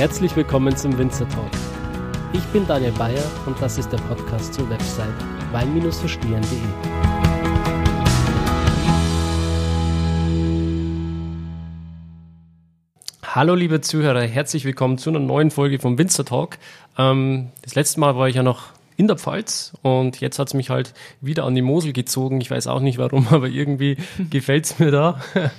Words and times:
Herzlich 0.00 0.34
willkommen 0.34 0.74
zum 0.74 0.96
Winzer 0.96 1.28
Talk. 1.28 1.50
Ich 2.32 2.42
bin 2.54 2.66
Daniel 2.66 2.92
Bayer 2.92 3.22
und 3.44 3.60
das 3.60 3.76
ist 3.76 3.92
der 3.92 3.98
Podcast 3.98 4.54
zur 4.54 4.70
Website 4.70 5.12
wein-verstehen.de. 5.52 6.58
Hallo 13.22 13.54
liebe 13.54 13.82
Zuhörer, 13.82 14.22
herzlich 14.22 14.64
willkommen 14.64 14.96
zu 14.96 15.10
einer 15.10 15.18
neuen 15.18 15.50
Folge 15.50 15.78
vom 15.78 15.98
Winzer 15.98 16.24
Talk. 16.24 16.56
Ähm, 16.96 17.50
das 17.60 17.74
letzte 17.74 18.00
Mal 18.00 18.16
war 18.16 18.26
ich 18.26 18.36
ja 18.36 18.42
noch 18.42 18.68
in 18.96 19.06
der 19.06 19.18
Pfalz 19.18 19.74
und 19.82 20.22
jetzt 20.22 20.38
hat 20.38 20.48
es 20.48 20.54
mich 20.54 20.70
halt 20.70 20.94
wieder 21.20 21.44
an 21.44 21.54
die 21.54 21.60
Mosel 21.60 21.92
gezogen. 21.92 22.40
Ich 22.40 22.50
weiß 22.50 22.68
auch 22.68 22.80
nicht 22.80 22.96
warum, 22.96 23.28
aber 23.30 23.48
irgendwie 23.48 23.98
gefällt 24.30 24.64
es 24.64 24.78
mir 24.78 24.92
da. 24.92 25.20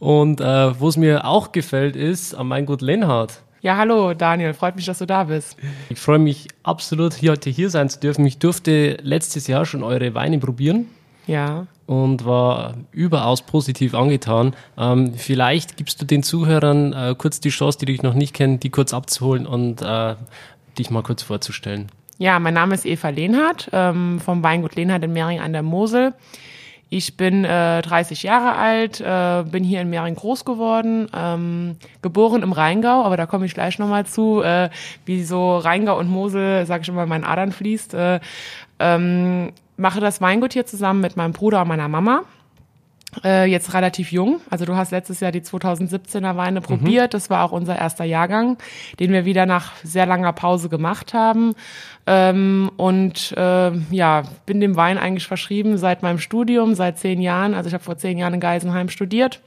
Und 0.00 0.40
äh, 0.40 0.80
wo 0.80 0.88
es 0.88 0.96
mir 0.96 1.26
auch 1.26 1.52
gefällt, 1.52 1.94
ist 1.94 2.34
am 2.34 2.48
Weingut 2.48 2.80
Lenhardt. 2.80 3.42
Ja, 3.62 3.76
hallo 3.76 4.14
Daniel, 4.14 4.54
freut 4.54 4.76
mich, 4.76 4.86
dass 4.86 4.98
du 4.98 5.06
da 5.06 5.24
bist. 5.24 5.58
Ich 5.90 5.98
freue 5.98 6.18
mich 6.18 6.48
absolut, 6.62 7.12
hier 7.12 7.32
heute 7.32 7.50
hier 7.50 7.68
sein 7.68 7.90
zu 7.90 8.00
dürfen. 8.00 8.24
Ich 8.24 8.38
durfte 8.38 8.96
letztes 9.02 9.48
Jahr 9.48 9.66
schon 9.66 9.82
eure 9.82 10.14
Weine 10.14 10.38
probieren. 10.38 10.86
Ja. 11.26 11.66
Und 11.86 12.24
war 12.24 12.74
überaus 12.90 13.42
positiv 13.42 13.94
angetan. 13.94 14.54
Ähm, 14.78 15.12
vielleicht 15.14 15.76
gibst 15.76 16.00
du 16.00 16.06
den 16.06 16.22
Zuhörern 16.22 16.94
äh, 16.94 17.14
kurz 17.18 17.40
die 17.40 17.50
Chance, 17.50 17.78
die 17.78 17.86
dich 17.86 18.02
noch 18.02 18.14
nicht 18.14 18.34
kennen, 18.34 18.60
die 18.60 18.70
kurz 18.70 18.94
abzuholen 18.94 19.46
und 19.46 19.82
äh, 19.82 20.14
dich 20.78 20.90
mal 20.90 21.02
kurz 21.02 21.22
vorzustellen. 21.22 21.88
Ja, 22.16 22.38
mein 22.38 22.54
Name 22.54 22.74
ist 22.74 22.86
Eva 22.86 23.10
Lehnhardt 23.10 23.68
ähm, 23.72 24.20
vom 24.20 24.42
Weingut 24.42 24.74
Lehnhardt 24.76 25.04
in 25.04 25.12
Mehring 25.12 25.40
an 25.40 25.52
der 25.52 25.62
Mosel. 25.62 26.14
Ich 26.92 27.16
bin 27.16 27.44
äh, 27.44 27.82
30 27.82 28.24
Jahre 28.24 28.56
alt, 28.56 29.00
äh, 29.00 29.44
bin 29.48 29.62
hier 29.62 29.80
in 29.80 29.90
Mehring 29.90 30.16
groß 30.16 30.44
geworden, 30.44 31.08
ähm, 31.14 31.76
geboren 32.02 32.42
im 32.42 32.50
Rheingau, 32.50 33.04
aber 33.04 33.16
da 33.16 33.26
komme 33.26 33.46
ich 33.46 33.54
gleich 33.54 33.78
nochmal 33.78 34.06
zu, 34.06 34.42
äh, 34.42 34.70
wie 35.04 35.22
so 35.22 35.56
Rheingau 35.58 35.96
und 35.96 36.10
Mosel, 36.10 36.66
sage 36.66 36.82
ich 36.82 36.88
immer, 36.88 37.06
mein 37.06 37.22
Adern 37.22 37.52
fließt. 37.52 37.94
Äh, 37.94 38.20
ähm, 38.80 39.52
mache 39.76 40.00
das 40.00 40.20
Weingut 40.20 40.52
hier 40.52 40.66
zusammen 40.66 41.00
mit 41.00 41.16
meinem 41.16 41.32
Bruder 41.32 41.62
und 41.62 41.68
meiner 41.68 41.88
Mama. 41.88 42.22
Äh, 43.24 43.50
jetzt 43.50 43.74
relativ 43.74 44.12
jung. 44.12 44.40
Also 44.50 44.64
du 44.64 44.76
hast 44.76 44.92
letztes 44.92 45.20
Jahr 45.20 45.32
die 45.32 45.40
2017er 45.40 46.36
Weine 46.36 46.60
probiert. 46.60 47.12
Mhm. 47.12 47.16
Das 47.16 47.28
war 47.28 47.44
auch 47.44 47.52
unser 47.52 47.76
erster 47.76 48.04
Jahrgang, 48.04 48.56
den 49.00 49.12
wir 49.12 49.24
wieder 49.24 49.46
nach 49.46 49.72
sehr 49.82 50.06
langer 50.06 50.32
Pause 50.32 50.68
gemacht 50.68 51.12
haben. 51.12 51.54
Ähm, 52.06 52.70
und 52.76 53.32
äh, 53.36 53.72
ja, 53.90 54.22
bin 54.46 54.60
dem 54.60 54.76
Wein 54.76 54.98
eigentlich 54.98 55.26
verschrieben 55.26 55.78
seit 55.78 56.02
meinem 56.02 56.18
Studium, 56.18 56.74
seit 56.74 56.98
zehn 56.98 57.20
Jahren. 57.20 57.54
Also 57.54 57.68
ich 57.68 57.74
habe 57.74 57.84
vor 57.84 57.98
zehn 57.98 58.18
Jahren 58.18 58.34
in 58.34 58.40
Geisenheim 58.40 58.88
studiert, 58.88 59.40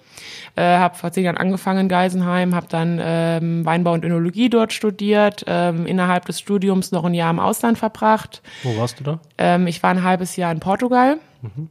äh, 0.56 0.62
habe 0.62 0.96
vor 0.96 1.12
zehn 1.12 1.26
Jahren 1.26 1.38
angefangen 1.38 1.82
in 1.82 1.90
Geisenheim, 1.90 2.56
habe 2.56 2.68
dann 2.70 3.00
ähm, 3.02 3.66
Weinbau 3.66 3.94
und 3.94 4.06
Önologie 4.06 4.50
dort 4.50 4.72
studiert, 4.72 5.44
ähm, 5.48 5.86
innerhalb 5.86 6.26
des 6.26 6.40
Studiums 6.40 6.92
noch 6.92 7.04
ein 7.06 7.14
Jahr 7.14 7.32
im 7.32 7.40
Ausland 7.40 7.78
verbracht. 7.78 8.42
Wo 8.64 8.78
warst 8.78 9.00
du 9.00 9.04
da? 9.04 9.20
Ähm, 9.38 9.68
ich 9.68 9.82
war 9.82 9.90
ein 9.90 10.04
halbes 10.04 10.36
Jahr 10.36 10.52
in 10.52 10.60
Portugal. 10.60 11.18
Mhm 11.42 11.70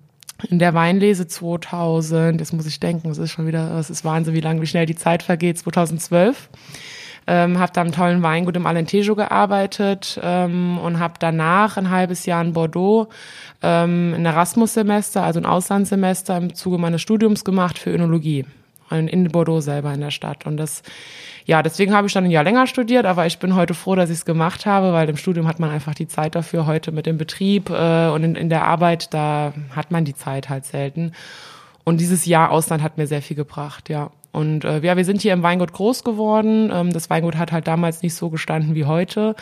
in 0.50 0.58
der 0.58 0.74
Weinlese 0.74 1.26
2000, 1.26 2.40
das 2.40 2.52
muss 2.52 2.66
ich 2.66 2.80
denken, 2.80 3.10
es 3.10 3.18
ist 3.18 3.30
schon 3.30 3.46
wieder, 3.46 3.78
es 3.78 3.90
ist 3.90 4.04
Wahnsinn, 4.04 4.34
wie 4.34 4.40
lange, 4.40 4.60
wie 4.60 4.66
schnell 4.66 4.86
die 4.86 4.96
Zeit 4.96 5.22
vergeht, 5.22 5.58
2012. 5.58 6.48
Ähm, 7.26 7.58
habe 7.58 7.72
da 7.72 7.82
im 7.82 7.92
tollen 7.92 8.22
Weingut 8.22 8.56
im 8.56 8.66
Alentejo 8.66 9.14
gearbeitet 9.14 10.18
ähm, 10.22 10.78
und 10.78 10.98
habe 10.98 11.14
danach 11.18 11.76
ein 11.76 11.90
halbes 11.90 12.26
Jahr 12.26 12.42
in 12.42 12.52
Bordeaux 12.52 13.08
ähm, 13.62 14.14
ein 14.16 14.26
Erasmus-Semester, 14.26 15.22
also 15.22 15.38
ein 15.38 15.46
Auslandssemester 15.46 16.36
im 16.36 16.54
Zuge 16.54 16.78
meines 16.78 17.00
Studiums 17.00 17.44
gemacht 17.44 17.78
für 17.78 17.90
Önologie 17.90 18.44
in 18.92 19.28
Bordeaux 19.28 19.60
selber 19.60 19.92
in 19.92 20.00
der 20.00 20.10
Stadt. 20.10 20.46
Und 20.46 20.56
das, 20.56 20.82
ja, 21.46 21.62
deswegen 21.62 21.94
habe 21.94 22.06
ich 22.06 22.12
dann 22.12 22.24
ein 22.24 22.30
Jahr 22.30 22.44
länger 22.44 22.66
studiert, 22.66 23.06
aber 23.06 23.26
ich 23.26 23.38
bin 23.38 23.54
heute 23.54 23.74
froh, 23.74 23.94
dass 23.94 24.10
ich 24.10 24.18
es 24.18 24.24
gemacht 24.24 24.66
habe, 24.66 24.92
weil 24.92 25.08
im 25.08 25.16
Studium 25.16 25.46
hat 25.48 25.58
man 25.58 25.70
einfach 25.70 25.94
die 25.94 26.08
Zeit 26.08 26.34
dafür. 26.34 26.66
Heute 26.66 26.92
mit 26.92 27.06
dem 27.06 27.18
Betrieb 27.18 27.70
äh, 27.70 28.08
und 28.08 28.22
in, 28.24 28.34
in 28.34 28.48
der 28.48 28.64
Arbeit, 28.64 29.14
da 29.14 29.52
hat 29.74 29.90
man 29.90 30.04
die 30.04 30.14
Zeit 30.14 30.48
halt 30.48 30.64
selten. 30.64 31.12
Und 31.84 32.00
dieses 32.00 32.26
Jahr 32.26 32.50
Ausland 32.50 32.82
hat 32.82 32.98
mir 32.98 33.06
sehr 33.06 33.22
viel 33.22 33.36
gebracht, 33.36 33.88
ja. 33.88 34.10
Und 34.32 34.64
äh, 34.64 34.80
ja, 34.80 34.96
wir 34.96 35.04
sind 35.04 35.20
hier 35.20 35.34
im 35.34 35.42
Weingut 35.42 35.72
groß 35.72 36.04
geworden. 36.04 36.70
Ähm, 36.72 36.92
das 36.92 37.10
Weingut 37.10 37.36
hat 37.36 37.52
halt 37.52 37.66
damals 37.66 38.02
nicht 38.02 38.14
so 38.14 38.30
gestanden 38.30 38.74
wie 38.74 38.86
heute. 38.86 39.36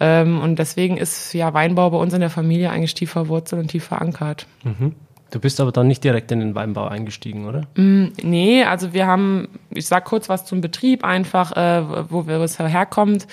Ähm, 0.00 0.40
und 0.40 0.58
deswegen 0.58 0.96
ist 0.98 1.32
ja 1.32 1.54
Weinbau 1.54 1.90
bei 1.90 1.98
uns 1.98 2.12
in 2.12 2.20
der 2.20 2.30
Familie 2.30 2.70
eigentlich 2.70 2.94
tief 2.94 3.10
verwurzelt 3.10 3.62
und 3.62 3.68
tief 3.68 3.84
verankert. 3.84 4.46
Mhm. 4.62 4.92
Du 5.34 5.40
bist 5.40 5.60
aber 5.60 5.72
dann 5.72 5.88
nicht 5.88 6.04
direkt 6.04 6.30
in 6.30 6.38
den 6.38 6.54
Weinbau 6.54 6.86
eingestiegen, 6.86 7.46
oder? 7.46 7.62
Mm, 7.74 8.12
nee, 8.22 8.62
also 8.62 8.92
wir 8.92 9.08
haben, 9.08 9.48
ich 9.70 9.88
sag 9.88 10.04
kurz 10.04 10.28
was 10.28 10.44
zum 10.44 10.60
Betrieb 10.60 11.02
einfach, 11.02 11.56
äh, 11.56 11.82
wo 12.08 12.28
wir 12.28 12.38
es 12.40 12.60
herkommt. 12.60 13.26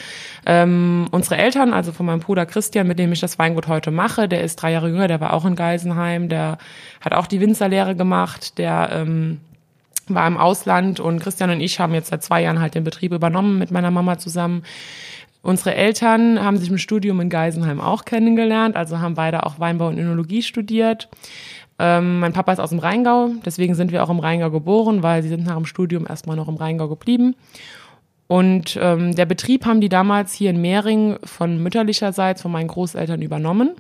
Ähm, 0.48 1.06
unsere 1.12 1.38
Eltern, 1.38 1.74
also 1.74 1.92
von 1.92 2.08
meinem 2.08 2.22
Bruder 2.22 2.48
Christian, 2.48 2.88
mit 2.88 2.98
dem 2.98 3.12
ich 3.12 3.20
das 3.20 3.38
Weingut 3.38 3.68
heute 3.68 3.92
mache, 3.92 4.28
der 4.28 4.42
ist 4.42 4.56
drei 4.56 4.72
Jahre 4.72 4.90
jünger, 4.90 5.08
der 5.08 5.22
war 5.22 5.34
auch 5.34 5.46
in 5.46 5.56
Geisenheim, 5.56 6.28
der 6.28 6.58
hat 7.02 7.14
auch 7.14 7.28
die 7.28 7.40
Winzerlehre 7.40 7.96
gemacht, 7.96 8.58
der 8.58 8.90
ähm, 8.94 9.42
war 10.08 10.28
im 10.28 10.38
Ausland 10.38 11.00
und 11.00 11.20
Christian 11.20 11.50
und 11.50 11.62
ich 11.62 11.80
haben 11.80 11.94
jetzt 11.94 12.10
seit 12.10 12.24
zwei 12.24 12.42
Jahren 12.44 12.60
halt 12.60 12.76
den 12.76 12.84
Betrieb 12.84 13.14
übernommen 13.14 13.58
mit 13.58 13.72
meiner 13.72 13.92
Mama 13.92 14.18
zusammen. 14.18 14.64
Unsere 15.42 15.74
Eltern 15.74 16.44
haben 16.44 16.58
sich 16.58 16.70
im 16.70 16.78
Studium 16.78 17.20
in 17.20 17.30
Geisenheim 17.30 17.82
auch 17.82 18.06
kennengelernt, 18.06 18.76
also 18.76 19.00
haben 19.00 19.16
beide 19.16 19.46
auch 19.46 19.60
Weinbau 19.60 19.88
und 19.88 19.98
Önologie 19.98 20.44
studiert. 20.44 21.10
Ähm, 21.80 22.20
mein 22.20 22.34
Papa 22.34 22.54
ist 22.54 22.60
aus 22.60 22.70
dem 22.70 22.80
Rheingau, 22.80 23.32
deswegen 23.44 23.74
sind 23.74 23.92
wir 23.92 24.04
auch 24.04 24.10
im 24.10 24.20
Rheingau 24.20 24.52
geboren, 24.52 25.02
weil 25.02 25.24
sie 25.24 25.30
sind 25.30 25.46
nach 25.46 25.56
dem 25.56 25.66
Studium 25.66 26.06
erstmal 26.08 26.36
noch 26.36 26.48
im 26.48 26.58
Rheingau 26.58 26.88
geblieben. 26.88 27.36
Und 28.28 28.78
ähm, 28.80 29.16
der 29.16 29.26
Betrieb 29.26 29.66
haben 29.66 29.82
die 29.82 29.90
damals 29.90 30.34
hier 30.34 30.52
in 30.52 30.62
Mehring 30.62 31.18
von 31.24 31.62
mütterlicherseits 31.62 32.44
von 32.44 32.52
meinen 32.52 32.68
Großeltern 32.68 33.22
übernommen 33.22 33.72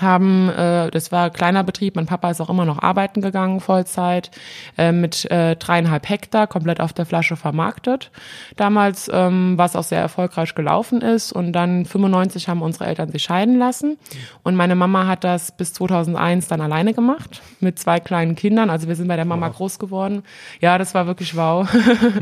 haben, 0.00 0.48
äh, 0.50 0.90
das 0.90 1.12
war 1.12 1.26
ein 1.26 1.32
kleiner 1.32 1.64
Betrieb, 1.64 1.96
mein 1.96 2.06
Papa 2.06 2.30
ist 2.30 2.40
auch 2.40 2.50
immer 2.50 2.64
noch 2.64 2.82
arbeiten 2.82 3.20
gegangen, 3.20 3.60
Vollzeit, 3.60 4.30
äh, 4.76 4.92
mit 4.92 5.30
äh, 5.30 5.56
dreieinhalb 5.56 6.08
Hektar, 6.08 6.46
komplett 6.46 6.80
auf 6.80 6.92
der 6.92 7.06
Flasche 7.06 7.36
vermarktet. 7.36 8.10
Damals, 8.56 9.10
ähm, 9.12 9.54
was 9.56 9.76
auch 9.76 9.82
sehr 9.82 10.00
erfolgreich 10.00 10.54
gelaufen 10.54 11.00
ist 11.00 11.32
und 11.32 11.52
dann 11.52 11.84
95 11.84 12.48
haben 12.48 12.62
unsere 12.62 12.86
Eltern 12.86 13.10
sich 13.10 13.22
scheiden 13.22 13.58
lassen 13.58 13.98
und 14.42 14.56
meine 14.56 14.74
Mama 14.74 15.06
hat 15.06 15.24
das 15.24 15.56
bis 15.56 15.72
2001 15.72 16.48
dann 16.48 16.60
alleine 16.60 16.94
gemacht, 16.94 17.42
mit 17.60 17.78
zwei 17.78 18.00
kleinen 18.00 18.34
Kindern, 18.34 18.70
also 18.70 18.88
wir 18.88 18.96
sind 18.96 19.08
bei 19.08 19.16
der 19.16 19.24
Mama 19.24 19.48
wow. 19.48 19.56
groß 19.56 19.78
geworden. 19.78 20.22
Ja, 20.60 20.78
das 20.78 20.94
war 20.94 21.06
wirklich 21.06 21.36
wow. 21.36 21.68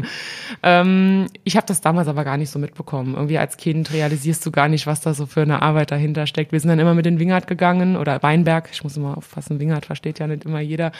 ähm, 0.63 1.27
ich 1.45 1.57
habe 1.57 1.67
das 1.67 1.81
damals 1.81 2.09
aber 2.09 2.25
gar 2.25 2.37
nicht 2.37 2.51
so 2.51 2.59
mitbekommen. 2.59 3.15
Irgendwie 3.15 3.39
als 3.39 3.57
Kind 3.57 3.93
realisierst 3.93 4.45
du 4.47 4.51
gar 4.51 4.69
nicht, 4.69 4.87
was 4.87 5.01
da 5.01 5.15
so 5.15 5.27
für 5.27 5.43
eine 5.43 5.63
Arbeit 5.63 5.91
dahinter 5.91 6.27
steckt. 6.27 6.53
Wir 6.53 6.61
sind 6.61 6.69
dann 6.69 6.79
immer 6.79 6.95
mit 6.95 7.07
den 7.07 7.19
Wingert 7.19 7.47
gegangen 7.47 7.64
gegangen 7.65 7.97
oder 7.97 8.23
Weinberg, 8.23 8.69
ich 8.71 8.85
muss 8.85 8.99
immer 8.99 9.17
aufpassen, 9.17 9.59
Wingert 9.59 9.87
versteht 9.87 10.19
ja 10.19 10.27
nicht 10.27 10.45
immer 10.45 10.61
jeder, 10.61 10.93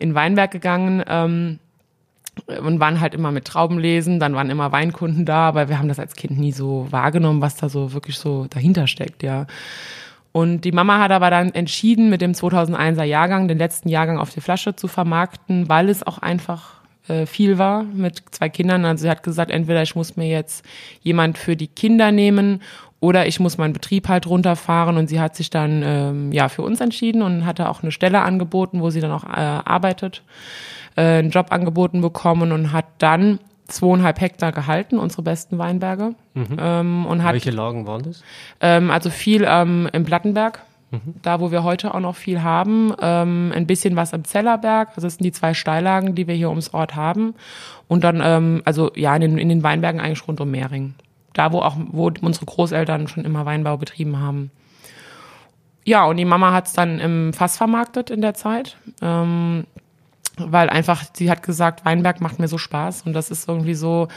in 0.00 0.14
Weinberg 0.14 0.50
gegangen. 0.50 1.04
Ähm, 1.06 1.58
und 2.46 2.78
waren 2.78 3.00
halt 3.00 3.14
immer 3.14 3.32
mit 3.32 3.46
Trauben 3.46 3.80
lesen, 3.80 4.20
dann 4.20 4.32
waren 4.36 4.48
immer 4.48 4.70
Weinkunden 4.70 5.24
da, 5.24 5.48
aber 5.48 5.68
wir 5.68 5.76
haben 5.76 5.88
das 5.88 5.98
als 5.98 6.14
Kind 6.14 6.38
nie 6.38 6.52
so 6.52 6.86
wahrgenommen, 6.90 7.40
was 7.40 7.56
da 7.56 7.68
so 7.68 7.92
wirklich 7.92 8.16
so 8.16 8.46
dahinter 8.48 8.86
steckt, 8.86 9.24
ja. 9.24 9.48
Und 10.30 10.60
die 10.60 10.70
Mama 10.70 11.00
hat 11.00 11.10
aber 11.10 11.30
dann 11.30 11.52
entschieden, 11.52 12.10
mit 12.10 12.20
dem 12.20 12.34
2001er 12.34 13.02
Jahrgang, 13.02 13.48
den 13.48 13.58
letzten 13.58 13.88
Jahrgang 13.88 14.18
auf 14.18 14.30
die 14.30 14.40
Flasche 14.40 14.76
zu 14.76 14.86
vermarkten, 14.86 15.68
weil 15.68 15.88
es 15.88 16.06
auch 16.06 16.18
einfach 16.18 16.74
äh, 17.08 17.26
viel 17.26 17.58
war 17.58 17.82
mit 17.82 18.22
zwei 18.30 18.48
Kindern. 18.48 18.84
Also 18.84 19.02
sie 19.02 19.10
hat 19.10 19.24
gesagt, 19.24 19.50
entweder 19.50 19.82
ich 19.82 19.96
muss 19.96 20.16
mir 20.16 20.28
jetzt 20.28 20.64
jemand 21.00 21.38
für 21.38 21.56
die 21.56 21.66
Kinder 21.66 22.12
nehmen 22.12 22.62
oder 23.00 23.26
ich 23.26 23.38
muss 23.38 23.58
meinen 23.58 23.72
Betrieb 23.72 24.08
halt 24.08 24.26
runterfahren 24.26 24.96
und 24.96 25.08
sie 25.08 25.20
hat 25.20 25.36
sich 25.36 25.50
dann 25.50 25.82
ähm, 25.84 26.32
ja 26.32 26.48
für 26.48 26.62
uns 26.62 26.80
entschieden 26.80 27.22
und 27.22 27.46
hatte 27.46 27.68
auch 27.68 27.82
eine 27.82 27.92
Stelle 27.92 28.20
angeboten, 28.22 28.80
wo 28.80 28.90
sie 28.90 29.00
dann 29.00 29.12
auch 29.12 29.24
äh, 29.24 29.60
arbeitet, 29.64 30.22
äh, 30.96 31.18
einen 31.18 31.30
Job 31.30 31.46
angeboten 31.50 32.00
bekommen 32.00 32.50
und 32.52 32.72
hat 32.72 32.86
dann 32.98 33.38
zweieinhalb 33.68 34.20
Hektar 34.20 34.50
gehalten, 34.50 34.98
unsere 34.98 35.22
besten 35.22 35.58
Weinberge. 35.58 36.14
Mhm. 36.34 36.56
Ähm, 36.58 37.06
und 37.06 37.22
hat, 37.22 37.34
Welche 37.34 37.50
Lagen 37.50 37.86
waren 37.86 38.02
das? 38.02 38.24
Ähm, 38.60 38.90
also 38.90 39.10
viel 39.10 39.44
ähm, 39.46 39.88
im 39.92 40.04
Plattenberg, 40.04 40.62
mhm. 40.90 41.14
da 41.22 41.38
wo 41.38 41.52
wir 41.52 41.62
heute 41.62 41.94
auch 41.94 42.00
noch 42.00 42.16
viel 42.16 42.42
haben. 42.42 42.94
Ähm, 43.00 43.52
ein 43.54 43.66
bisschen 43.66 43.94
was 43.94 44.12
im 44.12 44.24
Zellerberg, 44.24 44.88
also 44.88 45.02
das 45.02 45.16
sind 45.16 45.24
die 45.24 45.32
zwei 45.32 45.54
Steillagen, 45.54 46.14
die 46.14 46.26
wir 46.26 46.34
hier 46.34 46.48
ums 46.48 46.74
Ort 46.74 46.96
haben. 46.96 47.34
Und 47.86 48.02
dann, 48.02 48.20
ähm, 48.24 48.62
also 48.64 48.90
ja, 48.96 49.14
in 49.14 49.20
den, 49.20 49.38
in 49.38 49.50
den 49.50 49.62
Weinbergen 49.62 50.00
eigentlich 50.00 50.26
rund 50.26 50.40
um 50.40 50.50
Mehring 50.50 50.94
da 51.38 51.52
wo 51.52 51.60
auch, 51.60 51.76
wo 51.90 52.10
unsere 52.20 52.46
Großeltern 52.46 53.08
schon 53.08 53.24
immer 53.24 53.46
Weinbau 53.46 53.76
betrieben 53.76 54.18
haben. 54.18 54.50
Ja, 55.84 56.04
und 56.04 56.16
die 56.18 56.24
Mama 56.24 56.52
hat 56.52 56.66
es 56.66 56.72
dann 56.72 56.98
im 56.98 57.32
Fass 57.32 57.56
vermarktet 57.56 58.10
in 58.10 58.20
der 58.20 58.34
Zeit. 58.34 58.76
Ähm, 59.00 59.64
weil 60.36 60.68
einfach, 60.68 61.04
sie 61.12 61.30
hat 61.30 61.42
gesagt, 61.42 61.84
Weinberg 61.84 62.20
macht 62.20 62.38
mir 62.38 62.48
so 62.48 62.58
Spaß 62.58 63.02
und 63.02 63.12
das 63.12 63.30
ist 63.30 63.48
irgendwie 63.48 63.74
so, 63.74 64.08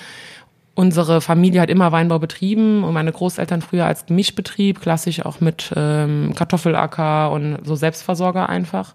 unsere 0.76 1.22
Familie 1.22 1.62
hat 1.62 1.70
immer 1.70 1.92
Weinbau 1.92 2.20
betrieben 2.20 2.84
und 2.84 2.94
meine 2.94 3.12
Großeltern 3.12 3.62
früher 3.62 3.86
als 3.86 4.08
Mischbetrieb, 4.10 4.82
klassisch 4.82 5.26
auch 5.26 5.42
mit 5.42 5.72
ähm, 5.76 6.34
Kartoffelacker 6.36 7.32
und 7.32 7.60
so 7.64 7.76
Selbstversorger 7.76 8.50
einfach. 8.50 8.94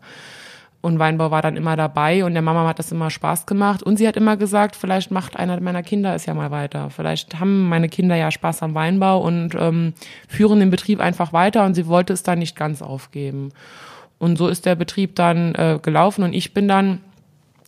Und 0.86 1.00
Weinbau 1.00 1.32
war 1.32 1.42
dann 1.42 1.56
immer 1.56 1.74
dabei 1.74 2.24
und 2.24 2.34
der 2.34 2.42
Mama 2.42 2.64
hat 2.68 2.78
das 2.78 2.92
immer 2.92 3.10
Spaß 3.10 3.46
gemacht. 3.46 3.82
Und 3.82 3.96
sie 3.96 4.06
hat 4.06 4.16
immer 4.16 4.36
gesagt, 4.36 4.76
vielleicht 4.76 5.10
macht 5.10 5.36
einer 5.36 5.60
meiner 5.60 5.82
Kinder 5.82 6.14
es 6.14 6.26
ja 6.26 6.34
mal 6.34 6.52
weiter. 6.52 6.90
Vielleicht 6.90 7.40
haben 7.40 7.68
meine 7.68 7.88
Kinder 7.88 8.14
ja 8.14 8.30
Spaß 8.30 8.62
am 8.62 8.76
Weinbau 8.76 9.18
und 9.18 9.56
ähm, 9.58 9.94
führen 10.28 10.60
den 10.60 10.70
Betrieb 10.70 11.00
einfach 11.00 11.32
weiter 11.32 11.64
und 11.64 11.74
sie 11.74 11.88
wollte 11.88 12.12
es 12.12 12.22
dann 12.22 12.38
nicht 12.38 12.54
ganz 12.54 12.82
aufgeben. 12.82 13.48
Und 14.18 14.38
so 14.38 14.46
ist 14.46 14.64
der 14.64 14.76
Betrieb 14.76 15.16
dann 15.16 15.56
äh, 15.56 15.80
gelaufen 15.82 16.22
und 16.22 16.34
ich 16.34 16.54
bin 16.54 16.68
dann 16.68 17.00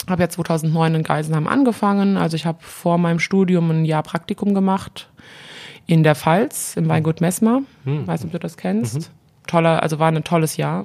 habe 0.08 0.22
ja 0.22 0.28
2009 0.28 0.94
in 0.94 1.02
Geisenheim 1.02 1.48
angefangen. 1.48 2.16
Also 2.16 2.36
ich 2.36 2.46
habe 2.46 2.58
vor 2.60 2.98
meinem 2.98 3.18
Studium 3.18 3.68
ein 3.72 3.84
Jahr 3.84 4.04
Praktikum 4.04 4.54
gemacht 4.54 5.10
in 5.88 6.04
der 6.04 6.14
Pfalz 6.14 6.76
im 6.76 6.88
Weingut 6.88 7.20
Messmer. 7.20 7.62
Hm. 7.82 8.06
Weiß 8.06 8.22
nicht, 8.22 8.28
ob 8.28 8.32
du 8.32 8.38
das 8.38 8.56
kennst. 8.56 8.94
Mhm. 8.94 9.04
Toller, 9.48 9.82
also 9.82 9.98
war 9.98 10.12
ein 10.12 10.22
tolles 10.22 10.56
Jahr. 10.56 10.84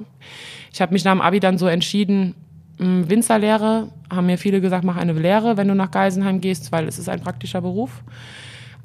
Ich 0.72 0.80
habe 0.80 0.92
mich 0.92 1.04
nach 1.04 1.12
dem 1.12 1.20
Abi 1.20 1.38
dann 1.38 1.58
so 1.58 1.68
entschieden, 1.68 2.34
hm, 2.78 3.08
Winzerlehre, 3.08 3.88
haben 4.12 4.26
mir 4.26 4.38
viele 4.38 4.60
gesagt, 4.60 4.84
mach 4.84 4.96
eine 4.96 5.12
Lehre, 5.12 5.56
wenn 5.56 5.68
du 5.68 5.74
nach 5.74 5.92
Geisenheim 5.92 6.40
gehst, 6.40 6.72
weil 6.72 6.88
es 6.88 6.98
ist 6.98 7.08
ein 7.08 7.20
praktischer 7.20 7.60
Beruf. 7.60 8.02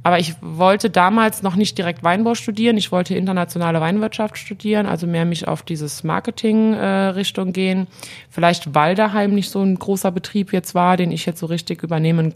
Aber 0.02 0.18
ich 0.18 0.36
wollte 0.42 0.90
damals 0.90 1.44
noch 1.44 1.58
nicht 1.58 1.78
direkt 1.78 2.04
Weinbau 2.04 2.34
studieren. 2.34 2.78
Ich 2.78 2.92
wollte 2.92 3.16
internationale 3.16 3.82
Weinwirtschaft 3.82 4.38
studieren, 4.38 4.86
also 4.86 5.08
mehr 5.08 5.26
mich 5.26 5.48
auf 5.48 5.62
dieses 5.62 6.06
Marketing-Richtung 6.06 7.50
äh, 7.50 7.52
gehen. 7.52 7.88
Vielleicht 8.30 8.74
weil 8.74 8.96
daheim 8.96 9.36
nicht 9.36 9.50
so 9.50 9.62
ein 9.62 9.76
großer 9.76 10.12
Betrieb 10.12 10.54
jetzt 10.54 10.74
war, 10.74 10.96
den 10.96 11.12
ich 11.12 11.26
jetzt 11.26 11.40
so 11.40 11.48
richtig 11.48 11.84
übernehmen, 11.84 12.34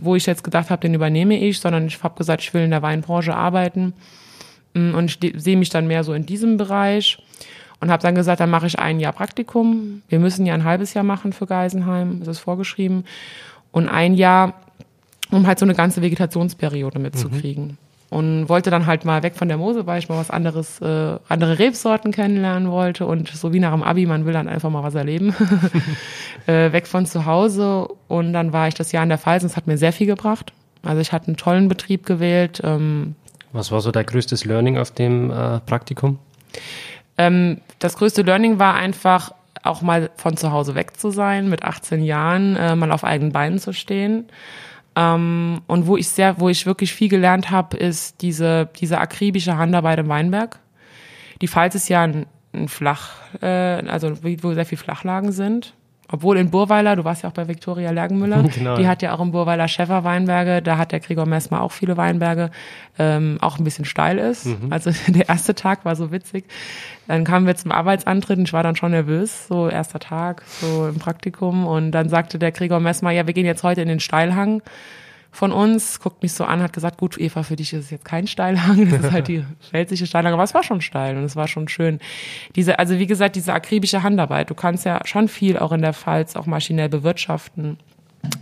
wo 0.00 0.16
ich 0.16 0.24
jetzt 0.24 0.42
gedacht 0.42 0.70
habe, 0.70 0.80
den 0.80 0.94
übernehme 0.94 1.38
ich, 1.38 1.60
sondern 1.60 1.86
ich 1.86 2.02
habe 2.02 2.16
gesagt, 2.16 2.42
ich 2.42 2.54
will 2.54 2.62
in 2.62 2.70
der 2.70 2.82
Weinbranche 2.82 3.34
arbeiten. 3.34 3.92
Mm, 4.74 4.94
und 4.94 5.24
ich 5.24 5.42
sehe 5.42 5.56
mich 5.56 5.70
dann 5.70 5.86
mehr 5.86 6.04
so 6.04 6.12
in 6.12 6.26
diesem 6.26 6.56
Bereich 6.56 7.18
und 7.80 7.90
habe 7.90 8.02
dann 8.02 8.14
gesagt, 8.14 8.40
dann 8.40 8.50
mache 8.50 8.66
ich 8.66 8.78
ein 8.78 9.00
Jahr 9.00 9.12
Praktikum. 9.12 10.02
Wir 10.08 10.18
müssen 10.18 10.46
ja 10.46 10.54
ein 10.54 10.64
halbes 10.64 10.94
Jahr 10.94 11.04
machen 11.04 11.32
für 11.32 11.46
Geisenheim, 11.46 12.20
das 12.20 12.28
ist 12.28 12.38
vorgeschrieben. 12.38 13.04
Und 13.72 13.88
ein 13.88 14.14
Jahr 14.14 14.54
um 15.32 15.46
halt 15.46 15.58
so 15.58 15.64
eine 15.64 15.74
ganze 15.74 16.02
Vegetationsperiode 16.02 16.98
mitzukriegen. 16.98 17.64
Mhm. 17.64 17.78
Und 18.10 18.48
wollte 18.50 18.70
dann 18.70 18.84
halt 18.84 19.06
mal 19.06 19.22
weg 19.22 19.36
von 19.36 19.48
der 19.48 19.56
Mose, 19.56 19.86
weil 19.86 19.98
ich 19.98 20.10
mal 20.10 20.18
was 20.18 20.30
anderes, 20.30 20.82
äh, 20.82 21.16
andere 21.28 21.58
Rebsorten 21.58 22.12
kennenlernen 22.12 22.70
wollte. 22.70 23.06
Und 23.06 23.28
so 23.28 23.54
wie 23.54 23.58
nach 23.58 23.72
dem 23.72 23.82
Abi, 23.82 24.04
man 24.04 24.26
will 24.26 24.34
dann 24.34 24.48
einfach 24.48 24.68
mal 24.68 24.82
was 24.82 24.94
erleben. 24.94 25.34
äh, 26.46 26.72
weg 26.72 26.86
von 26.86 27.06
zu 27.06 27.24
Hause. 27.24 27.88
Und 28.08 28.34
dann 28.34 28.52
war 28.52 28.68
ich 28.68 28.74
das 28.74 28.92
Jahr 28.92 29.02
in 29.02 29.08
der 29.08 29.16
Pfalz 29.16 29.42
und 29.44 29.48
es 29.48 29.56
hat 29.56 29.66
mir 29.66 29.78
sehr 29.78 29.94
viel 29.94 30.06
gebracht. 30.06 30.52
Also 30.82 31.00
ich 31.00 31.12
hatte 31.12 31.28
einen 31.28 31.38
tollen 31.38 31.68
Betrieb 31.68 32.04
gewählt. 32.04 32.60
Ähm, 32.62 33.14
was 33.52 33.70
war 33.70 33.80
so 33.80 33.90
dein 33.90 34.06
größtes 34.06 34.44
Learning 34.44 34.78
auf 34.78 34.90
dem 34.90 35.30
äh, 35.30 35.60
Praktikum? 35.60 36.18
Ähm, 37.18 37.60
das 37.78 37.96
größte 37.96 38.22
Learning 38.22 38.58
war 38.58 38.74
einfach, 38.74 39.32
auch 39.62 39.82
mal 39.82 40.10
von 40.16 40.36
zu 40.36 40.50
Hause 40.50 40.74
weg 40.74 40.98
zu 40.98 41.10
sein, 41.10 41.48
mit 41.48 41.62
18 41.62 42.02
Jahren, 42.02 42.56
äh, 42.56 42.74
mal 42.74 42.90
auf 42.90 43.04
eigenen 43.04 43.32
Beinen 43.32 43.58
zu 43.58 43.72
stehen. 43.72 44.26
Ähm, 44.96 45.62
und 45.66 45.86
wo 45.86 45.96
ich 45.96 46.08
sehr, 46.08 46.40
wo 46.40 46.48
ich 46.48 46.66
wirklich 46.66 46.92
viel 46.92 47.08
gelernt 47.08 47.50
habe, 47.50 47.76
ist 47.76 48.22
diese, 48.22 48.68
diese 48.76 48.98
akribische 48.98 49.56
Handarbeit 49.56 49.98
im 49.98 50.08
Weinberg. 50.08 50.58
Die 51.40 51.48
Pfalz 51.48 51.74
ist 51.74 51.88
ja 51.88 52.02
ein, 52.02 52.26
ein 52.52 52.68
Flach, 52.68 53.12
äh, 53.40 53.46
also 53.46 54.16
wo 54.22 54.52
sehr 54.52 54.66
viel 54.66 54.78
Flachlagen 54.78 55.32
sind. 55.32 55.74
Obwohl 56.10 56.36
in 56.36 56.50
Burweiler, 56.50 56.94
du 56.96 57.04
warst 57.04 57.22
ja 57.22 57.30
auch 57.30 57.34
bei 57.34 57.48
Viktoria 57.48 57.90
Lergenmüller, 57.90 58.42
genau. 58.54 58.76
die 58.76 58.86
hat 58.86 59.02
ja 59.02 59.14
auch 59.14 59.20
in 59.20 59.32
Burweiler 59.32 59.66
Schäfer 59.66 60.04
Weinberge, 60.04 60.60
da 60.60 60.76
hat 60.76 60.92
der 60.92 61.00
Gregor 61.00 61.26
Messmer 61.26 61.62
auch 61.62 61.72
viele 61.72 61.96
Weinberge, 61.96 62.50
ähm, 62.98 63.38
auch 63.40 63.58
ein 63.58 63.64
bisschen 63.64 63.84
steil 63.84 64.18
ist. 64.18 64.46
Mhm. 64.46 64.70
Also 64.70 64.90
der 65.08 65.28
erste 65.28 65.54
Tag 65.54 65.84
war 65.84 65.96
so 65.96 66.12
witzig. 66.12 66.44
Dann 67.08 67.24
kamen 67.24 67.46
wir 67.46 67.56
zum 67.56 67.72
Arbeitsantritt 67.72 68.38
und 68.38 68.44
ich 68.44 68.52
war 68.52 68.62
dann 68.62 68.76
schon 68.76 68.90
nervös, 68.90 69.48
so 69.48 69.68
erster 69.68 69.98
Tag, 69.98 70.42
so 70.46 70.86
im 70.86 70.98
Praktikum. 70.98 71.66
Und 71.66 71.92
dann 71.92 72.08
sagte 72.08 72.38
der 72.38 72.52
Gregor 72.52 72.80
Messmer, 72.80 73.10
ja, 73.10 73.26
wir 73.26 73.34
gehen 73.34 73.46
jetzt 73.46 73.62
heute 73.62 73.80
in 73.80 73.88
den 73.88 74.00
Steilhang 74.00 74.62
von 75.34 75.50
uns, 75.50 75.98
guckt 75.98 76.22
mich 76.22 76.34
so 76.34 76.44
an, 76.44 76.62
hat 76.62 76.74
gesagt, 76.74 76.98
gut, 76.98 77.18
Eva, 77.18 77.42
für 77.42 77.56
dich 77.56 77.72
ist 77.72 77.86
es 77.86 77.90
jetzt 77.90 78.04
kein 78.04 78.26
Steilhang, 78.26 78.90
das 78.90 79.00
ist 79.00 79.12
halt 79.12 79.28
die 79.28 79.44
pfälzische 79.70 80.06
Steilhang, 80.06 80.34
aber 80.34 80.44
es 80.44 80.52
war 80.52 80.62
schon 80.62 80.82
steil 80.82 81.16
und 81.16 81.24
es 81.24 81.34
war 81.36 81.48
schon 81.48 81.68
schön. 81.68 82.00
Diese, 82.54 82.78
also 82.78 82.98
wie 82.98 83.06
gesagt, 83.06 83.34
diese 83.34 83.54
akribische 83.54 84.02
Handarbeit, 84.02 84.50
du 84.50 84.54
kannst 84.54 84.84
ja 84.84 85.00
schon 85.06 85.28
viel 85.28 85.58
auch 85.58 85.72
in 85.72 85.80
der 85.80 85.94
Pfalz 85.94 86.36
auch 86.36 86.44
maschinell 86.44 86.90
bewirtschaften 86.90 87.78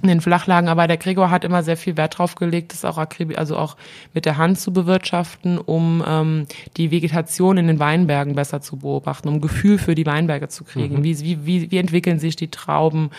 in 0.02 0.08
den 0.08 0.20
Flachlagen, 0.20 0.68
aber 0.68 0.86
der 0.86 0.96
Gregor 0.96 1.30
hat 1.30 1.44
immer 1.44 1.62
sehr 1.62 1.76
viel 1.76 1.96
Wert 1.96 2.18
drauf 2.18 2.34
gelegt, 2.34 2.72
das 2.72 2.84
auch 2.84 2.98
akribisch, 2.98 3.38
also 3.38 3.56
auch 3.56 3.76
mit 4.12 4.26
der 4.26 4.36
Hand 4.36 4.58
zu 4.58 4.72
bewirtschaften, 4.72 5.58
um 5.58 6.04
ähm, 6.06 6.46
die 6.76 6.90
Vegetation 6.90 7.56
in 7.56 7.66
den 7.66 7.78
Weinbergen 7.78 8.34
besser 8.34 8.60
zu 8.60 8.78
beobachten, 8.78 9.28
um 9.28 9.40
Gefühl 9.40 9.78
für 9.78 9.94
die 9.94 10.04
Weinberge 10.04 10.48
zu 10.48 10.64
kriegen. 10.64 10.98
Mhm. 10.98 11.04
Wie, 11.04 11.46
wie, 11.46 11.70
wie 11.70 11.78
entwickeln 11.78 12.18
sich 12.18 12.36
die 12.36 12.50
Trauben? 12.50 13.10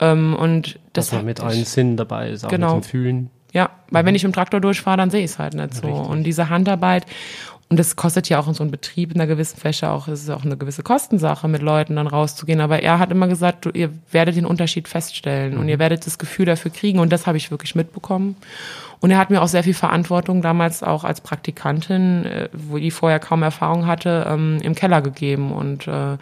Ähm, 0.00 0.34
und 0.34 0.78
das 0.92 1.06
Dass 1.06 1.12
man 1.12 1.24
mit 1.24 1.40
allen 1.40 1.64
Sinnen 1.64 1.96
dabei 1.96 2.30
ist, 2.30 2.44
auch 2.44 2.48
genau. 2.48 2.76
mit 2.76 2.84
dem 2.84 2.88
Fühlen. 2.88 3.30
Ja, 3.52 3.70
weil 3.90 4.02
mhm. 4.02 4.08
wenn 4.08 4.14
ich 4.14 4.24
im 4.24 4.32
Traktor 4.32 4.60
durchfahre, 4.60 4.96
dann 4.96 5.10
sehe 5.10 5.24
ich 5.24 5.32
es 5.32 5.38
halt 5.38 5.54
nicht 5.54 5.74
so. 5.74 5.86
Richtig. 5.86 6.08
Und 6.08 6.24
diese 6.24 6.48
Handarbeit, 6.50 7.06
und 7.70 7.78
das 7.78 7.96
kostet 7.96 8.28
ja 8.28 8.38
auch 8.38 8.48
in 8.48 8.54
so 8.54 8.62
einem 8.62 8.70
Betrieb 8.70 9.12
in 9.12 9.20
einer 9.20 9.26
gewissen 9.26 9.58
Fläche 9.58 9.90
auch, 9.90 10.08
es 10.08 10.22
ist 10.22 10.30
auch 10.30 10.44
eine 10.44 10.56
gewisse 10.56 10.82
Kostensache, 10.82 11.48
mit 11.48 11.60
Leuten 11.60 11.96
dann 11.96 12.06
rauszugehen. 12.06 12.60
Aber 12.60 12.82
er 12.82 12.98
hat 12.98 13.10
immer 13.10 13.28
gesagt, 13.28 13.66
du, 13.66 13.70
ihr 13.70 13.90
werdet 14.10 14.36
den 14.36 14.46
Unterschied 14.46 14.88
feststellen 14.88 15.54
mhm. 15.54 15.60
und 15.60 15.68
ihr 15.68 15.78
werdet 15.78 16.06
das 16.06 16.18
Gefühl 16.18 16.46
dafür 16.46 16.70
kriegen. 16.70 16.98
Und 16.98 17.12
das 17.12 17.26
habe 17.26 17.36
ich 17.36 17.50
wirklich 17.50 17.74
mitbekommen. 17.74 18.36
Und 19.00 19.10
er 19.10 19.18
hat 19.18 19.30
mir 19.30 19.42
auch 19.42 19.48
sehr 19.48 19.62
viel 19.62 19.74
Verantwortung 19.74 20.42
damals 20.42 20.82
auch 20.82 21.04
als 21.04 21.20
Praktikantin, 21.20 22.24
äh, 22.24 22.48
wo 22.52 22.78
die 22.78 22.90
vorher 22.90 23.18
kaum 23.18 23.42
Erfahrung 23.42 23.86
hatte, 23.86 24.26
ähm, 24.28 24.58
im 24.62 24.74
Keller 24.74 25.02
gegeben. 25.02 25.52
Und 25.52 25.86
äh, 25.86 26.16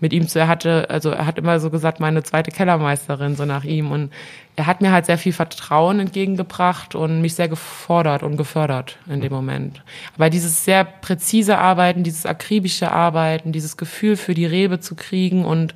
mit 0.00 0.12
ihm 0.12 0.28
zu, 0.28 0.38
er 0.38 0.48
hatte, 0.48 0.88
also 0.90 1.10
er 1.10 1.26
hat 1.26 1.38
immer 1.38 1.60
so 1.60 1.70
gesagt, 1.70 2.00
meine 2.00 2.22
zweite 2.22 2.50
Kellermeisterin, 2.50 3.36
so 3.36 3.44
nach 3.44 3.64
ihm. 3.64 3.90
Und 3.90 4.10
er 4.56 4.66
hat 4.66 4.80
mir 4.80 4.92
halt 4.92 5.06
sehr 5.06 5.18
viel 5.18 5.32
Vertrauen 5.32 6.00
entgegengebracht 6.00 6.94
und 6.94 7.20
mich 7.20 7.34
sehr 7.34 7.48
gefordert 7.48 8.22
und 8.22 8.36
gefördert 8.36 8.98
in 9.08 9.20
dem 9.20 9.32
Moment. 9.32 9.82
Aber 10.16 10.30
dieses 10.30 10.64
sehr 10.64 10.84
präzise 10.84 11.58
Arbeiten, 11.58 12.02
dieses 12.02 12.26
akribische 12.26 12.90
Arbeiten, 12.90 13.52
dieses 13.52 13.76
Gefühl 13.76 14.16
für 14.16 14.34
die 14.34 14.46
Rebe 14.46 14.80
zu 14.80 14.94
kriegen 14.94 15.44
und 15.44 15.74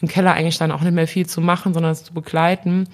im 0.00 0.08
Keller 0.08 0.34
eigentlich 0.34 0.58
dann 0.58 0.72
auch 0.72 0.80
nicht 0.80 0.94
mehr 0.94 1.08
viel 1.08 1.26
zu 1.26 1.40
machen, 1.40 1.74
sondern 1.74 1.92
es 1.92 2.04
zu 2.04 2.14
begleiten, 2.14 2.86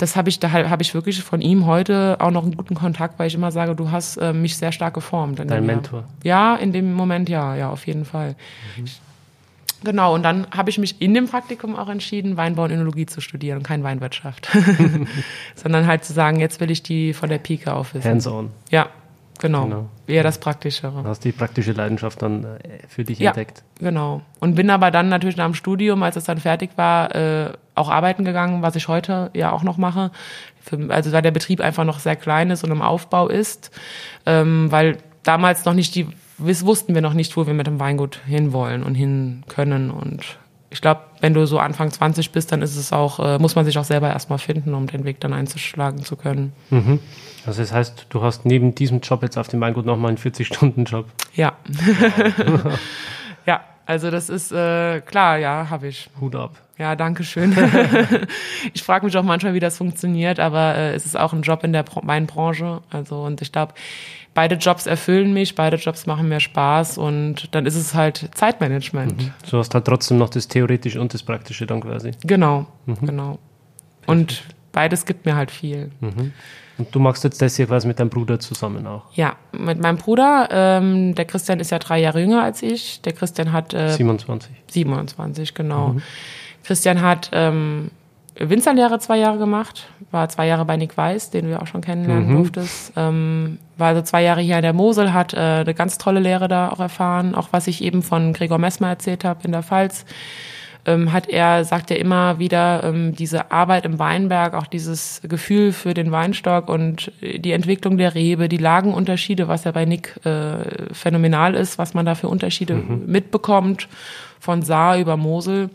das 0.00 0.16
habe 0.16 0.30
ich, 0.30 0.40
da 0.40 0.50
habe 0.50 0.82
ich 0.82 0.94
wirklich 0.94 1.22
von 1.22 1.42
ihm 1.42 1.66
heute 1.66 2.16
auch 2.20 2.30
noch 2.30 2.42
einen 2.42 2.56
guten 2.56 2.74
Kontakt, 2.74 3.18
weil 3.18 3.26
ich 3.26 3.34
immer 3.34 3.52
sage, 3.52 3.74
du 3.74 3.90
hast 3.90 4.16
äh, 4.16 4.32
mich 4.32 4.56
sehr 4.56 4.72
stark 4.72 4.94
geformt. 4.94 5.38
Dein 5.38 5.66
Mentor? 5.66 6.04
Ja, 6.24 6.56
in 6.56 6.72
dem 6.72 6.94
Moment 6.94 7.28
ja, 7.28 7.54
ja, 7.54 7.68
auf 7.68 7.86
jeden 7.86 8.06
Fall. 8.06 8.34
Mhm. 8.78 8.84
Genau, 9.82 10.14
und 10.14 10.22
dann 10.22 10.46
habe 10.50 10.70
ich 10.70 10.78
mich 10.78 11.00
in 11.00 11.14
dem 11.14 11.26
Praktikum 11.28 11.74
auch 11.74 11.88
entschieden, 11.88 12.36
Weinbau 12.36 12.64
und 12.64 12.70
Önologie 12.70 13.06
zu 13.06 13.20
studieren 13.20 13.58
und 13.58 13.64
kein 13.64 13.82
Weinwirtschaft. 13.82 14.48
Sondern 15.54 15.86
halt 15.86 16.04
zu 16.04 16.12
sagen, 16.12 16.38
jetzt 16.38 16.60
will 16.60 16.70
ich 16.70 16.82
die 16.82 17.14
von 17.14 17.28
der 17.28 17.38
Pike 17.38 17.72
auf 17.72 17.94
wissen. 17.94 18.08
Hands-on. 18.08 18.50
Ja, 18.70 18.88
genau. 19.38 19.64
genau. 19.64 19.88
Eher 20.06 20.22
das 20.22 20.38
Praktischere. 20.38 21.02
Du 21.02 21.08
hast 21.08 21.24
die 21.24 21.32
praktische 21.32 21.72
Leidenschaft 21.72 22.20
dann 22.20 22.44
äh, 22.44 22.58
für 22.88 23.04
dich 23.04 23.18
ja, 23.18 23.30
entdeckt. 23.30 23.62
Genau. 23.78 24.20
Und 24.38 24.54
bin 24.54 24.68
aber 24.68 24.90
dann 24.90 25.08
natürlich 25.08 25.36
nach 25.36 25.46
dem 25.46 25.54
Studium, 25.54 26.02
als 26.02 26.16
es 26.16 26.24
dann 26.24 26.38
fertig 26.38 26.70
war, 26.76 27.14
äh, 27.14 27.52
auch 27.74 27.88
arbeiten 27.90 28.24
gegangen, 28.24 28.60
was 28.60 28.76
ich 28.76 28.88
heute 28.88 29.30
ja 29.34 29.52
auch 29.52 29.62
noch 29.62 29.78
mache. 29.78 30.10
Für, 30.60 30.90
also 30.90 31.10
da 31.10 31.22
der 31.22 31.30
Betrieb 31.30 31.60
einfach 31.60 31.84
noch 31.84 32.00
sehr 32.00 32.16
klein 32.16 32.50
ist 32.50 32.64
und 32.64 32.70
im 32.70 32.82
Aufbau 32.82 33.28
ist, 33.28 33.70
ähm, 34.26 34.70
weil 34.70 34.98
damals 35.22 35.64
noch 35.64 35.74
nicht 35.74 35.94
die 35.94 36.06
wussten 36.40 36.94
wir 36.94 37.02
noch 37.02 37.14
nicht, 37.14 37.36
wo 37.36 37.46
wir 37.46 37.54
mit 37.54 37.66
dem 37.66 37.80
Weingut 37.80 38.20
hinwollen 38.26 38.82
und 38.82 38.94
hin 38.94 39.44
können. 39.48 39.90
Und 39.90 40.38
ich 40.70 40.80
glaube, 40.80 41.00
wenn 41.20 41.34
du 41.34 41.46
so 41.46 41.58
Anfang 41.58 41.90
20 41.90 42.30
bist, 42.32 42.52
dann 42.52 42.62
ist 42.62 42.76
es 42.76 42.92
auch, 42.92 43.18
äh, 43.18 43.38
muss 43.38 43.56
man 43.56 43.64
sich 43.64 43.78
auch 43.78 43.84
selber 43.84 44.08
erstmal 44.08 44.38
finden, 44.38 44.74
um 44.74 44.86
den 44.86 45.04
Weg 45.04 45.20
dann 45.20 45.32
einzuschlagen 45.32 46.04
zu 46.04 46.16
können. 46.16 46.52
Mhm. 46.70 47.00
Also 47.46 47.62
das 47.62 47.72
heißt, 47.72 48.06
du 48.10 48.22
hast 48.22 48.44
neben 48.46 48.74
diesem 48.74 49.00
Job 49.00 49.22
jetzt 49.22 49.36
auf 49.36 49.48
dem 49.48 49.60
Weingut 49.60 49.86
nochmal 49.86 50.10
einen 50.10 50.18
40-Stunden-Job. 50.18 51.06
Ja. 51.34 51.54
ja, 53.46 53.62
also 53.86 54.10
das 54.10 54.28
ist 54.28 54.52
äh, 54.52 55.00
klar, 55.00 55.38
ja, 55.38 55.68
habe 55.70 55.88
ich. 55.88 56.10
Hut 56.20 56.36
ab. 56.36 56.52
Ja, 56.78 56.96
danke 56.96 57.24
schön. 57.24 57.52
ich 58.72 58.82
frage 58.82 59.04
mich 59.04 59.16
auch 59.16 59.22
manchmal, 59.22 59.52
wie 59.52 59.60
das 59.60 59.76
funktioniert, 59.76 60.40
aber 60.40 60.76
äh, 60.76 60.94
es 60.94 61.04
ist 61.04 61.18
auch 61.18 61.32
ein 61.32 61.42
Job 61.42 61.64
in 61.64 61.72
der 61.72 61.84
Weinbranche. 62.02 62.80
Also 62.88 63.22
und 63.22 63.42
ich 63.42 63.52
glaube, 63.52 63.74
beide 64.34 64.54
Jobs 64.56 64.86
erfüllen 64.86 65.32
mich, 65.32 65.54
beide 65.54 65.76
Jobs 65.76 66.06
machen 66.06 66.28
mir 66.28 66.40
Spaß 66.40 66.98
und 66.98 67.54
dann 67.54 67.66
ist 67.66 67.76
es 67.76 67.94
halt 67.94 68.30
Zeitmanagement. 68.34 69.16
Mhm. 69.16 69.32
Du 69.50 69.58
hast 69.58 69.74
halt 69.74 69.84
trotzdem 69.84 70.18
noch 70.18 70.30
das 70.30 70.48
Theoretische 70.48 71.00
und 71.00 71.12
das 71.14 71.22
Praktische 71.22 71.66
dann 71.66 71.80
quasi. 71.80 72.12
Genau, 72.24 72.66
mhm. 72.86 73.06
genau. 73.06 73.38
Und 74.06 74.42
beides 74.72 75.04
gibt 75.06 75.26
mir 75.26 75.36
halt 75.36 75.50
viel. 75.50 75.90
Mhm. 76.00 76.32
Und 76.78 76.94
du 76.94 76.98
machst 76.98 77.24
jetzt 77.24 77.42
das 77.42 77.56
hier 77.56 77.66
quasi 77.66 77.86
mit 77.86 78.00
deinem 78.00 78.08
Bruder 78.08 78.40
zusammen 78.40 78.86
auch? 78.86 79.04
Ja, 79.12 79.36
mit 79.52 79.80
meinem 79.82 79.98
Bruder. 79.98 80.48
Ähm, 80.50 81.14
der 81.14 81.26
Christian 81.26 81.60
ist 81.60 81.70
ja 81.70 81.78
drei 81.78 82.00
Jahre 82.00 82.20
jünger 82.20 82.42
als 82.42 82.62
ich. 82.62 83.02
Der 83.02 83.12
Christian 83.12 83.52
hat... 83.52 83.74
Äh, 83.74 83.90
27. 83.90 84.50
27, 84.68 85.54
genau. 85.54 85.88
Mhm. 85.88 86.02
Christian 86.64 87.02
hat 87.02 87.30
ähm, 87.32 87.90
Winzerlehre 88.48 88.98
zwei 88.98 89.18
Jahre 89.18 89.38
gemacht, 89.38 89.88
war 90.10 90.28
zwei 90.28 90.46
Jahre 90.46 90.64
bei 90.64 90.76
Nick 90.76 90.96
Weiß, 90.96 91.30
den 91.30 91.50
du 91.50 91.60
auch 91.60 91.66
schon 91.66 91.82
kennenlernen 91.82 92.30
mhm. 92.30 92.36
durftest. 92.36 92.92
Ähm, 92.96 93.58
war 93.76 93.88
also 93.88 94.02
zwei 94.02 94.22
Jahre 94.22 94.40
hier 94.40 94.56
in 94.56 94.62
der 94.62 94.72
Mosel, 94.72 95.12
hat 95.12 95.34
äh, 95.34 95.36
eine 95.36 95.74
ganz 95.74 95.98
tolle 95.98 96.20
Lehre 96.20 96.48
da 96.48 96.70
auch 96.70 96.80
erfahren, 96.80 97.34
auch 97.34 97.48
was 97.52 97.66
ich 97.66 97.84
eben 97.84 98.02
von 98.02 98.32
Gregor 98.32 98.58
Messmer 98.58 98.88
erzählt 98.88 99.24
habe 99.24 99.44
in 99.44 99.52
der 99.52 99.62
Pfalz. 99.62 100.04
ähm, 100.86 101.12
hat 101.12 101.28
er, 101.28 101.64
sagt 101.64 101.90
er 101.90 101.98
immer 101.98 102.38
wieder, 102.38 102.82
ähm, 102.84 103.14
diese 103.14 103.52
Arbeit 103.52 103.84
im 103.84 103.98
Weinberg, 103.98 104.54
auch 104.54 104.66
dieses 104.66 105.20
Gefühl 105.28 105.72
für 105.72 105.94
den 105.94 106.10
Weinstock 106.10 106.68
und 106.68 107.12
die 107.20 107.52
Entwicklung 107.52 107.98
der 107.98 108.14
Rebe, 108.14 108.48
die 108.48 108.56
Lagenunterschiede, 108.56 109.48
was 109.48 109.64
ja 109.64 109.72
bei 109.72 109.84
Nick 109.84 110.18
äh, 110.24 110.92
phänomenal 110.92 111.54
ist, 111.54 111.78
was 111.78 111.94
man 111.94 112.06
da 112.06 112.14
für 112.14 112.28
Unterschiede 112.28 112.74
mhm. 112.74 113.04
mitbekommt, 113.06 113.88
von 114.38 114.62
Saar 114.62 114.98
über 114.98 115.16
Mosel. 115.16 115.70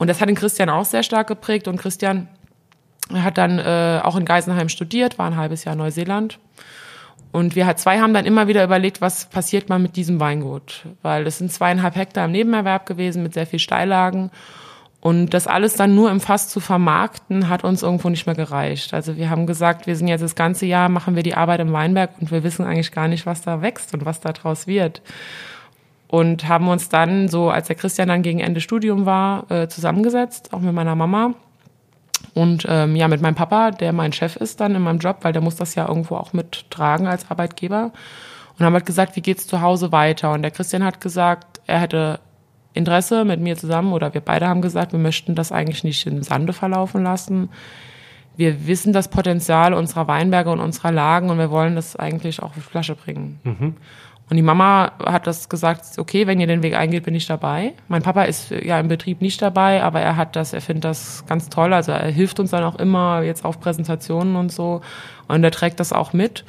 Und 0.00 0.06
das 0.06 0.22
hat 0.22 0.30
den 0.30 0.34
Christian 0.34 0.70
auch 0.70 0.86
sehr 0.86 1.02
stark 1.02 1.26
geprägt. 1.26 1.68
Und 1.68 1.76
Christian 1.76 2.26
hat 3.12 3.36
dann 3.36 3.58
äh, 3.58 4.00
auch 4.02 4.16
in 4.16 4.24
Geisenheim 4.24 4.70
studiert, 4.70 5.18
war 5.18 5.26
ein 5.26 5.36
halbes 5.36 5.64
Jahr 5.64 5.74
Neuseeland. 5.74 6.38
Und 7.32 7.54
wir 7.54 7.76
zwei 7.76 8.00
haben 8.00 8.14
dann 8.14 8.24
immer 8.24 8.48
wieder 8.48 8.64
überlegt, 8.64 9.02
was 9.02 9.26
passiert 9.26 9.68
mal 9.68 9.78
mit 9.78 9.96
diesem 9.96 10.18
Weingut. 10.18 10.86
Weil 11.02 11.24
das 11.24 11.36
sind 11.36 11.52
zweieinhalb 11.52 11.96
Hektar 11.96 12.24
im 12.24 12.32
Nebenerwerb 12.32 12.86
gewesen 12.86 13.22
mit 13.22 13.34
sehr 13.34 13.46
viel 13.46 13.58
Steillagen. 13.58 14.30
Und 15.02 15.34
das 15.34 15.46
alles 15.46 15.74
dann 15.74 15.94
nur 15.94 16.10
im 16.10 16.20
Fass 16.20 16.48
zu 16.48 16.60
vermarkten, 16.60 17.50
hat 17.50 17.62
uns 17.62 17.82
irgendwo 17.82 18.08
nicht 18.08 18.24
mehr 18.24 18.34
gereicht. 18.34 18.94
Also 18.94 19.18
wir 19.18 19.28
haben 19.28 19.46
gesagt, 19.46 19.86
wir 19.86 19.96
sind 19.96 20.08
jetzt 20.08 20.22
das 20.22 20.34
ganze 20.34 20.64
Jahr, 20.64 20.88
machen 20.88 21.14
wir 21.14 21.22
die 21.22 21.34
Arbeit 21.34 21.60
im 21.60 21.74
Weinberg 21.74 22.12
und 22.22 22.30
wir 22.30 22.42
wissen 22.42 22.64
eigentlich 22.64 22.92
gar 22.92 23.06
nicht, 23.06 23.26
was 23.26 23.42
da 23.42 23.60
wächst 23.60 23.92
und 23.92 24.06
was 24.06 24.20
da 24.20 24.32
draus 24.32 24.66
wird. 24.66 25.02
Und 26.10 26.48
haben 26.48 26.68
uns 26.68 26.88
dann 26.88 27.28
so, 27.28 27.50
als 27.50 27.68
der 27.68 27.76
Christian 27.76 28.08
dann 28.08 28.22
gegen 28.22 28.40
Ende 28.40 28.60
Studium 28.60 29.06
war, 29.06 29.48
äh, 29.50 29.68
zusammengesetzt, 29.68 30.52
auch 30.52 30.58
mit 30.58 30.74
meiner 30.74 30.96
Mama 30.96 31.34
und 32.34 32.66
ähm, 32.68 32.96
ja, 32.96 33.08
mit 33.08 33.20
meinem 33.20 33.34
Papa, 33.34 33.70
der 33.70 33.92
mein 33.92 34.12
Chef 34.12 34.36
ist 34.36 34.60
dann 34.60 34.74
in 34.74 34.82
meinem 34.82 34.98
Job, 34.98 35.18
weil 35.22 35.32
der 35.32 35.42
muss 35.42 35.56
das 35.56 35.74
ja 35.74 35.88
irgendwo 35.88 36.16
auch 36.16 36.32
mittragen 36.32 37.06
als 37.06 37.30
Arbeitgeber. 37.30 37.92
Und 38.58 38.64
haben 38.64 38.74
halt 38.74 38.86
gesagt, 38.86 39.16
wie 39.16 39.22
geht's 39.22 39.46
zu 39.46 39.62
Hause 39.62 39.90
weiter? 39.90 40.32
Und 40.32 40.42
der 40.42 40.50
Christian 40.50 40.84
hat 40.84 41.00
gesagt, 41.00 41.60
er 41.66 41.80
hätte 41.80 42.20
Interesse 42.72 43.24
mit 43.24 43.40
mir 43.40 43.56
zusammen 43.56 43.92
oder 43.92 44.14
wir 44.14 44.20
beide 44.20 44.46
haben 44.46 44.62
gesagt, 44.62 44.92
wir 44.92 44.98
möchten 44.98 45.34
das 45.34 45.50
eigentlich 45.50 45.82
nicht 45.82 46.06
im 46.06 46.22
Sande 46.22 46.52
verlaufen 46.52 47.02
lassen. 47.02 47.48
Wir 48.36 48.66
wissen 48.66 48.92
das 48.92 49.08
Potenzial 49.08 49.74
unserer 49.74 50.06
Weinberge 50.06 50.50
und 50.50 50.60
unserer 50.60 50.92
Lagen 50.92 51.30
und 51.30 51.38
wir 51.38 51.50
wollen 51.50 51.74
das 51.74 51.96
eigentlich 51.96 52.42
auch 52.42 52.56
auf 52.56 52.64
Flasche 52.64 52.94
bringen. 52.94 53.40
Mhm. 53.42 53.76
Und 54.30 54.36
die 54.36 54.42
Mama 54.42 54.92
hat 55.04 55.26
das 55.26 55.48
gesagt, 55.48 55.98
okay, 55.98 56.28
wenn 56.28 56.38
ihr 56.38 56.46
den 56.46 56.62
Weg 56.62 56.76
eingeht, 56.76 57.02
bin 57.02 57.16
ich 57.16 57.26
dabei. 57.26 57.72
Mein 57.88 58.02
Papa 58.02 58.22
ist 58.22 58.50
ja 58.52 58.78
im 58.78 58.86
Betrieb 58.86 59.20
nicht 59.20 59.42
dabei, 59.42 59.82
aber 59.82 60.00
er 60.00 60.16
hat 60.16 60.36
das, 60.36 60.52
er 60.52 60.60
findet 60.60 60.84
das 60.84 61.24
ganz 61.26 61.48
toll. 61.48 61.72
Also 61.72 61.90
er 61.90 62.06
hilft 62.06 62.38
uns 62.38 62.52
dann 62.52 62.62
auch 62.62 62.76
immer 62.76 63.22
jetzt 63.22 63.44
auf 63.44 63.58
Präsentationen 63.58 64.36
und 64.36 64.52
so. 64.52 64.82
Und 65.26 65.42
er 65.42 65.50
trägt 65.50 65.80
das 65.80 65.92
auch 65.92 66.12
mit. 66.12 66.44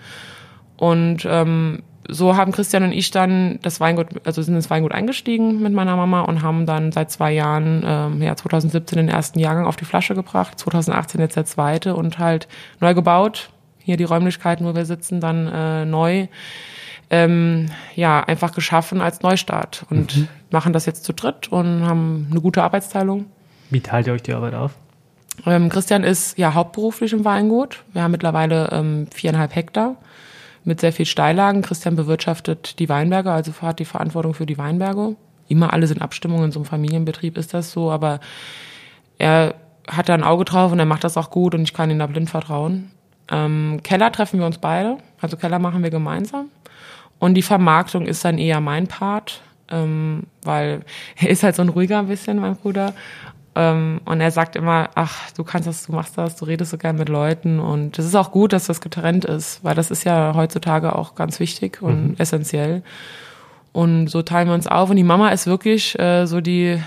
Und 0.77 1.25
ähm, 1.27 1.81
so 2.07 2.35
haben 2.35 2.51
Christian 2.51 2.83
und 2.83 2.91
ich 2.91 3.09
dann 3.09 3.57
das 3.63 3.79
Weingut, 3.79 4.07
also 4.25 4.43
sind 4.43 4.55
ins 4.55 4.69
Weingut 4.69 4.91
eingestiegen 4.91 5.61
mit 5.63 5.73
meiner 5.73 5.95
Mama 5.95 6.21
und 6.21 6.43
haben 6.43 6.67
dann 6.67 6.91
seit 6.91 7.09
zwei 7.09 7.31
Jahren, 7.31 7.83
ähm, 7.83 8.21
ja 8.21 8.35
2017 8.35 8.97
den 8.97 9.09
ersten 9.09 9.39
Jahrgang 9.39 9.65
auf 9.65 9.75
die 9.75 9.85
Flasche 9.85 10.13
gebracht, 10.13 10.59
2018 10.59 11.19
jetzt 11.19 11.35
der 11.35 11.45
zweite 11.45 11.95
und 11.95 12.19
halt 12.19 12.47
neu 12.79 12.93
gebaut. 12.93 13.49
Hier 13.79 13.97
die 13.97 14.03
Räumlichkeiten, 14.03 14.67
wo 14.67 14.75
wir 14.75 14.85
sitzen, 14.85 15.19
dann 15.19 15.47
äh, 15.47 15.85
neu 15.85 16.27
ähm, 17.11 17.67
ja, 17.93 18.23
einfach 18.23 18.53
geschaffen 18.53 19.01
als 19.01 19.21
Neustart 19.21 19.85
und 19.89 20.17
mhm. 20.17 20.27
machen 20.49 20.71
das 20.71 20.85
jetzt 20.85 21.03
zu 21.03 21.13
dritt 21.13 21.49
und 21.49 21.85
haben 21.85 22.27
eine 22.31 22.39
gute 22.39 22.63
Arbeitsteilung. 22.63 23.25
Wie 23.69 23.81
teilt 23.81 24.07
ihr 24.07 24.13
euch 24.13 24.23
die 24.23 24.33
Arbeit 24.33 24.53
auf? 24.53 24.71
Ähm, 25.45 25.67
Christian 25.69 26.03
ist 26.03 26.37
ja 26.37 26.53
hauptberuflich 26.53 27.11
im 27.11 27.25
Weingut. 27.25 27.83
Wir 27.91 28.03
haben 28.03 28.11
mittlerweile 28.11 28.69
ähm, 28.71 29.07
viereinhalb 29.13 29.53
Hektar 29.53 29.97
mit 30.63 30.79
sehr 30.79 30.93
viel 30.93 31.05
Steillagen. 31.05 31.61
Christian 31.61 31.97
bewirtschaftet 31.97 32.79
die 32.79 32.87
Weinberge, 32.87 33.31
also 33.31 33.51
hat 33.61 33.79
die 33.79 33.85
Verantwortung 33.85 34.33
für 34.33 34.45
die 34.45 34.57
Weinberge. 34.57 35.15
Immer 35.49 35.73
alles 35.73 35.91
in 35.91 36.01
Abstimmung, 36.01 36.45
in 36.45 36.51
so 36.51 36.59
einem 36.59 36.65
Familienbetrieb 36.65 37.37
ist 37.37 37.53
das 37.53 37.71
so, 37.71 37.91
aber 37.91 38.21
er 39.17 39.55
hat 39.89 40.07
da 40.07 40.13
ein 40.13 40.23
Auge 40.23 40.45
drauf 40.45 40.71
und 40.71 40.79
er 40.79 40.85
macht 40.85 41.03
das 41.03 41.17
auch 41.17 41.29
gut 41.29 41.55
und 41.55 41.63
ich 41.63 41.73
kann 41.73 41.89
ihm 41.89 41.99
da 41.99 42.07
blind 42.07 42.29
vertrauen. 42.29 42.91
Ähm, 43.29 43.81
Keller 43.83 44.11
treffen 44.13 44.39
wir 44.39 44.45
uns 44.45 44.59
beide, 44.59 44.97
also 45.19 45.35
Keller 45.35 45.59
machen 45.59 45.83
wir 45.83 45.89
gemeinsam. 45.89 46.49
Und 47.21 47.35
die 47.35 47.43
Vermarktung 47.43 48.07
ist 48.07 48.25
dann 48.25 48.39
eher 48.39 48.59
mein 48.61 48.87
Part, 48.87 49.41
ähm, 49.69 50.23
weil 50.41 50.81
er 51.17 51.29
ist 51.29 51.43
halt 51.43 51.55
so 51.55 51.61
ein 51.61 51.69
ruhiger 51.69 51.99
ein 51.99 52.07
bisschen, 52.07 52.39
mein 52.39 52.55
Bruder. 52.55 52.95
Ähm, 53.53 54.01
und 54.05 54.21
er 54.21 54.31
sagt 54.31 54.55
immer, 54.55 54.89
ach, 54.95 55.29
du 55.37 55.43
kannst 55.43 55.67
das, 55.67 55.85
du 55.85 55.91
machst 55.91 56.17
das, 56.17 56.35
du 56.35 56.45
redest 56.45 56.71
so 56.71 56.79
gern 56.79 56.95
mit 56.95 57.09
Leuten. 57.09 57.59
Und 57.59 57.99
es 57.99 58.05
ist 58.05 58.15
auch 58.15 58.31
gut, 58.31 58.53
dass 58.53 58.65
das 58.65 58.81
getrennt 58.81 59.23
ist, 59.23 59.63
weil 59.63 59.75
das 59.75 59.91
ist 59.91 60.03
ja 60.03 60.33
heutzutage 60.33 60.95
auch 60.95 61.13
ganz 61.13 61.39
wichtig 61.39 61.83
und 61.83 62.07
mhm. 62.07 62.15
essentiell. 62.17 62.81
Und 63.71 64.07
so 64.07 64.23
teilen 64.23 64.47
wir 64.47 64.55
uns 64.55 64.65
auf. 64.65 64.89
Und 64.89 64.95
die 64.95 65.03
Mama 65.03 65.29
ist 65.29 65.45
wirklich 65.45 65.99
äh, 65.99 66.25
so 66.25 66.41
die, 66.41 66.81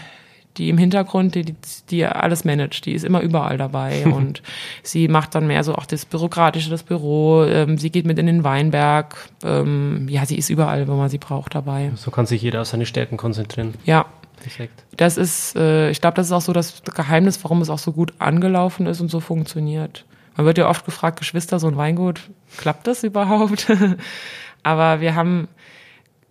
die 0.56 0.68
im 0.68 0.78
Hintergrund, 0.78 1.34
die, 1.34 1.54
die 1.90 2.06
alles 2.06 2.44
managt, 2.44 2.86
die 2.86 2.92
ist 2.92 3.04
immer 3.04 3.20
überall 3.20 3.58
dabei 3.58 4.06
und 4.12 4.42
sie 4.82 5.08
macht 5.08 5.34
dann 5.34 5.46
mehr 5.46 5.64
so 5.64 5.74
auch 5.74 5.86
das 5.86 6.04
Bürokratische, 6.04 6.70
das 6.70 6.82
Büro, 6.82 7.44
ähm, 7.44 7.78
sie 7.78 7.90
geht 7.90 8.06
mit 8.06 8.18
in 8.18 8.26
den 8.26 8.44
Weinberg, 8.44 9.16
ähm, 9.42 10.08
ja, 10.08 10.26
sie 10.26 10.36
ist 10.36 10.50
überall, 10.50 10.88
wo 10.88 10.94
man 10.94 11.08
sie 11.08 11.18
braucht, 11.18 11.54
dabei. 11.54 11.92
So 11.96 12.10
kann 12.10 12.26
sich 12.26 12.42
jeder 12.42 12.62
auf 12.62 12.68
seine 12.68 12.86
Stärken 12.86 13.16
konzentrieren. 13.16 13.74
Ja. 13.84 14.06
Perfekt. 14.44 14.84
Das 14.98 15.16
ist, 15.16 15.56
äh, 15.56 15.88
ich 15.90 16.02
glaube, 16.02 16.16
das 16.16 16.26
ist 16.26 16.32
auch 16.32 16.42
so 16.42 16.52
das 16.52 16.82
Geheimnis, 16.82 17.42
warum 17.42 17.62
es 17.62 17.70
auch 17.70 17.78
so 17.78 17.92
gut 17.92 18.12
angelaufen 18.18 18.86
ist 18.86 19.00
und 19.00 19.10
so 19.10 19.20
funktioniert. 19.20 20.04
Man 20.36 20.44
wird 20.44 20.58
ja 20.58 20.68
oft 20.68 20.84
gefragt, 20.84 21.18
Geschwister, 21.18 21.58
so 21.58 21.68
ein 21.68 21.76
Weingut, 21.76 22.20
klappt 22.58 22.86
das 22.86 23.04
überhaupt? 23.04 23.72
Aber 24.62 25.00
wir 25.00 25.14
haben, 25.14 25.48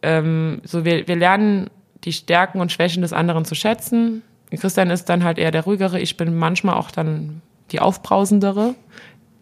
ähm, 0.01 0.61
so 0.63 0.85
wir, 0.85 1.07
wir 1.07 1.15
lernen 1.15 1.69
die 2.03 2.13
Stärken 2.13 2.59
und 2.59 2.71
Schwächen 2.71 3.01
des 3.01 3.13
anderen 3.13 3.45
zu 3.45 3.55
schätzen. 3.55 4.21
Christian 4.51 4.89
ist 4.89 5.09
dann 5.09 5.23
halt 5.23 5.37
eher 5.39 5.51
der 5.51 5.63
ruhigere, 5.63 5.99
ich 5.99 6.17
bin 6.17 6.35
manchmal 6.35 6.75
auch 6.75 6.91
dann 6.91 7.41
die 7.71 7.79
aufbrausendere, 7.79 8.75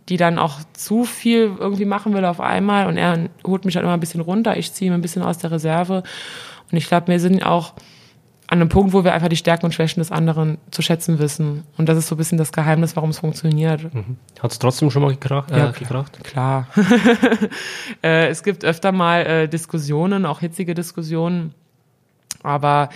die 0.07 0.17
dann 0.17 0.39
auch 0.39 0.59
zu 0.73 1.03
viel 1.03 1.51
irgendwie 1.59 1.85
machen 1.85 2.13
will 2.13 2.25
auf 2.25 2.39
einmal 2.39 2.87
und 2.87 2.97
er 2.97 3.29
holt 3.45 3.65
mich 3.65 3.73
dann 3.73 3.83
immer 3.83 3.93
ein 3.93 3.99
bisschen 3.99 4.21
runter, 4.21 4.55
ich 4.57 4.71
ziehe 4.71 4.89
ihn 4.89 4.93
ein 4.93 5.01
bisschen 5.01 5.21
aus 5.21 5.37
der 5.37 5.51
Reserve 5.51 6.03
und 6.71 6.77
ich 6.77 6.87
glaube, 6.87 7.07
wir 7.07 7.19
sind 7.19 7.45
auch 7.45 7.73
an 8.51 8.59
einem 8.59 8.67
Punkt, 8.67 8.91
wo 8.91 9.05
wir 9.05 9.13
einfach 9.13 9.29
die 9.29 9.37
Stärken 9.37 9.65
und 9.65 9.73
Schwächen 9.73 10.01
des 10.01 10.11
anderen 10.11 10.57
zu 10.71 10.81
schätzen 10.81 11.19
wissen. 11.19 11.63
Und 11.77 11.87
das 11.87 11.97
ist 11.97 12.09
so 12.09 12.15
ein 12.15 12.17
bisschen 12.17 12.37
das 12.37 12.51
Geheimnis, 12.51 12.97
warum 12.97 13.11
es 13.11 13.19
funktioniert. 13.19 13.93
Mhm. 13.93 14.17
Hat 14.41 14.51
es 14.51 14.59
trotzdem 14.59 14.91
schon 14.91 15.01
mal 15.01 15.11
gekracht? 15.11 15.51
Äh, 15.51 15.57
ja, 15.57 15.71
gekracht? 15.71 16.21
Klar. 16.25 16.67
äh, 18.03 18.27
es 18.27 18.43
gibt 18.43 18.65
öfter 18.65 18.91
mal 18.91 19.21
äh, 19.21 19.47
Diskussionen, 19.47 20.25
auch 20.25 20.41
hitzige 20.41 20.73
Diskussionen. 20.73 21.53
Aber 22.43 22.89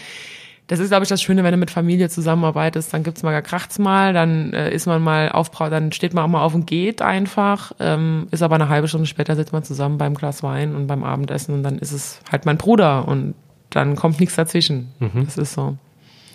das 0.67 0.79
ist, 0.79 0.89
glaube 0.89 1.03
ich, 1.03 1.09
das 1.09 1.21
Schöne, 1.21 1.43
wenn 1.43 1.51
du 1.51 1.57
mit 1.57 1.69
Familie 1.69 2.09
zusammenarbeitest, 2.09 2.91
dann 2.93 3.03
gibt's 3.03 3.21
mal, 3.21 3.39
kracht's 3.43 3.77
mal, 3.77 4.13
dann 4.13 4.51
äh, 4.53 4.73
ist 4.73 4.87
man 4.87 5.01
mal 5.01 5.29
auf, 5.29 5.51
dann 5.51 5.91
steht 5.91 6.13
man 6.13 6.23
auch 6.23 6.27
mal 6.29 6.41
auf 6.41 6.55
und 6.55 6.65
geht 6.65 7.01
einfach, 7.03 7.71
ähm, 7.79 8.27
ist 8.31 8.41
aber 8.41 8.55
eine 8.55 8.69
halbe 8.69 8.87
Stunde 8.87 9.05
später 9.05 9.35
sitzt 9.35 9.53
man 9.53 9.63
zusammen 9.63 9.97
beim 9.99 10.15
Glas 10.15 10.41
Wein 10.41 10.75
und 10.75 10.87
beim 10.87 11.03
Abendessen 11.03 11.53
und 11.53 11.63
dann 11.63 11.77
ist 11.77 11.91
es 11.91 12.19
halt 12.31 12.45
mein 12.45 12.57
Bruder 12.57 13.07
und 13.07 13.35
dann 13.69 13.95
kommt 13.95 14.19
nichts 14.19 14.35
dazwischen. 14.35 14.91
Mhm. 14.99 15.25
Das 15.25 15.37
ist 15.37 15.53
so. 15.53 15.77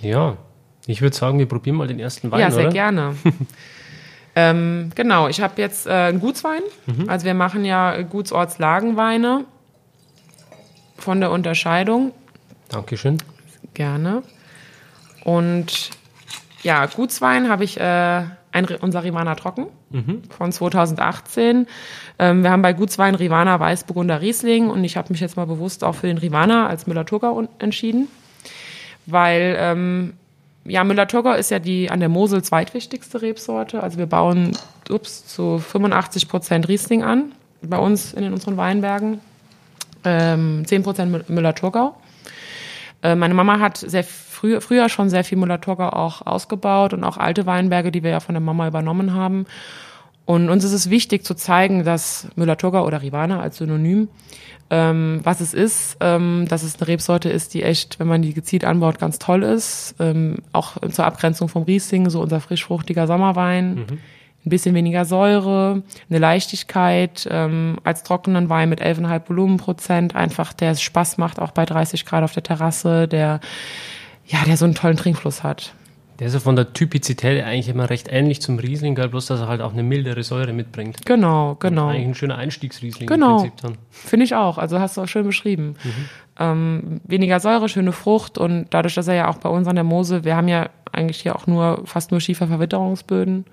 Ja, 0.01 0.37
ich 0.87 1.03
würde 1.03 1.17
sagen, 1.17 1.39
wir 1.39 1.47
probieren 1.47 1.77
mal 1.77 1.89
den 1.89 1.99
ersten 1.99 2.31
Wein, 2.31 2.41
Ja, 2.41 2.51
sehr 2.53 2.65
oder? 2.67 2.73
gerne. 2.73 3.17
ähm, 4.37 4.91
genau, 4.95 5.27
ich 5.27 5.41
habe 5.41 5.55
jetzt 5.61 5.87
äh, 5.87 5.91
einen 5.91 6.21
Gutswein. 6.21 6.63
Mhm. 6.87 7.09
Also 7.09 7.27
wir 7.27 7.35
machen 7.35 7.65
ja 7.65 8.01
Gutsortslagenweine 8.03 9.45
von 10.97 11.21
der 11.21 11.33
Unterscheidung. 11.33 12.13
Dankeschön. 12.71 13.19
Gerne. 13.75 14.23
Und 15.25 15.91
ja, 16.63 16.87
Gutswein 16.87 17.49
habe 17.49 17.65
ich 17.65 17.79
äh, 17.79 18.25
ein, 18.53 18.67
unser 18.81 19.05
Rivana 19.05 19.35
Trocken 19.35 19.67
mhm. 19.91 20.23
von 20.31 20.53
2018. 20.53 21.67
Ähm, 22.19 22.43
wir 22.43 22.51
haben 22.51 22.63
bei 22.63 22.73
Gutswein 22.73 23.15
Rivana 23.15 23.59
Weißburgunder 23.61 24.21
Riesling 24.21 24.71
und 24.71 24.85
ich 24.85 24.97
habe 24.97 25.13
mich 25.13 25.21
jetzt 25.21 25.37
mal 25.37 25.47
bewusst 25.47 25.85
auch 25.85 25.95
für 25.95 26.07
den 26.07 26.19
Rivana 26.19 26.67
als 26.67 26.87
Müller-Thurgau 26.87 27.49
entschieden, 27.59 28.09
weil 29.07 29.57
ähm, 29.59 30.15
ja, 30.65 30.85
Müller-Thurgau 30.85 31.33
ist 31.33 31.51
ja 31.51 31.59
die 31.59 31.91
an 31.91 32.01
der 32.01 32.09
Mosel 32.09 32.43
zweitwichtigste 32.43 33.23
Rebsorte. 33.23 33.83
Also 33.83 33.99
wir 33.99 34.07
bauen 34.07 34.53
ups, 34.89 35.27
zu 35.27 35.59
85 35.59 36.29
Prozent 36.29 36.69
Riesling 36.69 37.03
an 37.03 37.33
bei 37.63 37.79
uns 37.79 38.13
in 38.13 38.33
unseren 38.33 38.57
Weinbergen, 38.57 39.21
ähm, 40.05 40.65
10 40.67 40.83
Prozent 40.83 41.29
Müller-Thurgau. 41.29 41.95
Äh, 43.03 43.15
meine 43.15 43.35
Mama 43.35 43.59
hat 43.59 43.79
sehr 43.79 44.05
früh, 44.05 44.61
früher 44.61 44.89
schon 44.89 45.11
sehr 45.11 45.25
viel 45.25 45.39
Müller-Thurgau 45.39 45.91
auch 45.91 46.27
ausgebaut 46.27 46.93
und 46.93 47.05
auch 47.05 47.17
alte 47.17 47.47
Weinberge, 47.47 47.91
die 47.91 48.03
wir 48.03 48.11
ja 48.11 48.21
von 48.21 48.35
der 48.35 48.43
Mama 48.43 48.67
übernommen 48.67 49.15
haben. 49.15 49.47
Und 50.27 50.49
uns 50.49 50.63
ist 50.65 50.73
es 50.73 50.91
wichtig 50.91 51.25
zu 51.25 51.35
zeigen, 51.35 51.85
dass 51.85 52.29
Müller-Thurgau 52.37 52.87
oder 52.87 53.03
Rivana 53.03 53.41
als 53.41 53.57
Synonym, 53.57 54.09
ähm, 54.71 55.21
was 55.25 55.41
es 55.41 55.55
ist, 55.55 55.97
ähm, 56.01 56.47
dass 56.49 56.63
es 56.63 56.77
eine 56.77 56.87
Rebsorte 56.87 57.29
ist, 57.29 57.55
die 57.55 57.63
echt, 57.63 57.99
wenn 57.99 58.07
man 58.07 58.23
die 58.23 58.35
gezielt 58.35 58.65
anbaut, 58.65 59.01
ganz 59.01 59.19
toll 59.19 59.43
ist. 59.43 59.97
Ähm, 59.99 60.37
auch 60.53 60.77
zur 60.91 61.05
Abgrenzung 61.05 61.49
vom 61.49 61.65
Riesling, 61.65 62.09
so 62.11 62.21
unser 62.21 62.41
frischfruchtiger 62.41 63.07
Sommerwein. 63.07 63.75
Mhm 63.75 63.99
ein 64.45 64.51
bisschen 64.51 64.75
weniger 64.75 65.05
Säure, 65.05 65.83
eine 66.09 66.19
Leichtigkeit, 66.19 67.29
ähm, 67.31 67.79
als 67.85 68.03
trockenen 68.03 68.49
Wein 68.49 68.69
mit 68.71 68.81
11,5 68.81 69.29
Volumenprozent, 69.29 70.17
einfach 70.17 70.53
der 70.53 70.75
Spaß 70.75 71.19
macht, 71.19 71.39
auch 71.39 71.51
bei 71.51 71.67
30 71.67 72.07
Grad 72.07 72.25
auf 72.25 72.33
der 72.33 72.43
Terrasse, 72.43 73.07
der 73.07 73.41
ja, 74.27 74.39
der 74.47 74.57
so 74.57 74.65
einen 74.65 74.75
tollen 74.75 74.97
Trinkfluss 74.97 75.43
hat. 75.43 75.75
Der 76.21 76.27
ist 76.27 76.35
ja 76.35 76.41
von 76.41 76.55
der 76.55 76.73
Typizität 76.75 77.43
eigentlich 77.43 77.69
immer 77.69 77.89
recht 77.89 78.09
ähnlich 78.11 78.43
zum 78.43 78.59
Riesling, 78.59 78.95
bloß 78.95 79.25
dass 79.27 79.41
er 79.41 79.49
halt 79.49 79.63
auch 79.63 79.73
eine 79.73 79.83
mildere 79.83 80.23
Säure 80.23 80.53
mitbringt. 80.53 81.05
Genau, 81.07 81.57
genau. 81.59 81.89
Eigentlich 81.89 82.09
ein 82.09 82.15
schöner 82.15 82.37
Einstiegsriesling 82.37 83.09
Genau. 83.09 83.37
im 83.39 83.51
Prinzip 83.51 83.61
dann. 83.63 83.79
Finde 83.91 84.25
ich 84.25 84.35
auch. 84.35 84.59
Also 84.59 84.79
hast 84.79 84.99
du 84.99 85.01
auch 85.01 85.09
schön 85.09 85.25
beschrieben. 85.27 85.77
Ähm, 86.41 87.03
weniger 87.05 87.39
Säure, 87.39 87.69
schöne 87.69 87.93
Frucht 87.93 88.39
und 88.39 88.67
dadurch, 88.71 88.95
dass 88.95 89.09
er 89.09 89.15
ja 89.15 89.29
auch 89.29 89.37
bei 89.37 89.51
uns 89.51 89.69
an 89.69 89.75
der 89.75 89.85
Mose, 89.85 90.25
wir 90.25 90.37
haben 90.37 90.49
ja 90.49 90.71
eigentlich 90.91 91.21
hier 91.21 91.37
auch 91.37 91.47
nur 91.47 91.83
fast 91.85 92.11
nur 92.11 92.21
Schieferverwitterungsböden. 92.21 93.45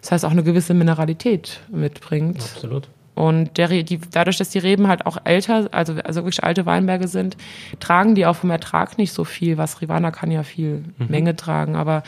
Das 0.00 0.10
heißt 0.10 0.24
auch 0.24 0.32
eine 0.32 0.42
gewisse 0.42 0.74
Mineralität 0.74 1.60
mitbringt. 1.70 2.40
Absolut. 2.40 2.88
Und 3.14 3.58
der, 3.58 3.68
die, 3.68 4.00
dadurch, 4.10 4.38
dass 4.38 4.48
die 4.48 4.58
Reben 4.58 4.88
halt 4.88 5.06
auch 5.06 5.18
älter, 5.24 5.68
also, 5.70 5.94
also 6.02 6.24
wirklich 6.24 6.42
alte 6.42 6.66
Weinberge 6.66 7.08
sind, 7.08 7.36
tragen 7.78 8.14
die 8.14 8.26
auch 8.26 8.36
vom 8.36 8.50
Ertrag 8.50 8.98
nicht 8.98 9.12
so 9.12 9.24
viel. 9.24 9.58
Was 9.58 9.80
Rivana 9.80 10.10
kann 10.10 10.30
ja 10.30 10.42
viel 10.42 10.82
Menge 11.08 11.36
tragen, 11.36 11.76
aber 11.76 12.02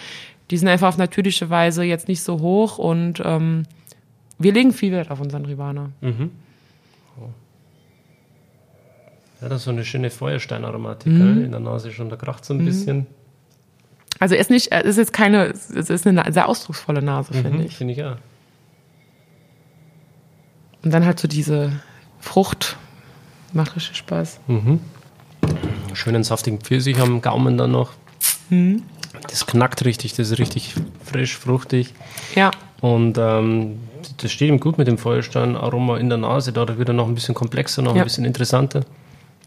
die 0.51 0.57
sind 0.57 0.69
einfach 0.69 0.89
auf 0.89 0.99
natürliche 0.99 1.49
Weise 1.51 1.85
jetzt 1.85 2.09
nicht 2.09 2.23
so 2.23 2.41
hoch 2.41 2.79
und 2.79 3.23
ähm, 3.25 3.65
wir 4.39 4.53
legen 4.53 4.73
viel 4.73 4.93
Wert 4.93 5.11
auf 5.11 5.21
unseren 5.21 5.45
Rivana. 5.45 5.91
Ja, 9.45 9.51
das 9.51 9.59
ist 9.59 9.65
so 9.65 9.71
eine 9.71 9.85
schöne 9.85 10.09
Feuersteinaromatik 10.11 11.13
Mhm. 11.13 11.45
in 11.45 11.51
der 11.51 11.61
Nase 11.61 11.93
schon. 11.93 12.09
Da 12.09 12.17
kracht 12.17 12.45
so 12.47 12.55
ein 12.55 12.65
bisschen. 12.65 13.07
Also 14.19 14.35
ist 14.35 14.49
nicht, 14.51 14.73
er 14.73 14.85
ist 14.85 14.97
jetzt 14.97 15.13
keine, 15.13 15.49
es 15.49 15.71
ist 15.71 16.07
eine 16.07 16.33
sehr 16.33 16.49
ausdrucksvolle 16.49 17.03
Nase, 17.03 17.35
finde 17.35 17.51
Mhm, 17.51 17.61
ich. 17.67 17.77
Finde 17.77 17.93
ich 17.93 18.03
auch. 18.05 18.17
Und 20.83 20.93
dann 20.95 21.05
halt 21.05 21.19
so 21.21 21.29
diese 21.29 21.73
Frucht, 22.21 22.77
macht 23.53 23.77
richtig 23.77 23.97
Spaß. 23.99 24.41
Schönen 25.93 26.25
saftigen 26.25 26.59
Pfirsich 26.61 26.99
am 27.01 27.21
Gaumen 27.21 27.59
dann 27.59 27.73
noch. 27.73 27.93
Mhm. 28.49 28.83
Das 29.29 29.47
knackt 29.47 29.85
richtig, 29.85 30.15
das 30.15 30.31
ist 30.31 30.39
richtig 30.39 30.75
frisch, 31.05 31.37
fruchtig. 31.37 31.93
Ja, 32.35 32.51
Und 32.81 33.17
ähm, 33.19 33.79
das 34.19 34.33
steht 34.33 34.49
ihm 34.49 34.61
gut 34.61 34.77
mit 34.79 34.87
dem 34.89 34.97
Feuerstein-Aroma 34.99 35.99
in 35.99 36.09
der 36.09 36.19
Nase. 36.19 36.53
Da 36.53 36.77
wird 36.79 36.89
er 36.89 36.95
noch 36.95 37.09
ein 37.09 37.15
bisschen 37.15 37.35
komplexer, 37.35 37.81
noch 37.83 37.95
Ja. 37.95 38.03
ein 38.03 38.05
bisschen 38.05 38.25
interessanter 38.25 38.85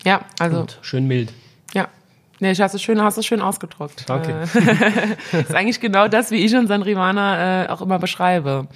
ja, 0.06 0.22
also, 0.40 0.62
und 0.62 0.80
schön 0.82 1.08
mild. 1.08 1.34
ja. 1.74 1.88
Nee, 2.40 2.52
ich 2.52 2.62
hast 2.62 2.76
es 2.76 2.84
schön, 2.84 3.02
hast 3.02 3.18
es 3.18 3.26
schön 3.26 3.42
ausgedrückt. 3.42 4.04
Danke. 4.08 4.48
Äh, 5.34 5.42
ist 5.42 5.56
eigentlich 5.56 5.80
genau 5.80 6.08
das, 6.08 6.30
wie 6.30 6.46
ich 6.46 6.56
unseren 6.56 6.84
Rivana 6.84 7.64
äh, 7.64 7.70
auch 7.70 7.82
immer 7.82 7.98
beschreibe. 7.98 8.68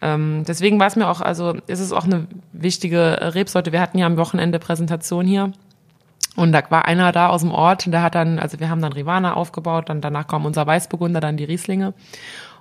Ähm, 0.00 0.44
deswegen 0.48 0.80
war 0.80 0.86
es 0.86 0.96
mir 0.96 1.06
auch, 1.08 1.20
also 1.20 1.56
ist 1.66 1.80
es 1.80 1.92
auch 1.92 2.04
eine 2.04 2.26
wichtige 2.52 3.34
Rebsorte. 3.34 3.72
Wir 3.72 3.82
hatten 3.82 3.98
ja 3.98 4.06
am 4.06 4.16
Wochenende 4.16 4.58
Präsentation 4.58 5.26
hier. 5.26 5.52
Und 6.36 6.52
da 6.52 6.62
war 6.70 6.86
einer 6.86 7.12
da 7.12 7.28
aus 7.28 7.42
dem 7.42 7.50
Ort 7.50 7.86
und 7.86 7.92
der 7.92 8.02
hat 8.02 8.14
dann, 8.14 8.38
also 8.38 8.60
wir 8.60 8.70
haben 8.70 8.80
dann 8.80 8.92
Rivana 8.92 9.34
aufgebaut, 9.34 9.88
dann 9.88 10.00
danach 10.00 10.26
kam 10.26 10.46
unser 10.46 10.66
Weißburgunder, 10.66 11.20
dann 11.20 11.36
die 11.36 11.44
Rieslinge. 11.44 11.92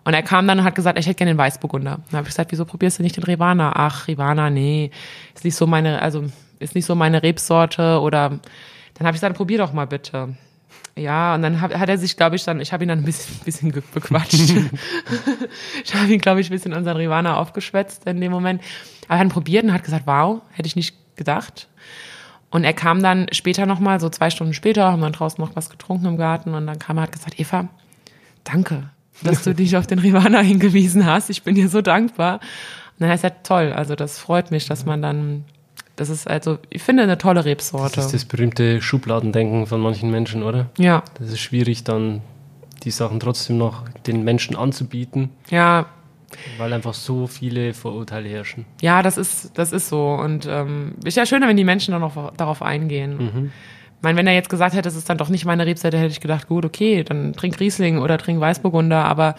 Und 0.04 0.14
er 0.14 0.24
kam 0.24 0.48
dann 0.48 0.60
und 0.60 0.66
hat 0.66 0.76
gesagt, 0.76 0.98
ich 0.98 1.06
hätte 1.06 1.16
gerne 1.16 1.34
den 1.34 1.38
Weißburgunder. 1.38 2.00
Dann 2.10 2.18
habe 2.18 2.24
ich 2.24 2.34
gesagt, 2.34 2.52
wieso 2.52 2.66
probierst 2.66 3.00
du 3.00 3.04
nicht 3.04 3.16
den 3.16 3.24
Rivana? 3.24 3.74
Ach, 3.76 4.08
Rivana, 4.08 4.50
nee, 4.50 4.92
ist 5.36 5.46
nicht 5.46 5.56
so 5.56 5.68
meine, 5.68 6.02
also 6.02 6.26
ist 6.60 6.76
nicht 6.76 6.86
so 6.86 6.96
meine 6.96 7.24
Rebsorte 7.24 8.00
oder 8.02 8.30
dann 8.30 9.08
habe 9.08 9.16
ich 9.16 9.22
gesagt, 9.22 9.38
probier 9.38 9.58
doch 9.60 9.74
mal 9.74 9.88
bitte. 9.88 10.36
Ja, 10.96 11.36
und 11.36 11.42
dann 11.42 11.62
hat, 11.62 11.74
hat 11.74 11.88
er 11.88 11.98
sich, 11.98 12.18
glaube 12.18 12.36
ich, 12.36 12.44
dann, 12.44 12.60
ich 12.60 12.74
habe 12.74 12.84
ihn 12.84 12.90
dann 12.90 13.00
ein 13.00 13.06
bisschen, 13.06 13.36
bisschen 13.46 13.72
bequatscht. 13.72 14.34
ich 15.84 15.96
habe 15.96 16.12
ihn, 16.12 16.20
glaube 16.20 16.42
ich, 16.42 16.50
ein 16.50 16.54
bisschen 16.54 16.74
unseren 16.74 16.98
Rivana 16.98 17.38
aufgeschwätzt 17.38 18.06
in 18.06 18.20
dem 18.20 18.32
Moment. 18.32 18.62
Aber 19.08 19.16
er 19.16 19.20
hat 19.20 19.28
ihn 19.28 19.32
probiert 19.32 19.64
und 19.64 19.74
hat 19.74 19.84
gesagt, 19.84 20.06
wow, 20.06 20.42
hätte 20.52 20.68
ich 20.68 20.76
nicht 20.76 20.96
gedacht. 21.16 21.68
Und 22.52 22.64
er 22.64 22.74
kam 22.74 23.02
dann 23.02 23.28
später 23.32 23.66
nochmal, 23.66 24.00
so 24.00 24.10
zwei 24.10 24.30
Stunden 24.30 24.54
später, 24.54 24.92
haben 24.92 25.02
dann 25.02 25.14
draußen 25.14 25.44
noch 25.44 25.56
was 25.56 25.70
getrunken 25.70 26.08
im 26.08 26.18
Garten 26.18 26.54
und 26.54 26.66
dann 26.66 26.80
kam 26.80 26.98
er 26.98 27.02
und 27.02 27.08
hat 27.08 27.12
gesagt, 27.12 27.40
Eva, 27.40 27.68
danke, 28.44 28.90
dass 29.22 29.44
du 29.44 29.54
dich 29.54 29.78
auf 29.78 29.86
den 29.86 30.00
Rivana 30.00 30.40
hingewiesen 30.40 31.06
hast. 31.06 31.30
Ich 31.30 31.44
bin 31.44 31.56
dir 31.56 31.70
so 31.70 31.82
dankbar. 31.82 32.36
Und 32.36 33.02
dann 33.02 33.10
heißt 33.10 33.24
er, 33.24 33.44
toll, 33.44 33.72
also 33.72 33.96
das 33.96 34.18
freut 34.18 34.52
mich, 34.52 34.66
dass 34.66 34.86
man 34.86 35.02
dann, 35.02 35.46
das 36.00 36.10
ist 36.10 36.28
also, 36.28 36.58
ich 36.70 36.82
finde 36.82 37.04
eine 37.04 37.18
tolle 37.18 37.44
Rebsorte. 37.46 37.96
Das 37.98 38.06
ist 38.06 38.14
das 38.14 38.26
berühmte 38.26 38.82
Schubladendenken 38.82 39.68
von 39.68 39.82
manchen 39.82 40.10
Menschen, 40.12 40.44
oder? 40.44 40.70
ja, 40.78 41.04
Das 41.20 41.30
ist 41.30 41.40
schwierig, 41.40 41.84
dann 41.84 42.22
die 42.84 42.92
Sachen 42.92 43.20
trotzdem 43.20 43.58
noch 43.58 43.84
den 44.08 44.24
Menschen 44.24 44.56
anzubieten, 44.56 45.30
ja, 45.50 45.88
weil 46.58 46.72
einfach 46.72 46.94
so 46.94 47.28
viele 47.28 47.74
Vorurteile 47.74 48.30
herrschen. 48.30 48.66
Ja, 48.82 49.02
das 49.02 49.18
ist, 49.18 49.58
das 49.58 49.74
ist 49.74 49.90
so. 49.90 50.14
Und 50.14 50.48
ähm, 50.50 50.94
ist 51.04 51.18
ja 51.18 51.26
schöner, 51.26 51.48
wenn 51.50 51.58
die 51.58 51.64
Menschen 51.66 51.92
dann 51.92 52.02
noch 52.02 52.34
darauf 52.36 52.62
eingehen. 52.62 53.52
Ich 53.98 54.04
meine, 54.04 54.18
wenn 54.18 54.28
er 54.28 54.34
jetzt 54.34 54.50
gesagt 54.50 54.76
hätte, 54.76 54.88
es 54.88 54.96
ist 54.96 55.10
dann 55.10 55.18
doch 55.18 55.28
nicht 55.30 55.44
meine 55.46 55.66
Rebseite, 55.66 55.98
hätte 55.98 56.12
ich 56.12 56.22
gedacht, 56.22 56.48
gut, 56.48 56.64
okay, 56.64 57.04
dann 57.04 57.34
trink 57.34 57.60
Riesling 57.60 57.98
oder 57.98 58.18
trink 58.18 58.40
Weißburgunder. 58.40 59.04
Aber 59.04 59.36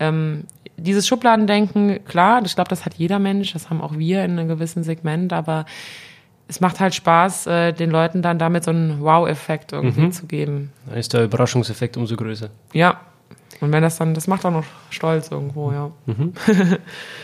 ähm, 0.00 0.44
dieses 0.78 1.06
Schubladendenken, 1.06 2.04
klar, 2.04 2.42
ich 2.44 2.54
glaube, 2.54 2.70
das 2.70 2.84
hat 2.84 2.94
jeder 2.94 3.18
Mensch, 3.18 3.52
das 3.52 3.70
haben 3.70 3.80
auch 3.80 3.98
wir 3.98 4.24
in 4.24 4.32
einem 4.32 4.48
gewissen 4.48 4.82
Segment, 4.82 5.32
aber 5.32 5.66
es 6.48 6.60
macht 6.60 6.80
halt 6.80 6.94
Spaß, 6.94 7.46
äh, 7.46 7.72
den 7.72 7.90
Leuten 7.90 8.22
dann 8.22 8.38
damit 8.38 8.64
so 8.64 8.70
einen 8.70 9.00
Wow-Effekt 9.00 9.72
irgendwie 9.72 10.10
zu 10.10 10.26
geben. 10.26 10.72
Da 10.86 10.96
ist 10.96 11.12
der 11.12 11.24
Überraschungseffekt 11.24 11.96
umso 11.96 12.16
größer. 12.16 12.48
Ja. 12.72 13.00
Und 13.60 13.72
wenn 13.72 13.82
das 13.82 13.96
dann, 13.96 14.14
das 14.14 14.28
macht 14.28 14.46
auch 14.46 14.52
noch 14.52 14.64
stolz 14.88 15.30
irgendwo, 15.30 15.72
ja. 15.72 15.90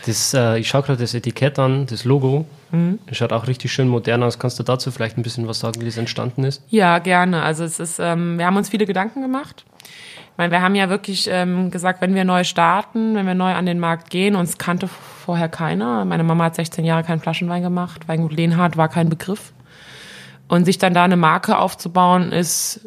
Das, 0.05 0.33
äh, 0.33 0.59
ich 0.59 0.67
schaue 0.67 0.83
gerade 0.83 0.99
das 0.99 1.13
Etikett 1.13 1.57
an, 1.59 1.85
das 1.85 2.03
Logo. 2.03 2.45
Das 3.07 3.17
schaut 3.17 3.31
auch 3.31 3.47
richtig 3.47 3.71
schön 3.71 3.87
modern 3.87 4.23
aus. 4.23 4.37
Kannst 4.39 4.59
du 4.59 4.63
dazu 4.63 4.91
vielleicht 4.91 5.17
ein 5.17 5.23
bisschen 5.23 5.47
was 5.47 5.59
sagen, 5.59 5.79
wie 5.79 5.85
das 5.85 5.97
entstanden 5.97 6.43
ist? 6.43 6.63
Ja, 6.69 6.99
gerne. 6.99 7.41
Also 7.41 7.63
es 7.63 7.79
ist, 7.79 7.99
ähm, 7.99 8.37
wir 8.37 8.45
haben 8.45 8.57
uns 8.57 8.69
viele 8.69 8.85
Gedanken 8.85 9.21
gemacht. 9.21 9.65
Meine, 10.37 10.51
wir 10.51 10.61
haben 10.61 10.75
ja 10.75 10.89
wirklich 10.89 11.29
ähm, 11.31 11.71
gesagt, 11.71 12.01
wenn 12.01 12.13
wir 12.13 12.25
neu 12.25 12.43
starten, 12.43 13.15
wenn 13.15 13.25
wir 13.25 13.35
neu 13.35 13.53
an 13.53 13.65
den 13.65 13.79
Markt 13.79 14.09
gehen, 14.09 14.35
uns 14.35 14.57
kannte 14.57 14.87
vorher 14.87 15.47
keiner. 15.47 16.03
Meine 16.03 16.23
Mama 16.23 16.45
hat 16.45 16.55
16 16.55 16.83
Jahre 16.83 17.03
keinen 17.03 17.21
Flaschenwein 17.21 17.63
gemacht, 17.63 18.07
Weingut 18.07 18.33
Lehnhardt 18.33 18.75
war 18.75 18.89
kein 18.89 19.09
Begriff. 19.09 19.53
Und 20.47 20.65
sich 20.65 20.77
dann 20.77 20.93
da 20.93 21.05
eine 21.05 21.15
Marke 21.15 21.57
aufzubauen, 21.57 22.31
ist, 22.31 22.85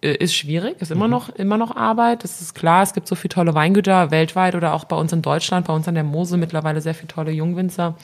äh, 0.00 0.14
ist 0.14 0.34
schwierig, 0.34 0.80
ist 0.80 0.90
immer 0.90 1.06
noch, 1.06 1.28
immer 1.28 1.58
noch 1.58 1.76
Arbeit. 1.76 2.24
Das 2.24 2.40
ist 2.40 2.54
klar, 2.54 2.82
es 2.82 2.94
gibt 2.94 3.06
so 3.06 3.14
viele 3.14 3.34
tolle 3.34 3.54
Weingüter 3.54 4.10
weltweit 4.10 4.54
oder 4.54 4.72
auch 4.72 4.84
bei 4.84 4.96
uns 4.96 5.12
in 5.12 5.22
Deutschland, 5.22 5.66
bei 5.66 5.74
uns 5.74 5.86
an 5.86 5.94
der 5.94 6.04
Mose 6.04 6.36
mittlerweile 6.38 6.80
sehr 6.80 6.94
viele 6.94 7.08
tolle 7.08 7.30
Jungwinzer. 7.30 7.94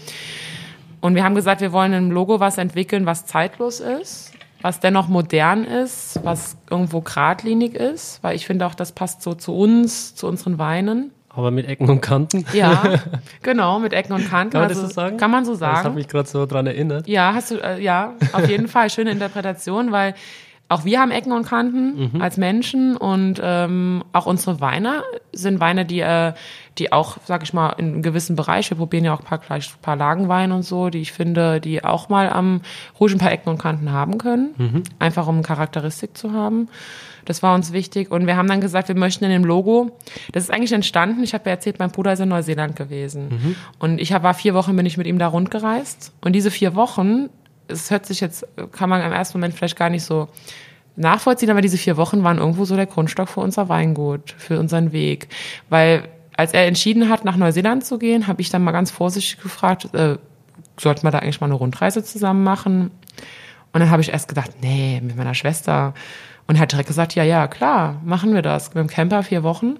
Und 1.01 1.17
wir 1.17 1.25
haben 1.25 1.35
gesagt, 1.35 1.61
wir 1.63 1.73
wollen 1.73 1.95
ein 1.95 2.11
Logo 2.11 2.39
was 2.39 2.59
entwickeln, 2.59 3.07
was 3.07 3.27
zeitlos 3.27 3.81
ist, 3.81 4.32
was 4.63 4.81
dennoch 4.81 5.09
modern 5.09 5.65
ist, 5.65 6.21
was 6.23 6.57
irgendwo 6.71 7.01
geradlinig 7.01 7.75
ist, 7.75 8.23
weil 8.23 8.37
ich 8.37 8.47
finde 8.47 8.67
auch, 8.67 8.75
das 8.75 8.93
passt 8.93 9.23
so 9.23 9.35
zu 9.35 9.55
uns, 9.55 10.15
zu 10.15 10.27
unseren 10.27 10.59
Weinen. 10.59 11.11
Aber 11.35 11.51
mit 11.51 11.67
Ecken 11.67 11.89
und 11.89 12.01
Kanten. 12.01 12.45
Ja, 12.53 12.83
genau, 13.43 13.79
mit 13.79 13.93
Ecken 13.93 14.13
und 14.13 14.29
Kanten. 14.29 14.53
Kann 14.53 14.61
man 14.63 14.69
das 14.69 14.79
also, 14.79 14.89
so 14.89 14.95
sagen? 14.95 15.17
Kann 15.17 15.31
man 15.31 15.45
so 15.45 15.53
Das 15.53 15.63
hat 15.63 15.83
sagen. 15.85 15.95
mich 15.95 16.09
gerade 16.09 16.29
so 16.29 16.47
dran 16.47 16.67
erinnert. 16.67 17.09
Ja, 17.09 17.33
hast 17.35 17.51
du, 17.51 17.57
äh, 17.57 17.83
ja, 17.83 18.15
auf 18.33 18.49
jeden 18.49 18.69
Fall 18.69 18.91
schöne 18.91 19.11
Interpretation, 19.11 19.93
weil 19.93 20.15
auch 20.69 20.85
wir 20.85 21.01
haben 21.01 21.11
Ecken 21.11 21.33
und 21.33 21.47
Kanten 21.47 22.23
als 22.23 22.39
Menschen 22.39 22.97
und 22.97 23.39
ähm, 23.43 24.03
auch 24.13 24.25
unsere 24.25 24.61
Weine 24.61 25.03
sind 25.33 25.61
Weine, 25.61 25.85
die, 25.85 26.01
äh, 26.01 26.33
die 26.79 26.93
auch, 26.93 27.19
sag 27.25 27.43
ich 27.43 27.53
mal, 27.53 27.71
in 27.79 27.87
einem 27.87 28.03
gewissen 28.03 28.37
Bereich, 28.37 28.71
wir 28.71 28.77
probieren 28.77 29.05
ja 29.05 29.15
auch 29.15 29.21
ein 29.21 29.27
paar, 29.27 29.39
gleich 29.39 29.69
ein 29.69 29.83
paar 29.83 29.97
Lagenweine 29.97 30.55
und 30.55 30.63
so, 30.63 30.89
die 30.89 31.01
ich 31.01 31.13
finde, 31.13 31.61
die 31.61 31.85
auch 31.85 32.09
mal 32.09 32.31
am 32.31 32.63
Rouge 32.99 33.15
ein 33.15 33.19
paar 33.19 33.33
Ecken 33.33 33.51
und 33.51 33.59
Kanten 33.59 33.93
haben 33.93 34.19
können, 34.19 34.83
einfach 34.99 35.27
um 35.27 35.37
eine 35.37 35.43
Charakteristik 35.43 36.17
zu 36.17 36.33
haben. 36.33 36.69
Das 37.25 37.43
war 37.43 37.55
uns 37.55 37.73
wichtig. 37.73 38.11
Und 38.11 38.27
wir 38.27 38.37
haben 38.37 38.49
dann 38.49 38.61
gesagt, 38.61 38.89
wir 38.89 38.97
möchten 38.97 39.25
in 39.25 39.31
dem 39.31 39.45
Logo, 39.45 39.93
das 40.33 40.45
ist 40.45 40.51
eigentlich 40.51 40.73
entstanden, 40.73 41.23
ich 41.23 41.35
habe 41.35 41.45
ja 41.47 41.53
erzählt, 41.53 41.79
mein 41.79 41.91
Bruder 41.91 42.15
ist 42.15 42.21
in 42.21 42.31
Neuseeland 42.31 42.75
gewesen. 42.75 43.29
Und 43.79 44.01
ich 44.01 44.13
hab, 44.13 44.23
war 44.23 44.35
vier 44.35 44.55
Wochen, 44.55 44.75
bin 44.75 44.87
ich 44.87 44.97
mit 44.97 45.07
ihm 45.07 45.19
da 45.19 45.29
rundgereist. 45.29 46.13
Und 46.21 46.33
diese 46.33 46.51
vier 46.51 46.75
Wochen 46.75 47.29
es 47.69 47.91
hört 47.91 48.07
sich 48.07 48.21
jetzt, 48.21 48.47
kann 48.73 48.89
man 48.89 49.03
im 49.03 49.13
ersten 49.13 49.39
Moment 49.39 49.55
vielleicht 49.55 49.77
gar 49.77 49.91
nicht 49.91 50.05
so 50.05 50.29
nachvollziehen, 50.97 51.51
aber 51.51 51.61
diese 51.63 51.79
vier 51.79 51.97
Wochen 51.97 52.23
waren 52.23 52.39
irgendwo 52.39 52.65
so 52.65 52.77
der 52.77 52.87
Grundstock 52.87 53.29
für 53.29 53.41
unser 53.41 53.69
Weingut, 53.69 54.35
für 54.37 54.59
unseren 54.59 54.93
Weg. 54.93 55.29
Weil 55.69 56.05
als 56.37 56.53
er 56.53 56.67
entschieden 56.67 57.09
hat, 57.09 57.25
nach 57.25 57.37
Neuseeland 57.37 57.85
zu 57.85 57.99
gehen, 57.99 58.27
habe 58.27 58.41
ich 58.41 58.51
dann 58.51 58.63
mal 58.63 58.73
ganz 58.73 58.91
vorsichtig 58.91 59.41
gefragt, 59.43 59.95
äh, 59.95 60.19
sollten 60.79 61.03
wir 61.05 61.11
da 61.11 61.19
eigentlich 61.19 61.41
mal 61.41 61.47
eine 61.47 61.55
Rundreise 61.55 62.03
zusammen 62.03 62.43
machen? 62.45 62.91
Und 63.73 63.81
dann 63.81 63.91
habe 63.91 64.03
ich 64.03 64.11
erst 64.11 64.29
gedacht, 64.29 64.51
nee, 64.61 65.01
mit 65.03 65.17
meiner 65.17 65.35
Schwester. 65.35 65.95
Und 66.47 66.57
er 66.57 66.63
hat 66.63 66.73
direkt 66.73 66.89
gesagt, 66.89 67.15
ja, 67.15 67.25
ja, 67.25 67.47
klar, 67.47 68.01
machen 68.05 68.35
wir 68.35 68.43
das. 68.43 68.75
Mit 68.75 68.83
dem 68.83 68.89
Camper 68.89 69.23
vier 69.23 69.43
Wochen. 69.43 69.79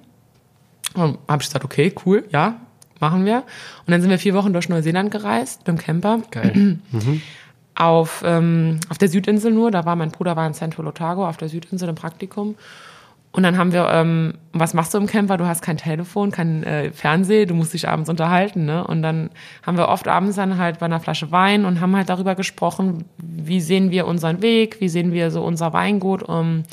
Und 0.95 1.19
habe 1.29 1.43
ich 1.43 1.49
gesagt, 1.49 1.65
okay, 1.65 1.93
cool, 2.05 2.25
ja, 2.31 2.57
machen 3.01 3.25
wir. 3.25 3.39
Und 3.87 3.91
dann 3.91 4.01
sind 4.01 4.11
wir 4.11 4.19
vier 4.19 4.35
Wochen 4.35 4.53
durch 4.53 4.69
Neuseeland 4.69 5.11
gereist 5.11 5.61
mit 5.61 5.69
dem 5.69 5.79
Camper 5.79 6.21
Geil. 6.31 6.79
auf, 7.75 8.23
ähm, 8.25 8.81
auf 8.89 8.99
der 8.99 9.09
Südinsel 9.09 9.53
nur. 9.53 9.71
Da 9.71 9.85
war 9.85 9.97
mein 9.97 10.11
Bruder 10.11 10.37
war 10.37 10.47
in 10.47 10.55
Central 10.55 10.87
Otago 10.87 11.29
auf 11.29 11.37
der 11.37 11.49
Südinsel 11.49 11.89
im 11.89 11.95
Praktikum. 11.95 12.57
Und 13.33 13.45
dann 13.45 13.57
haben 13.57 13.73
wir, 13.73 13.89
ähm, 13.89 14.35
was 14.53 14.75
machst 14.75 14.93
du 14.93 14.99
im 14.99 15.07
Camper? 15.07 15.39
Du 15.39 15.47
hast 15.47 15.63
kein 15.63 15.79
Telefon, 15.79 16.31
kein 16.31 16.63
äh, 16.65 16.93
Fernseh, 16.93 17.47
du 17.47 17.55
musst 17.55 17.73
dich 17.73 17.89
abends 17.89 18.11
unterhalten, 18.11 18.67
ne? 18.67 18.87
Und 18.87 19.03
dann 19.03 19.31
haben 19.63 19.79
wir 19.79 19.89
oft 19.89 20.07
abends 20.07 20.37
dann 20.37 20.59
halt 20.59 20.81
bei 20.81 20.87
einer 20.87 21.01
Flasche 21.01 21.33
Wein 21.33 21.65
und 21.65 21.81
haben 21.81 21.97
halt 21.97 22.11
darüber 22.11 22.35
gesprochen, 22.35 23.07
wie 23.17 23.63
sehen 23.63 23.91
wir 23.91 24.07
unseren 24.07 24.43
Weg, 24.43 24.81
wie 24.81 24.91
sehen 24.91 25.13
wir 25.13 25.31
so 25.31 25.43
unser 25.43 25.73
Weingut, 25.73 26.23
um, 26.23 26.65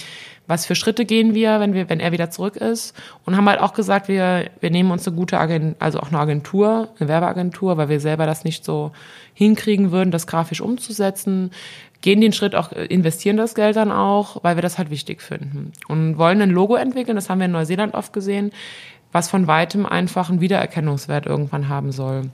was 0.48 0.65
für 0.65 0.76
Schritte 0.76 1.06
gehen 1.06 1.34
wir, 1.34 1.62
wenn 1.62 1.74
wir, 1.74 1.89
wenn 1.89 2.02
er 2.02 2.12
wieder 2.12 2.30
zurück 2.30 2.58
ist. 2.58 2.93
Und 3.24 3.38
haben 3.38 3.48
halt 3.48 3.62
auch 3.62 3.74
gesagt, 3.74 4.10
wir, 4.10 4.50
wir 4.60 4.72
nehmen 4.72 4.91
uns 4.91 5.08
eine 5.08 5.15
gute 5.15 5.39
Agentur, 5.39 5.76
also 5.80 6.00
auch 6.00 6.10
eine 6.10 6.19
Agentur, 6.19 6.89
eine 7.00 7.08
Werbeagentur, 7.08 7.78
weil 7.78 7.88
wir 7.88 8.02
selber 8.02 8.26
das 8.26 8.43
nicht 8.43 8.65
so 8.65 8.91
hinkriegen 9.34 9.91
würden, 9.91 10.12
das 10.12 10.28
grafisch 10.28 10.60
umzusetzen. 10.60 11.52
Gehen 12.01 12.21
den 12.21 12.31
Schritt 12.31 12.55
auch, 12.55 12.71
investieren 12.71 13.38
das 13.38 13.55
Geld 13.55 13.75
dann 13.75 13.91
auch, 13.91 14.41
weil 14.43 14.55
wir 14.55 14.62
das 14.62 14.77
halt 14.77 14.89
wichtig 14.89 15.21
finden. 15.21 15.73
Und 15.88 16.17
wollen 16.17 16.41
ein 16.41 16.49
Logo 16.49 16.75
entwickeln, 16.75 17.15
das 17.15 17.29
haben 17.29 17.39
wir 17.39 17.45
in 17.45 17.51
Neuseeland 17.51 17.93
oft 17.93 18.13
gesehen, 18.13 18.51
was 19.12 19.29
von 19.29 19.47
weitem 19.47 19.85
einfach 19.85 20.29
einen 20.29 20.39
Wiedererkennungswert 20.39 21.25
irgendwann 21.25 21.67
haben 21.67 21.91
soll. 21.91 22.29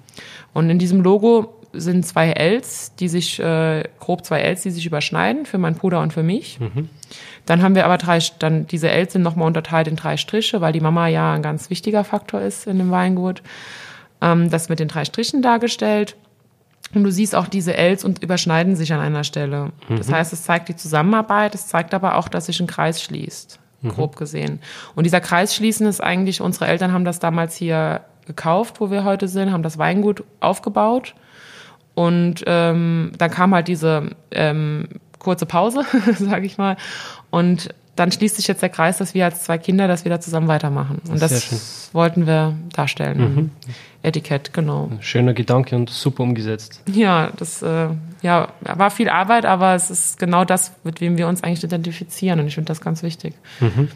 Und 0.54 0.70
in 0.70 0.78
diesem 0.78 1.02
Logo 1.02 1.56
sind 1.74 2.06
zwei 2.06 2.32
Ls, 2.32 2.96
die 2.96 3.08
sich, 3.08 3.40
äh, 3.40 3.84
grob 4.00 4.26
zwei 4.26 4.42
Ls, 4.42 4.62
die 4.62 4.72
sich 4.72 4.86
überschneiden, 4.86 5.46
für 5.46 5.58
meinen 5.58 5.76
Bruder 5.76 6.02
und 6.02 6.14
für 6.14 6.24
mich. 6.24 6.60
Mhm. 6.60 6.90
Dann 7.46 7.62
haben 7.62 7.76
wir 7.76 7.86
aber 7.86 7.98
drei, 7.98 8.20
dann 8.40 8.68
diese 8.68 8.90
Ls 8.90 9.14
sind 9.14 9.22
nochmal 9.22 9.48
unterteilt 9.48 9.88
in 9.88 9.96
drei 9.96 10.18
Striche, 10.18 10.62
weil 10.62 10.74
die 10.74 10.80
Mama 10.80 11.08
ja 11.08 11.34
ein 11.34 11.42
ganz 11.42 11.70
wichtiger 11.70 12.04
Faktor 12.04 12.42
ist 12.42 12.68
in 12.68 12.78
dem 12.78 12.92
Weingut. 12.92 13.42
Ähm, 14.22 14.50
das 14.50 14.70
mit 14.70 14.80
den 14.80 14.88
drei 14.88 15.06
Strichen 15.06 15.42
dargestellt. 15.42 16.16
Und 16.94 17.04
du 17.04 17.12
siehst 17.12 17.36
auch 17.36 17.48
diese 17.48 17.74
Ls 17.74 18.04
und 18.04 18.24
überschneiden 18.24 18.76
sich 18.76 18.94
an 18.94 19.00
einer 19.00 19.24
Stelle. 19.24 19.72
Mhm. 19.90 19.98
Das 19.98 20.12
heißt, 20.12 20.34
es 20.34 20.44
zeigt 20.44 20.70
die 20.70 20.76
Zusammenarbeit, 20.76 21.56
es 21.56 21.68
zeigt 21.68 21.94
aber 21.94 22.16
auch, 22.16 22.28
dass 22.28 22.46
sich 22.46 22.60
ein 22.60 22.68
Kreis 22.68 23.02
schließt, 23.02 23.60
mhm. 23.82 23.90
grob 23.90 24.16
gesehen. 24.16 24.60
Und 24.96 25.04
dieser 25.06 25.22
Kreis 25.22 25.56
schließen 25.56 25.88
ist 25.88 26.02
eigentlich, 26.02 26.42
unsere 26.42 26.68
Eltern 26.68 26.94
haben 26.94 27.06
das 27.06 27.20
damals 27.20 27.56
hier 27.56 28.02
gekauft, 28.26 28.80
wo 28.80 28.92
wir 28.92 29.04
heute 29.04 29.28
sind, 29.28 29.52
haben 29.52 29.64
das 29.64 29.78
Weingut 29.78 30.24
aufgebaut. 30.40 31.16
Und 31.96 32.44
ähm, 32.46 33.12
dann 33.18 33.32
kam 33.32 33.54
halt 33.54 33.68
diese 33.68 34.12
ähm, 34.32 34.88
kurze 35.20 35.46
Pause, 35.46 35.86
sage 36.18 36.46
ich 36.46 36.58
mal. 36.58 36.78
Und 37.30 37.70
dann 37.96 38.12
schließt 38.12 38.36
sich 38.36 38.48
jetzt 38.48 38.62
der 38.62 38.70
Kreis, 38.70 38.98
dass 38.98 39.14
wir 39.14 39.26
als 39.26 39.44
zwei 39.44 39.58
Kinder 39.58 39.88
das 39.88 40.04
wieder 40.04 40.20
zusammen 40.20 40.48
weitermachen. 40.48 41.02
Und 41.08 41.22
das 41.22 41.90
wollten 41.94 42.28
wir 42.28 42.56
darstellen. 42.74 43.20
Mhm. 43.20 43.52
Etikett, 44.04 44.54
genau. 44.54 44.92
Schöner 45.00 45.34
Gedanke 45.34 45.76
und 45.76 45.90
super 45.90 46.24
umgesetzt. 46.24 46.82
Ja, 46.92 47.32
das 47.38 47.62
äh, 47.62 47.90
ja, 48.22 48.50
war 48.62 48.92
viel 48.92 49.10
Arbeit, 49.10 49.46
aber 49.46 49.76
es 49.76 49.90
ist 49.90 50.20
genau 50.20 50.44
das, 50.44 50.74
mit 50.84 51.00
wem 51.00 51.18
wir 51.18 51.28
uns 51.28 51.42
eigentlich 51.42 51.64
identifizieren. 51.64 52.40
Und 52.40 52.48
ich 52.48 52.56
finde 52.56 52.68
das 52.68 52.82
ganz 52.82 53.02
wichtig. 53.02 53.34
Mhm. 53.62 53.88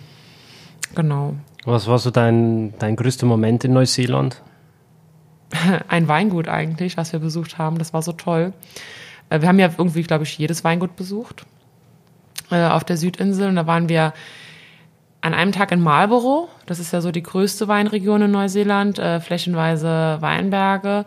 Genau. 0.96 1.36
Was 1.66 1.88
war 1.88 2.00
so 2.00 2.10
dein, 2.10 2.74
dein 2.80 2.96
größter 2.96 3.26
Moment 3.26 3.66
in 3.66 3.74
Neuseeland? 3.74 4.42
Ein 5.90 6.08
Weingut 6.08 6.48
eigentlich, 6.48 6.96
was 6.96 7.12
wir 7.12 7.20
besucht 7.20 7.58
haben. 7.58 7.78
Das 7.78 7.94
war 7.94 8.02
so 8.02 8.14
toll. 8.14 8.54
Äh, 9.30 9.42
wir 9.42 9.50
haben 9.50 9.60
ja 9.60 9.70
irgendwie, 9.78 10.04
glaube 10.04 10.24
ich, 10.24 10.38
jedes 10.38 10.64
Weingut 10.64 10.96
besucht 10.96 11.46
äh, 12.52 12.68
auf 12.68 12.84
der 12.84 12.98
Südinsel. 12.98 13.48
Und 13.48 13.56
da 13.56 13.68
waren 13.68 13.90
wir 13.90 14.14
an 15.22 15.34
einem 15.34 15.52
Tag 15.52 15.72
in 15.72 15.82
Marlborough. 15.82 16.50
Das 16.66 16.80
ist 16.80 16.94
ja 16.94 17.02
so 17.02 17.12
die 17.12 17.24
größte 17.24 17.68
Weinregion 17.68 18.22
in 18.22 18.32
Neuseeland. 18.32 19.00
Äh, 19.00 19.20
flächenweise 19.20 20.18
Weinberge, 20.20 21.06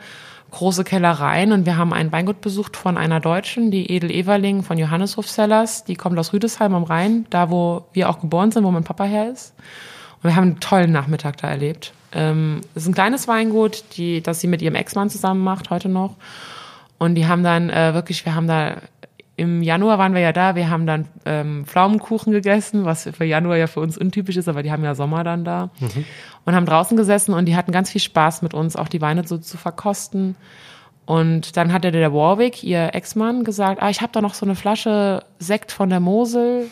große 0.50 0.84
Kellereien. 0.84 1.52
Und 1.52 1.66
wir 1.66 1.76
haben 1.76 1.92
ein 1.92 2.12
Weingut 2.12 2.40
besucht 2.40 2.76
von 2.76 2.98
einer 2.98 3.20
Deutschen, 3.20 3.70
die 3.70 3.90
Edel 3.90 4.10
Everling 4.10 4.62
von 4.62 4.78
Johanneshof 4.78 5.26
Cellars. 5.26 5.84
Die 5.84 5.94
kommt 5.94 6.18
aus 6.18 6.32
Rüdesheim 6.32 6.74
am 6.74 6.84
Rhein, 6.84 7.26
da 7.30 7.50
wo 7.50 7.86
wir 7.92 8.10
auch 8.10 8.20
geboren 8.20 8.50
sind, 8.50 8.64
wo 8.64 8.70
mein 8.70 8.84
Papa 8.84 9.04
her 9.04 9.30
ist. 9.30 9.54
Und 10.22 10.30
wir 10.30 10.36
haben 10.36 10.44
einen 10.44 10.60
tollen 10.60 10.92
Nachmittag 10.92 11.38
da 11.38 11.48
erlebt. 11.48 11.92
Ähm, 12.12 12.60
es 12.74 12.82
ist 12.82 12.88
ein 12.88 12.94
kleines 12.94 13.26
Weingut, 13.26 13.84
die, 13.96 14.22
das 14.22 14.40
sie 14.40 14.46
mit 14.46 14.62
ihrem 14.62 14.74
Ex-Mann 14.74 15.10
zusammen 15.10 15.42
macht, 15.42 15.70
heute 15.70 15.88
noch. 15.88 16.16
Und 16.98 17.14
die 17.16 17.26
haben 17.26 17.42
dann 17.42 17.70
äh, 17.70 17.94
wirklich, 17.94 18.24
wir 18.24 18.34
haben 18.34 18.46
da 18.46 18.76
im 19.36 19.62
Januar 19.62 19.98
waren 19.98 20.14
wir 20.14 20.20
ja 20.20 20.32
da, 20.32 20.54
wir 20.56 20.68
haben 20.68 20.86
dann 20.86 21.08
ähm, 21.24 21.64
Pflaumenkuchen 21.64 22.32
gegessen, 22.32 22.84
was 22.84 23.08
für 23.12 23.24
Januar 23.24 23.56
ja 23.56 23.66
für 23.66 23.80
uns 23.80 23.96
untypisch 23.96 24.36
ist, 24.36 24.48
aber 24.48 24.62
die 24.62 24.70
haben 24.70 24.84
ja 24.84 24.94
Sommer 24.94 25.24
dann 25.24 25.44
da. 25.44 25.70
Mhm. 25.80 26.04
Und 26.44 26.54
haben 26.54 26.66
draußen 26.66 26.96
gesessen 26.96 27.32
und 27.32 27.46
die 27.46 27.56
hatten 27.56 27.72
ganz 27.72 27.90
viel 27.90 28.00
Spaß 28.00 28.42
mit 28.42 28.52
uns, 28.52 28.76
auch 28.76 28.88
die 28.88 29.00
Weine 29.00 29.26
so 29.26 29.38
zu 29.38 29.56
verkosten. 29.56 30.36
Und 31.06 31.56
dann 31.56 31.72
hatte 31.72 31.90
der 31.92 32.12
Warwick, 32.12 32.62
ihr 32.62 32.94
Ex-Mann, 32.94 33.44
gesagt, 33.44 33.82
ah, 33.82 33.90
ich 33.90 34.02
habe 34.02 34.12
da 34.12 34.20
noch 34.20 34.34
so 34.34 34.44
eine 34.44 34.54
Flasche 34.54 35.24
Sekt 35.38 35.72
von 35.72 35.88
der 35.88 36.00
Mosel, 36.00 36.70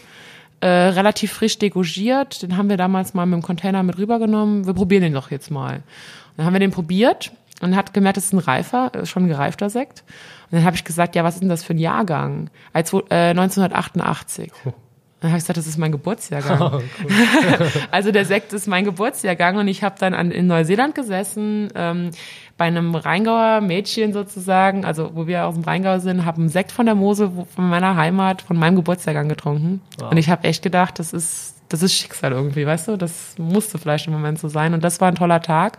äh, 0.61 0.68
relativ 0.68 1.33
frisch 1.33 1.59
degorgiert. 1.59 2.42
Den 2.42 2.57
haben 2.57 2.68
wir 2.68 2.77
damals 2.77 3.14
mal 3.14 3.27
mit 3.27 3.37
dem 3.38 3.42
Container 3.42 3.83
mit 3.83 3.96
rübergenommen. 3.96 4.66
Wir 4.66 4.75
probieren 4.75 5.03
den 5.03 5.14
doch 5.14 5.31
jetzt 5.31 5.51
mal. 5.51 5.83
Dann 6.37 6.46
haben 6.46 6.53
wir 6.53 6.61
den 6.61 6.70
probiert 6.70 7.33
und 7.61 7.77
hat 7.77 7.94
gemerkt, 7.94 8.18
es 8.18 8.27
ist 8.27 8.33
ein 8.33 8.38
reifer, 8.38 8.90
äh, 8.94 9.07
schon 9.07 9.25
ein 9.25 9.29
gereifter 9.29 9.70
Sekt. 9.70 10.05
Und 10.51 10.59
dann 10.59 10.64
habe 10.64 10.77
ich 10.77 10.85
gesagt, 10.85 11.14
ja, 11.14 11.25
was 11.25 11.35
ist 11.35 11.40
denn 11.40 11.49
das 11.49 11.62
für 11.62 11.75
ein 11.75 11.79
Jahrgang? 11.79 12.51
Als, 12.73 12.92
äh, 12.92 13.31
1988. 13.31 14.53
Oh. 14.64 14.73
Dann 15.20 15.33
habe 15.33 15.38
ich 15.38 15.44
gesagt, 15.44 15.59
das 15.59 15.66
ist 15.66 15.77
mein 15.77 15.92
Geburtsjahrgang. 15.92 16.61
Oh, 16.61 16.81
also 17.90 18.11
der 18.11 18.25
Sekt 18.25 18.53
ist 18.53 18.66
mein 18.66 18.85
Geburtsjahrgang 18.85 19.57
und 19.57 19.68
ich 19.68 19.83
habe 19.83 19.96
dann 19.99 20.14
an, 20.14 20.31
in 20.31 20.46
Neuseeland 20.46 20.94
gesessen, 20.94 21.68
ähm, 21.75 22.11
bei 22.57 22.66
einem 22.66 22.94
Rheingauer 22.94 23.61
Mädchen 23.61 24.12
sozusagen, 24.12 24.85
also 24.85 25.11
wo 25.14 25.27
wir 25.27 25.46
aus 25.46 25.55
dem 25.55 25.64
Rheingau 25.64 25.99
sind, 25.99 26.25
habe 26.25 26.38
einen 26.38 26.49
Sekt 26.49 26.73
von 26.73 26.87
der 26.87 26.94
Mose 26.94 27.31
von 27.55 27.68
meiner 27.68 27.96
Heimat, 27.96 28.42
von 28.42 28.57
meinem 28.57 28.77
Geburtsjahrgang 28.77 29.29
getrunken. 29.29 29.83
Wow. 29.99 30.11
Und 30.11 30.16
ich 30.16 30.31
habe 30.31 30.44
echt 30.44 30.62
gedacht, 30.62 30.99
das 30.99 31.12
ist, 31.12 31.55
das 31.68 31.83
ist 31.83 31.94
Schicksal 31.94 32.33
irgendwie, 32.33 32.66
weißt 32.66 32.88
du? 32.88 32.96
Das 32.96 33.35
musste 33.38 33.79
vielleicht 33.79 34.07
im 34.07 34.12
Moment 34.12 34.38
so 34.38 34.49
sein. 34.49 34.75
Und 34.75 34.83
das 34.85 35.01
war 35.01 35.09
ein 35.09 35.14
toller 35.14 35.42
Tag. 35.42 35.79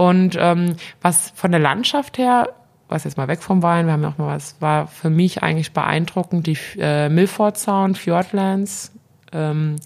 Und 0.00 0.34
ähm, 0.40 0.76
was 1.02 1.30
von 1.34 1.50
der 1.50 1.60
Landschaft 1.60 2.16
her 2.16 2.54
was 2.88 3.04
jetzt 3.04 3.16
mal 3.16 3.28
weg 3.28 3.42
vom 3.42 3.62
Wein, 3.62 3.86
wir 3.86 3.92
haben 3.92 4.02
ja 4.02 4.08
auch 4.08 4.18
mal 4.18 4.34
was, 4.34 4.56
war 4.60 4.86
für 4.88 5.10
mich 5.10 5.42
eigentlich 5.42 5.72
beeindruckend, 5.72 6.46
die 6.46 6.58
äh, 6.78 7.08
Milford 7.08 7.56
Sound, 7.56 7.96
Fjordlands 7.96 8.92
ähm, 9.32 9.76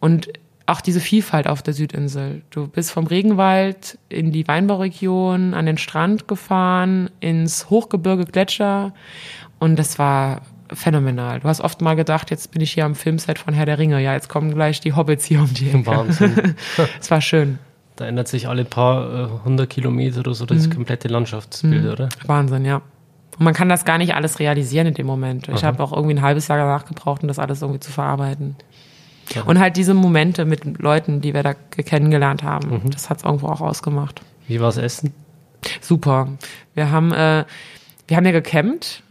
und 0.00 0.30
auch 0.66 0.80
diese 0.80 0.98
Vielfalt 0.98 1.46
auf 1.46 1.62
der 1.62 1.74
Südinsel. 1.74 2.42
Du 2.50 2.66
bist 2.66 2.90
vom 2.90 3.06
Regenwald 3.06 3.98
in 4.08 4.32
die 4.32 4.48
Weinbauregion, 4.48 5.54
an 5.54 5.66
den 5.66 5.78
Strand 5.78 6.26
gefahren, 6.26 7.10
ins 7.20 7.70
Hochgebirge 7.70 8.24
Gletscher 8.24 8.94
und 9.60 9.78
das 9.78 10.00
war 10.00 10.40
phänomenal. 10.72 11.38
Du 11.38 11.48
hast 11.48 11.60
oft 11.60 11.82
mal 11.82 11.94
gedacht, 11.94 12.32
jetzt 12.32 12.50
bin 12.50 12.62
ich 12.62 12.72
hier 12.72 12.84
am 12.84 12.96
Filmset 12.96 13.38
von 13.38 13.54
Herr 13.54 13.66
der 13.66 13.78
Ringe, 13.78 14.02
ja, 14.02 14.14
jetzt 14.14 14.28
kommen 14.28 14.52
gleich 14.52 14.80
die 14.80 14.94
Hobbits 14.94 15.24
hier 15.24 15.38
um 15.40 15.54
die 15.54 15.68
Ecke. 15.68 15.86
Wahnsinn. 15.86 16.56
Es 17.00 17.10
war 17.12 17.20
schön. 17.20 17.60
Da 17.96 18.06
ändert 18.06 18.28
sich 18.28 18.48
alle 18.48 18.64
paar 18.64 19.12
äh, 19.12 19.28
hundert 19.44 19.70
Kilometer 19.70 20.20
oder 20.20 20.34
so 20.34 20.46
das 20.46 20.66
mhm. 20.66 20.74
komplette 20.74 21.08
Landschaftsbild, 21.08 21.84
mhm. 21.84 21.90
oder? 21.90 22.08
Wahnsinn, 22.26 22.64
ja. 22.64 22.82
Und 23.38 23.44
man 23.44 23.54
kann 23.54 23.68
das 23.68 23.84
gar 23.84 23.98
nicht 23.98 24.14
alles 24.14 24.38
realisieren 24.38 24.86
in 24.88 24.94
dem 24.94 25.06
Moment. 25.06 25.48
Ich 25.48 25.64
habe 25.64 25.82
auch 25.82 25.92
irgendwie 25.92 26.14
ein 26.14 26.22
halbes 26.22 26.48
Jahr 26.48 26.58
danach 26.58 26.86
gebraucht, 26.86 27.22
um 27.22 27.28
das 27.28 27.38
alles 27.38 27.62
irgendwie 27.62 27.80
zu 27.80 27.90
verarbeiten. 27.90 28.56
Ja. 29.34 29.42
Und 29.42 29.58
halt 29.58 29.76
diese 29.76 29.94
Momente 29.94 30.44
mit 30.44 30.78
Leuten, 30.78 31.20
die 31.20 31.34
wir 31.34 31.42
da 31.42 31.54
kennengelernt 31.54 32.42
haben, 32.42 32.82
mhm. 32.84 32.90
das 32.90 33.10
hat 33.10 33.18
es 33.18 33.24
irgendwo 33.24 33.48
auch 33.48 33.60
ausgemacht. 33.60 34.20
Wie 34.46 34.60
war 34.60 34.68
es 34.68 34.76
Essen? 34.76 35.14
Super. 35.80 36.28
Wir 36.74 36.90
haben, 36.90 37.12
äh, 37.12 37.44
wir 38.06 38.16
haben 38.16 38.26
ja 38.26 38.32
gecampt. 38.32 39.02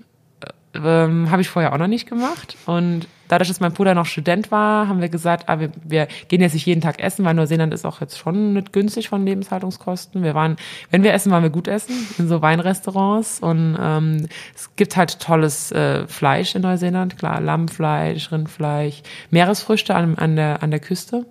Äh, 0.73 1.03
ähm, 1.03 1.31
habe 1.31 1.41
ich 1.41 1.49
vorher 1.49 1.73
auch 1.73 1.77
noch 1.77 1.87
nicht 1.87 2.07
gemacht. 2.07 2.57
Und 2.65 3.07
dadurch, 3.27 3.47
dass 3.47 3.59
mein 3.59 3.73
Bruder 3.73 3.93
noch 3.93 4.05
Student 4.05 4.51
war, 4.51 4.87
haben 4.87 5.01
wir 5.01 5.09
gesagt, 5.09 5.49
ah, 5.49 5.59
wir, 5.59 5.71
wir 5.83 6.07
gehen 6.27 6.41
jetzt 6.41 6.53
nicht 6.53 6.65
jeden 6.65 6.81
Tag 6.81 7.01
essen, 7.01 7.25
weil 7.25 7.33
Neuseeland 7.33 7.73
ist 7.73 7.85
auch 7.85 8.01
jetzt 8.01 8.17
schon 8.17 8.53
nicht 8.53 8.73
günstig 8.73 9.09
von 9.09 9.25
Lebenshaltungskosten. 9.25 10.23
Wir 10.23 10.35
waren, 10.35 10.57
wenn 10.91 11.03
wir 11.03 11.13
essen, 11.13 11.31
waren 11.31 11.43
wir 11.43 11.49
gut 11.49 11.67
essen 11.67 11.95
in 12.17 12.27
so 12.27 12.41
Weinrestaurants 12.41 13.39
und 13.39 13.77
ähm, 13.79 14.27
es 14.55 14.75
gibt 14.75 14.97
halt 14.97 15.19
tolles 15.19 15.71
äh, 15.71 16.07
Fleisch 16.07 16.55
in 16.55 16.61
Neuseeland, 16.61 17.17
klar, 17.17 17.39
Lammfleisch, 17.41 18.31
Rindfleisch, 18.31 19.01
Meeresfrüchte 19.31 19.95
an, 19.95 20.17
an 20.17 20.35
der 20.35 20.63
an 20.63 20.71
der 20.71 20.79
Küste 20.79 21.25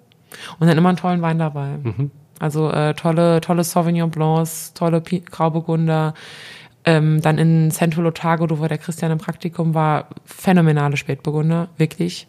und 0.58 0.66
dann 0.66 0.78
immer 0.78 0.88
einen 0.88 0.98
tollen 0.98 1.22
Wein 1.22 1.38
dabei. 1.38 1.78
Mhm. 1.82 2.10
Also 2.40 2.70
äh, 2.70 2.94
tolle 2.94 3.40
tolle 3.40 3.62
Sauvignon 3.62 4.10
Blancs, 4.10 4.72
tolle 4.74 5.00
Grauburgunder 5.00 6.14
ähm, 6.84 7.20
dann 7.20 7.38
in 7.38 7.70
Central 7.70 8.06
Otago, 8.06 8.58
wo 8.58 8.66
der 8.66 8.78
Christian 8.78 9.12
im 9.12 9.18
Praktikum 9.18 9.74
war, 9.74 10.08
phänomenale 10.24 10.96
Spätburgunder, 10.96 11.68
wirklich. 11.76 12.26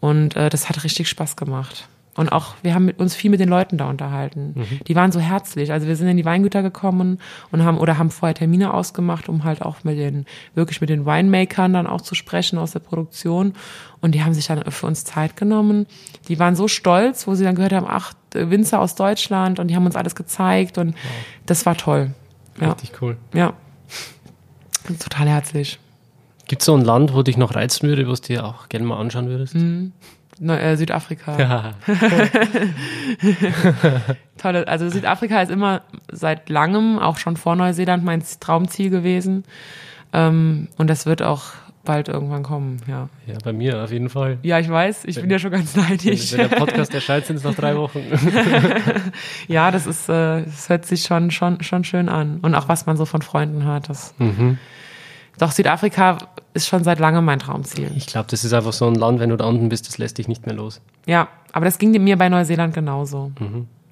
Und 0.00 0.36
äh, 0.36 0.48
das 0.48 0.68
hat 0.68 0.84
richtig 0.84 1.08
Spaß 1.08 1.36
gemacht. 1.36 1.88
Und 2.16 2.32
auch, 2.32 2.54
wir 2.62 2.74
haben 2.74 2.86
mit 2.86 2.98
uns 2.98 3.14
viel 3.14 3.30
mit 3.30 3.40
den 3.40 3.48
Leuten 3.48 3.78
da 3.78 3.88
unterhalten. 3.88 4.54
Mhm. 4.56 4.80
Die 4.86 4.96
waren 4.96 5.12
so 5.12 5.20
herzlich. 5.20 5.72
Also 5.72 5.86
wir 5.86 5.94
sind 5.94 6.08
in 6.08 6.16
die 6.16 6.24
Weingüter 6.24 6.62
gekommen 6.62 7.18
und 7.52 7.64
haben 7.64 7.78
oder 7.78 7.98
haben 7.98 8.10
vorher 8.10 8.34
Termine 8.34 8.74
ausgemacht, 8.74 9.28
um 9.28 9.44
halt 9.44 9.62
auch 9.62 9.84
mit 9.84 9.96
den, 9.96 10.26
wirklich 10.54 10.80
mit 10.80 10.90
den 10.90 11.06
Winemakern 11.06 11.72
dann 11.72 11.86
auch 11.86 12.00
zu 12.00 12.14
sprechen 12.14 12.58
aus 12.58 12.72
der 12.72 12.80
Produktion. 12.80 13.54
Und 14.00 14.14
die 14.14 14.24
haben 14.24 14.34
sich 14.34 14.48
dann 14.48 14.70
für 14.70 14.86
uns 14.86 15.04
Zeit 15.04 15.36
genommen. 15.36 15.86
Die 16.28 16.38
waren 16.38 16.56
so 16.56 16.66
stolz, 16.66 17.26
wo 17.26 17.34
sie 17.34 17.44
dann 17.44 17.54
gehört 17.54 17.72
haben, 17.72 17.86
ach, 17.88 18.12
Winzer 18.34 18.80
aus 18.80 18.96
Deutschland 18.96 19.58
und 19.58 19.68
die 19.68 19.76
haben 19.76 19.86
uns 19.86 19.96
alles 19.96 20.14
gezeigt 20.14 20.78
und 20.78 20.94
wow. 20.94 21.10
das 21.46 21.64
war 21.64 21.76
toll. 21.76 22.10
Ja. 22.60 22.72
Richtig 22.72 23.00
cool. 23.00 23.16
Ja. 23.32 23.54
Total 24.98 25.28
herzlich. 25.28 25.78
Gibt 26.48 26.62
es 26.62 26.66
so 26.66 26.74
ein 26.74 26.84
Land, 26.84 27.14
wo 27.14 27.22
dich 27.22 27.36
noch 27.36 27.54
reizen 27.54 27.88
würde, 27.88 28.08
was 28.08 28.22
du 28.22 28.32
dir 28.32 28.44
auch 28.44 28.68
gerne 28.68 28.86
mal 28.86 28.98
anschauen 28.98 29.28
würdest? 29.28 29.54
Mhm. 29.54 29.92
Neu, 30.42 30.56
äh, 30.56 30.76
Südafrika. 30.76 31.38
Ja. 31.38 31.74
Tolle, 34.38 34.66
also 34.66 34.88
Südafrika 34.88 35.42
ist 35.42 35.50
immer 35.50 35.82
seit 36.10 36.48
langem, 36.48 36.98
auch 36.98 37.18
schon 37.18 37.36
vor 37.36 37.56
Neuseeland, 37.56 38.04
mein 38.04 38.24
Traumziel 38.40 38.88
gewesen. 38.88 39.44
Ähm, 40.14 40.68
und 40.78 40.88
das 40.88 41.04
wird 41.04 41.20
auch 41.22 41.52
bald 41.84 42.08
irgendwann 42.08 42.42
kommen, 42.42 42.78
ja. 42.86 43.08
Ja, 43.26 43.34
bei 43.42 43.52
mir 43.52 43.82
auf 43.82 43.90
jeden 43.90 44.10
Fall. 44.10 44.38
Ja, 44.42 44.58
ich 44.58 44.68
weiß, 44.68 45.04
ich 45.06 45.20
bin 45.20 45.30
ja 45.30 45.38
schon 45.38 45.50
ganz 45.50 45.74
neidisch. 45.76 46.32
Wenn 46.32 46.48
der 46.50 46.56
Podcast 46.56 46.94
erscheint, 46.94 47.26
sind 47.26 47.36
es 47.36 47.44
noch 47.44 47.54
drei 47.54 47.76
Wochen. 47.76 48.00
ja, 49.48 49.70
das 49.70 49.86
ist, 49.86 50.08
äh, 50.08 50.44
das 50.44 50.68
hört 50.68 50.84
sich 50.86 51.02
schon, 51.02 51.30
schon, 51.30 51.62
schon 51.62 51.84
schön 51.84 52.08
an. 52.08 52.40
Und 52.42 52.54
auch 52.54 52.68
was 52.68 52.86
man 52.86 52.96
so 52.96 53.04
von 53.04 53.22
Freunden 53.22 53.64
hört. 53.64 53.88
Das 53.88 54.14
Mhm. 54.18 54.58
Doch 55.38 55.52
Südafrika 55.52 56.18
ist 56.52 56.68
schon 56.68 56.84
seit 56.84 56.98
langem 56.98 57.24
mein 57.24 57.38
Traumziel. 57.38 57.90
Ich 57.96 58.06
glaube, 58.06 58.26
das 58.30 58.44
ist 58.44 58.52
einfach 58.52 58.74
so 58.74 58.86
ein 58.86 58.94
Land, 58.94 59.20
wenn 59.20 59.30
du 59.30 59.36
da 59.36 59.46
unten 59.46 59.70
bist, 59.70 59.88
das 59.88 59.96
lässt 59.96 60.18
dich 60.18 60.28
nicht 60.28 60.44
mehr 60.44 60.54
los. 60.54 60.82
Ja, 61.06 61.28
aber 61.52 61.64
das 61.64 61.78
ging 61.78 61.92
mir 61.92 62.18
bei 62.18 62.28
Neuseeland 62.28 62.74
genauso. 62.74 63.32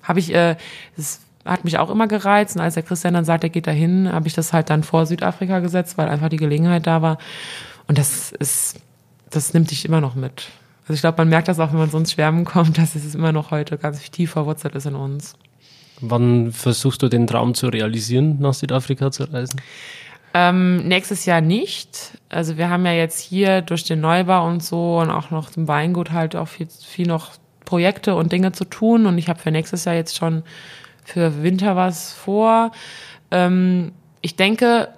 Habe 0.02 0.18
ich, 0.18 0.34
äh, 0.34 0.56
das 0.96 1.20
hat 1.46 1.64
mich 1.64 1.78
auch 1.78 1.88
immer 1.88 2.06
gereizt. 2.06 2.56
Und 2.56 2.62
als 2.62 2.74
der 2.74 2.82
Christian 2.82 3.14
dann 3.14 3.24
sagt, 3.24 3.44
er 3.44 3.50
geht 3.50 3.66
dahin, 3.66 4.12
habe 4.12 4.28
ich 4.28 4.34
das 4.34 4.52
halt 4.52 4.68
dann 4.68 4.82
vor 4.82 5.06
Südafrika 5.06 5.60
gesetzt, 5.60 5.96
weil 5.96 6.08
einfach 6.08 6.28
die 6.28 6.36
Gelegenheit 6.36 6.86
da 6.86 7.00
war. 7.00 7.16
Und 7.88 7.98
das 7.98 8.32
ist, 8.32 8.80
das 9.30 9.54
nimmt 9.54 9.70
dich 9.70 9.84
immer 9.84 10.00
noch 10.00 10.14
mit. 10.14 10.48
Also 10.82 10.94
ich 10.94 11.00
glaube, 11.00 11.18
man 11.18 11.28
merkt 11.28 11.48
das 11.48 11.58
auch, 11.58 11.72
wenn 11.72 11.78
man 11.78 11.90
so 11.90 11.98
ins 11.98 12.12
Schwärmen 12.12 12.44
kommt, 12.44 12.78
dass 12.78 12.94
es 12.94 13.14
immer 13.14 13.32
noch 13.32 13.50
heute 13.50 13.76
ganz 13.76 14.08
tief 14.10 14.30
verwurzelt 14.32 14.74
ist 14.74 14.86
in 14.86 14.94
uns. 14.94 15.34
Wann 16.00 16.52
versuchst 16.52 17.02
du 17.02 17.08
den 17.08 17.26
Traum 17.26 17.54
zu 17.54 17.68
realisieren, 17.68 18.38
nach 18.38 18.54
Südafrika 18.54 19.10
zu 19.10 19.24
reisen? 19.24 19.60
Ähm, 20.34 20.86
nächstes 20.86 21.24
Jahr 21.26 21.40
nicht. 21.40 22.12
Also 22.28 22.56
wir 22.56 22.70
haben 22.70 22.86
ja 22.86 22.92
jetzt 22.92 23.18
hier 23.18 23.62
durch 23.62 23.84
den 23.84 24.00
Neubau 24.00 24.46
und 24.46 24.62
so 24.62 24.98
und 24.98 25.10
auch 25.10 25.30
noch 25.30 25.50
zum 25.50 25.66
Weingut 25.66 26.12
halt 26.12 26.36
auch 26.36 26.48
viel, 26.48 26.68
viel 26.68 27.06
noch 27.06 27.32
Projekte 27.64 28.14
und 28.14 28.30
Dinge 28.30 28.52
zu 28.52 28.64
tun. 28.64 29.06
Und 29.06 29.18
ich 29.18 29.28
habe 29.28 29.40
für 29.40 29.50
nächstes 29.50 29.84
Jahr 29.84 29.94
jetzt 29.94 30.16
schon 30.16 30.42
für 31.04 31.42
Winter 31.42 31.74
was 31.76 32.12
vor. 32.12 32.70
Ähm, 33.30 33.92
ich 34.20 34.36
denke 34.36 34.88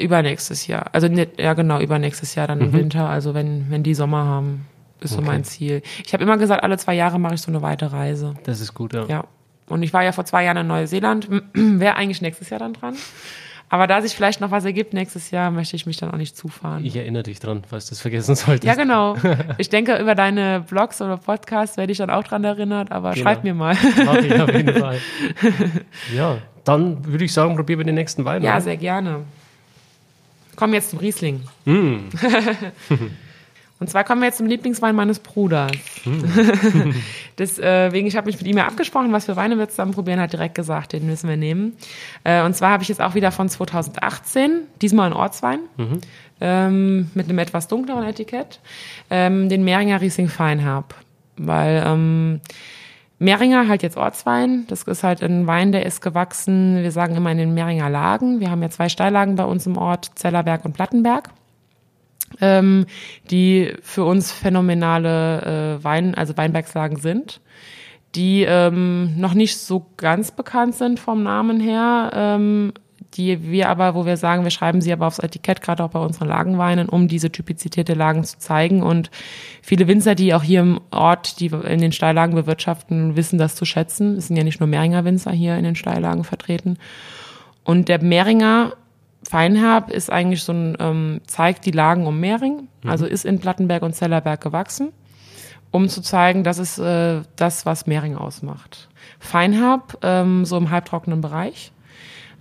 übernächstes 0.00 0.66
Jahr. 0.66 0.86
Also 0.92 1.08
ne, 1.08 1.28
ja 1.38 1.54
genau, 1.54 1.80
übernächstes 1.80 2.34
Jahr 2.34 2.46
dann 2.46 2.60
im 2.60 2.72
Winter. 2.72 3.08
Also 3.08 3.34
wenn, 3.34 3.66
wenn 3.70 3.82
die 3.82 3.94
Sommer 3.94 4.24
haben, 4.24 4.66
ist 5.00 5.12
so 5.12 5.18
Okay. 5.18 5.26
mein 5.26 5.44
Ziel. 5.44 5.82
Ich 6.04 6.12
habe 6.12 6.22
immer 6.24 6.36
gesagt, 6.38 6.62
alle 6.62 6.76
zwei 6.78 6.94
Jahre 6.94 7.18
mache 7.20 7.34
ich 7.34 7.40
so 7.42 7.50
eine 7.50 7.62
weite 7.62 7.92
Reise. 7.92 8.34
Das 8.44 8.60
ist 8.60 8.74
gut, 8.74 8.92
ja. 8.94 9.04
Ja. 9.06 9.24
Und 9.68 9.82
ich 9.82 9.92
war 9.92 10.02
ja 10.02 10.12
vor 10.12 10.24
zwei 10.24 10.44
Jahren 10.44 10.56
in 10.56 10.66
Neuseeland, 10.66 11.28
wäre 11.54 11.94
eigentlich 11.96 12.22
nächstes 12.22 12.50
Jahr 12.50 12.58
dann 12.60 12.72
dran. 12.72 12.94
Aber 13.70 13.86
da 13.86 14.00
sich 14.00 14.14
vielleicht 14.16 14.40
noch 14.40 14.50
was 14.50 14.64
ergibt 14.64 14.94
nächstes 14.94 15.30
Jahr, 15.30 15.50
möchte 15.50 15.76
ich 15.76 15.84
mich 15.84 15.98
dann 15.98 16.10
auch 16.10 16.16
nicht 16.16 16.34
zufahren. 16.34 16.86
Ich 16.86 16.96
erinnere 16.96 17.24
dich 17.24 17.38
dran, 17.38 17.62
falls 17.68 17.84
du 17.86 17.92
es 17.92 18.00
vergessen 18.00 18.34
solltest. 18.34 18.64
ja, 18.64 18.74
genau. 18.74 19.14
Ich 19.58 19.68
denke, 19.68 19.98
über 19.98 20.14
deine 20.14 20.64
Blogs 20.66 21.02
oder 21.02 21.18
Podcasts 21.18 21.76
werde 21.76 21.92
ich 21.92 21.98
dann 21.98 22.08
auch 22.08 22.24
dran 22.24 22.42
erinnert, 22.44 22.90
aber 22.90 23.10
Genau. 23.12 23.22
schreib 23.24 23.44
mir 23.44 23.52
mal. 23.52 23.76
Mach 24.06 24.16
ich 24.16 24.40
auf 24.40 24.54
jeden 24.54 24.72
Fall. 24.74 24.98
Ja, 26.16 26.38
dann 26.64 27.04
würde 27.04 27.24
ich 27.26 27.32
sagen, 27.34 27.56
probieren 27.56 27.80
wir 27.80 27.84
den 27.84 27.94
nächsten 27.96 28.24
Wein. 28.24 28.42
Ja, 28.42 28.52
oder? 28.52 28.60
sehr 28.62 28.76
gerne. 28.78 29.20
Kommen 30.58 30.72
wir 30.72 30.80
jetzt 30.80 30.90
zum 30.90 30.98
Riesling. 30.98 31.42
Mm. 31.66 32.08
Und 33.80 33.88
zwar 33.88 34.02
kommen 34.02 34.20
wir 34.20 34.26
jetzt 34.26 34.38
zum 34.38 34.48
Lieblingswein 34.48 34.96
meines 34.96 35.20
Bruders. 35.20 35.70
Deswegen, 37.38 38.08
ich 38.08 38.16
habe 38.16 38.26
mich 38.26 38.36
mit 38.36 38.48
ihm 38.48 38.56
ja 38.56 38.66
abgesprochen, 38.66 39.12
was 39.12 39.26
für 39.26 39.36
Weine 39.36 39.56
wir 39.56 39.68
zusammen 39.68 39.92
probieren, 39.92 40.18
hat 40.18 40.32
direkt 40.32 40.56
gesagt, 40.56 40.94
den 40.94 41.06
müssen 41.06 41.28
wir 41.28 41.36
nehmen. 41.36 41.76
Äh, 42.24 42.42
Und 42.42 42.56
zwar 42.56 42.70
habe 42.70 42.82
ich 42.82 42.88
jetzt 42.88 43.00
auch 43.00 43.14
wieder 43.14 43.30
von 43.30 43.48
2018, 43.48 44.62
diesmal 44.82 45.06
ein 45.06 45.12
Ortswein, 45.12 45.60
ähm, 46.40 47.08
mit 47.14 47.28
einem 47.28 47.38
etwas 47.38 47.68
dunkleren 47.68 48.02
Etikett, 48.02 48.58
ähm, 49.10 49.48
den 49.48 49.62
Mehringer 49.62 50.00
Riesling 50.00 50.28
Feinherb. 50.28 50.96
Weil 51.36 51.84
ähm, 51.86 52.40
Mehringer 53.18 53.68
halt 53.68 53.82
jetzt 53.82 53.96
Ortswein. 53.96 54.64
Das 54.68 54.82
ist 54.82 55.02
halt 55.02 55.22
ein 55.22 55.46
Wein, 55.46 55.72
der 55.72 55.84
ist 55.84 56.00
gewachsen, 56.00 56.82
wir 56.82 56.92
sagen 56.92 57.16
immer 57.16 57.32
in 57.32 57.38
den 57.38 57.54
Mehringer 57.54 57.90
Lagen. 57.90 58.40
Wir 58.40 58.50
haben 58.50 58.62
ja 58.62 58.70
zwei 58.70 58.88
Steillagen 58.88 59.34
bei 59.36 59.44
uns 59.44 59.66
im 59.66 59.76
Ort, 59.76 60.12
Zellerberg 60.14 60.64
und 60.64 60.72
Plattenberg. 60.72 61.30
Ähm, 62.40 62.84
die 63.30 63.72
für 63.80 64.04
uns 64.04 64.30
phänomenale 64.30 65.78
äh, 65.80 65.84
Wein, 65.84 66.14
also 66.14 66.36
Weinbergslagen 66.36 66.98
sind, 66.98 67.40
die 68.14 68.42
ähm, 68.42 69.18
noch 69.18 69.32
nicht 69.32 69.56
so 69.56 69.86
ganz 69.96 70.30
bekannt 70.30 70.74
sind 70.74 71.00
vom 71.00 71.22
Namen 71.22 71.58
her, 71.58 72.10
ähm, 72.12 72.74
die 73.14 73.50
wir 73.50 73.68
aber, 73.68 73.94
wo 73.94 74.06
wir 74.06 74.16
sagen, 74.16 74.44
wir 74.44 74.50
schreiben 74.50 74.80
sie 74.80 74.92
aber 74.92 75.06
aufs 75.06 75.18
Etikett, 75.18 75.62
gerade 75.62 75.82
auch 75.82 75.90
bei 75.90 75.98
unseren 75.98 76.28
Lagenweinen, 76.28 76.88
um 76.88 77.08
diese 77.08 77.32
Typizität 77.32 77.88
der 77.88 77.96
Lagen 77.96 78.22
zu 78.24 78.38
zeigen. 78.38 78.82
Und 78.82 79.10
viele 79.62 79.88
Winzer, 79.88 80.14
die 80.14 80.34
auch 80.34 80.42
hier 80.42 80.60
im 80.60 80.80
Ort, 80.90 81.40
die 81.40 81.46
in 81.46 81.80
den 81.80 81.92
Steillagen 81.92 82.34
bewirtschaften, 82.34 83.16
wissen 83.16 83.38
das 83.38 83.56
zu 83.56 83.64
schätzen. 83.64 84.16
Es 84.16 84.28
sind 84.28 84.36
ja 84.36 84.44
nicht 84.44 84.60
nur 84.60 84.68
Mehringer 84.68 85.04
Winzer 85.04 85.32
hier 85.32 85.56
in 85.56 85.64
den 85.64 85.74
Steillagen 85.74 86.24
vertreten. 86.24 86.78
Und 87.64 87.88
der 87.88 88.02
Mehringer 88.02 88.74
Feinherb 89.28 89.90
ist 89.90 90.10
eigentlich 90.10 90.42
so 90.42 90.52
ein, 90.52 90.76
ähm, 90.80 91.20
zeigt 91.26 91.66
die 91.66 91.70
Lagen 91.70 92.06
um 92.06 92.20
Mehring, 92.20 92.68
also 92.86 93.04
ist 93.04 93.24
in 93.24 93.40
Plattenberg 93.40 93.82
und 93.82 93.94
Zellerberg 93.94 94.40
gewachsen, 94.40 94.92
um 95.70 95.88
zu 95.88 96.00
zeigen, 96.00 96.44
das 96.44 96.58
ist 96.58 96.78
äh, 96.78 97.22
das, 97.36 97.66
was 97.66 97.86
Mehring 97.86 98.16
ausmacht. 98.16 98.88
Feinherb, 99.18 99.98
ähm, 100.02 100.44
so 100.44 100.56
im 100.56 100.70
halbtrockenen 100.70 101.20
Bereich, 101.20 101.72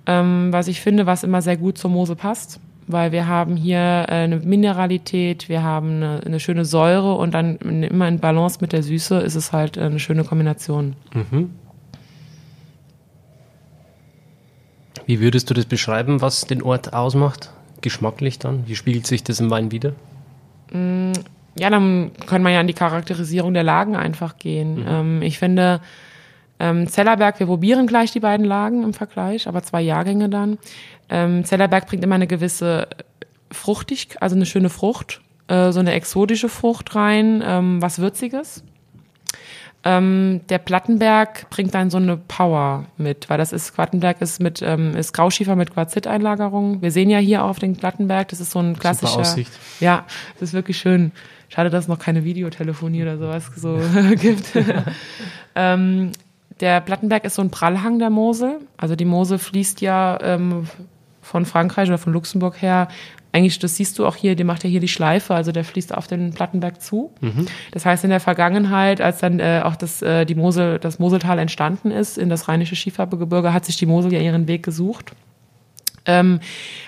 ähm, 0.07 0.47
was 0.51 0.67
ich 0.67 0.81
finde, 0.81 1.05
was 1.05 1.23
immer 1.23 1.41
sehr 1.41 1.57
gut 1.57 1.77
zur 1.77 1.91
Mosel 1.91 2.15
passt, 2.15 2.59
weil 2.87 3.11
wir 3.11 3.27
haben 3.27 3.55
hier 3.57 3.77
äh, 3.77 4.13
eine 4.13 4.37
Mineralität, 4.37 5.49
wir 5.49 5.61
haben 5.61 5.97
eine, 5.97 6.21
eine 6.25 6.39
schöne 6.39 6.65
Säure 6.65 7.15
und 7.15 7.33
dann 7.33 7.57
immer 7.57 8.07
in 8.07 8.19
Balance 8.19 8.59
mit 8.61 8.71
der 8.71 8.81
Süße 8.81 9.19
ist 9.19 9.35
es 9.35 9.51
halt 9.51 9.77
eine 9.77 9.99
schöne 9.99 10.23
Kombination. 10.23 10.95
Wie 15.05 15.19
würdest 15.19 15.49
du 15.49 15.53
das 15.53 15.65
beschreiben, 15.65 16.21
was 16.21 16.41
den 16.47 16.61
Ort 16.61 16.93
ausmacht? 16.93 17.51
Geschmacklich 17.81 18.39
dann? 18.39 18.67
Wie 18.67 18.75
spiegelt 18.75 19.05
sich 19.05 19.23
das 19.23 19.39
im 19.39 19.49
Wein 19.49 19.71
wieder? 19.71 19.93
Ja, 21.59 21.69
dann 21.69 22.11
kann 22.25 22.41
man 22.43 22.53
ja 22.53 22.59
an 22.59 22.67
die 22.67 22.73
Charakterisierung 22.73 23.53
der 23.53 23.63
Lagen 23.63 23.95
einfach 23.95 24.37
gehen. 24.37 24.85
Ähm, 24.87 25.21
ich 25.21 25.39
finde, 25.39 25.81
ähm, 26.59 26.87
Zellerberg, 26.87 27.39
wir 27.39 27.47
probieren 27.47 27.87
gleich 27.87 28.11
die 28.11 28.19
beiden 28.19 28.45
Lagen 28.45 28.83
im 28.83 28.93
Vergleich, 28.93 29.47
aber 29.47 29.63
zwei 29.63 29.81
Jahrgänge 29.81 30.29
dann. 30.29 30.57
Ähm, 31.09 31.45
Zellerberg 31.45 31.87
bringt 31.87 32.03
immer 32.03 32.15
eine 32.15 32.27
gewisse 32.27 32.87
Fruchtigkeit, 33.51 34.21
also 34.21 34.35
eine 34.35 34.45
schöne 34.45 34.69
Frucht, 34.69 35.21
äh, 35.47 35.71
so 35.71 35.79
eine 35.79 35.93
exotische 35.93 36.49
Frucht 36.49 36.95
rein, 36.95 37.43
ähm, 37.45 37.81
was 37.81 37.99
Würziges. 37.99 38.63
Ähm, 39.83 40.41
der 40.49 40.57
Plattenberg 40.57 41.49
bringt 41.49 41.73
dann 41.73 41.89
so 41.89 41.97
eine 41.97 42.17
Power 42.17 42.85
mit, 42.97 43.29
weil 43.29 43.37
das 43.37 43.53
ist, 43.53 43.73
Plattenberg 43.73 44.19
ist 44.21 44.41
mit, 44.41 44.61
ähm, 44.61 44.95
ist 44.95 45.13
Grauschiefer 45.13 45.55
mit 45.55 45.73
Quarziteinlagerung. 45.73 46.81
Wir 46.81 46.91
sehen 46.91 47.09
ja 47.09 47.19
hier 47.19 47.43
auf 47.43 47.59
den 47.59 47.77
Plattenberg, 47.77 48.27
das 48.29 48.41
ist 48.41 48.51
so 48.51 48.59
ein 48.59 48.77
klassischer. 48.77 49.19
Aussicht. 49.19 49.51
Ja, 49.79 50.05
das 50.33 50.49
ist 50.49 50.53
wirklich 50.53 50.77
schön. 50.77 51.11
Schade, 51.49 51.69
dass 51.69 51.85
es 51.85 51.87
noch 51.87 51.99
keine 51.99 52.25
Videotelefonie 52.25 53.03
oder 53.03 53.17
sowas 53.17 53.49
so 53.55 53.79
gibt. 54.19 54.51
ähm, 55.55 56.11
der 56.59 56.81
Plattenberg 56.81 57.25
ist 57.25 57.35
so 57.35 57.41
ein 57.41 57.51
Prallhang 57.51 57.99
der 57.99 58.09
Mosel. 58.09 58.59
Also 58.77 58.95
die 58.95 59.05
Mosel 59.05 59.37
fließt 59.37 59.81
ja 59.81 60.19
ähm, 60.21 60.67
von 61.21 61.45
Frankreich 61.45 61.89
oder 61.89 61.97
von 61.97 62.13
Luxemburg 62.13 62.61
her. 62.61 62.87
Eigentlich, 63.33 63.59
das 63.59 63.75
siehst 63.75 63.99
du 63.99 64.05
auch 64.05 64.15
hier, 64.15 64.35
die 64.35 64.43
macht 64.43 64.63
ja 64.63 64.69
hier 64.69 64.79
die 64.79 64.87
Schleife, 64.87 65.35
also 65.35 65.51
der 65.51 65.63
fließt 65.63 65.93
auf 65.95 66.07
den 66.07 66.33
Plattenberg 66.33 66.81
zu. 66.81 67.11
Das 67.71 67.85
heißt, 67.85 68.03
in 68.03 68.09
der 68.09 68.21
Vergangenheit, 68.21 69.01
als 69.01 69.19
dann 69.19 69.39
äh, 69.39 69.61
auch 69.63 69.75
das, 69.75 70.01
äh, 70.01 70.25
die 70.25 70.33
Mosel, 70.35 70.79
das 70.79 70.97
Moseltal 70.97 71.37
entstanden 71.37 71.91
ist, 71.91 72.17
in 72.17 72.29
das 72.29 72.47
rheinische 72.47 72.75
Skifahrgebirge, 72.75 73.53
hat 73.53 73.65
sich 73.65 73.75
die 73.75 73.85
Mosel 73.85 74.13
ja 74.13 74.19
ihren 74.19 74.47
Weg 74.47 74.63
gesucht 74.63 75.13
ähm, 76.07 76.39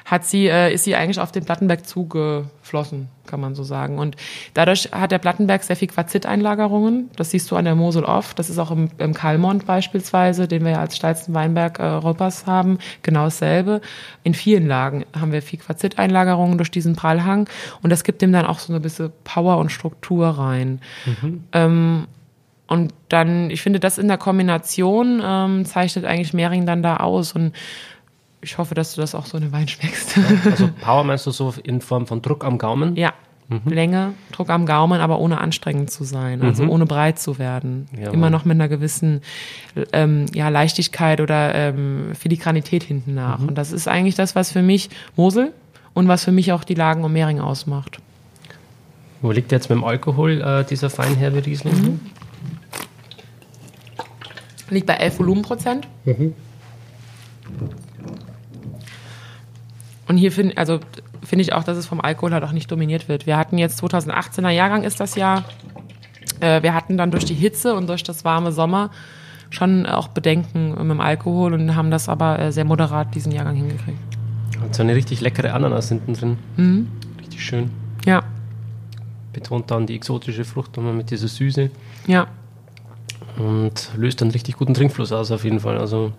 hat 0.06 0.26
sie, 0.26 0.48
äh, 0.48 0.74
ist 0.74 0.86
sie 0.86 0.96
eigentlich 0.96 1.20
auf 1.20 1.32
den 1.32 1.46
Plattenberg 1.46 1.86
zugeflossen, 1.86 3.10
kann 3.28 3.40
man 3.40 3.54
so 3.54 3.64
sagen. 3.64 4.00
Und 4.00 4.16
dadurch 4.56 4.90
hat 4.92 5.12
der 5.12 5.20
Plattenberg 5.20 5.64
sehr 5.64 5.76
viel 5.76 5.90
Quarziteinlagerungen. 5.90 7.12
Das 7.16 7.30
siehst 7.30 7.52
du 7.52 7.56
an 7.56 7.66
der 7.66 7.76
Mosel 7.76 8.04
oft. 8.04 8.40
Das 8.40 8.50
ist 8.50 8.58
auch 8.58 8.72
im, 8.72 8.90
im 8.98 9.14
Kalmont 9.14 9.68
beispielsweise, 9.68 10.48
den 10.48 10.64
wir 10.64 10.72
ja 10.72 10.80
als 10.80 10.96
steilsten 10.96 11.36
Weinberg 11.36 11.80
äh, 11.80 11.84
Europas 11.84 12.48
haben, 12.48 12.80
genau 13.04 13.26
dasselbe. 13.26 13.82
In 14.24 14.34
vielen 14.34 14.68
Lagen 14.68 15.06
haben 15.20 15.32
wir 15.32 15.42
viel 15.42 15.60
Quarziteinlagerungen 15.60 16.58
durch 16.58 16.72
diesen 16.72 16.96
Prallhang. 16.96 17.48
Und 17.84 17.92
das 17.92 18.04
gibt 18.04 18.22
dem 18.22 18.32
dann 18.32 18.46
auch 18.46 18.60
so 18.60 18.74
eine 18.74 18.80
bisschen 18.80 19.12
Power 19.24 19.58
und 19.58 19.72
Struktur 19.72 20.28
rein. 20.28 20.82
Ähm, 21.52 22.08
und 22.70 22.94
dann, 23.10 23.50
ich 23.50 23.64
finde, 23.64 23.80
das 23.80 23.98
in 23.98 24.08
der 24.08 24.20
Kombination 24.20 25.22
ähm, 25.26 25.66
zeichnet 25.66 26.06
eigentlich 26.06 26.34
Mehring 26.34 26.68
dann 26.68 26.84
da 26.84 26.98
aus. 26.98 27.34
Und 27.34 27.54
ich 28.42 28.58
hoffe, 28.58 28.76
dass 28.76 28.96
du 28.96 29.02
das 29.02 29.16
auch 29.16 29.26
so 29.26 29.38
in 29.38 29.44
den 29.44 29.52
Wein 29.52 29.68
schmeckst. 29.68 30.18
Also 30.46 30.70
Power 30.82 31.04
meinst 31.04 31.26
du 31.26 31.32
so 31.32 31.54
in 31.64 31.82
Form 31.82 32.08
von 32.08 32.22
Druck 32.22 32.44
am 32.44 32.58
Gaumen? 32.58 32.96
ja. 32.96 33.14
Länge, 33.66 34.14
Druck 34.32 34.52
am 34.52 34.68
Gaumen, 34.68 35.02
aber 35.02 35.18
ohne 35.18 35.42
anstrengend 35.42 35.90
zu 35.90 36.04
sein, 36.04 36.44
also 36.44 36.66
ohne 36.66 36.86
breit 36.86 37.18
zu 37.18 37.40
werden. 37.40 37.88
Jawohl. 37.98 38.14
Immer 38.14 38.30
noch 38.30 38.46
mit 38.46 38.54
einer 38.54 38.68
gewissen 38.68 39.22
ähm, 39.92 40.28
ja, 40.36 40.50
Leichtigkeit 40.50 41.20
oder 41.20 41.56
ähm, 41.56 42.12
Filigranität 42.14 42.84
hinten 42.84 43.16
nach. 43.16 43.40
Und 43.40 43.56
das 43.56 43.72
ist 43.72 43.88
eigentlich 43.88 44.14
das, 44.14 44.36
was 44.36 44.52
für 44.52 44.62
mich 44.62 44.92
Mosel 45.16 45.52
und 45.96 46.08
was 46.08 46.26
für 46.26 46.32
mich 46.32 46.52
auch 46.52 46.64
die 46.64 46.76
Lagen 46.76 47.04
um 47.04 47.12
Mehring 47.12 47.40
ausmacht. 47.40 48.00
Wo 49.22 49.32
liegt 49.32 49.52
jetzt 49.52 49.70
mit 49.72 49.80
dem 49.80 49.84
Alkohol 49.84 50.42
äh, 50.42 50.64
dieser 50.64 50.92
Feinherbe 50.92 51.44
Riesling? 51.44 52.00
Liegt 54.70 54.86
bei 54.86 54.94
11 54.94 55.20
Volumenprozent. 55.20 55.88
Und 60.10 60.18
hier 60.18 60.32
finde 60.32 60.58
also 60.58 60.80
finde 61.24 61.44
ich 61.44 61.54
auch, 61.54 61.64
dass 61.64 61.78
es 61.78 61.86
vom 61.86 62.02
Alkohol 62.02 62.34
halt 62.34 62.44
auch 62.44 62.52
nicht 62.52 62.70
dominiert 62.72 63.08
wird. 63.08 63.28
Wir 63.28 63.38
hatten 63.38 63.58
jetzt 63.58 63.82
2018er 63.84 64.50
Jahrgang 64.50 64.84
ist 64.84 65.00
das 65.00 65.16
Jahr. 65.16 65.46
Äh, 66.40 66.64
wir 66.64 66.74
hatten 66.74 66.98
dann 66.98 67.12
durch 67.12 67.26
die 67.26 67.36
Hitze 67.36 67.76
und 67.76 67.88
durch 67.88 68.04
das 68.04 68.26
warme 68.26 68.52
Sommer 68.52 68.90
schon 69.52 69.86
auch 69.86 70.08
Bedenken 70.08 70.72
mit 70.72 70.80
dem 70.80 71.00
Alkohol 71.00 71.54
und 71.54 71.76
haben 71.76 71.92
das 71.92 72.10
aber 72.10 72.40
äh, 72.40 72.52
sehr 72.52 72.66
moderat 72.66 73.14
diesen 73.14 73.32
Jahrgang 73.32 73.56
hingekriegt. 73.56 74.00
Hat 74.60 74.74
so 74.74 74.82
eine 74.82 74.96
richtig 74.96 75.22
leckere 75.22 75.54
Ananas 75.54 75.90
hinten 75.90 76.14
drin. 76.14 76.38
Mhm. 76.58 76.88
Richtig 77.20 77.44
schön. 77.44 77.70
Ja. 78.06 78.24
Betont 79.34 79.70
dann 79.70 79.86
die 79.86 79.96
exotische 79.96 80.44
Frucht 80.44 80.76
nochmal 80.76 80.94
mit 80.94 81.12
dieser 81.12 81.28
Süße. 81.28 81.70
Ja. 82.08 82.28
Und 83.38 83.92
löst 83.96 84.24
einen 84.24 84.32
richtig 84.32 84.58
guten 84.58 84.74
Trinkfluss 84.74 85.12
aus 85.12 85.32
auf 85.32 85.44
jeden 85.44 85.60
Fall. 85.60 85.78
Also 85.78 86.14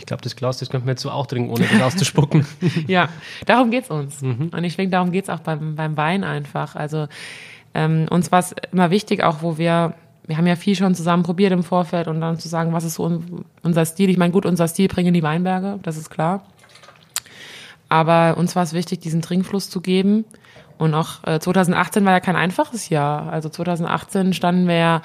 ich 0.00 0.06
glaube, 0.06 0.22
das 0.22 0.34
Glas, 0.34 0.58
das 0.58 0.70
könnte 0.70 0.86
man 0.86 0.94
jetzt 0.94 1.02
so 1.02 1.10
auch 1.10 1.26
trinken, 1.26 1.50
ohne 1.50 1.66
das 1.66 1.82
auszuspucken. 1.82 2.46
ja, 2.86 3.08
darum 3.46 3.70
geht 3.70 3.84
es 3.84 3.90
uns. 3.90 4.22
Mhm. 4.22 4.50
Und 4.52 4.64
ich 4.64 4.76
denke, 4.76 4.90
darum 4.90 5.12
geht 5.12 5.24
es 5.24 5.30
auch 5.30 5.40
beim, 5.40 5.76
beim 5.76 5.96
Wein 5.96 6.24
einfach. 6.24 6.74
Also 6.74 7.06
ähm, 7.74 8.06
uns 8.10 8.32
war 8.32 8.40
es 8.40 8.54
immer 8.72 8.90
wichtig, 8.90 9.22
auch 9.22 9.42
wo 9.42 9.58
wir, 9.58 9.94
wir 10.26 10.36
haben 10.36 10.46
ja 10.46 10.56
viel 10.56 10.74
schon 10.74 10.94
zusammen 10.94 11.22
probiert 11.22 11.52
im 11.52 11.62
Vorfeld 11.62 12.08
und 12.08 12.20
dann 12.20 12.38
zu 12.38 12.48
sagen, 12.48 12.72
was 12.72 12.84
ist 12.84 12.94
so 12.94 13.22
unser 13.62 13.84
Stil. 13.84 14.08
Ich 14.08 14.16
meine, 14.16 14.32
gut, 14.32 14.46
unser 14.46 14.66
Stil 14.68 14.88
bringen 14.88 15.12
die 15.12 15.22
Weinberge, 15.22 15.78
das 15.82 15.96
ist 15.96 16.10
klar. 16.10 16.42
Aber 17.90 18.38
uns 18.38 18.56
war 18.56 18.62
es 18.62 18.72
wichtig, 18.72 19.00
diesen 19.00 19.20
Trinkfluss 19.20 19.68
zu 19.68 19.80
geben. 19.80 20.24
Und 20.78 20.94
auch 20.94 21.24
äh, 21.26 21.38
2018 21.38 22.06
war 22.06 22.12
ja 22.12 22.20
kein 22.20 22.36
einfaches 22.36 22.88
Jahr. 22.88 23.30
Also 23.30 23.50
2018 23.50 24.32
standen 24.32 24.66
wir 24.66 24.76
ja 24.76 25.02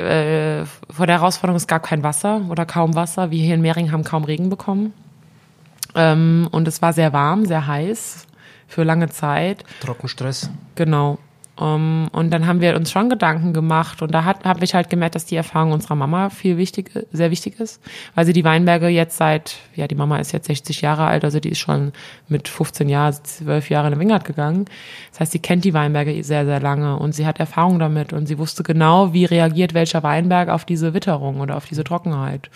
äh, 0.00 0.66
vor 0.90 1.06
der 1.06 1.18
Herausforderung, 1.18 1.56
es 1.56 1.66
gab 1.66 1.82
kein 1.82 2.02
Wasser 2.02 2.42
oder 2.48 2.66
kaum 2.66 2.94
Wasser. 2.94 3.30
Wir 3.30 3.42
hier 3.42 3.54
in 3.54 3.60
Mehring 3.60 3.92
haben 3.92 4.04
kaum 4.04 4.24
Regen 4.24 4.48
bekommen. 4.48 4.92
Ähm, 5.94 6.48
und 6.50 6.68
es 6.68 6.82
war 6.82 6.92
sehr 6.92 7.12
warm, 7.12 7.46
sehr 7.46 7.66
heiß 7.66 8.26
für 8.66 8.84
lange 8.84 9.08
Zeit. 9.08 9.64
Trockenstress. 9.80 10.50
Genau. 10.74 11.18
Um, 11.60 11.66
ähm, 11.66 12.08
und 12.12 12.30
dann 12.30 12.46
haben 12.46 12.62
wir 12.62 12.74
uns 12.74 12.90
schon 12.90 13.10
Gedanken 13.10 13.52
gemacht 13.52 14.00
und 14.00 14.14
da 14.14 14.24
habe 14.24 14.64
ich 14.64 14.74
halt 14.74 14.88
gemerkt, 14.88 15.14
dass 15.14 15.26
die 15.26 15.36
Erfahrung 15.36 15.72
unserer 15.72 15.94
Mama 15.94 16.30
viel 16.30 16.56
wichtig, 16.56 16.90
sehr 17.12 17.30
wichtig 17.30 17.60
ist, 17.60 17.82
weil 18.14 18.24
sie 18.24 18.32
die 18.32 18.44
Weinberge 18.44 18.88
jetzt 18.88 19.18
seit, 19.18 19.56
ja, 19.74 19.86
die 19.86 19.94
Mama 19.94 20.16
ist 20.16 20.32
jetzt 20.32 20.46
60 20.46 20.80
Jahre 20.80 21.04
alt, 21.04 21.22
also 21.22 21.38
die 21.38 21.50
ist 21.50 21.58
schon 21.58 21.92
mit 22.28 22.48
15 22.48 22.88
Jahren, 22.88 23.12
12 23.12 23.68
Jahre 23.68 23.88
in 23.88 23.92
den 23.92 24.00
Wingert 24.00 24.24
gegangen. 24.24 24.64
Das 25.10 25.20
heißt, 25.20 25.32
sie 25.32 25.38
kennt 25.38 25.64
die 25.64 25.74
Weinberge 25.74 26.24
sehr, 26.24 26.46
sehr 26.46 26.60
lange 26.60 26.96
und 26.96 27.14
sie 27.14 27.26
hat 27.26 27.38
Erfahrung 27.38 27.78
damit 27.78 28.14
und 28.14 28.24
sie 28.26 28.38
wusste 28.38 28.62
genau, 28.62 29.12
wie 29.12 29.26
reagiert 29.26 29.74
welcher 29.74 30.02
Weinberg 30.02 30.48
auf 30.48 30.64
diese 30.64 30.94
Witterung 30.94 31.40
oder 31.40 31.58
auf 31.58 31.66
diese 31.66 31.84
Trockenheit. 31.84 32.48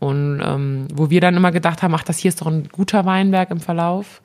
Und 0.00 0.42
ähm, 0.44 0.88
wo 0.92 1.10
wir 1.10 1.20
dann 1.20 1.36
immer 1.36 1.52
gedacht 1.52 1.84
haben, 1.84 1.94
ach, 1.94 2.02
das 2.02 2.18
hier 2.18 2.30
ist 2.30 2.40
doch 2.40 2.48
ein 2.48 2.68
guter 2.72 3.06
Weinberg 3.06 3.52
im 3.52 3.60
Verlauf 3.60 4.20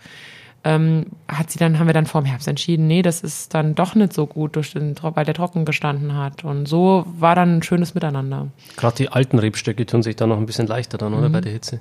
ähm, 0.63 1.07
hat 1.27 1.49
sie 1.49 1.57
dann, 1.57 1.79
haben 1.79 1.87
wir 1.87 1.93
dann 1.93 2.05
vor 2.05 2.21
dem 2.21 2.25
Herbst 2.25 2.47
entschieden, 2.47 2.87
nee, 2.87 3.01
das 3.01 3.21
ist 3.21 3.53
dann 3.53 3.73
doch 3.73 3.95
nicht 3.95 4.13
so 4.13 4.27
gut, 4.27 4.55
durch 4.55 4.73
den, 4.73 4.95
weil 5.01 5.25
der 5.25 5.33
trocken 5.33 5.65
gestanden 5.65 6.15
hat. 6.15 6.43
Und 6.43 6.67
so 6.67 7.05
war 7.17 7.35
dann 7.35 7.57
ein 7.57 7.63
schönes 7.63 7.95
Miteinander. 7.95 8.47
Gerade 8.77 8.95
die 8.97 9.09
alten 9.09 9.39
Rebstöcke 9.39 9.85
tun 9.85 10.03
sich 10.03 10.15
da 10.15 10.27
noch 10.27 10.37
ein 10.37 10.45
bisschen 10.45 10.67
leichter 10.67 10.97
dann, 10.97 11.13
oder, 11.13 11.29
mhm. 11.29 11.33
bei 11.33 11.41
der 11.41 11.51
Hitze? 11.51 11.79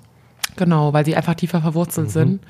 Genau, 0.56 0.92
weil 0.92 1.04
sie 1.04 1.14
einfach 1.14 1.34
tiefer 1.34 1.60
verwurzelt 1.60 2.08
mhm. 2.08 2.10
sind 2.10 2.40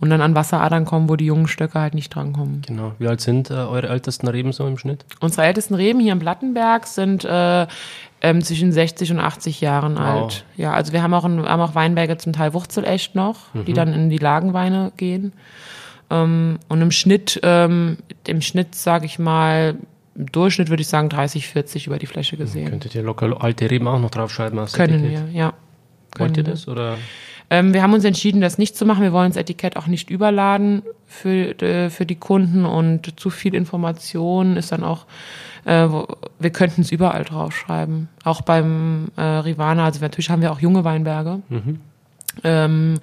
und 0.00 0.10
dann 0.10 0.20
an 0.20 0.34
Wasseradern 0.34 0.84
kommen, 0.84 1.08
wo 1.08 1.16
die 1.16 1.24
jungen 1.24 1.48
Stöcke 1.48 1.80
halt 1.80 1.94
nicht 1.94 2.14
drankommen. 2.14 2.62
Genau. 2.66 2.92
Wie 2.98 3.08
alt 3.08 3.20
sind 3.20 3.50
äh, 3.50 3.54
eure 3.54 3.88
ältesten 3.88 4.28
Reben 4.28 4.52
so 4.52 4.66
im 4.66 4.78
Schnitt? 4.78 5.04
Unsere 5.20 5.46
ältesten 5.46 5.74
Reben 5.74 6.00
hier 6.00 6.12
im 6.12 6.18
Plattenberg 6.18 6.86
sind 6.86 7.24
äh, 7.24 7.66
ähm, 8.20 8.42
zwischen 8.42 8.72
60 8.72 9.12
und 9.12 9.20
80 9.20 9.60
Jahren 9.60 9.96
wow. 9.96 10.02
alt. 10.02 10.44
Ja, 10.56 10.72
also 10.72 10.92
wir 10.92 11.02
haben 11.02 11.14
auch, 11.14 11.24
ein, 11.24 11.46
haben 11.46 11.60
auch 11.60 11.74
Weinberge 11.74 12.16
zum 12.18 12.32
Teil 12.32 12.54
wurzelecht 12.54 13.14
noch, 13.14 13.52
mhm. 13.54 13.64
die 13.64 13.72
dann 13.72 13.92
in 13.92 14.10
die 14.10 14.18
Lagenweine 14.18 14.92
gehen. 14.96 15.32
Ähm, 16.10 16.58
und 16.68 16.80
im 16.80 16.90
Schnitt, 16.90 17.40
ähm, 17.42 17.98
im 18.26 18.40
Schnitt 18.40 18.74
sage 18.74 19.06
ich 19.06 19.18
mal, 19.18 19.76
im 20.14 20.26
Durchschnitt 20.32 20.68
würde 20.68 20.80
ich 20.80 20.88
sagen 20.88 21.08
30, 21.08 21.46
40 21.46 21.86
über 21.86 21.98
die 21.98 22.06
Fläche 22.06 22.36
gesehen. 22.36 22.70
Könntet 22.70 22.94
ihr 22.94 23.02
locker 23.02 23.36
alte 23.40 23.70
Reben 23.70 23.86
auch 23.86 24.00
noch 24.00 24.10
draufschreiben? 24.10 24.58
Können 24.72 25.04
Etikett? 25.04 25.32
wir, 25.32 25.38
ja. 25.38 25.52
Wollt 26.16 26.36
ihr 26.36 26.42
das 26.42 26.66
oder? 26.66 26.96
Ähm, 27.50 27.72
wir 27.72 27.82
haben 27.82 27.94
uns 27.94 28.04
entschieden, 28.04 28.40
das 28.40 28.58
nicht 28.58 28.76
zu 28.76 28.84
machen. 28.84 29.02
Wir 29.02 29.12
wollen 29.12 29.30
das 29.30 29.36
Etikett 29.36 29.76
auch 29.76 29.86
nicht 29.86 30.10
überladen 30.10 30.82
für, 31.06 31.60
äh, 31.62 31.90
für 31.90 32.04
die 32.04 32.16
Kunden 32.16 32.64
und 32.64 33.18
zu 33.18 33.30
viel 33.30 33.54
Information 33.54 34.56
ist 34.56 34.72
dann 34.72 34.84
auch, 34.84 35.06
äh, 35.64 35.88
wir 36.38 36.50
könnten 36.50 36.82
es 36.82 36.92
überall 36.92 37.24
draufschreiben. 37.24 38.08
Auch 38.24 38.42
beim 38.42 39.08
äh, 39.16 39.22
Rivana, 39.22 39.86
also 39.86 40.00
natürlich 40.00 40.30
haben 40.30 40.42
wir 40.42 40.52
auch 40.52 40.60
junge 40.60 40.84
Weinberge. 40.84 41.40
Mhm. 41.48 41.80
Ähm, 42.44 42.94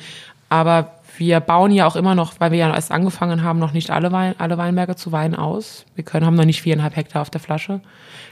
aber 0.49 0.91
wir 1.17 1.39
bauen 1.39 1.71
ja 1.71 1.85
auch 1.87 1.95
immer 1.95 2.15
noch, 2.15 2.33
weil 2.39 2.51
wir 2.51 2.59
ja 2.59 2.73
erst 2.73 2.91
angefangen 2.91 3.43
haben, 3.43 3.59
noch 3.59 3.73
nicht 3.73 3.91
alle, 3.91 4.11
Wein, 4.11 4.35
alle 4.37 4.57
Weinberge 4.57 4.95
zu 4.95 5.11
weinen 5.11 5.35
aus. 5.35 5.85
Wir 5.95 6.03
können, 6.03 6.25
haben 6.25 6.35
noch 6.35 6.45
nicht 6.45 6.61
viereinhalb 6.61 6.95
Hektar 6.95 7.21
auf 7.21 7.29
der 7.29 7.41
Flasche. 7.41 7.81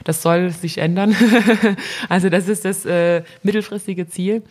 Das 0.04 0.22
soll 0.22 0.50
sich 0.50 0.78
ändern. 0.78 1.14
also 2.08 2.28
das 2.28 2.48
ist 2.48 2.64
das 2.64 2.84
äh, 2.84 3.22
mittelfristige 3.42 4.08
Ziel. 4.08 4.42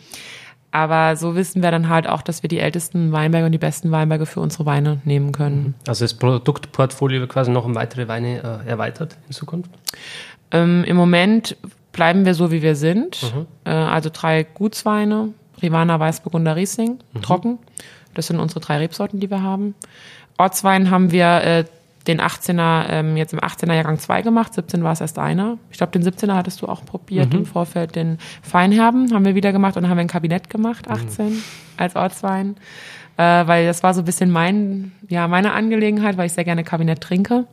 Aber 0.74 1.14
so 1.14 1.36
wissen 1.36 1.62
wir 1.62 1.70
dann 1.70 1.88
halt 1.88 2.08
auch, 2.08 2.20
dass 2.20 2.42
wir 2.42 2.48
die 2.48 2.58
ältesten 2.58 3.12
Weinberge 3.12 3.46
und 3.46 3.52
die 3.52 3.58
besten 3.58 3.92
Weinberge 3.92 4.26
für 4.26 4.40
unsere 4.40 4.66
Weine 4.66 5.00
nehmen 5.04 5.30
können. 5.30 5.76
Also 5.86 6.04
das 6.04 6.14
Produktportfolio 6.14 7.20
wird 7.20 7.30
quasi 7.30 7.52
noch 7.52 7.64
um 7.64 7.76
weitere 7.76 8.08
Weine 8.08 8.62
äh, 8.66 8.68
erweitert 8.68 9.16
in 9.28 9.32
Zukunft? 9.32 9.70
Ähm, 10.50 10.82
Im 10.82 10.96
Moment 10.96 11.56
bleiben 11.92 12.24
wir 12.26 12.34
so, 12.34 12.50
wie 12.50 12.60
wir 12.60 12.74
sind. 12.74 13.22
Mhm. 13.22 13.46
Äh, 13.64 13.70
also 13.70 14.10
drei 14.12 14.42
Gutsweine, 14.42 15.28
Rivana, 15.62 16.00
Weißburgunder, 16.00 16.56
Riesling, 16.56 16.98
mhm. 17.12 17.22
trocken. 17.22 17.58
Das 18.14 18.26
sind 18.26 18.40
unsere 18.40 18.60
drei 18.60 18.78
Rebsorten, 18.78 19.20
die 19.20 19.30
wir 19.30 19.42
haben. 19.42 19.74
Ortswein 20.38 20.90
haben 20.90 21.12
wir 21.12 21.42
äh, 21.42 21.64
den 22.06 22.20
18er, 22.20 22.86
ähm, 22.90 23.16
jetzt 23.16 23.32
im 23.32 23.40
18er 23.40 23.72
Jahrgang 23.74 23.98
zwei 23.98 24.22
gemacht, 24.22 24.54
17 24.54 24.84
war 24.84 24.92
es 24.92 25.00
erst 25.00 25.18
einer. 25.18 25.58
Ich 25.70 25.78
glaube, 25.78 25.92
den 25.92 26.02
17er 26.02 26.34
hattest 26.34 26.60
du 26.60 26.66
auch 26.66 26.84
probiert 26.84 27.32
mhm. 27.32 27.40
im 27.40 27.46
Vorfeld. 27.46 27.96
Den 27.96 28.18
Feinherben 28.42 29.12
haben 29.14 29.24
wir 29.24 29.34
wieder 29.34 29.52
gemacht 29.52 29.76
und 29.76 29.88
haben 29.88 29.96
wir 29.96 30.02
ein 30.02 30.08
Kabinett 30.08 30.50
gemacht, 30.50 30.88
18 30.88 31.26
mhm. 31.26 31.42
als 31.76 31.96
Ortswein. 31.96 32.56
Äh, 33.16 33.46
weil 33.46 33.66
das 33.66 33.82
war 33.82 33.94
so 33.94 34.02
ein 34.02 34.04
bisschen 34.04 34.30
mein, 34.30 34.92
ja, 35.08 35.28
meine 35.28 35.52
Angelegenheit, 35.52 36.16
weil 36.16 36.26
ich 36.26 36.32
sehr 36.32 36.44
gerne 36.44 36.64
Kabinett 36.64 37.00
trinke. 37.00 37.46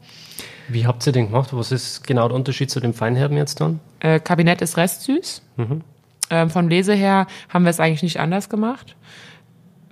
Wie 0.67 0.85
habt 0.85 1.05
ihr 1.05 1.13
den 1.13 1.27
gemacht? 1.27 1.49
Was 1.53 1.71
ist 1.71 2.05
genau 2.05 2.27
der 2.27 2.35
Unterschied 2.35 2.71
zu 2.71 2.79
dem 2.79 2.93
Feinherben 2.93 3.37
jetzt 3.37 3.61
dann? 3.61 3.79
Äh, 3.99 4.19
Kabinett 4.19 4.61
ist 4.61 4.77
restsüß. 4.77 5.41
Mhm. 5.57 5.81
Ähm, 6.29 6.49
vom 6.49 6.67
Lese 6.67 6.93
her 6.93 7.27
haben 7.49 7.63
wir 7.63 7.69
es 7.69 7.79
eigentlich 7.79 8.03
nicht 8.03 8.19
anders 8.19 8.49
gemacht 8.49 8.95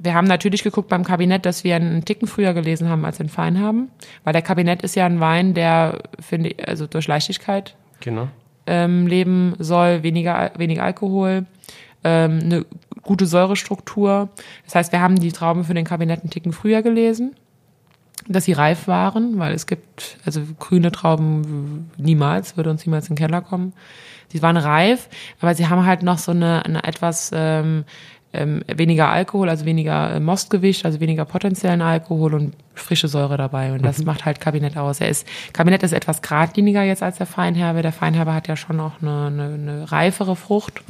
wir 0.02 0.14
haben 0.14 0.28
natürlich 0.28 0.64
geguckt 0.64 0.90
beim 0.90 1.04
Kabinett, 1.04 1.46
dass 1.46 1.64
wir 1.64 1.76
einen 1.76 2.06
Ticken 2.06 2.28
früher 2.28 2.54
gelesen 2.54 2.90
haben 2.90 3.06
als 3.06 3.18
den 3.18 3.30
Fein 3.30 3.60
haben, 3.60 3.90
weil 4.24 4.34
der 4.34 4.42
Kabinett 4.42 4.82
ist 4.82 4.96
ja 4.96 5.06
ein 5.06 5.20
Wein, 5.20 5.54
der 5.54 6.00
finde 6.20 6.56
also 6.66 6.88
durch 6.88 7.08
Leichtigkeit 7.08 7.76
genau. 8.00 8.30
ähm, 8.66 9.08
leben 9.08 9.56
soll, 9.60 10.04
weniger 10.04 10.52
weniger 10.58 10.84
Alkohol, 10.84 11.46
ähm, 12.04 12.40
eine 12.44 12.66
gute 13.04 13.26
Säurestruktur. 13.26 14.30
Das 14.66 14.76
heißt, 14.76 14.92
wir 14.92 15.02
haben 15.02 15.20
die 15.20 15.32
Trauben 15.32 15.66
für 15.66 15.74
den 15.74 15.86
Kabinett 15.86 16.22
einen 16.22 16.30
Ticken 16.30 16.54
früher 16.54 16.82
gelesen, 16.82 17.36
dass 18.28 18.46
sie 18.46 18.54
reif 18.54 18.88
waren, 18.88 19.38
weil 19.40 19.54
es 19.54 19.68
gibt 19.68 20.18
also 20.26 20.42
grüne 20.60 20.92
Trauben 20.92 21.92
niemals 21.98 22.56
würde 22.56 22.70
uns 22.70 22.86
niemals 22.86 23.10
in 23.10 23.16
den 23.16 23.26
Keller 23.26 23.42
kommen. 23.42 23.74
Sie 24.32 24.42
waren 24.44 24.58
reif, 24.58 25.10
aber 25.42 25.56
sie 25.56 25.68
haben 25.68 25.86
halt 25.86 26.04
noch 26.04 26.20
so 26.20 26.32
eine, 26.32 26.64
eine 26.64 26.84
etwas 26.84 27.32
ähm, 27.34 27.84
ähm, 28.32 28.64
weniger 28.68 29.10
Alkohol, 29.10 29.50
also 29.50 29.66
weniger 29.66 30.16
äh, 30.16 30.20
Mostgewicht, 30.20 30.86
also 30.86 31.00
weniger 31.00 31.26
potenziellen 31.26 31.82
Alkohol 31.82 32.36
und 32.36 32.54
frische 32.76 33.08
Säure 33.08 33.38
dabei. 33.38 33.74
Und 33.74 33.84
das 33.84 34.00
mhm. 34.00 34.06
macht 34.06 34.26
halt 34.26 34.40
Kabinett 34.40 34.78
aus. 34.78 35.02
Er 35.02 35.10
ist, 35.10 35.28
Kabinett 35.52 35.82
ist 35.84 35.94
etwas 35.94 36.22
geradliniger 36.22 36.84
jetzt 36.84 37.02
als 37.02 37.18
der 37.18 37.26
Feinherbe. 37.26 37.82
Der 37.82 37.92
Feinherbe 37.92 38.34
hat 38.34 38.48
ja 38.48 38.56
schon 38.56 38.80
auch 38.80 39.02
eine, 39.02 39.28
eine, 39.28 39.54
eine 39.54 39.92
reifere 39.92 40.36
Frucht. 40.36 40.84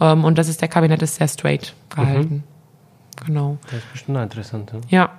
Ähm, 0.00 0.24
und 0.24 0.36
das 0.36 0.48
ist 0.48 0.60
der 0.60 0.68
Kabinett 0.68 1.02
ist 1.02 1.16
sehr 1.16 1.28
straight 1.28 1.74
gehalten. 1.88 2.34
Mhm. 2.34 3.26
Genau. 3.26 3.58
Das 3.64 3.74
ist 3.74 3.92
bestimmt 3.92 4.18
interessant. 4.18 4.72
Ja. 4.88 4.98
ja. 5.02 5.10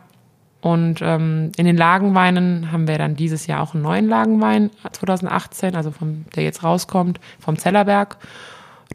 Und 0.62 1.02
ähm, 1.02 1.52
in 1.58 1.66
den 1.66 1.76
Lagenweinen 1.76 2.72
haben 2.72 2.88
wir 2.88 3.00
dann 3.00 3.16
dieses 3.16 3.48
Jahr 3.48 3.62
auch 3.62 3.74
einen 3.74 3.82
neuen 3.82 4.08
Lagenwein 4.08 4.70
2018, 4.92 5.76
also 5.76 5.90
vom, 5.90 6.26
der 6.36 6.44
jetzt 6.44 6.64
rauskommt, 6.64 7.20
vom 7.40 7.58
Zellerberg 7.58 8.18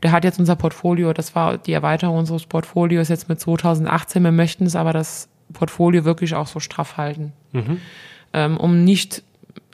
der 0.02 0.12
hat 0.12 0.24
jetzt 0.24 0.38
unser 0.38 0.56
Portfolio, 0.56 1.12
das 1.12 1.34
war 1.34 1.58
die 1.58 1.72
Erweiterung 1.72 2.18
unseres 2.18 2.46
Portfolios 2.46 3.08
jetzt 3.08 3.28
mit 3.28 3.40
2018. 3.40 4.22
Wir 4.22 4.32
möchten 4.32 4.66
es 4.66 4.76
aber 4.76 4.92
das 4.92 5.28
Portfolio 5.52 6.04
wirklich 6.04 6.34
auch 6.34 6.46
so 6.46 6.60
straff 6.60 6.96
halten. 6.96 7.32
Mhm. 7.52 7.80
Ähm, 8.32 8.56
um 8.56 8.84
nicht, 8.84 9.22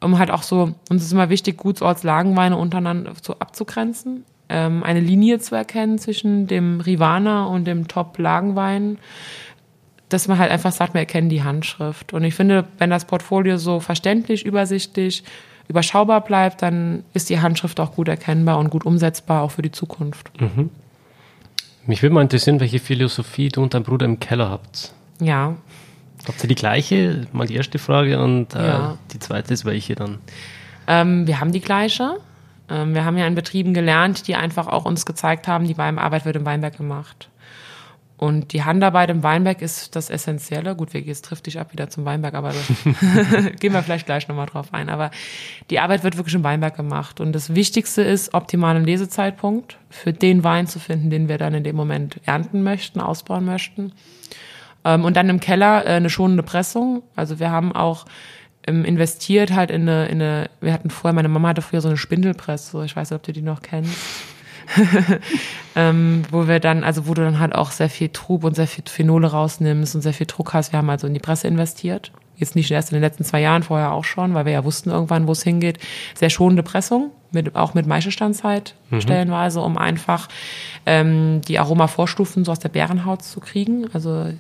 um 0.01 0.18
halt 0.18 0.31
auch 0.31 0.43
so, 0.43 0.75
uns 0.89 1.03
ist 1.03 1.12
immer 1.12 1.29
wichtig, 1.29 1.57
Gutsortslagenweine 1.57 2.57
untereinander 2.57 3.12
so 3.20 3.35
abzugrenzen, 3.39 4.25
ähm, 4.49 4.83
eine 4.83 5.01
Linie 5.01 5.39
zu 5.39 5.55
erkennen 5.55 5.99
zwischen 5.99 6.47
dem 6.47 6.81
Rivana 6.81 7.47
und 7.47 7.64
dem 7.64 7.89
Top-Lagenwein, 7.89 8.99
dass 10.09 10.29
man 10.29 10.39
halt 10.39 10.51
einfach 10.51 10.73
sagt, 10.73 10.95
wir 10.95 11.01
erkennen 11.01 11.31
die 11.31 11.43
Handschrift. 11.43 12.12
Und 12.12 12.23
ich 12.25 12.35
finde, 12.35 12.66
wenn 12.79 12.91
das 12.91 13.07
Portfolio 13.07 13.57
so 13.57 13.81
verständlich, 13.81 14.45
übersichtlich, 14.45 15.25
überschaubar 15.69 16.21
bleibt, 16.23 16.63
dann 16.63 17.05
ist 17.15 17.31
die 17.31 17.41
Handschrift 17.41 17.81
auch 17.81 17.93
gut 17.95 18.09
erkennbar 18.09 18.59
und 18.59 18.71
gut 18.71 18.85
umsetzbar, 18.85 19.43
auch 19.43 19.51
für 19.53 19.63
die 19.63 19.73
Zukunft. 19.73 20.31
Mhm. 20.41 20.71
Mich 21.87 22.03
würde 22.03 22.15
mal 22.15 22.23
interessieren, 22.23 22.61
welche 22.61 22.79
Philosophie 22.79 23.49
du 23.49 23.63
und 23.63 23.75
dein 23.75 23.83
Bruder 23.83 24.07
im 24.07 24.21
Keller 24.21 24.49
habt. 24.51 24.93
Ja. 25.21 25.57
Habt 26.27 26.43
ihr 26.45 26.49
die 26.49 26.55
gleiche? 26.55 27.27
Mal 27.33 27.47
die 27.49 27.57
erste 27.57 27.79
Frage 27.79 28.23
und 28.23 28.55
äh, 28.55 28.67
Ja. 28.67 28.99
die 29.13 29.19
zweite 29.19 29.53
ist 29.53 29.65
welche 29.65 29.95
dann? 29.97 30.19
Ähm, 30.87 31.27
wir 31.27 31.41
haben 31.41 31.51
die 31.53 31.61
gleiche. 31.61 32.19
Ähm, 32.71 32.95
wir 32.95 33.05
haben 33.05 33.19
ja 33.19 33.27
in 33.27 33.35
Betrieben 33.35 33.75
gelernt, 33.75 34.29
die 34.29 34.37
einfach 34.37 34.69
auch 34.69 34.85
uns 34.85 35.05
gezeigt 35.05 35.49
haben, 35.49 35.67
die 35.67 35.77
Weinarbeit 35.79 36.25
wird 36.25 36.37
im 36.37 36.45
Weinberg 36.45 36.77
gemacht. 36.77 37.29
Und 38.23 38.53
die 38.53 38.62
Handarbeit 38.62 39.11
im 39.11 39.25
Weinberg 39.25 39.62
ist 39.62 39.97
das 39.97 40.09
Essentielle. 40.09 40.77
Gut, 40.77 40.95
wir 40.95 41.01
jetzt 41.01 41.25
trifft 41.25 41.47
dich 41.47 41.59
ab 41.59 41.73
wieder 41.73 41.91
zum 41.91 42.05
Weinberg, 42.05 42.35
aber 42.35 42.51
das 42.51 42.68
gehen 43.59 43.73
wir 43.73 43.83
vielleicht 43.83 44.07
gleich 44.07 44.29
nochmal 44.29 44.47
drauf 44.47 44.73
ein. 44.73 44.91
Aber 44.91 45.11
die 45.70 45.81
Arbeit 45.81 46.05
wird 46.05 46.16
wirklich 46.16 46.37
im 46.37 46.45
Weinberg 46.45 46.77
gemacht. 46.77 47.20
Und 47.20 47.33
das 47.33 47.57
Wichtigste 47.57 48.01
ist, 48.01 48.33
optimalen 48.33 48.85
Lesezeitpunkt 48.85 49.77
für 49.91 50.12
den 50.12 50.45
Wein 50.45 50.68
zu 50.68 50.79
finden, 50.79 51.11
den 51.11 51.29
wir 51.29 51.37
dann 51.37 51.53
in 51.53 51.64
dem 51.64 51.75
Moment 51.75 52.20
ernten 52.25 52.62
möchten, 52.62 53.01
ausbauen 53.01 53.45
möchten. 53.45 53.91
Ähm, 54.85 55.05
und 55.05 55.16
dann 55.16 55.29
im 55.29 55.41
Keller 55.41 55.85
äh, 55.85 55.89
eine 55.89 56.09
schonende 56.09 56.45
Pressung. 56.45 57.03
Also 57.16 57.41
wir 57.41 57.51
haben 57.51 57.73
auch 57.73 58.07
ähm, 58.68 58.85
investiert 58.85 59.53
halt 59.53 59.73
in 59.73 59.89
eine, 59.89 60.07
in 60.07 60.23
eine, 60.23 60.51
wir 60.61 60.73
hatten 60.73 60.91
vorher, 60.91 61.12
meine 61.12 61.29
Mama 61.29 61.49
hatte 61.49 61.62
früher 61.62 61.81
so 61.81 61.89
eine 61.89 61.97
Spindelpresse, 61.97 62.85
ich 62.85 62.95
weiß 62.95 63.11
nicht, 63.11 63.16
ob 63.16 63.25
du 63.25 63.33
die 63.33 63.43
noch 63.43 63.62
kennst. 63.62 63.99
ähm, 65.77 66.23
wo 66.31 66.49
wir 66.49 66.61
dann, 66.61 66.85
also 66.85 67.07
wo 67.07 67.14
du 67.14 67.23
dann 67.23 67.39
halt 67.39 67.55
auch 67.55 67.70
sehr 67.70 67.91
viel 67.91 68.09
Trub 68.09 68.45
und 68.45 68.55
sehr 68.55 68.66
viel 68.66 68.85
Phenole 68.87 69.29
rausnimmst 69.29 69.95
und 69.95 70.03
sehr 70.03 70.12
viel 70.12 70.27
Druck 70.27 70.55
hast. 70.55 70.73
Wir 70.73 70.79
haben 70.79 70.91
also 70.91 71.07
in 71.07 71.14
die 71.14 71.20
Presse 71.20 71.49
investiert. 71.49 72.12
Jetzt 72.37 72.57
nicht 72.57 72.70
erst 72.70 72.91
in 72.91 72.97
den 72.97 73.03
letzten 73.03 73.25
zwei 73.25 73.41
Jahren, 73.41 73.62
vorher 73.62 73.93
auch 73.93 74.05
schon, 74.05 74.35
weil 74.35 74.47
wir 74.47 74.53
ja 74.53 74.64
wussten 74.64 74.91
irgendwann, 74.91 75.27
wo 75.27 75.33
es 75.33 75.43
hingeht. 75.43 75.79
Sehr 76.14 76.31
schonende 76.31 76.62
Pressung, 76.62 77.11
mit, 77.31 77.55
auch 77.55 77.75
mit 77.75 77.87
Maischestandzeit 77.87 78.75
stellenweise, 78.99 79.61
um 79.61 79.79
einfach 79.79 80.29
ähm, 80.87 81.41
die 81.47 81.59
Aromavorstufen 81.59 82.45
so 82.45 82.53
aus 82.53 82.59
der 82.59 82.70
Bärenhaut 82.70 83.23
zu 83.23 83.41
kriegen. 83.41 83.87
Also 83.93 84.33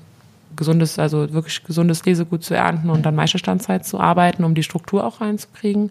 gesundes, 0.56 0.98
also 0.98 1.32
wirklich 1.32 1.64
gesundes 1.64 2.04
Lesegut 2.04 2.44
zu 2.44 2.54
ernten 2.54 2.90
und 2.90 3.06
dann 3.06 3.14
Maischestandzeit 3.14 3.86
zu 3.86 4.00
arbeiten, 4.00 4.44
um 4.44 4.54
die 4.54 4.62
Struktur 4.62 5.06
auch 5.06 5.20
reinzukriegen. 5.20 5.90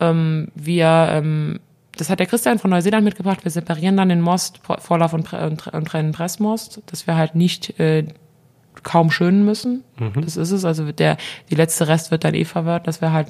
Ähm, 0.00 0.48
wir, 0.54 1.08
ähm, 1.10 1.60
das 1.96 2.08
hat 2.08 2.20
der 2.20 2.26
Christian 2.26 2.58
von 2.58 2.70
Neuseeland 2.70 3.04
mitgebracht. 3.04 3.44
Wir 3.44 3.50
separieren 3.50 3.96
dann 3.96 4.08
den 4.08 4.20
Most, 4.20 4.60
Vorlauf 4.78 5.12
und, 5.12 5.32
und, 5.32 5.66
und 5.66 5.84
trennen 5.86 6.12
Pressmost, 6.12 6.82
dass 6.86 7.06
wir 7.06 7.16
halt 7.16 7.34
nicht 7.34 7.78
äh, 7.80 8.06
kaum 8.82 9.10
schönen 9.10 9.44
müssen. 9.44 9.84
Das 10.14 10.36
ist 10.36 10.50
es. 10.50 10.64
Also 10.64 10.90
der, 10.92 11.16
die 11.50 11.54
letzte 11.54 11.88
Rest 11.88 12.10
wird 12.10 12.24
dann 12.24 12.34
eh 12.34 12.44
verwehrt, 12.44 12.86
dass 12.86 13.00
wir 13.00 13.12
halt 13.12 13.28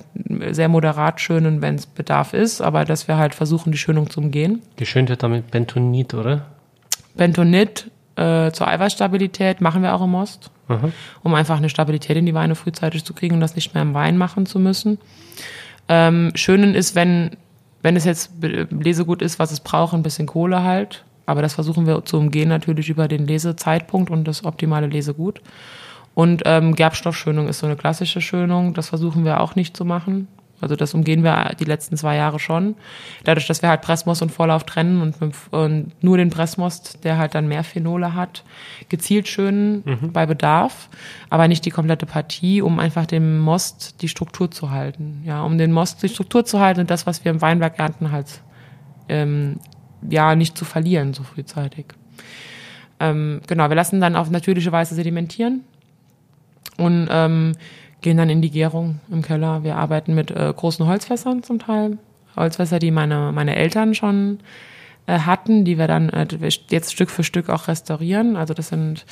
sehr 0.51 0.69
moderat 0.69 1.21
schönen, 1.21 1.63
wenn 1.63 1.75
es 1.75 1.87
Bedarf 1.87 2.35
ist, 2.35 2.61
aber 2.61 2.85
dass 2.85 3.09
wir 3.09 3.17
halt 3.17 3.35
versuchen, 3.35 3.73
die 3.73 3.79
Schönung 3.79 4.09
zu 4.11 4.21
umgehen. 4.21 4.63
Geschönt 4.77 5.09
wird 5.09 5.23
damit 5.23 5.51
Bentonit, 5.51 6.15
oder? 6.15 6.47
Bentonit 7.15 7.91
äh, 8.17 8.53
zur 8.53 8.69
Eiweißstabilität 8.69 9.61
machen 9.61 9.83
wir 9.83 9.95
auch 9.95 10.03
im 10.03 10.11
Most, 10.11 10.51
Aha. 10.69 10.91
um 11.23 11.35
einfach 11.35 11.57
eine 11.57 11.69
Stabilität 11.69 12.17
in 12.17 12.27
die 12.27 12.35
Weine 12.35 12.55
frühzeitig 12.55 13.05
zu 13.05 13.15
kriegen 13.15 13.35
und 13.35 13.41
das 13.41 13.57
nicht 13.57 13.75
mehr 13.75 13.83
im 13.83 13.95
Wein 13.95 14.17
machen 14.17 14.47
zu 14.47 14.59
müssen. 14.59 14.99
Ähm, 15.89 16.31
Schönen 16.35 16.75
ist, 16.75 16.95
wenn, 16.95 17.33
wenn 17.83 17.97
es 17.97 18.05
jetzt 18.05 18.33
Lesegut 18.41 19.23
ist, 19.23 19.39
was 19.39 19.53
es 19.53 19.61
braucht, 19.61 19.95
ein 19.95 20.03
bisschen 20.03 20.27
Kohle 20.27 20.63
halt. 20.63 21.05
Aber 21.27 21.43
das 21.43 21.55
versuchen 21.55 21.87
wir 21.87 22.05
zu 22.05 22.19
umgehen 22.19 22.49
natürlich 22.49 22.89
über 22.89 23.07
den 23.07 23.27
Lesezeitpunkt 23.27 24.11
und 24.11 24.25
das 24.27 24.45
optimale 24.45 24.89
Lesegut. 24.89 25.41
Und 26.15 26.43
ähm, 26.45 26.75
Gerbstoffschönung 26.75 27.49
ist 27.49 27.61
so 27.61 27.67
eine 27.67 27.77
klassische 27.77 28.21
Schönung. 28.21 28.75
Das 28.75 28.89
versuchen 28.89 29.25
wir 29.25 29.41
auch 29.41 29.55
nicht 29.55 29.77
zu 29.77 29.85
machen. 29.85 30.27
Also 30.61 30.77
das 30.77 30.95
umgehen 30.95 31.25
wir 31.25 31.55
die 31.59 31.65
letzten 31.65 31.97
zwei 31.97 32.17
Jahre 32.17 32.39
schon. 32.39 32.75
Dadurch, 33.25 33.47
dass 33.47 33.63
wir 33.63 33.69
halt 33.69 33.83
Pressmost 33.83 34.23
und 34.23 34.31
Vorlauf 34.31 34.65
trennen 34.65 35.01
und, 35.01 35.21
mit, 35.21 35.35
und 35.51 35.93
nur 36.03 36.17
den 36.17 36.31
Pressmost, 36.31 37.05
der 37.05 37.19
halt 37.19 37.35
dann 37.35 37.49
mehr 37.49 37.65
Phenole 37.65 38.15
hat, 38.15 38.45
gezielt 38.89 39.29
schönen 39.29 40.11
bei 40.13 40.27
Bedarf, 40.27 40.89
aber 41.31 41.49
nicht 41.49 41.65
die 41.65 41.71
komplette 41.71 42.07
Partie, 42.07 42.63
um 42.63 42.79
einfach 42.79 43.07
dem 43.07 43.39
Most 43.39 44.03
die 44.03 44.09
Struktur 44.09 44.51
zu 44.51 44.71
halten. 44.71 45.23
Ja, 45.25 45.43
um 45.43 45.59
den 45.59 45.73
Most 45.73 46.03
die 46.03 46.09
Struktur 46.09 46.45
zu 46.45 46.61
halten 46.61 46.81
und 46.81 46.91
das, 46.91 47.07
was 47.07 47.25
wir 47.25 47.31
im 47.31 47.41
Weinberg 47.41 47.79
ernten, 47.79 48.13
halt 48.13 48.43
ähm, 49.09 49.59
ja 50.09 50.35
nicht 50.35 50.57
zu 50.57 50.65
verlieren 50.65 51.15
so 51.15 51.23
frühzeitig. 51.23 51.87
Ähm, 52.99 53.41
genau, 53.47 53.69
wir 53.69 53.77
lassen 53.77 54.01
dann 54.01 54.17
auf 54.17 54.31
natürliche 54.31 54.73
Weise 54.73 54.95
sedimentieren 54.95 55.65
und 56.77 57.09
ähm, 57.11 57.53
gehen 58.01 58.17
dann 58.17 58.31
in 58.31 58.43
die 58.43 58.51
Gärung 58.51 59.01
im 59.11 59.23
Keller. 59.23 59.65
Wir 59.65 59.77
arbeiten 59.77 60.15
mit 60.15 60.31
äh, 60.31 60.53
großen 60.55 60.87
Holzfässern 60.87 61.43
zum 61.43 61.59
Teil. 61.59 61.99
Holzfässer, 62.37 62.79
die 62.79 62.91
meine, 62.91 63.33
meine 63.33 63.57
Eltern 63.57 63.95
schon 63.95 64.39
äh, 65.07 65.19
hatten, 65.19 65.65
die 65.65 65.79
wir 65.79 65.89
dann 65.89 66.09
äh, 66.09 66.27
jetzt 66.69 66.93
Stück 66.93 67.11
für 67.11 67.25
Stück 67.25 67.49
auch 67.51 67.69
restaurieren. 67.69 68.37
Also 68.37 68.55
das 68.55 68.69
sind 68.69 69.05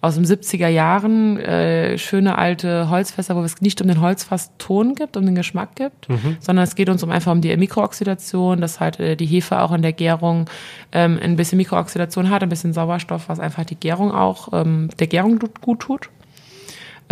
aus 0.00 0.14
den 0.14 0.24
70er 0.24 0.68
Jahren 0.68 1.38
äh, 1.38 1.98
schöne 1.98 2.38
alte 2.38 2.88
Holzfässer, 2.88 3.36
wo 3.36 3.42
es 3.42 3.60
nicht 3.60 3.80
um 3.80 3.88
den 3.88 4.00
Holzfasston 4.00 4.94
gibt, 4.94 5.16
um 5.16 5.24
den 5.24 5.34
Geschmack 5.34 5.76
gibt, 5.76 6.08
sondern 6.40 6.64
es 6.64 6.74
geht 6.74 6.88
uns 6.88 7.02
um 7.02 7.10
einfach 7.10 7.30
um 7.32 7.40
die 7.40 7.56
Mikrooxidation, 7.56 8.60
dass 8.60 8.80
halt 8.80 8.98
äh, 8.98 9.16
die 9.16 9.26
Hefe 9.26 9.60
auch 9.60 9.72
in 9.72 9.82
der 9.82 9.92
Gärung 9.92 10.48
ähm, 10.90 11.18
ein 11.22 11.36
bisschen 11.36 11.58
Mikrooxidation 11.58 12.30
hat, 12.30 12.42
ein 12.42 12.48
bisschen 12.48 12.72
Sauerstoff, 12.72 13.28
was 13.28 13.38
einfach 13.38 13.64
die 13.64 13.76
Gärung 13.76 14.10
auch 14.10 14.48
ähm, 14.52 14.88
der 14.98 15.06
Gärung 15.06 15.38
gut 15.60 15.80
tut 15.80 16.08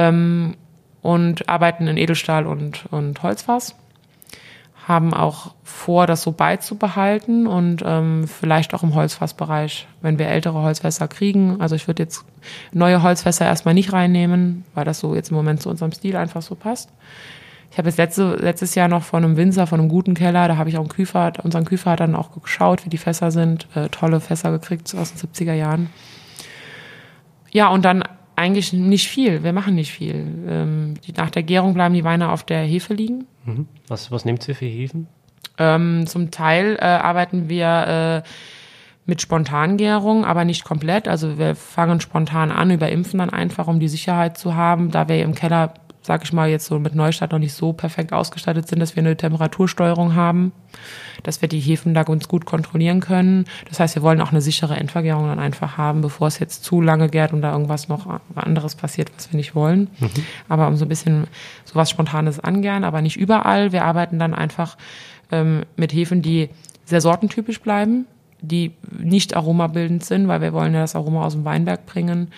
ähm, 0.00 0.54
und 1.03 1.48
arbeiten 1.48 1.86
in 1.86 1.96
Edelstahl 1.96 2.46
und, 2.46 2.86
und 2.90 3.22
Holzfass. 3.22 3.74
Haben 4.86 5.14
auch 5.14 5.55
vor, 5.62 6.07
das 6.07 6.22
so 6.22 6.32
beizubehalten 6.32 7.46
und 7.46 7.82
ähm, 7.86 8.26
vielleicht 8.26 8.74
auch 8.74 8.82
im 8.82 8.94
Holzfassbereich, 8.94 9.86
wenn 10.01 10.18
wir 10.18 10.28
ältere 10.28 10.62
Holzfässer 10.62 11.07
kriegen. 11.07 11.61
Also 11.61 11.76
ich 11.76 11.86
würde 11.86 12.03
jetzt 12.03 12.24
neue 12.72 13.03
Holzfässer 13.03 13.44
erstmal 13.44 13.74
nicht 13.74 13.92
reinnehmen, 13.92 14.64
weil 14.74 14.84
das 14.84 14.98
so 14.98 15.14
jetzt 15.14 15.30
im 15.30 15.36
Moment 15.36 15.62
zu 15.62 15.70
unserem 15.70 15.92
Stil 15.92 16.16
einfach 16.16 16.42
so 16.42 16.55
passt. 16.55 16.90
Ich 17.70 17.78
habe 17.78 17.88
jetzt 17.88 17.98
letzte, 17.98 18.34
letztes 18.34 18.74
Jahr 18.74 18.88
noch 18.88 19.05
von 19.05 19.22
einem 19.22 19.36
Winzer, 19.36 19.66
von 19.66 19.78
einem 19.78 19.88
guten 19.88 20.14
Keller, 20.14 20.48
da 20.48 20.57
habe 20.57 20.68
ich 20.68 20.76
auch 20.76 20.80
einen 20.80 20.88
Küfer, 20.88 21.32
unseren 21.44 21.64
Küfer 21.64 21.92
hat 21.92 22.01
dann 22.01 22.16
auch 22.16 22.30
geschaut, 22.42 22.84
wie 22.84 22.90
die 22.90 22.98
Fässer 22.98 23.30
sind, 23.30 23.68
äh, 23.76 23.88
tolle 23.90 24.20
Fässer 24.20 24.51
gekriegt 24.51 24.92
aus 24.96 25.14
den 25.14 25.30
70er 25.30 25.53
Jahren. 25.53 25.88
Ja, 27.53 27.68
und 27.68 27.84
dann 27.84 28.03
eigentlich 28.41 28.72
nicht 28.72 29.09
viel. 29.09 29.43
Wir 29.45 29.53
machen 29.53 29.74
nicht 29.74 29.93
viel. 29.93 30.26
Ähm, 30.49 30.95
die, 31.07 31.12
nach 31.12 31.30
der 31.30 31.43
Gärung 31.43 31.74
bleiben 31.74 31.95
die 31.95 32.05
Weine 32.05 32.30
auf 32.32 32.43
der 32.43 32.62
Hefe 32.62 32.95
liegen. 32.95 33.26
Mhm. 33.45 33.68
Was, 33.86 34.11
was 34.11 34.24
nehmt 34.24 34.49
ihr 34.49 34.55
für 34.55 34.66
Hefen? 34.66 35.07
Ähm, 35.59 36.07
zum 36.07 36.30
Teil 36.30 36.76
äh, 36.80 36.84
arbeiten 36.84 37.49
wir 37.49 38.22
äh, 38.24 38.28
mit 39.05 39.20
Spontangärung, 39.20 40.24
aber 40.24 40.45
nicht 40.45 40.64
komplett. 40.64 41.07
Also 41.07 41.38
wir 41.38 41.55
fangen 41.55 42.01
spontan 42.01 42.51
an, 42.51 42.70
überimpfen 42.70 43.18
dann 43.18 43.30
einfach, 43.30 43.68
um 43.68 43.78
die 43.78 43.88
Sicherheit 43.88 44.38
zu 44.38 44.55
haben, 44.55 44.91
da 44.91 45.09
wir 45.09 45.22
im 45.22 45.34
Keller, 45.34 45.74
sag 46.03 46.24
ich 46.24 46.32
mal, 46.32 46.48
jetzt 46.48 46.66
so 46.66 46.78
mit 46.78 46.94
Neustadt 46.94 47.32
noch 47.32 47.38
nicht 47.38 47.53
so 47.53 47.72
perfekt 47.72 48.12
ausgestattet 48.12 48.66
sind, 48.66 48.80
dass 48.80 48.96
wir 48.96 49.03
eine 49.03 49.16
Temperatursteuerung 49.16 50.14
haben, 50.14 50.53
dass 51.22 51.42
wir 51.42 51.48
die 51.48 51.61
Hefen 51.61 51.92
da 51.92 52.05
ganz 52.05 52.26
gut 52.26 52.46
kontrollieren 52.46 53.01
können. 53.01 53.44
Das 53.68 53.80
heißt, 53.80 53.96
wir 53.96 54.03
wollen 54.03 54.20
auch 54.22 54.30
eine 54.30 54.40
sichere 54.40 54.76
Endvergärung 54.76 55.26
dann 55.26 55.38
einfach 55.38 55.76
haben, 55.76 56.01
bevor 56.01 56.28
es 56.28 56.38
jetzt 56.38 56.64
zu 56.64 56.80
lange 56.80 57.09
gärt 57.09 57.32
und 57.32 57.42
da 57.42 57.53
irgendwas 57.53 57.88
noch 57.88 58.20
anderes 58.34 58.74
passiert, 58.74 59.12
was 59.16 59.30
wir 59.30 59.36
nicht 59.36 59.55
wollen. 59.55 59.88
Aber 60.48 60.68
um 60.68 60.76
so 60.76 60.86
ein 60.86 60.88
bisschen 60.88 61.26
sowas 61.64 61.90
Spontanes 61.90 62.40
angern, 62.40 62.84
aber 62.84 63.03
nicht 63.03 63.16
überall. 63.16 63.72
Wir 63.72 63.84
arbeiten 63.84 64.18
dann 64.18 64.34
einfach 64.34 64.78
ähm, 65.30 65.64
mit 65.76 65.92
Hefen, 65.92 66.22
die 66.22 66.48
sehr 66.86 67.03
sortentypisch 67.03 67.61
bleiben, 67.61 68.07
die 68.40 68.72
nicht 68.98 69.36
aromabildend 69.36 70.03
sind, 70.03 70.28
weil 70.28 70.40
wir 70.40 70.55
wollen 70.55 70.72
ja 70.72 70.80
das 70.80 70.96
Aroma 70.96 71.24
aus 71.24 71.34
dem 71.34 71.44
Weinberg 71.44 71.84
bringen 71.84 72.28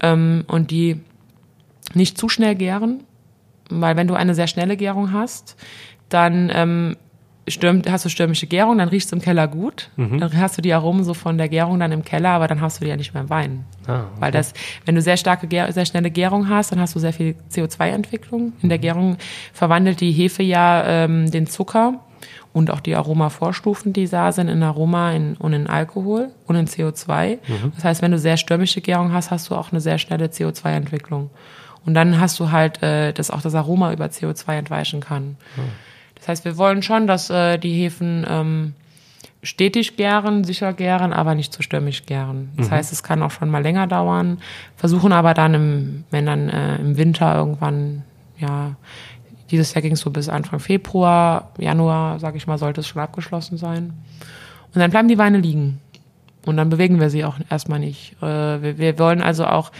ähm, 0.00 0.44
und 0.48 0.72
die 0.72 1.00
nicht 1.94 2.18
zu 2.18 2.28
schnell 2.28 2.54
gären, 2.54 3.04
weil 3.70 3.96
wenn 3.96 4.06
du 4.06 4.14
eine 4.14 4.34
sehr 4.34 4.46
schnelle 4.46 4.76
Gärung 4.76 5.12
hast, 5.12 5.56
dann 6.08 6.50
ähm, 6.54 6.96
stürmt, 7.48 7.90
hast 7.90 8.04
du 8.04 8.08
stürmische 8.08 8.46
Gärung, 8.46 8.78
dann 8.78 8.88
riechst 8.88 9.10
du 9.12 9.16
im 9.16 9.22
Keller 9.22 9.46
gut, 9.48 9.90
dann 9.96 10.36
hast 10.36 10.56
du 10.58 10.62
die 10.62 10.72
Aromen 10.72 11.04
so 11.04 11.14
von 11.14 11.38
der 11.38 11.48
Gärung 11.48 11.78
dann 11.80 11.92
im 11.92 12.04
Keller, 12.04 12.30
aber 12.30 12.48
dann 12.48 12.60
hast 12.60 12.80
du 12.80 12.84
die 12.84 12.90
ja 12.90 12.96
nicht 12.96 13.14
mehr 13.14 13.22
im 13.24 13.30
Wein. 13.30 13.64
Ah, 13.86 14.04
Weil 14.18 14.32
das, 14.32 14.52
wenn 14.84 14.94
du 14.94 15.00
sehr 15.02 15.16
starke, 15.16 15.48
sehr 15.72 15.86
schnelle 15.86 16.10
Gärung 16.10 16.48
hast, 16.48 16.72
dann 16.72 16.80
hast 16.80 16.94
du 16.94 16.98
sehr 17.00 17.12
viel 17.12 17.34
CO2-Entwicklung. 17.52 18.52
In 18.62 18.68
der 18.68 18.78
Gärung 18.78 19.16
verwandelt 19.52 20.00
die 20.00 20.10
Hefe 20.12 20.42
ja 20.42 20.84
ähm, 20.84 21.30
den 21.30 21.46
Zucker 21.46 22.00
und 22.52 22.70
auch 22.70 22.80
die 22.80 22.94
Aromavorstufen, 22.96 23.92
die 23.92 24.08
da 24.08 24.32
sind, 24.32 24.48
in 24.48 24.62
Aroma 24.62 25.12
in, 25.12 25.34
und 25.36 25.52
in 25.52 25.66
Alkohol 25.66 26.30
und 26.46 26.56
in 26.56 26.66
CO2. 26.66 27.38
Das 27.74 27.84
heißt, 27.84 28.02
wenn 28.02 28.10
du 28.12 28.18
sehr 28.18 28.36
stürmische 28.38 28.80
Gärung 28.80 29.12
hast, 29.12 29.30
hast 29.30 29.50
du 29.50 29.54
auch 29.54 29.70
eine 29.72 29.80
sehr 29.80 29.98
schnelle 29.98 30.26
CO2-Entwicklung. 30.26 31.30
Und 31.86 31.94
dann 31.94 32.20
hast 32.20 32.38
du 32.40 32.50
halt, 32.50 32.82
äh, 32.82 33.12
dass 33.12 33.30
auch 33.30 33.40
das 33.40 33.54
Aroma 33.54 33.92
über 33.92 34.06
CO2 34.06 34.58
entweichen 34.58 35.00
kann. 35.00 35.36
Das 36.16 36.28
heißt, 36.28 36.44
wir 36.44 36.56
wollen 36.56 36.82
schon, 36.82 37.06
dass 37.06 37.30
äh, 37.30 37.58
die 37.58 37.72
Hefen 37.72 38.26
ähm, 38.28 38.74
stetig 39.42 39.96
gären, 39.96 40.42
sicher 40.42 40.72
gären, 40.72 41.12
aber 41.12 41.34
nicht 41.34 41.52
zu 41.52 41.62
stürmisch 41.62 42.04
gären. 42.04 42.50
Das 42.56 42.70
heißt, 42.70 42.92
es 42.92 43.02
kann 43.02 43.22
auch 43.22 43.30
schon 43.30 43.48
mal 43.48 43.62
länger 43.62 43.86
dauern. 43.86 44.38
Versuchen 44.76 45.12
aber 45.12 45.34
dann, 45.34 45.54
im, 45.54 46.04
wenn 46.10 46.26
dann 46.26 46.48
äh, 46.48 46.76
im 46.76 46.96
Winter 46.96 47.36
irgendwann, 47.36 48.02
ja, 48.38 48.74
dieses 49.50 49.72
Jahr 49.74 49.82
ging 49.82 49.92
es 49.92 50.00
so 50.00 50.10
bis 50.10 50.28
Anfang 50.28 50.58
Februar, 50.58 51.52
Januar, 51.58 52.18
sag 52.18 52.34
ich 52.34 52.48
mal, 52.48 52.58
sollte 52.58 52.80
es 52.80 52.88
schon 52.88 53.00
abgeschlossen 53.00 53.56
sein. 53.56 53.92
Und 54.74 54.80
dann 54.80 54.90
bleiben 54.90 55.06
die 55.06 55.18
Weine 55.18 55.38
liegen. 55.38 55.80
Und 56.44 56.56
dann 56.56 56.68
bewegen 56.68 57.00
wir 57.00 57.10
sie 57.10 57.24
auch 57.24 57.36
erstmal 57.50 57.78
nicht. 57.78 58.16
Äh, 58.20 58.62
wir, 58.62 58.78
wir 58.78 58.98
wollen 58.98 59.22
also 59.22 59.46
auch 59.46 59.70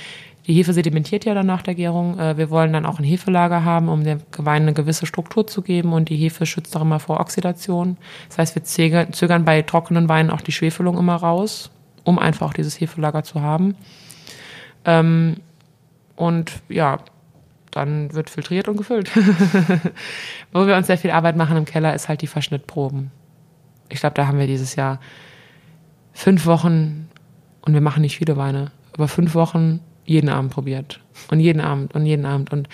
Die 0.47 0.55
Hefe 0.55 0.73
sedimentiert 0.73 1.25
ja 1.25 1.35
dann 1.35 1.47
nach 1.47 1.63
der 1.63 1.75
Gärung. 1.75 2.19
Äh, 2.19 2.37
wir 2.37 2.51
wollen 2.51 2.73
dann 2.73 2.87
auch 2.87 2.99
ein 2.99 3.05
Hefelager 3.05 3.65
haben, 3.65 3.89
um 3.89 4.05
dem 4.05 4.21
Wein 4.37 4.63
eine 4.63 4.75
gewisse 4.75 5.07
Struktur 5.07 5.47
zu 5.47 5.63
geben. 5.63 5.93
Und 5.93 6.09
die 6.09 6.17
Hefe 6.17 6.47
schützt 6.47 6.77
auch 6.77 6.83
immer 6.83 7.01
vor 7.01 7.19
Oxidation. 7.19 7.97
Das 8.29 8.39
heißt, 8.39 8.55
wir 8.55 8.63
zögern, 9.13 9.45
bei 9.45 9.63
trockenen 9.63 10.09
Weinen 10.09 10.31
auch 10.31 10.41
die 10.41 10.53
Schwefelung 10.53 10.99
immer 10.99 11.17
raus, 11.17 11.71
um 12.05 12.19
einfach 12.19 12.49
auch 12.49 12.55
dieses 12.55 12.81
Hefelager 12.81 13.25
zu 13.25 13.43
haben. 13.43 13.75
Ähm, 14.85 15.39
und 16.15 16.53
ja, 16.69 16.99
dann 17.73 18.15
wird 18.15 18.31
filtriert 18.31 18.69
und 18.69 18.77
gefüllt. 18.77 19.11
Wo 20.53 20.67
wir 20.67 20.77
uns 20.77 20.87
sehr 20.87 20.99
viel 20.99 21.11
Arbeit 21.11 21.37
machen 21.37 21.57
im 21.57 21.65
Keller, 21.65 21.95
ist 21.95 22.09
halt 22.09 22.23
die 22.23 22.29
Verschnittproben. 22.29 23.11
Ich 23.89 24.01
glaube, 24.01 24.15
da 24.15 24.29
haben 24.29 24.39
wir 24.39 24.47
dieses 24.47 24.77
Jahr 24.77 25.01
fünf 26.13 26.47
Wochen 26.47 27.09
und 27.63 27.75
wir 27.75 27.81
machen 27.81 28.01
nicht 28.01 28.17
viele 28.17 28.37
Weine, 28.37 28.71
aber 28.95 29.09
fünf 29.09 29.35
Wochen 29.35 29.81
jeden 30.07 30.29
Abend 30.29 30.53
probiert. 30.53 31.01
Und 31.31 31.41
jeden 31.41 31.61
Abend 31.61 31.95
und 31.95 32.07
jeden 32.07 32.25
Abend. 32.25 32.53
Und 32.53 32.69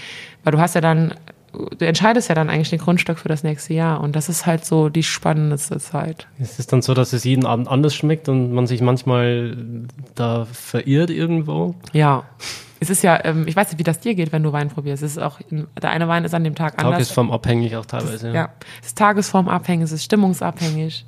weil 0.45 0.53
du 0.53 0.59
hast 0.59 0.75
ja 0.75 0.81
dann, 0.81 1.15
du 1.53 1.85
entscheidest 1.85 2.29
ja 2.29 2.35
dann 2.35 2.51
eigentlich 2.51 2.71
den 2.71 2.79
Grundstock 2.79 3.19
für 3.19 3.29
das 3.29 3.43
nächste 3.43 3.75
Jahr. 3.75 4.01
Und 4.01 4.15
das 4.15 4.29
ist 4.29 4.47
halt 4.47 4.65
so 4.65 4.89
die 4.89 5.03
spannendste 5.03 5.79
Zeit. 5.79 6.27
Ist 6.39 6.59
es 6.59 6.67
dann 6.67 6.83
so, 6.83 6.95
dass 6.95 7.13
es 7.13 7.25
jeden 7.25 7.47
Abend 7.47 7.69
anders 7.69 7.95
schmeckt 7.95 8.29
und 8.29 8.53
man 8.53 8.67
sich 8.67 8.81
manchmal 8.81 9.57
da 10.15 10.47
verirrt 10.47 11.11
irgendwo? 11.11 11.75
Ja. 11.93 12.25
Es 12.81 12.91
ist 12.91 13.05
ja, 13.05 13.25
ähm, 13.25 13.47
ich 13.47 13.55
weiß 13.55 13.69
nicht, 13.69 13.79
wie 13.79 13.85
das 13.85 14.01
dir 14.01 14.17
geht, 14.17 14.33
wenn 14.33 14.43
du 14.43 14.53
Wein 14.53 14.69
probierst. 14.69 15.05
Es 15.05 15.13
ist 15.13 15.19
auch, 15.19 15.39
der 15.51 15.91
eine 15.91 16.09
Wein 16.09 16.25
ist 16.25 16.35
an 16.35 16.43
dem 16.43 16.57
Tag 16.57 16.79
anders. 16.79 16.95
Tagesformabhängig 16.95 17.77
auch 17.77 17.87
teilweise. 17.87 18.29
Ja. 18.29 18.35
ja. 18.35 18.49
Es 18.81 18.89
ist 18.89 18.99
tagesformabhängig, 18.99 19.85
es 19.85 19.93
ist 19.93 20.05
stimmungsabhängig. 20.05 21.07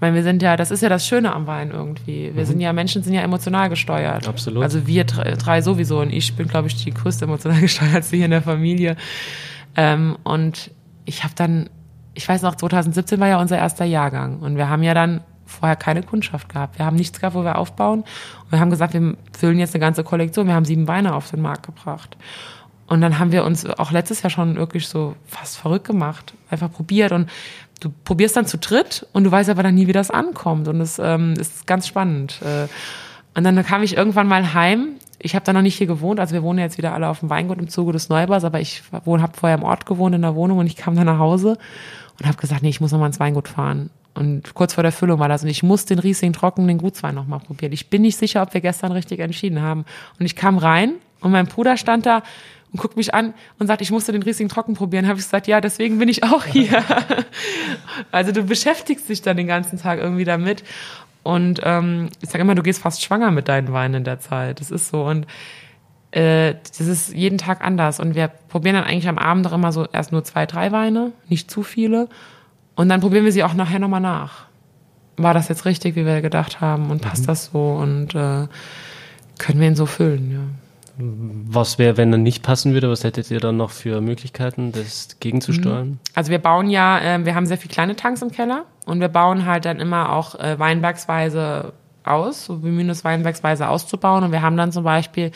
Ich 0.00 0.02
meine, 0.02 0.16
wir 0.16 0.22
sind 0.22 0.40
ja, 0.40 0.56
das 0.56 0.70
ist 0.70 0.80
ja 0.80 0.88
das 0.88 1.06
Schöne 1.06 1.30
am 1.34 1.46
Wein 1.46 1.72
irgendwie. 1.72 2.34
Wir 2.34 2.44
mhm. 2.44 2.46
sind 2.46 2.60
ja, 2.60 2.72
Menschen 2.72 3.02
sind 3.02 3.12
ja 3.12 3.20
emotional 3.20 3.68
gesteuert. 3.68 4.26
Absolut. 4.26 4.62
Also 4.62 4.86
wir 4.86 5.04
drei 5.04 5.60
sowieso 5.60 6.00
und 6.00 6.10
ich 6.10 6.34
bin, 6.36 6.48
glaube 6.48 6.68
ich, 6.68 6.82
die 6.82 6.90
größte 6.90 7.26
emotional 7.26 7.60
gesteuertste 7.60 8.16
hier 8.16 8.24
in 8.24 8.30
der 8.30 8.40
Familie. 8.40 8.96
Ähm, 9.76 10.16
und 10.22 10.70
ich 11.04 11.22
habe 11.22 11.34
dann, 11.36 11.68
ich 12.14 12.26
weiß 12.26 12.40
noch, 12.40 12.54
2017 12.54 13.20
war 13.20 13.28
ja 13.28 13.38
unser 13.42 13.58
erster 13.58 13.84
Jahrgang 13.84 14.38
und 14.38 14.56
wir 14.56 14.70
haben 14.70 14.82
ja 14.82 14.94
dann 14.94 15.20
vorher 15.44 15.76
keine 15.76 16.02
Kundschaft 16.02 16.48
gehabt. 16.48 16.78
Wir 16.78 16.86
haben 16.86 16.96
nichts 16.96 17.20
gehabt, 17.20 17.36
wo 17.36 17.44
wir 17.44 17.58
aufbauen. 17.58 18.00
Und 18.00 18.52
wir 18.52 18.58
haben 18.58 18.70
gesagt, 18.70 18.94
wir 18.94 19.18
füllen 19.38 19.58
jetzt 19.58 19.74
eine 19.74 19.80
ganze 19.80 20.02
Kollektion. 20.02 20.46
Wir 20.46 20.54
haben 20.54 20.64
sieben 20.64 20.88
Weine 20.88 21.14
auf 21.14 21.30
den 21.30 21.42
Markt 21.42 21.66
gebracht. 21.66 22.16
Und 22.86 23.02
dann 23.02 23.18
haben 23.18 23.32
wir 23.32 23.44
uns 23.44 23.66
auch 23.66 23.92
letztes 23.92 24.22
Jahr 24.22 24.30
schon 24.30 24.56
wirklich 24.56 24.88
so 24.88 25.14
fast 25.26 25.58
verrückt 25.58 25.86
gemacht, 25.86 26.34
einfach 26.50 26.72
probiert 26.72 27.12
und 27.12 27.28
du 27.80 27.90
probierst 28.04 28.36
dann 28.36 28.46
zu 28.46 28.58
dritt 28.58 29.06
und 29.12 29.24
du 29.24 29.30
weißt 29.30 29.50
aber 29.50 29.62
dann 29.62 29.74
nie, 29.74 29.86
wie 29.86 29.92
das 29.92 30.10
ankommt. 30.10 30.68
Und 30.68 30.78
das 30.78 30.98
ähm, 30.98 31.34
ist 31.34 31.66
ganz 31.66 31.86
spannend. 31.86 32.40
Äh, 32.42 32.68
und 33.36 33.44
dann 33.44 33.64
kam 33.64 33.82
ich 33.82 33.96
irgendwann 33.96 34.28
mal 34.28 34.54
heim. 34.54 34.96
Ich 35.18 35.34
habe 35.34 35.44
da 35.44 35.52
noch 35.52 35.62
nicht 35.62 35.76
hier 35.76 35.86
gewohnt, 35.86 36.18
also 36.18 36.32
wir 36.32 36.42
wohnen 36.42 36.58
jetzt 36.58 36.78
wieder 36.78 36.94
alle 36.94 37.08
auf 37.08 37.20
dem 37.20 37.28
Weingut 37.28 37.58
im 37.58 37.68
Zuge 37.68 37.92
des 37.92 38.08
Neubaus, 38.08 38.42
aber 38.42 38.58
ich 38.58 38.82
habe 38.92 39.32
vorher 39.36 39.58
im 39.58 39.64
Ort 39.64 39.84
gewohnt 39.84 40.14
in 40.14 40.22
der 40.22 40.34
Wohnung 40.34 40.58
und 40.58 40.66
ich 40.66 40.76
kam 40.76 40.96
dann 40.96 41.04
nach 41.04 41.18
Hause 41.18 41.58
und 42.18 42.26
habe 42.26 42.38
gesagt, 42.38 42.62
nee, 42.62 42.70
ich 42.70 42.80
muss 42.80 42.92
noch 42.92 42.98
mal 42.98 43.06
ins 43.06 43.20
Weingut 43.20 43.48
fahren. 43.48 43.90
Und 44.14 44.54
kurz 44.54 44.74
vor 44.74 44.82
der 44.82 44.92
Füllung 44.92 45.20
war 45.20 45.28
das. 45.28 45.42
Und 45.42 45.48
ich 45.48 45.62
muss 45.62 45.84
den 45.84 45.98
Riesling 45.98 46.32
trocken, 46.32 46.66
den 46.66 46.78
Gutswein 46.78 47.14
noch 47.14 47.26
mal 47.26 47.38
probieren. 47.38 47.72
Ich 47.72 47.90
bin 47.90 48.02
nicht 48.02 48.16
sicher, 48.16 48.42
ob 48.42 48.54
wir 48.54 48.60
gestern 48.60 48.92
richtig 48.92 49.20
entschieden 49.20 49.62
haben. 49.62 49.84
Und 50.18 50.26
ich 50.26 50.36
kam 50.36 50.58
rein 50.58 50.94
und 51.20 51.30
mein 51.30 51.46
Bruder 51.46 51.76
stand 51.76 52.06
da 52.06 52.22
und 52.72 52.80
guckt 52.80 52.96
mich 52.96 53.14
an 53.14 53.34
und 53.58 53.66
sagt, 53.66 53.82
ich 53.82 53.90
musste 53.90 54.12
den 54.12 54.22
Riesling 54.22 54.48
trocken 54.48 54.74
probieren. 54.74 55.06
Habe 55.06 55.18
ich 55.18 55.24
gesagt, 55.24 55.46
ja, 55.46 55.60
deswegen 55.60 55.98
bin 55.98 56.08
ich 56.08 56.22
auch 56.22 56.44
hier. 56.44 56.84
also 58.12 58.32
du 58.32 58.44
beschäftigst 58.44 59.08
dich 59.08 59.22
dann 59.22 59.36
den 59.36 59.46
ganzen 59.46 59.78
Tag 59.78 59.98
irgendwie 59.98 60.24
damit. 60.24 60.62
Und 61.22 61.60
ähm, 61.64 62.08
ich 62.22 62.30
sage 62.30 62.42
immer, 62.42 62.54
du 62.54 62.62
gehst 62.62 62.80
fast 62.80 63.02
schwanger 63.02 63.30
mit 63.30 63.48
deinen 63.48 63.72
Weinen 63.72 63.94
in 63.94 64.04
der 64.04 64.20
Zeit. 64.20 64.60
Das 64.60 64.70
ist 64.70 64.88
so. 64.88 65.04
Und 65.04 65.26
äh, 66.12 66.54
das 66.76 66.86
ist 66.86 67.12
jeden 67.12 67.38
Tag 67.38 67.62
anders. 67.64 68.00
Und 68.00 68.14
wir 68.14 68.28
probieren 68.28 68.76
dann 68.76 68.84
eigentlich 68.84 69.08
am 69.08 69.18
Abend 69.18 69.46
auch 69.46 69.52
immer 69.52 69.72
so 69.72 69.86
erst 69.92 70.12
nur 70.12 70.24
zwei, 70.24 70.46
drei 70.46 70.72
Weine, 70.72 71.12
nicht 71.28 71.50
zu 71.50 71.62
viele. 71.62 72.08
Und 72.76 72.88
dann 72.88 73.00
probieren 73.00 73.24
wir 73.24 73.32
sie 73.32 73.44
auch 73.44 73.54
nachher 73.54 73.78
nochmal 73.78 74.00
nach. 74.00 74.46
War 75.16 75.34
das 75.34 75.48
jetzt 75.48 75.66
richtig, 75.66 75.96
wie 75.96 76.06
wir 76.06 76.22
gedacht 76.22 76.60
haben? 76.60 76.90
Und 76.90 77.02
passt 77.02 77.22
mhm. 77.22 77.26
das 77.26 77.46
so? 77.46 77.72
Und 77.72 78.14
äh, 78.14 78.46
können 79.38 79.60
wir 79.60 79.66
ihn 79.66 79.76
so 79.76 79.86
füllen, 79.86 80.30
ja. 80.30 80.69
Was 81.00 81.78
wäre, 81.78 81.96
wenn 81.96 82.12
er 82.12 82.18
nicht 82.18 82.42
passen 82.42 82.72
würde? 82.72 82.90
Was 82.90 83.04
hättet 83.04 83.30
ihr 83.30 83.40
dann 83.40 83.56
noch 83.56 83.70
für 83.70 84.00
Möglichkeiten, 84.00 84.72
das 84.72 85.16
gegenzusteuern? 85.20 85.88
Mhm. 85.88 85.98
Also 86.14 86.30
wir 86.30 86.38
bauen 86.38 86.68
ja, 86.68 86.98
äh, 86.98 87.24
wir 87.24 87.34
haben 87.34 87.46
sehr 87.46 87.58
viele 87.58 87.72
kleine 87.72 87.96
Tanks 87.96 88.22
im 88.22 88.30
Keller 88.30 88.64
und 88.86 89.00
wir 89.00 89.08
bauen 89.08 89.46
halt 89.46 89.64
dann 89.64 89.80
immer 89.80 90.12
auch 90.12 90.34
äh, 90.36 90.58
weinbergsweise 90.58 91.72
aus, 92.04 92.46
so 92.46 92.58
bemühen 92.58 92.90
es 92.90 93.04
weinbergsweise 93.04 93.68
auszubauen. 93.68 94.24
Und 94.24 94.32
wir 94.32 94.42
haben 94.42 94.56
dann 94.56 94.72
zum 94.72 94.84
Beispiel 94.84 95.32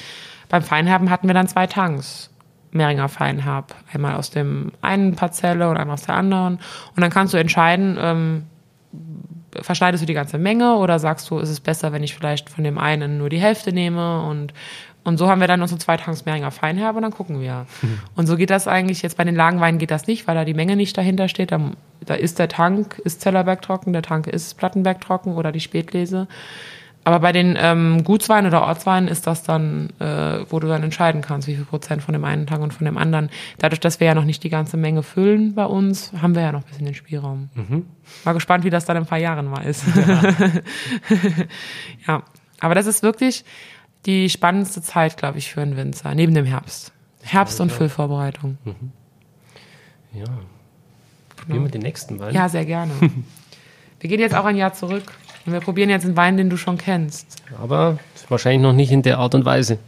beim 0.48 0.62
Feinherben 0.62 1.10
hatten 1.10 1.26
wir 1.26 1.34
dann 1.34 1.48
zwei 1.48 1.66
Tanks. 1.66 2.30
Mehringer 2.70 3.08
Feinherb. 3.08 3.74
Einmal 3.92 4.16
aus 4.16 4.30
dem 4.30 4.72
einen 4.82 5.14
Parzelle 5.14 5.68
und 5.68 5.76
einmal 5.76 5.94
aus 5.94 6.06
der 6.06 6.16
anderen. 6.16 6.54
Und 6.96 7.00
dann 7.00 7.10
kannst 7.10 7.32
du 7.32 7.38
entscheiden, 7.38 7.96
ähm, 8.00 8.42
verschneidest 9.62 10.02
du 10.02 10.06
die 10.06 10.14
ganze 10.14 10.38
Menge 10.38 10.76
oder 10.76 10.98
sagst 10.98 11.30
du, 11.30 11.38
ist 11.38 11.50
es 11.50 11.60
besser, 11.60 11.92
wenn 11.92 12.02
ich 12.02 12.14
vielleicht 12.14 12.50
von 12.50 12.64
dem 12.64 12.78
einen 12.78 13.18
nur 13.18 13.28
die 13.28 13.38
Hälfte 13.38 13.72
nehme 13.72 14.22
und 14.22 14.52
und 15.04 15.18
so 15.18 15.28
haben 15.28 15.40
wir 15.40 15.48
dann 15.48 15.60
unsere 15.60 15.78
zwei 15.78 15.96
Tanks 15.96 16.24
Mehringer 16.24 16.50
Feinherbe 16.50 16.96
und 16.96 17.02
dann 17.02 17.12
gucken 17.12 17.40
wir. 17.40 17.66
Mhm. 17.82 18.00
Und 18.16 18.26
so 18.26 18.36
geht 18.36 18.50
das 18.50 18.66
eigentlich, 18.66 19.02
jetzt 19.02 19.16
bei 19.16 19.24
den 19.24 19.36
Lagenweinen 19.36 19.78
geht 19.78 19.90
das 19.90 20.06
nicht, 20.06 20.26
weil 20.26 20.34
da 20.34 20.44
die 20.44 20.54
Menge 20.54 20.76
nicht 20.76 20.96
dahinter 20.96 21.28
steht. 21.28 21.52
Da, 21.52 21.60
da 22.04 22.14
ist 22.14 22.38
der 22.38 22.48
Tank, 22.48 23.00
ist 23.04 23.20
Zellerberg 23.20 23.60
trocken, 23.60 23.92
der 23.92 24.02
Tank 24.02 24.26
ist 24.26 24.56
Plattenberg 24.56 25.00
trocken 25.00 25.34
oder 25.34 25.52
die 25.52 25.60
Spätlese. 25.60 26.26
Aber 27.04 27.20
bei 27.20 27.32
den 27.32 27.56
ähm, 27.60 28.02
Gutsweinen 28.02 28.46
oder 28.46 28.62
Ortsweinen 28.62 29.08
ist 29.08 29.26
das 29.26 29.42
dann, 29.42 29.90
äh, 30.00 30.40
wo 30.48 30.58
du 30.58 30.68
dann 30.68 30.82
entscheiden 30.82 31.20
kannst, 31.20 31.46
wie 31.46 31.54
viel 31.54 31.66
Prozent 31.66 32.02
von 32.02 32.14
dem 32.14 32.24
einen 32.24 32.46
Tank 32.46 32.62
und 32.62 32.72
von 32.72 32.86
dem 32.86 32.96
anderen. 32.96 33.28
Dadurch, 33.58 33.80
dass 33.80 34.00
wir 34.00 34.06
ja 34.06 34.14
noch 34.14 34.24
nicht 34.24 34.42
die 34.42 34.48
ganze 34.48 34.78
Menge 34.78 35.02
füllen 35.02 35.54
bei 35.54 35.66
uns, 35.66 36.12
haben 36.20 36.34
wir 36.34 36.40
ja 36.40 36.52
noch 36.52 36.62
ein 36.62 36.66
bisschen 36.66 36.86
den 36.86 36.94
Spielraum. 36.94 37.50
Mhm. 37.54 37.84
Mal 38.24 38.32
gespannt, 38.32 38.64
wie 38.64 38.70
das 38.70 38.86
dann 38.86 38.96
in 38.96 39.02
ein 39.02 39.06
paar 39.06 39.18
Jahren 39.18 39.46
mal 39.46 39.64
ist. 39.66 39.84
Ja. 39.94 40.22
ja. 42.08 42.22
Aber 42.60 42.74
das 42.74 42.86
ist 42.86 43.02
wirklich, 43.02 43.44
die 44.06 44.28
spannendste 44.28 44.82
Zeit, 44.82 45.16
glaube 45.16 45.38
ich, 45.38 45.50
für 45.50 45.62
einen 45.62 45.76
Winzer, 45.76 46.14
neben 46.14 46.34
dem 46.34 46.44
Herbst. 46.44 46.92
Herbst 47.22 47.60
und 47.60 47.72
Füllvorbereitung. 47.72 48.58
Mhm. 48.64 48.92
Ja. 50.12 50.24
Probieren 50.24 50.44
genau. 51.46 51.64
wir 51.64 51.70
den 51.70 51.82
nächsten 51.82 52.18
Wein? 52.18 52.34
Ja, 52.34 52.48
sehr 52.48 52.64
gerne. 52.64 52.92
wir 54.00 54.10
gehen 54.10 54.20
jetzt 54.20 54.34
auch 54.34 54.44
ein 54.44 54.56
Jahr 54.56 54.74
zurück 54.74 55.04
und 55.46 55.52
wir 55.52 55.60
probieren 55.60 55.90
jetzt 55.90 56.04
einen 56.04 56.16
Wein, 56.16 56.36
den 56.36 56.50
du 56.50 56.56
schon 56.56 56.78
kennst. 56.78 57.42
Aber 57.60 57.98
wahrscheinlich 58.28 58.62
noch 58.62 58.72
nicht 58.72 58.92
in 58.92 59.02
der 59.02 59.18
Art 59.18 59.34
und 59.34 59.44
Weise. 59.44 59.78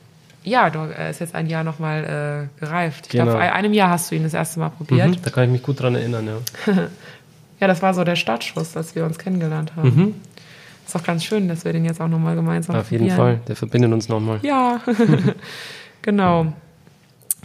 Ja, 0.42 0.70
du, 0.70 0.78
er 0.78 1.10
ist 1.10 1.20
jetzt 1.20 1.34
ein 1.34 1.48
Jahr 1.48 1.64
nochmal 1.64 2.48
äh, 2.56 2.60
gereift. 2.60 3.06
Ich 3.06 3.12
genau. 3.12 3.24
glaube, 3.24 3.38
vor 3.40 3.52
einem 3.52 3.72
Jahr 3.72 3.90
hast 3.90 4.10
du 4.10 4.14
ihn 4.14 4.22
das 4.22 4.34
erste 4.34 4.60
Mal 4.60 4.70
probiert. 4.70 5.08
Mhm, 5.08 5.22
da 5.22 5.30
kann 5.30 5.44
ich 5.44 5.50
mich 5.50 5.62
gut 5.62 5.80
dran 5.80 5.94
erinnern, 5.96 6.26
ja. 6.26 6.72
ja, 7.60 7.66
das 7.66 7.82
war 7.82 7.94
so 7.94 8.04
der 8.04 8.16
Startschuss, 8.16 8.76
als 8.76 8.94
wir 8.94 9.04
uns 9.04 9.18
kennengelernt 9.18 9.74
haben. 9.74 9.88
Mhm. 9.88 10.14
Ist 10.86 10.94
auch 10.94 11.02
ganz 11.02 11.24
schön, 11.24 11.48
dass 11.48 11.64
wir 11.64 11.72
den 11.72 11.84
jetzt 11.84 12.00
auch 12.00 12.08
nochmal 12.08 12.36
gemeinsam 12.36 12.76
Auf 12.76 12.92
jeden 12.92 13.10
Fall, 13.10 13.40
der 13.48 13.56
verbindet 13.56 13.92
uns 13.92 14.08
nochmal. 14.08 14.38
Ja, 14.42 14.80
genau. 16.02 16.52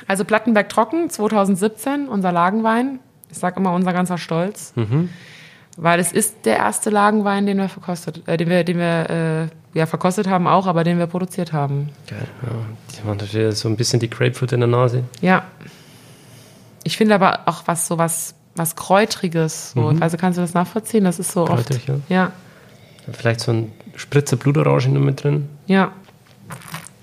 Also 0.07 0.25
Plattenberg 0.25 0.69
Trocken 0.69 1.09
2017, 1.09 2.07
unser 2.07 2.31
Lagenwein. 2.31 2.99
Ich 3.31 3.37
sage 3.37 3.59
immer 3.59 3.73
unser 3.73 3.93
ganzer 3.93 4.17
Stolz. 4.17 4.73
Mhm. 4.75 5.09
Weil 5.77 5.99
es 5.99 6.11
ist 6.11 6.45
der 6.45 6.57
erste 6.57 6.89
Lagenwein, 6.89 7.45
den 7.45 7.57
wir 7.57 7.69
verkostet, 7.69 8.27
äh, 8.27 8.37
den 8.37 8.49
wir, 8.49 8.63
den 8.63 8.77
wir 8.77 9.09
äh, 9.09 9.77
ja, 9.77 9.85
verkostet 9.85 10.27
haben 10.27 10.47
auch, 10.47 10.67
aber 10.67 10.83
den 10.83 10.99
wir 10.99 11.07
produziert 11.07 11.53
haben. 11.53 11.89
Geil, 12.07 12.27
ja. 12.43 12.49
Die 12.93 12.99
haben 12.99 13.17
natürlich 13.17 13.55
so 13.55 13.69
ein 13.69 13.77
bisschen 13.77 13.99
die 13.99 14.09
Grapefruit 14.09 14.51
in 14.51 14.59
der 14.59 14.67
Nase. 14.69 15.03
Ja. 15.21 15.45
Ich 16.83 16.97
finde 16.97 17.15
aber 17.15 17.41
auch 17.45 17.63
was 17.65 17.87
so 17.87 17.97
was, 17.97 18.35
was 18.55 18.75
Kräutriges. 18.75 19.71
So. 19.71 19.91
Mhm. 19.91 20.03
Also 20.03 20.17
kannst 20.17 20.37
du 20.37 20.41
das 20.41 20.53
nachvollziehen? 20.53 21.05
Das 21.05 21.19
ist 21.19 21.31
so 21.31 21.45
Kräutrig, 21.45 21.89
oft. 21.89 22.09
Ja. 22.09 22.15
ja. 22.15 22.31
Vielleicht 23.11 23.39
so 23.41 23.51
ein 23.51 23.71
Spritzer 23.95 24.37
Blutorange 24.37 24.89
noch 24.89 25.01
mit 25.01 25.23
drin. 25.23 25.49
Ja. 25.67 25.91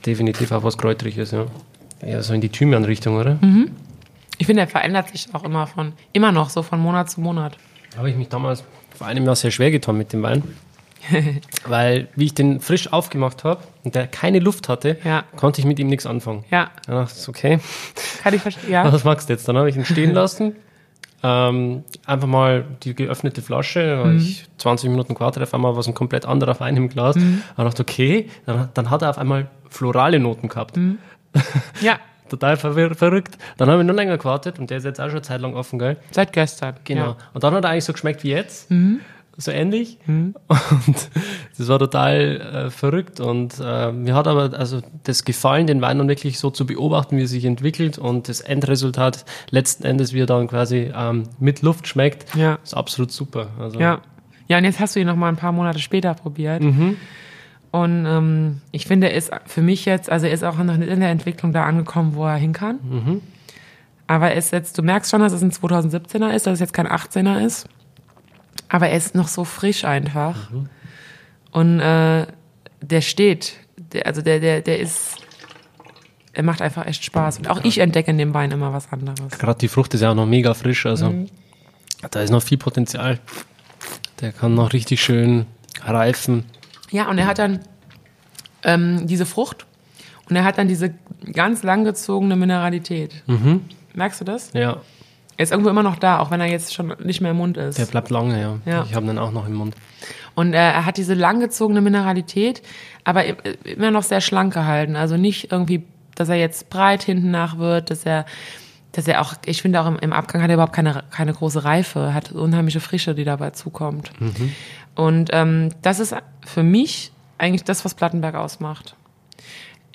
Definitiv 0.07 0.53
auch 0.53 0.63
was 0.63 0.79
Kräutriges, 0.79 1.33
ja. 1.33 1.47
Ja, 2.07 2.23
so 2.23 2.33
in 2.33 2.41
die 2.41 2.49
Thymian-Richtung, 2.49 3.17
oder? 3.17 3.39
Mhm. 3.41 3.73
Ich 4.39 4.47
finde, 4.47 4.63
er 4.63 4.69
verändert 4.69 5.09
sich 5.09 5.35
auch 5.35 5.45
immer 5.45 5.67
von, 5.67 5.93
immer 6.13 6.31
noch 6.31 6.51
so 6.51 6.63
von 6.63 6.79
Monat 6.79 7.11
zu 7.11 7.21
Monat. 7.21 7.57
Habe 7.97 8.11
ich 8.11 8.17
mich 8.17 8.29
damals 8.29 8.63
vor 8.97 9.07
einem 9.07 9.25
Jahr 9.25 9.35
sehr 9.35 9.51
schwer 9.51 9.71
getan 9.71 9.99
mit 9.99 10.13
dem 10.13 10.23
Wein. 10.23 10.43
Weil, 11.67 12.09
wie 12.15 12.27
ich 12.27 12.35
den 12.35 12.61
frisch 12.61 12.93
aufgemacht 12.93 13.45
habe 13.45 13.63
und 13.85 13.95
der 13.95 14.07
keine 14.07 14.39
Luft 14.39 14.69
hatte, 14.69 14.99
ja. 15.05 15.25
konnte 15.37 15.61
ich 15.61 15.67
mit 15.67 15.79
ihm 15.79 15.89
nichts 15.89 16.07
anfangen. 16.07 16.45
Ja. 16.51 16.71
Dann 16.87 16.97
dachte 16.97 17.15
ich, 17.19 17.29
okay. 17.29 17.61
Kann 18.23 18.35
ich 18.35 18.43
verstehen, 18.43 18.71
ja. 18.71 18.93
Was 18.93 19.05
magst 19.05 19.29
du 19.29 19.33
jetzt? 19.33 19.49
Dann 19.49 19.57
habe 19.57 19.71
ich 19.71 19.77
ihn 19.77 19.85
stehen 19.85 20.13
lassen, 20.13 20.55
ähm, 21.23 21.85
einfach 22.07 22.29
mal 22.29 22.65
die 22.83 22.95
geöffnete 22.95 23.43
Flasche, 23.43 24.03
mhm. 24.05 24.19
ich 24.19 24.47
20 24.59 24.91
Minuten 24.91 25.15
gewartet, 25.15 25.43
auf 25.43 25.55
einmal 25.55 25.73
war 25.73 25.81
es 25.81 25.89
ein 25.89 25.95
komplett 25.95 26.27
anderer 26.27 26.53
auf 26.53 26.63
einem 26.63 26.89
Glas. 26.89 27.17
Mhm. 27.17 27.43
Und 27.57 27.65
dachte, 27.65 27.83
okay, 27.83 28.29
dann, 28.47 28.69
dann, 28.75 28.91
hat 28.91 29.03
er 29.03 29.11
auf 29.11 29.19
einmal 29.19 29.49
florale 29.69 30.19
Noten 30.19 30.49
gehabt. 30.49 30.77
Mhm. 30.77 30.99
Ja. 31.81 31.99
Total 32.29 32.59
verwir 32.59 32.95
verrückt. 32.95 33.39
Dann 33.57 33.71
habe 33.71 33.81
ich 33.81 33.87
noch 33.87 33.95
länger 33.95 34.19
gewartet 34.19 34.59
und 34.59 34.69
der 34.69 34.79
ist 34.79 34.85
jetzt 34.85 35.01
auch 35.01 35.07
schon 35.07 35.13
eine 35.13 35.23
Zeit 35.23 35.41
lang 35.41 35.55
offen, 35.55 35.79
gell? 35.79 35.97
Seit 36.11 36.35
gestern. 36.35 36.75
Genau. 36.85 37.07
Ja. 37.07 37.17
Und 37.33 37.43
dann 37.43 37.55
hat 37.55 37.65
er 37.65 37.71
eigentlich 37.71 37.85
so 37.85 37.95
geschmeckt 37.95 38.23
wie 38.23 38.31
jetzt. 38.31 38.71
Mhm. 38.71 39.01
So 39.41 39.51
ähnlich. 39.53 39.99
Mhm. 40.07 40.35
Und 40.49 41.09
das 41.57 41.69
war 41.69 41.79
total 41.79 42.67
äh, 42.67 42.71
verrückt. 42.71 43.21
Und 43.21 43.55
äh, 43.65 43.93
mir 43.93 44.15
hat 44.15 44.27
aber 44.27 44.53
also 44.59 44.83
das 45.05 45.25
gefallen, 45.25 45.67
den 45.67 45.81
Wein 45.81 45.99
dann 45.99 46.09
wirklich 46.09 46.39
so 46.39 46.51
zu 46.51 46.67
beobachten, 46.67 47.17
wie 47.17 47.23
er 47.23 47.29
sich 47.29 47.45
entwickelt 47.45 47.97
und 47.99 48.29
das 48.29 48.41
Endresultat 48.41 49.25
letzten 49.51 49.85
Endes, 49.85 50.13
wie 50.13 50.21
er 50.21 50.27
dann 50.27 50.49
quasi 50.49 50.91
ähm, 50.95 51.23
mit 51.39 51.63
Luft 51.63 51.87
schmeckt, 51.87 52.35
Ja. 52.35 52.59
ist 52.63 52.75
absolut 52.75 53.13
super. 53.13 53.47
Also, 53.59 53.79
Ja. 53.81 54.01
Ja, 54.49 54.57
und 54.59 54.65
jetzt 54.65 54.81
hast 54.81 54.97
du 54.97 55.01
ihn 55.01 55.07
noch 55.07 55.15
mal 55.17 55.29
ein 55.29 55.37
paar 55.37 55.53
Monate 55.53 55.79
später 55.79 56.15
probiert. 56.15 56.63
Und 57.71 58.07
ähm, 58.07 58.63
ich 58.73 58.87
finde, 58.87 59.11
er 59.11 59.15
ist 59.17 59.31
für 59.45 59.61
mich 59.61 59.85
jetzt, 59.85 60.11
also 60.11 60.25
er 60.27 60.33
ist 60.33 60.43
auch 60.43 60.57
noch 60.57 60.77
nicht 60.79 60.89
in 60.89 61.01
der 61.01 61.11
Entwicklung 61.11 61.53
da 61.53 61.65
angekommen, 61.67 62.15
wo 62.15 62.25
er 62.25 62.37
hin 62.37 62.55
kann. 62.55 63.21
Aber 64.07 64.31
er 64.31 64.37
ist 64.37 64.53
jetzt, 64.53 64.79
du 64.79 64.83
merkst 64.83 65.11
schon, 65.11 65.21
dass 65.21 65.35
es 65.35 65.43
ein 65.43 65.53
2017er 65.53 66.31
ist, 66.35 66.47
dass 66.47 66.55
es 66.55 66.61
jetzt 66.61 66.73
kein 66.73 66.89
18er 66.89 67.45
ist. 67.45 67.69
Aber 68.69 68.89
er 68.89 68.97
ist 68.97 69.15
noch 69.15 69.29
so 69.29 69.45
frisch 69.45 69.85
einfach. 69.85 70.51
Und 71.51 71.81
äh, 71.81 72.27
der 72.81 73.01
steht. 73.01 73.55
Der, 73.93 74.07
also 74.07 74.23
der, 74.23 74.41
der, 74.41 74.61
der 74.61 74.79
ist, 74.79 75.17
er 76.33 76.43
macht 76.43 76.61
einfach 76.61 76.87
echt 76.87 77.05
Spaß. 77.05 77.39
Und 77.39 77.49
auch 77.49 77.65
ich 77.65 77.79
entdecke 77.79 78.11
in 78.11 78.19
dem 78.19 78.35
Wein 78.35 78.51
immer 78.51 78.73
was 78.73 78.93
anderes. 78.93 79.39
Gerade 79.39 79.59
die 79.59 79.69
Frucht 79.69 79.95
ist 79.95 80.03
ja 80.03 80.11
auch 80.11 80.15
noch 80.15 80.27
mega 80.27 80.55
frisch, 80.55 80.85
also 80.87 81.15
da 82.11 82.21
ist 82.21 82.31
noch 82.31 82.43
viel 82.43 82.59
Potenzial. 82.59 83.19
Der 84.21 84.33
kann 84.33 84.55
noch 84.55 84.73
richtig 84.73 85.01
schön 85.03 85.47
reifen. 85.83 86.45
Ja, 86.91 87.09
und 87.09 87.19
er 87.19 87.27
hat 87.27 87.39
dann 87.39 87.61
ähm, 88.65 89.07
diese 89.07 89.27
Frucht 89.27 89.67
und 90.29 90.37
er 90.37 90.45
hat 90.45 90.59
dann 90.59 90.69
diese 90.69 90.95
ganz 91.33 91.63
langgezogene 91.63 92.37
Mineralität. 92.37 93.23
Merkst 93.95 94.21
du 94.21 94.25
das? 94.25 94.53
Ja, 94.53 94.81
Er 95.39 95.45
ist 95.45 95.53
irgendwo 95.53 95.71
immer 95.71 95.83
noch 95.85 95.97
da, 95.97 96.19
auch 96.19 96.31
wenn 96.31 96.41
er 96.41 96.49
jetzt 96.49 96.75
schon 96.75 96.95
nicht 97.03 97.21
mehr 97.23 97.31
im 97.31 97.37
Mund 97.39 97.57
ist. 97.57 97.79
der 97.79 97.87
bleibt 97.87 98.11
lange, 98.11 98.41
ja. 98.41 98.59
Ja. 98.67 98.83
Ich 98.89 98.95
habe 98.95 99.07
den 99.07 99.19
auch 99.19 99.31
noch 99.33 99.47
im 99.47 99.55
Mund. 99.55 99.75
Und 100.35 100.53
äh, 100.53 100.57
er 100.59 100.85
hat 100.85 100.97
diese 100.99 101.15
langgezogene 101.15 101.81
Mineralität, 101.81 102.61
aber 103.05 103.27
i- 103.27 103.35
immer 103.65 103.91
noch 103.91 104.03
sehr 104.03 104.21
schlank 104.21 104.53
gehalten. 104.53 104.97
Also 104.97 105.17
nicht 105.17 105.51
irgendwie, 105.53 105.85
dass 106.17 106.29
er 106.29 106.35
jetzt 106.37 106.69
breit 106.71 107.03
hinten 107.03 107.31
nach 107.31 107.57
wird, 107.59 107.91
dass 107.91 108.05
er, 108.05 108.27
dass 108.93 109.07
er 109.09 109.21
auch, 109.21 109.35
ich 109.47 109.63
finde 109.63 109.81
auch 109.81 109.87
im, 109.87 109.99
im 110.01 110.13
Abgang 110.13 110.43
hat 110.43 110.51
er 110.51 110.55
überhaupt 110.55 110.73
keine, 110.75 111.05
keine 111.11 111.33
große 111.33 111.65
Reife, 111.65 112.15
hat 112.15 112.33
unheimliche 112.33 112.81
Frische, 112.81 113.15
die 113.15 113.25
dabei 113.25 113.51
zukommt. 113.51 114.11
Und 114.97 115.31
ähm, 115.33 115.69
das 115.83 116.01
ist 116.01 116.15
für 116.45 116.65
mich 116.65 117.13
eigentlich 117.39 117.63
das, 117.65 117.85
was 117.85 117.95
Plattenberg 117.95 118.35
ausmacht. 118.35 118.97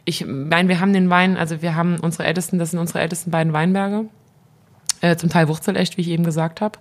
Ich 0.05 0.25
meine, 0.25 0.69
wir 0.69 0.79
haben 0.79 0.93
den 0.93 1.09
Wein, 1.09 1.35
also 1.37 1.61
wir 1.61 1.75
haben 1.75 1.97
unsere 1.99 2.25
ältesten, 2.25 2.59
das 2.59 2.71
sind 2.71 2.79
unsere 2.79 2.99
ältesten 3.01 3.31
beiden 3.31 3.51
Weinberge, 3.53 4.05
äh, 5.03 5.15
zum 5.17 5.29
Teil 5.29 5.47
Wurzelecht, 5.47 5.97
wie 5.97 6.01
ich 6.01 6.07
eben 6.09 6.23
gesagt 6.23 6.61
habe. 6.61 6.79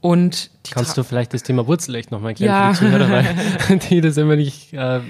Und 0.00 0.50
Kannst 0.70 0.96
du 0.96 1.02
vielleicht 1.02 1.34
das 1.34 1.42
Thema 1.42 1.66
Wurzelecht 1.66 2.10
nochmal 2.12 2.30
erklären 2.30 2.52
Ja. 2.52 2.74
für 2.74 2.84
die 2.84 2.90
Zuhörer, 2.92 3.10
weil 3.10 3.78
die 3.90 4.00
das 4.00 4.16
immer 4.16 4.36
nicht, 4.36 4.72
äh, 4.72 5.00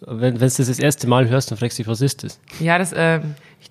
wenn, 0.00 0.20
wenn 0.20 0.34
du 0.34 0.38
das 0.38 0.56
das 0.56 0.78
erste 0.78 1.06
Mal 1.08 1.28
hörst, 1.28 1.50
dann 1.50 1.58
fragst 1.58 1.78
du 1.78 1.82
dich, 1.82 1.88
was 1.90 2.00
ist 2.00 2.22
das? 2.22 2.38
Ja, 2.60 2.78
das, 2.78 2.92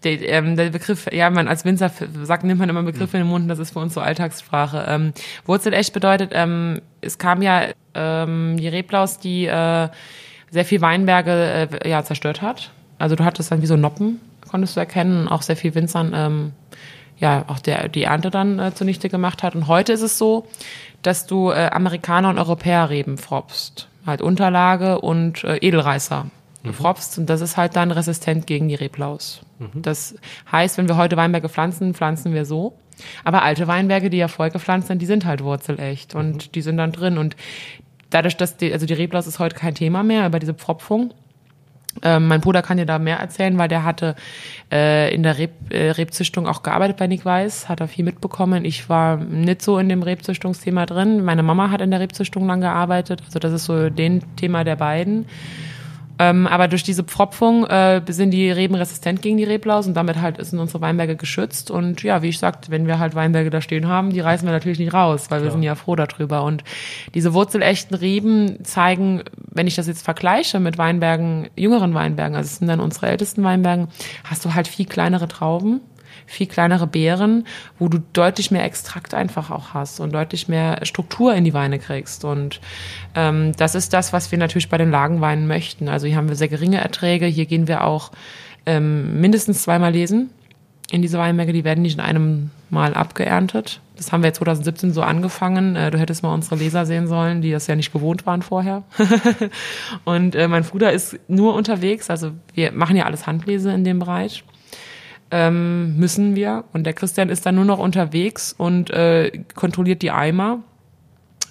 der, 0.06 0.22
ähm, 0.30 0.56
der 0.56 0.70
Begriff, 0.70 1.08
ja, 1.12 1.30
man 1.30 1.48
als 1.48 1.66
Winzer 1.66 1.92
sagt, 2.24 2.44
nimmt 2.44 2.60
man 2.60 2.70
immer 2.70 2.84
Begriffe 2.84 3.18
in 3.18 3.24
den 3.24 3.30
Mund, 3.30 3.50
das 3.50 3.60
ist 3.60 3.72
für 3.72 3.80
uns 3.80 3.94
so 3.94 4.02
Alltagssprache. 4.02 4.86
Ähm, 4.88 5.14
Wurzelecht 5.46 5.94
bedeutet, 5.94 6.32
ähm, 6.34 6.82
es 7.02 7.18
kam 7.18 7.42
ja 7.42 7.64
ähm, 7.94 8.58
die 8.58 8.68
Reblaus, 8.68 9.20
die 9.20 9.46
äh, 9.46 9.90
sehr 10.52 10.66
viel 10.66 10.82
Weinberge 10.82 11.70
äh, 11.82 11.90
ja, 11.90 12.04
zerstört 12.04 12.42
hat. 12.42 12.72
Also 12.98 13.16
du 13.16 13.24
hattest 13.26 13.52
dann 13.52 13.62
wie 13.62 13.66
so 13.66 13.76
Noppen, 13.76 14.20
konntest 14.50 14.76
du 14.76 14.80
erkennen, 14.80 15.28
auch 15.28 15.42
sehr 15.42 15.56
viel 15.58 15.74
Winzern, 15.76 16.12
ähm, 16.16 16.52
ja, 17.18 17.46
auch 17.48 17.60
der, 17.60 17.88
die 17.90 18.04
Ernte 18.04 18.30
dann 18.30 18.60
äh, 18.60 18.74
zunichte 18.74 19.10
gemacht 19.10 19.44
hat. 19.44 19.56
Und 19.56 19.68
heute 19.68 19.94
ist 19.94 20.02
es 20.02 20.18
so, 20.18 20.48
dass 21.02 21.28
du 21.28 21.52
äh, 21.52 21.70
Amerikaner 21.72 22.30
und 22.30 22.38
Europäer 22.38 22.90
Reben 22.90 23.18
fropst. 23.18 23.88
Halt 24.06 24.22
Unterlage 24.22 25.00
und 25.02 25.44
äh, 25.44 25.58
Edelreißer 25.58 26.28
fropst. 26.74 27.18
Und 27.18 27.30
das 27.30 27.42
ist 27.42 27.58
halt 27.58 27.76
dann 27.76 27.92
resistent 27.92 28.48
gegen 28.48 28.68
die 28.68 28.76
Reblaus. 28.76 29.42
Das 29.74 30.16
heißt, 30.52 30.78
wenn 30.78 30.88
wir 30.88 30.98
heute 30.98 31.16
Weinberge 31.16 31.50
pflanzen, 31.50 31.94
pflanzen 31.94 32.34
wir 32.34 32.46
so. 32.46 32.74
Aber 33.24 33.44
alte 33.44 33.68
Weinberge, 33.68 34.10
die 34.10 34.18
ja 34.18 34.28
vorher 34.28 34.52
gepflanzt 34.52 34.88
sind, 34.88 35.02
die 35.02 35.06
sind 35.06 35.26
halt 35.26 35.44
wurzelecht 35.44 36.16
und 36.16 36.56
die 36.56 36.62
sind 36.62 36.78
dann 36.78 36.92
drin. 36.92 37.18
Und 37.18 37.36
dadurch, 38.10 38.38
dass 38.38 38.58
die, 38.58 38.72
also 38.72 38.86
die 38.86 38.94
Reblaus 38.94 39.28
ist 39.28 39.40
heute 39.40 39.56
kein 39.56 39.76
Thema 39.76 40.04
mehr 40.04 40.26
über 40.26 40.40
diese 40.40 40.54
Pfropfung. 40.54 41.14
Ähm, 42.04 42.28
mein 42.28 42.42
Bruder 42.42 42.62
kann 42.62 42.78
dir 42.78 42.86
da 42.86 43.00
mehr 43.00 43.18
erzählen, 43.18 43.58
weil 43.58 43.68
der 43.68 43.84
hatte 43.84 44.16
äh, 44.72 45.14
in 45.14 45.24
der 45.24 45.38
Reb, 45.38 45.52
äh, 45.70 45.92
Rebzüchtung 45.92 46.48
auch 46.48 46.62
gearbeitet 46.64 46.98
bei 46.98 47.08
Nick 47.08 47.26
Weiß, 47.26 47.70
hat 47.70 47.80
er 47.80 47.88
viel 47.88 48.04
mitbekommen. 48.04 48.66
Ich 48.66 48.90
war 48.90 49.18
nicht 49.18 49.62
so 49.62 49.78
in 49.78 49.90
dem 49.90 50.04
Rebzüchtungsthema 50.04 50.86
drin. 50.86 51.24
Meine 51.24 51.44
Mama 51.44 51.72
hat 51.72 51.82
in 51.82 51.92
der 51.92 52.00
Rebzüchtung 52.00 52.46
lang 52.48 52.62
gearbeitet, 52.62 53.22
also 53.26 53.40
das 53.40 53.54
ist 53.54 53.66
so 53.66 53.90
den 53.90 54.24
Thema 54.36 54.64
der 54.64 54.76
beiden. 54.76 55.26
Ähm, 56.18 56.48
aber 56.48 56.68
durch 56.68 56.84
diese 56.84 57.04
Pfropfung 57.04 57.66
äh, 57.66 58.02
sind 58.08 58.32
die 58.32 58.50
Reben 58.50 58.76
resistent 58.76 59.22
gegen 59.22 59.38
die 59.38 59.44
Reblaus 59.44 59.88
und 59.88 59.96
damit 59.96 60.22
halt 60.22 60.44
sind 60.46 60.60
unsere 60.60 60.82
Weinberge 60.82 61.16
geschützt. 61.16 61.72
Und 61.72 62.04
ja, 62.04 62.22
wie 62.22 62.30
ich 62.30 62.40
sagte, 62.40 62.72
wenn 62.72 62.88
wir 62.88 63.00
halt 63.00 63.16
Weinberge 63.16 63.50
da 63.50 63.62
stehen 63.62 63.88
haben, 63.88 64.12
die 64.12 64.20
reißen 64.22 64.48
wir 64.48 64.54
natürlich 64.54 64.80
nicht 64.80 64.94
raus, 64.94 65.26
weil 65.30 65.44
wir 65.44 65.52
sind 65.52 65.64
ja 65.64 65.76
froh 65.76 65.96
darüber. 65.96 66.44
Und 66.44 66.64
diese 67.14 67.34
wurzelechten 67.34 67.96
Reben 67.96 68.64
zeigen, 68.64 69.24
wenn 69.52 69.68
ich 69.68 69.76
das 69.76 69.88
jetzt 69.88 70.04
vergleiche 70.04 70.60
mit 70.60 70.78
Weinbergen, 70.78 71.50
jüngeren 71.56 71.94
Weinbergen, 71.94 72.36
also 72.36 72.48
es 72.48 72.58
sind 72.58 72.68
dann 72.68 72.80
unsere 72.80 73.08
ältesten 73.08 73.44
Weinbergen, 73.44 73.90
hast 74.24 74.46
du 74.46 74.54
halt 74.54 74.68
viel 74.68 74.86
kleinere 74.86 75.28
Trauben 75.28 75.82
viel 76.26 76.48
kleinere 76.48 76.88
Beeren, 76.88 77.46
wo 77.80 77.88
du 77.88 78.00
deutlich 78.14 78.52
mehr 78.52 78.64
Extrakt 78.64 79.14
einfach 79.14 79.52
auch 79.52 79.74
hast 79.74 80.00
und 80.00 80.14
deutlich 80.14 80.48
mehr 80.48 80.80
Struktur 80.84 81.34
in 81.34 81.44
die 81.44 81.54
Weine 81.54 81.80
kriegst. 81.80 82.26
Und 82.26 82.60
ähm, 83.16 83.54
das 83.58 83.76
ist 83.76 83.94
das, 83.94 84.14
was 84.14 84.32
wir 84.32 84.40
natürlich 84.40 84.70
bei 84.70 84.78
den 84.78 84.92
Lagenweinen 84.92 85.48
möchten. 85.48 85.88
Also 85.88 86.08
hier 86.08 86.18
haben 86.18 86.30
wir 86.30 86.36
sehr 86.36 86.48
geringe 86.48 86.82
Erträge. 86.82 87.26
Hier 87.26 87.46
gehen 87.46 87.68
wir 87.68 87.84
auch 87.84 88.12
ähm, 88.66 89.22
mindestens 89.22 89.64
zweimal 89.64 89.92
lesen 89.92 90.30
in 90.92 91.02
diese 91.02 91.18
Weinberge. 91.18 91.54
Die 91.54 91.64
werden 91.64 91.82
nicht 91.82 91.96
in 91.96 92.02
einem 92.02 92.52
Mal 92.70 92.94
abgeerntet. 92.96 93.80
Das 93.96 94.12
haben 94.12 94.24
wir 94.24 94.34
2017 94.34 94.92
so 94.92 95.02
angefangen. 95.02 95.76
Äh, 95.76 95.92
Du 95.92 96.00
hättest 96.00 96.24
mal 96.24 96.34
unsere 96.34 96.56
Leser 96.56 96.86
sehen 96.86 97.08
sollen, 97.08 97.42
die 97.42 97.52
das 97.52 97.68
ja 97.68 97.76
nicht 97.76 97.94
gewohnt 97.94 98.26
waren 98.26 98.42
vorher. 98.42 98.84
und 100.04 100.36
äh, 100.36 100.48
mein 100.48 100.64
Bruder 100.64 100.92
ist 100.92 101.18
nur 101.28 101.54
unterwegs. 101.54 102.10
Also 102.10 102.32
wir 102.54 102.72
machen 102.72 102.98
ja 102.98 103.06
alles 103.06 103.28
Handlese 103.28 103.72
in 103.72 103.84
dem 103.84 104.00
Bereich 104.00 104.44
ähm, 105.32 105.98
müssen 105.98 106.36
wir. 106.36 106.64
Und 106.74 106.86
der 106.86 106.94
Christian 106.94 107.30
ist 107.30 107.46
dann 107.46 107.56
nur 107.56 107.66
noch 107.66 107.80
unterwegs 107.80 108.54
und 108.58 108.90
äh, 108.92 109.32
kontrolliert 109.56 110.02
die 110.02 110.12
Eimer, 110.12 110.60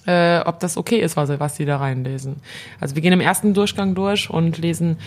äh, 0.05 0.39
ob 0.39 0.59
das 0.59 0.77
okay 0.77 0.99
ist, 0.99 1.17
was, 1.17 1.29
was 1.39 1.55
die 1.55 1.65
da 1.65 1.77
reinlesen. 1.77 2.37
Also 2.79 2.95
wir 2.95 3.01
gehen 3.01 3.13
im 3.13 3.21
ersten 3.21 3.53
Durchgang 3.53 3.95
durch 3.95 4.29
und 4.29 4.57
lesen 4.57 4.97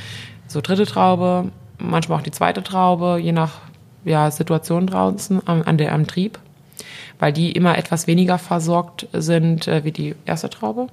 so 0.46 0.60
dritte 0.60 0.86
Traube, 0.86 1.50
manchmal 1.78 2.18
auch 2.18 2.22
die 2.22 2.30
zweite 2.30 2.62
Traube, 2.62 3.18
je 3.20 3.32
nach 3.32 3.60
ja, 4.04 4.30
Situation 4.30 4.86
draußen 4.86 5.40
am, 5.46 5.62
an 5.62 5.78
der, 5.78 5.92
am 5.92 6.06
Trieb, 6.06 6.38
weil 7.18 7.32
die 7.32 7.52
immer 7.52 7.76
etwas 7.78 8.06
weniger 8.06 8.38
versorgt 8.38 9.06
sind 9.12 9.68
äh, 9.68 9.84
wie 9.84 9.92
die 9.92 10.14
erste 10.24 10.50
Traube 10.50 10.88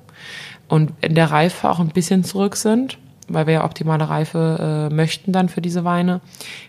und 0.67 0.91
in 1.01 1.15
der 1.15 1.31
Reife 1.31 1.69
auch 1.69 1.79
ein 1.79 1.89
bisschen 1.89 2.23
zurück 2.23 2.55
sind 2.55 2.97
weil 3.27 3.47
wir 3.47 3.53
ja 3.55 3.65
optimale 3.65 4.09
Reife 4.09 4.89
äh, 4.91 4.93
möchten 4.93 5.31
dann 5.31 5.49
für 5.49 5.61
diese 5.61 5.83
Weine. 5.83 6.21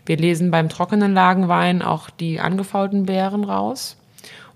Wir 0.04 0.16
lesen 0.16 0.50
beim 0.50 0.68
trockenen 0.68 1.14
Lagenwein 1.14 1.82
auch 1.82 2.10
die 2.10 2.40
angefaulten 2.40 3.06
Beeren 3.06 3.44
raus 3.44 3.96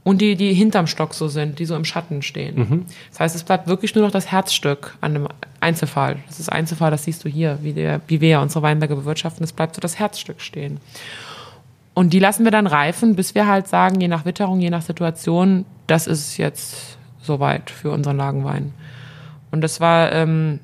und 0.02 0.20
die, 0.20 0.34
die 0.36 0.54
hinterm 0.54 0.86
Stock 0.86 1.14
so 1.14 1.28
sind, 1.28 1.58
die 1.58 1.66
so 1.66 1.76
im 1.76 1.84
Schatten 1.84 2.22
stehen. 2.22 2.86
Das 3.10 3.20
heißt, 3.20 3.36
es 3.36 3.44
bleibt 3.44 3.66
wirklich 3.66 3.94
nur 3.94 4.04
noch 4.04 4.10
das 4.10 4.30
Herzstück 4.32 4.96
an 5.00 5.14
dem 5.14 5.28
Einzelfall. 5.60 6.16
Das 6.26 6.40
ist 6.40 6.50
Einzelfall, 6.50 6.90
das 6.90 7.04
siehst 7.04 7.24
du 7.24 7.28
hier, 7.28 7.58
wie, 7.62 7.74
der, 7.74 8.00
wie 8.06 8.20
wir 8.20 8.28
ja 8.30 8.42
unsere 8.42 8.62
Weinberge 8.62 8.96
bewirtschaften. 8.96 9.44
Es 9.44 9.52
bleibt 9.52 9.74
so 9.74 9.80
das 9.80 9.98
Herzstück 9.98 10.40
stehen. 10.40 10.80
Und 11.92 12.12
die 12.12 12.18
lassen 12.18 12.44
wir 12.44 12.50
dann 12.50 12.66
reifen, 12.66 13.14
bis 13.14 13.34
wir 13.34 13.46
halt 13.46 13.68
sagen, 13.68 14.00
je 14.00 14.08
nach 14.08 14.24
Witterung, 14.24 14.60
je 14.60 14.70
nach 14.70 14.82
Situation, 14.82 15.66
das 15.86 16.06
ist 16.06 16.38
jetzt 16.38 16.96
soweit 17.20 17.68
für 17.68 17.90
unseren 17.90 18.16
Lagenwein. 18.16 18.72
Und 19.50 19.60
das 19.60 19.80
war 19.80 20.12
ähm, 20.12 20.60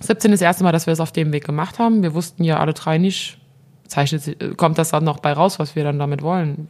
17 0.00 0.32
ist 0.32 0.40
das 0.40 0.46
erste 0.46 0.64
Mal, 0.64 0.72
dass 0.72 0.86
wir 0.86 0.92
es 0.92 1.00
auf 1.00 1.12
dem 1.12 1.32
Weg 1.32 1.44
gemacht 1.44 1.78
haben. 1.78 2.02
Wir 2.02 2.14
wussten 2.14 2.44
ja 2.44 2.58
alle 2.58 2.72
drei 2.72 2.98
nicht, 2.98 3.38
zeichnet, 3.86 4.56
kommt 4.56 4.78
das 4.78 4.90
dann 4.90 5.04
noch 5.04 5.18
bei 5.18 5.32
raus, 5.32 5.58
was 5.58 5.74
wir 5.76 5.84
dann 5.84 5.98
damit 5.98 6.22
wollen. 6.22 6.68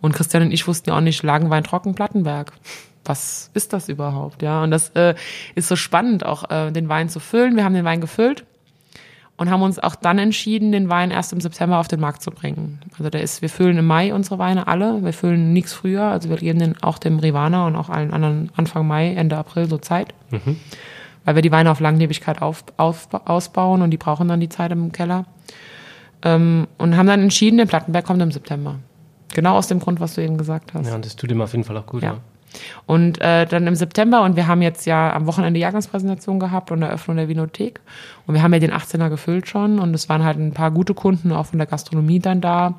Und 0.00 0.14
Christian 0.14 0.42
und 0.44 0.52
ich 0.52 0.66
wussten 0.66 0.90
ja 0.90 0.96
auch 0.96 1.00
nicht, 1.00 1.22
Lagenwein 1.22 1.64
trocken 1.64 1.94
Plattenberg. 1.94 2.52
Was 3.04 3.50
ist 3.54 3.72
das 3.72 3.88
überhaupt? 3.88 4.42
Ja, 4.42 4.62
und 4.62 4.70
das 4.70 4.90
äh, 4.90 5.14
ist 5.54 5.68
so 5.68 5.76
spannend, 5.76 6.24
auch 6.24 6.50
äh, 6.50 6.70
den 6.70 6.88
Wein 6.88 7.08
zu 7.08 7.20
füllen. 7.20 7.56
Wir 7.56 7.64
haben 7.64 7.74
den 7.74 7.84
Wein 7.84 8.00
gefüllt 8.00 8.44
und 9.36 9.50
haben 9.50 9.62
uns 9.62 9.78
auch 9.78 9.94
dann 9.94 10.18
entschieden, 10.18 10.72
den 10.72 10.88
Wein 10.88 11.10
erst 11.10 11.32
im 11.32 11.40
September 11.40 11.78
auf 11.78 11.88
den 11.88 12.00
Markt 12.00 12.22
zu 12.22 12.30
bringen. 12.30 12.80
Also 12.96 13.10
der 13.10 13.22
ist, 13.22 13.42
wir 13.42 13.50
füllen 13.50 13.76
im 13.76 13.86
Mai 13.86 14.14
unsere 14.14 14.38
Weine 14.38 14.68
alle. 14.68 15.04
Wir 15.04 15.12
füllen 15.12 15.52
nichts 15.52 15.74
früher. 15.74 16.04
Also 16.04 16.30
wir 16.30 16.36
geben 16.36 16.60
den 16.60 16.82
auch 16.82 16.98
dem 16.98 17.18
Rivana 17.18 17.66
und 17.66 17.76
auch 17.76 17.90
allen 17.90 18.12
anderen 18.12 18.50
Anfang 18.56 18.86
Mai, 18.86 19.12
Ende 19.12 19.36
April 19.36 19.68
so 19.68 19.76
Zeit 19.78 20.14
weil 21.24 21.34
wir 21.34 21.42
die 21.42 21.52
Weine 21.52 21.70
auf 21.70 21.80
Langlebigkeit 21.80 22.42
auf, 22.42 22.64
auf, 22.76 23.08
ausbauen 23.24 23.82
und 23.82 23.90
die 23.90 23.96
brauchen 23.96 24.28
dann 24.28 24.40
die 24.40 24.48
Zeit 24.48 24.72
im 24.72 24.92
Keller. 24.92 25.24
Ähm, 26.22 26.66
und 26.78 26.96
haben 26.96 27.06
dann 27.06 27.20
entschieden, 27.20 27.58
der 27.58 27.66
Plattenberg 27.66 28.04
kommt 28.04 28.22
im 28.22 28.32
September. 28.32 28.76
Genau 29.34 29.56
aus 29.56 29.66
dem 29.66 29.80
Grund, 29.80 30.00
was 30.00 30.14
du 30.14 30.22
eben 30.22 30.38
gesagt 30.38 30.74
hast. 30.74 30.86
Ja, 30.86 30.94
und 30.94 31.04
das 31.04 31.16
tut 31.16 31.30
ihm 31.30 31.40
auf 31.40 31.52
jeden 31.52 31.64
Fall 31.64 31.76
auch 31.76 31.86
gut. 31.86 32.02
Ja. 32.02 32.12
Ja. 32.12 32.18
Und 32.86 33.20
äh, 33.20 33.46
dann 33.46 33.66
im 33.66 33.74
September, 33.74 34.22
und 34.22 34.36
wir 34.36 34.46
haben 34.46 34.62
jetzt 34.62 34.86
ja 34.86 35.12
am 35.12 35.26
Wochenende 35.26 35.58
Jahrgangspräsentation 35.60 36.38
gehabt 36.38 36.70
und 36.70 36.82
Eröffnung 36.82 37.16
der 37.16 37.28
Vinothek. 37.28 37.80
Und 38.26 38.34
wir 38.34 38.42
haben 38.42 38.52
ja 38.52 38.60
den 38.60 38.72
18er 38.72 39.08
gefüllt 39.08 39.48
schon. 39.48 39.78
Und 39.78 39.94
es 39.94 40.08
waren 40.08 40.24
halt 40.24 40.38
ein 40.38 40.52
paar 40.52 40.70
gute 40.70 40.94
Kunden 40.94 41.32
auch 41.32 41.46
von 41.46 41.58
der 41.58 41.66
Gastronomie 41.66 42.20
dann 42.20 42.40
da, 42.40 42.74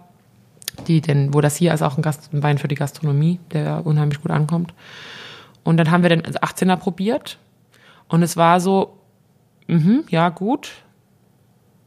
die 0.88 1.02
denn, 1.02 1.34
wo 1.34 1.42
das 1.42 1.56
hier 1.56 1.74
ist 1.74 1.82
auch 1.82 1.98
ein, 1.98 2.02
Gast, 2.02 2.34
ein 2.34 2.44
Wein 2.44 2.58
für 2.58 2.68
die 2.68 2.76
Gastronomie, 2.76 3.40
der 3.52 3.86
unheimlich 3.86 4.22
gut 4.22 4.32
ankommt. 4.32 4.74
Und 5.64 5.78
dann 5.78 5.92
haben 5.92 6.04
wir 6.04 6.10
den 6.10 6.22
18er 6.22 6.78
probiert. 6.78 7.38
Und 8.08 8.24
es 8.24 8.38
war 8.38 8.60
so, 8.60 8.98
mhm, 9.68 10.04
ja, 10.10 10.30
gut. 10.30 10.72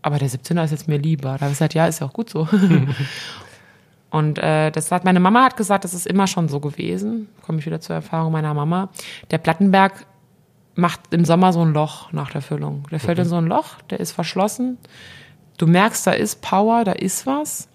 Aber 0.02 0.18
der 0.18 0.28
17er 0.28 0.64
ist 0.64 0.70
jetzt 0.70 0.88
mir 0.88 0.98
lieber. 0.98 1.32
Da 1.34 1.40
habe 1.40 1.46
ich 1.46 1.58
gesagt, 1.58 1.74
ja, 1.74 1.86
ist 1.86 2.00
ja 2.00 2.06
auch 2.06 2.12
gut 2.12 2.30
so. 2.30 2.48
Und 4.10 4.38
äh, 4.38 4.70
das 4.70 4.90
hat 4.90 5.04
meine 5.04 5.20
Mama 5.20 5.44
hat 5.44 5.56
gesagt, 5.56 5.84
das 5.84 5.92
ist 5.92 6.06
immer 6.06 6.26
schon 6.26 6.48
so 6.48 6.60
gewesen. 6.60 7.28
Komme 7.42 7.58
ich 7.58 7.66
wieder 7.66 7.80
zur 7.80 7.96
Erfahrung 7.96 8.32
meiner 8.32 8.54
Mama. 8.54 8.88
Der 9.30 9.38
Plattenberg 9.38 10.06
macht 10.76 11.00
im 11.10 11.24
Sommer 11.24 11.52
so 11.52 11.60
ein 11.62 11.74
Loch 11.74 12.10
nach 12.12 12.30
der 12.30 12.40
Füllung. 12.40 12.84
Der 12.90 13.00
fällt 13.00 13.18
Mhm. 13.18 13.24
in 13.24 13.28
so 13.28 13.36
ein 13.36 13.46
Loch, 13.46 13.82
der 13.90 14.00
ist 14.00 14.12
verschlossen. 14.12 14.78
Du 15.58 15.66
merkst, 15.66 16.06
da 16.06 16.12
ist 16.12 16.40
Power, 16.40 16.84
da 16.84 16.92
ist 16.92 17.26
was, 17.26 17.68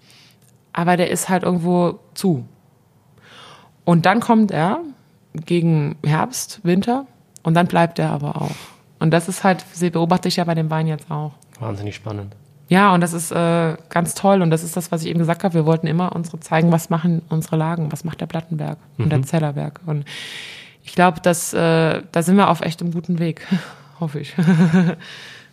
aber 0.72 0.96
der 0.96 1.10
ist 1.10 1.28
halt 1.28 1.42
irgendwo 1.44 2.00
zu. 2.14 2.48
Und 3.84 4.06
dann 4.06 4.20
kommt 4.20 4.50
er 4.50 4.80
gegen 5.34 5.96
Herbst, 6.04 6.60
Winter 6.64 7.06
und 7.44 7.54
dann 7.54 7.66
bleibt 7.68 7.98
er 8.00 8.10
aber 8.10 8.42
auch. 8.42 8.50
Und 8.98 9.12
das 9.12 9.28
ist 9.28 9.44
halt, 9.44 9.64
sie 9.72 9.90
beobachte 9.90 10.26
ich 10.28 10.36
ja 10.36 10.44
bei 10.44 10.54
dem 10.54 10.70
Wein 10.70 10.86
jetzt 10.88 11.08
auch. 11.10 11.32
Wahnsinnig 11.60 11.94
spannend. 11.94 12.34
Ja, 12.68 12.92
und 12.94 13.02
das 13.02 13.12
ist 13.12 13.30
äh, 13.30 13.76
ganz 13.90 14.14
toll. 14.14 14.40
Und 14.42 14.50
das 14.50 14.64
ist 14.64 14.76
das, 14.76 14.90
was 14.90 15.02
ich 15.02 15.08
eben 15.10 15.18
gesagt 15.18 15.44
habe. 15.44 15.54
Wir 15.54 15.66
wollten 15.66 15.86
immer 15.86 16.16
unsere 16.16 16.40
zeigen, 16.40 16.72
was 16.72 16.88
machen 16.90 17.20
unsere 17.28 17.56
Lagen, 17.56 17.92
was 17.92 18.04
macht 18.04 18.20
der 18.20 18.26
Plattenberg 18.26 18.78
und 18.98 19.10
der 19.12 19.22
Zellerberg. 19.22 19.80
Und 19.86 20.04
ich 20.82 20.94
glaube, 20.94 21.20
dass 21.20 21.52
äh, 21.52 22.02
da 22.10 22.22
sind 22.22 22.36
wir 22.36 22.48
auf 22.48 22.62
echt 22.62 22.80
einem 22.80 22.92
guten 22.92 23.18
Weg. 23.18 23.46
Hoffe 24.00 24.18
ich. 24.20 24.34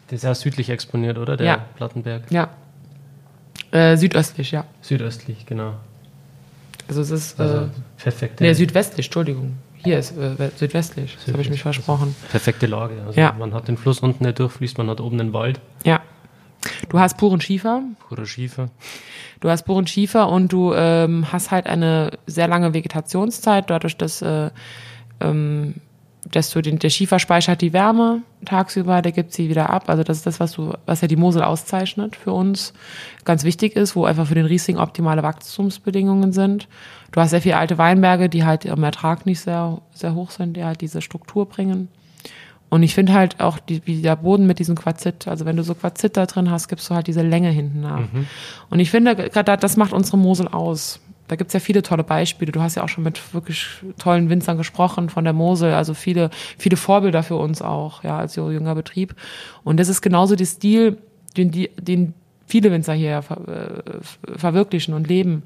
Der 0.10 0.16
ist 0.16 0.24
ja 0.24 0.36
südlich 0.36 0.70
exponiert, 0.70 1.18
oder? 1.18 1.38
Der 1.38 1.46
Ja. 1.48 1.58
Plattenberg. 1.76 2.24
ja. 2.32 2.50
Äh, 3.72 3.96
südöstlich, 3.96 4.52
ja. 4.52 4.66
Südöstlich, 4.82 5.46
genau. 5.46 5.74
Also 6.90 7.02
es 7.02 7.12
ist 7.12 7.40
Also 7.40 7.58
äh, 7.66 7.68
perfekte, 7.98 8.44
nee, 8.44 8.52
südwestlich, 8.54 9.06
Entschuldigung. 9.08 9.54
Hier 9.84 10.00
ist 10.00 10.12
äh, 10.18 10.38
we- 10.38 10.52
südwestlich. 10.56 11.18
Das 11.24 11.34
habe 11.34 11.42
ich 11.42 11.50
mich 11.50 11.62
versprochen. 11.62 12.16
perfekte 12.30 12.66
Lage. 12.68 13.02
Also 13.06 13.20
Ja. 13.20 13.34
man 13.38 13.54
hat 13.54 13.68
den 13.68 13.78
Fluss 13.78 14.00
unten, 14.00 14.24
der 14.24 14.34
durchfließt, 14.34 14.78
man 14.78 14.90
hat 14.90 15.02
oben 15.02 15.18
den 15.18 15.34
Wald, 15.34 15.60
Ja. 15.84 16.02
Du 16.90 17.00
hast 17.00 17.18
puren 17.18 17.42
Schiefer. 17.42 17.82
purer 18.08 18.26
Schiefer. 18.28 18.70
Du 19.40 19.50
hast 19.50 19.64
puren 19.64 19.88
Schiefer 19.88 20.30
und 20.30 20.54
du 20.54 20.74
ähm, 20.76 21.26
hast 21.32 21.50
halt 21.50 21.66
eine 21.66 22.12
sehr 22.28 22.48
lange 22.48 22.76
Vegetationszeit, 22.76 23.68
dadurch, 23.72 23.98
dass, 23.98 24.22
äh, 24.22 24.52
ähm, 25.20 25.76
du 26.32 26.62
den, 26.62 26.80
der 26.80 26.90
Schiefer 26.90 27.20
speichert 27.20 27.62
die 27.62 27.74
Wärme 27.74 28.22
tagsüber, 28.46 29.02
der 29.02 29.12
gibt 29.12 29.34
sie 29.34 29.50
wieder 29.50 29.70
ab. 29.70 29.90
Also 29.90 30.04
das 30.04 30.18
ist 30.18 30.26
das, 30.26 30.40
was 30.40 30.54
du, 30.54 30.74
was 30.86 31.02
ja 31.02 31.08
die 31.08 31.16
Mosel 31.16 31.44
auszeichnet 31.44 32.16
für 32.16 32.32
uns, 32.32 32.74
ganz 33.26 33.44
wichtig 33.44 33.76
ist, 33.76 33.96
wo 33.96 34.06
einfach 34.06 34.28
für 34.28 34.36
den 34.36 34.46
Riesling 34.46 34.78
optimale 34.78 35.24
Wachstumsbedingungen 35.24 36.32
sind. 36.32 36.68
Du 37.12 37.22
hast 37.22 37.32
sehr 37.32 37.42
viele 37.42 37.58
alte 37.58 37.78
Weinberge, 37.78 38.30
die 38.30 38.46
halt 38.46 38.66
im 38.66 38.84
Ertrag 38.84 39.26
nicht 39.26 39.42
sehr, 39.42 39.82
sehr 39.94 40.16
hoch 40.16 40.32
sind, 40.32 40.56
die 40.56 40.64
halt 40.64 40.82
diese 40.82 41.02
Struktur 41.02 41.48
bringen. 41.48 41.90
Und 42.70 42.84
ich 42.84 42.96
finde 42.96 43.14
halt 43.14 43.42
auch, 43.42 43.60
die, 43.60 43.86
wie 43.86 44.02
der 44.02 44.16
Boden 44.16 44.48
mit 44.48 44.58
diesem 44.60 44.76
Quarzit, 44.76 45.28
also 45.28 45.44
wenn 45.46 45.58
du 45.58 45.64
so 45.64 45.76
Quarzit 45.76 46.16
da 46.16 46.26
drin 46.26 46.50
hast, 46.50 46.70
gibst 46.70 46.90
du 46.90 46.96
halt 46.96 47.08
diese 47.08 47.22
Länge 47.22 47.50
hinten 47.50 47.82
nach. 47.82 48.00
Und 48.70 48.80
ich 48.80 48.90
finde, 48.90 49.14
gerade 49.14 49.58
das 49.58 49.76
macht 49.76 49.92
unsere 49.92 50.18
Mosel 50.18 50.48
aus. 50.48 51.02
Da 51.32 51.38
gibt's 51.38 51.54
ja 51.54 51.62
viele 51.62 51.82
tolle 51.82 52.04
Beispiele. 52.04 52.52
Du 52.52 52.60
hast 52.60 52.76
ja 52.76 52.84
auch 52.84 52.90
schon 52.90 53.06
mit 53.06 53.34
wirklich 53.34 53.66
tollen 53.98 54.30
Winzern 54.30 54.58
gesprochen 54.58 55.10
von 55.10 55.24
der 55.24 55.32
Mosel, 55.32 55.74
also 55.74 55.94
viele, 55.94 56.30
viele 56.58 56.76
Vorbilder 56.76 57.24
für 57.24 57.38
uns 57.38 57.62
auch, 57.62 58.04
ja, 58.04 58.18
als 58.18 58.36
jünger 58.36 58.76
Betrieb. 58.76 59.16
Und 59.64 59.80
das 59.80 59.88
ist 59.88 60.02
genauso 60.02 60.36
der 60.36 60.46
Stil, 60.46 60.98
den, 61.38 61.70
den 61.78 62.14
viele 62.46 62.70
Winzer 62.70 62.92
hier 62.92 63.20
äh, 63.20 64.38
verwirklichen 64.38 64.94
und 64.94 65.08
leben. 65.08 65.44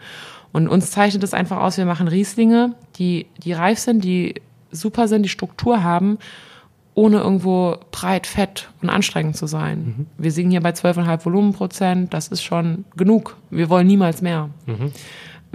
Und 0.51 0.67
uns 0.67 0.89
zeichnet 0.89 1.21
es 1.21 1.36
einfach 1.36 1.57
aus, 1.57 1.77
wir 1.77 1.86
machen 1.86 2.07
Rieslinge, 2.07 2.73
die, 2.97 3.27
die 3.38 3.53
reif 3.53 3.77
sind, 3.77 4.03
die 4.03 4.41
super 4.71 5.07
sind, 5.07 5.21
die 5.21 5.29
Struktur 5.29 5.83
haben, 5.83 6.17
ohne 6.95 7.17
irgendwo 7.17 7.77
breit, 7.91 8.25
fett 8.25 8.69
und 8.81 8.89
anstrengend 8.89 9.38
zu 9.38 9.45
sein. 9.45 10.07
Wir 10.17 10.31
singen 10.31 10.49
hier 10.49 10.61
bei 10.61 10.71
12,5 10.71 11.25
Volumenprozent, 11.25 12.11
das 12.11 12.29
ist 12.29 12.41
schon 12.41 12.86
genug. 12.97 13.38
Wir 13.51 13.69
wollen 13.69 13.86
niemals 13.86 14.23
mehr. 14.23 14.49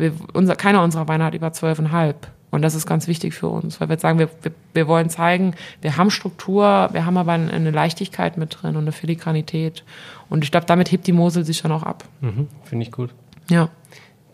Wir, 0.01 0.13
unser, 0.33 0.57
keiner 0.57 0.83
unserer 0.83 1.09
Weine 1.09 1.25
hat 1.25 1.35
über 1.35 1.49
12,5. 1.49 2.15
Und 2.51 2.63
das 2.63 2.75
ist 2.75 2.87
ganz 2.87 3.07
wichtig 3.07 3.35
für 3.35 3.47
uns, 3.47 3.81
weil 3.81 3.89
wir 3.89 3.99
sagen, 3.99 4.19
wir, 4.19 4.29
wir, 4.43 4.53
wir 4.75 4.89
wollen 4.89 5.09
zeigen, 5.09 5.55
wir 5.83 5.97
haben 5.97 6.11
Struktur, 6.11 6.89
wir 6.93 7.07
haben 7.07 7.17
aber 7.17 7.33
eine, 7.33 7.71
Leichtigkeit 7.71 8.37
mit 8.37 8.59
drin 8.61 8.75
und 8.77 8.83
eine 8.83 8.93
Filigranität. 8.93 9.85
Und 10.29 10.43
ich 10.43 10.51
glaube, 10.51 10.67
damit 10.67 10.91
hebt 10.91 11.07
die 11.07 11.13
Mosel 11.13 11.45
sich 11.45 11.59
schon 11.59 11.71
auch 11.71 11.85
ab. 11.85 12.05
Mhm, 12.21 12.49
Finde 12.65 12.85
ich 12.85 12.91
gut. 12.91 13.11
Ja. 13.49 13.69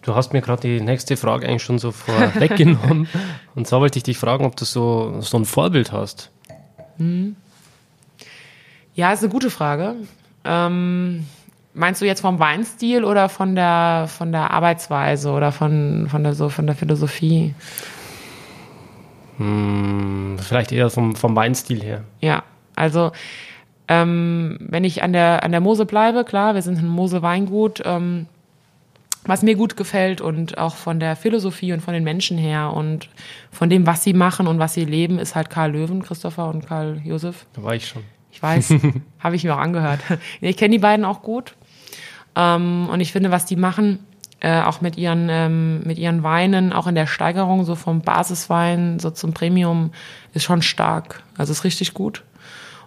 Du 0.01 0.15
hast 0.15 0.33
mir 0.33 0.41
gerade 0.41 0.63
die 0.63 0.81
nächste 0.81 1.17
Frage 1.17 1.47
eigentlich 1.47 1.65
schon 1.65 1.79
so 1.79 1.91
vorweggenommen. 1.91 3.09
Und 3.57 3.67
zwar 3.67 3.81
wollte 3.81 3.99
ich 3.99 4.05
dich 4.05 4.19
fragen, 4.19 4.45
ob 4.45 4.55
du 4.55 4.65
so, 4.65 5.21
so 5.21 5.37
ein 5.37 5.45
Vorbild 5.45 5.91
hast. 5.91 6.31
Ja, 8.95 9.13
ist 9.13 9.23
eine 9.23 9.33
gute 9.33 9.51
Frage. 9.51 9.97
Ähm, 10.45 11.27
meinst 11.77 12.01
du 12.01 12.07
jetzt 12.07 12.23
vom 12.23 12.39
Weinstil 12.39 13.05
oder 13.05 13.29
von 13.29 13.55
der 13.55 14.07
von 14.09 14.33
der 14.33 14.51
Arbeitsweise 14.51 15.31
oder 15.31 15.53
von 15.53 16.09
von 16.11 16.25
der 16.25 16.35
so 16.35 16.49
von 16.49 16.67
der 16.67 16.75
Philosophie? 16.75 17.55
Hm, 19.39 20.39
vielleicht 20.41 20.73
eher 20.73 20.91
vom, 20.91 21.15
vom 21.15 21.37
Weinstil 21.37 21.83
her. 21.83 22.03
Ja, 22.21 22.43
also 22.75 23.13
ähm, 23.89 24.57
wenn 24.61 24.85
ich 24.85 25.03
an 25.03 25.13
der 25.13 25.45
an 25.45 25.53
der 25.53 25.61
Mose 25.61 25.87
bleibe, 25.87 26.25
klar, 26.25 26.55
wir 26.55 26.63
sind 26.63 26.79
ein 26.79 26.89
Mose 26.89 27.23
Weingut. 27.23 27.83
Ähm, 27.85 28.27
was 29.29 29.43
mir 29.43 29.57
gut 29.57 29.77
gefällt 29.77 30.21
und 30.21 30.57
auch 30.57 30.77
von 30.77 31.01
der 31.01 31.17
Philosophie 31.17 31.73
und 31.73 31.81
von 31.81 31.93
den 31.93 32.05
Menschen 32.05 32.39
her 32.39 32.73
und 32.73 33.09
von 33.51 33.69
dem, 33.69 33.85
was 33.85 34.05
sie 34.05 34.13
machen 34.13 34.47
und 34.47 34.61
was 34.61 34.75
sie 34.75 34.85
leben, 34.85 35.19
ist 35.19 35.35
halt 35.35 35.51
Karl 35.51 35.73
Löwen, 35.73 36.01
Christopher 36.01 36.49
und 36.49 36.65
Karl 36.65 37.01
Josef. 37.05 37.45
Da 37.55 37.65
war 37.65 37.75
ich 37.75 37.89
schon. 37.89 38.03
Ich 38.31 38.41
weiß, 38.41 38.75
habe 39.19 39.35
ich 39.35 39.43
mir 39.43 39.55
auch 39.55 39.61
angehört. 39.61 39.99
Ich 40.41 40.57
kenne 40.57 40.73
die 40.73 40.79
beiden 40.79 41.05
auch 41.05 41.23
gut. 41.23 41.57
Ähm, 42.37 42.89
und 42.91 43.01
ich 43.01 43.13
finde, 43.13 43.31
was 43.31 43.47
die 43.47 43.57
machen, 43.57 43.99
äh, 44.41 44.61
auch 44.63 44.81
mit 44.83 44.99
ihren, 44.99 45.29
ähm, 45.31 45.81
mit 45.85 45.99
ihren 45.99 46.23
Weinen, 46.23 46.73
auch 46.73 46.87
in 46.87 46.95
der 46.95 47.07
Steigerung, 47.07 47.65
so 47.65 47.75
vom 47.75 48.03
Basiswein 48.03 48.99
so 48.99 49.11
zum 49.11 49.33
Premium, 49.33 49.93
ist 50.35 50.45
schon 50.45 50.63
stark. 50.63 51.23
Also 51.39 51.53
ist 51.53 51.65
richtig 51.65 51.95
gut. 51.95 52.23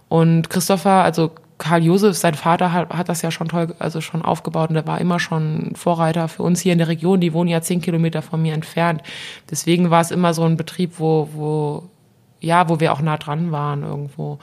Und 0.08 0.48
Christopher, 0.48 1.02
also 1.02 1.32
Karl 1.58 1.84
Josef, 1.84 2.16
sein 2.16 2.34
Vater, 2.34 2.72
hat, 2.72 2.88
hat 2.90 3.08
das 3.08 3.20
ja 3.22 3.30
schon 3.30 3.48
toll, 3.48 3.74
also 3.78 4.00
schon 4.00 4.22
aufgebaut 4.22 4.70
und 4.70 4.76
der 4.76 4.86
war 4.86 5.00
immer 5.00 5.20
schon 5.20 5.72
Vorreiter 5.74 6.28
für 6.28 6.42
uns 6.42 6.60
hier 6.60 6.72
in 6.72 6.78
der 6.78 6.88
Region. 6.88 7.20
Die 7.20 7.32
wohnen 7.32 7.50
ja 7.50 7.60
zehn 7.60 7.80
Kilometer 7.80 8.22
von 8.22 8.40
mir 8.40 8.54
entfernt. 8.54 9.02
Deswegen 9.50 9.90
war 9.90 10.00
es 10.00 10.10
immer 10.10 10.32
so 10.32 10.44
ein 10.44 10.56
Betrieb, 10.56 10.94
wo, 10.98 11.28
wo, 11.32 11.82
ja, 12.40 12.68
wo 12.68 12.80
wir 12.80 12.92
auch 12.92 13.02
nah 13.02 13.18
dran 13.18 13.52
waren 13.52 13.82
irgendwo. 13.82 14.38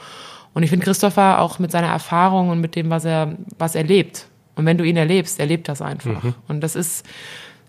Und 0.54 0.64
ich 0.64 0.70
finde 0.70 0.86
Christopher 0.86 1.42
auch 1.42 1.58
mit 1.58 1.72
seiner 1.72 1.88
Erfahrung 1.88 2.50
und 2.50 2.62
mit 2.62 2.76
dem, 2.76 2.90
was 2.90 3.06
er, 3.06 3.36
was 3.58 3.76
er 3.76 3.84
lebt. 3.84 4.28
Und 4.58 4.66
wenn 4.66 4.78
du 4.78 4.84
ihn 4.84 4.98
erlebst, 4.98 5.40
erlebt 5.40 5.70
das 5.70 5.82
einfach. 5.82 6.24
Und 6.48 6.62
das 6.62 6.76
ist, 6.76 7.06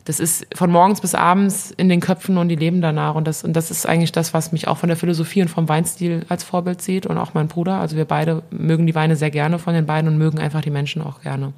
das 0.05 0.21
ist 0.21 0.47
von 0.55 0.71
morgens 0.71 1.01
bis 1.01 1.15
abends 1.15 1.71
in 1.71 1.89
den 1.89 2.01
Köpfen 2.01 2.39
und 2.39 2.49
die 2.49 2.57
leben 2.57 2.81
danach. 2.81 3.15
Und 3.15 3.29
das, 3.29 3.45
und 3.45 3.53
das 3.53 3.71
ist 3.71 3.87
eigentlich 3.87 4.11
das, 4.11 4.35
was 4.35 4.53
mich 4.53 4.67
auch 4.67 4.79
von 4.79 4.89
der 4.89 4.97
Philosophie 4.97 5.43
und 5.43 5.49
vom 5.49 5.69
Weinstil 5.69 6.25
als 6.29 6.45
Vorbild 6.45 6.81
sieht. 6.83 7.07
Und 7.07 7.19
auch 7.19 7.35
mein 7.35 7.47
Bruder. 7.47 7.79
Also 7.79 7.97
wir 7.97 8.07
beide 8.07 8.43
mögen 8.51 8.87
die 8.87 8.95
Weine 8.95 9.17
sehr 9.17 9.31
gerne 9.31 9.59
von 9.59 9.75
den 9.75 9.87
beiden 9.87 10.11
und 10.11 10.19
mögen 10.19 10.39
einfach 10.39 10.63
die 10.63 10.71
Menschen 10.71 11.03
auch 11.03 11.21
gerne. 11.21 11.53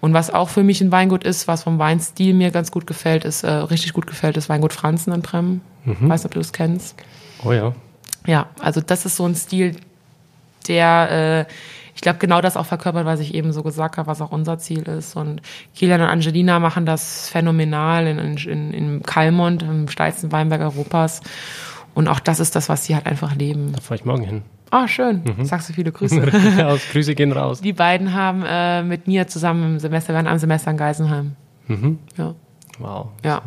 Und 0.00 0.12
was 0.12 0.30
auch 0.30 0.48
für 0.48 0.62
mich 0.62 0.80
ein 0.80 0.92
Weingut 0.92 1.24
ist, 1.24 1.48
was 1.48 1.62
vom 1.62 1.78
Weinstil 1.78 2.34
mir 2.34 2.50
ganz 2.50 2.70
gut 2.70 2.86
gefällt, 2.86 3.24
ist, 3.24 3.44
äh, 3.44 3.50
richtig 3.50 3.92
gut 3.92 4.06
gefällt, 4.06 4.36
ist 4.36 4.48
Weingut 4.48 4.72
Franzen 4.72 5.12
in 5.12 5.22
Brem. 5.22 5.60
Weiß 5.84 6.22
nicht, 6.22 6.26
ob 6.26 6.32
du 6.32 6.40
das 6.40 6.52
kennst. 6.52 6.96
Oh 7.44 7.52
ja. 7.52 7.72
Ja, 8.26 8.48
also 8.58 8.80
das 8.80 9.06
ist 9.06 9.16
so 9.16 9.24
ein 9.24 9.36
Stil, 9.36 9.76
der, 10.66 11.46
äh, 11.48 11.52
ich 11.96 12.02
glaube, 12.02 12.18
genau 12.18 12.42
das 12.42 12.58
auch 12.58 12.66
verkörpert, 12.66 13.06
was 13.06 13.20
ich 13.20 13.34
eben 13.34 13.52
so 13.52 13.62
gesagt 13.62 13.96
habe, 13.96 14.06
was 14.06 14.20
auch 14.20 14.30
unser 14.30 14.58
Ziel 14.58 14.82
ist. 14.82 15.16
Und 15.16 15.40
Kilian 15.74 16.02
und 16.02 16.08
Angelina 16.08 16.60
machen 16.60 16.84
das 16.84 17.30
phänomenal 17.30 18.06
in, 18.06 18.18
in, 18.36 18.72
in 18.74 19.02
Kalmont, 19.02 19.62
im 19.62 19.88
steilsten 19.88 20.30
Weinberg 20.30 20.60
Europas. 20.60 21.22
Und 21.94 22.08
auch 22.08 22.20
das 22.20 22.38
ist 22.38 22.54
das, 22.54 22.68
was 22.68 22.84
sie 22.84 22.94
halt 22.94 23.06
einfach 23.06 23.34
leben. 23.34 23.72
Da 23.72 23.80
fahre 23.80 23.96
ich 23.96 24.04
morgen 24.04 24.24
hin. 24.24 24.42
Ah, 24.70 24.86
schön. 24.86 25.22
Sagst 25.44 25.70
du 25.70 25.72
viele 25.72 25.90
Grüße. 25.92 26.20
Grüße 26.92 27.14
gehen 27.14 27.32
raus. 27.32 27.62
Die 27.62 27.72
beiden 27.72 28.12
haben 28.12 28.44
äh, 28.46 28.82
mit 28.82 29.06
mir 29.06 29.26
zusammen 29.26 29.64
im 29.64 29.78
Semester, 29.78 30.12
waren 30.12 30.26
am 30.26 30.38
Semester 30.38 30.70
in 30.70 30.76
Geisenheim. 30.76 31.32
Ja. 32.18 32.34
Wow. 32.78 33.08
Ja. 33.24 33.42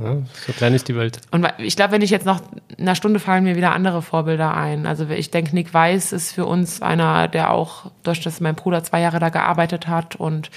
So 0.46 0.54
klein 0.54 0.74
ist 0.74 0.88
die 0.88 0.96
Welt. 0.96 1.20
Und 1.32 1.48
ich 1.58 1.76
glaube, 1.76 1.92
wenn 1.92 2.02
ich 2.02 2.10
jetzt 2.10 2.26
noch 2.26 2.42
in 2.78 2.86
einer 2.86 2.96
Stunde 2.96 3.20
fallen 3.20 3.44
mir 3.44 3.56
wieder 3.56 3.74
andere 3.74 4.02
Vorbilder 4.02 4.56
ein. 4.56 4.86
Also 4.86 5.08
ich 5.10 5.32
denke, 5.32 5.56
Nick 5.56 5.74
Weiß 5.74 6.12
ist 6.12 6.32
für 6.32 6.46
uns 6.46 6.82
einer, 6.82 7.28
der 7.28 7.52
auch, 7.52 7.92
durch 8.04 8.22
das 8.22 8.40
mein 8.40 8.56
Bruder 8.56 8.84
zwei 8.84 9.02
Jahre 9.02 9.20
da 9.20 9.30
gearbeitet 9.30 9.88
hat 9.88 10.16
und 10.16 10.50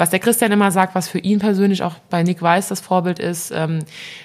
was 0.00 0.08
der 0.08 0.18
Christian 0.18 0.50
immer 0.50 0.70
sagt, 0.70 0.94
was 0.94 1.08
für 1.08 1.18
ihn 1.18 1.40
persönlich 1.40 1.82
auch 1.82 1.96
bei 2.08 2.22
Nick 2.22 2.40
Weiß 2.40 2.68
das 2.68 2.80
Vorbild 2.80 3.18
ist, 3.18 3.50
ähm, 3.50 3.80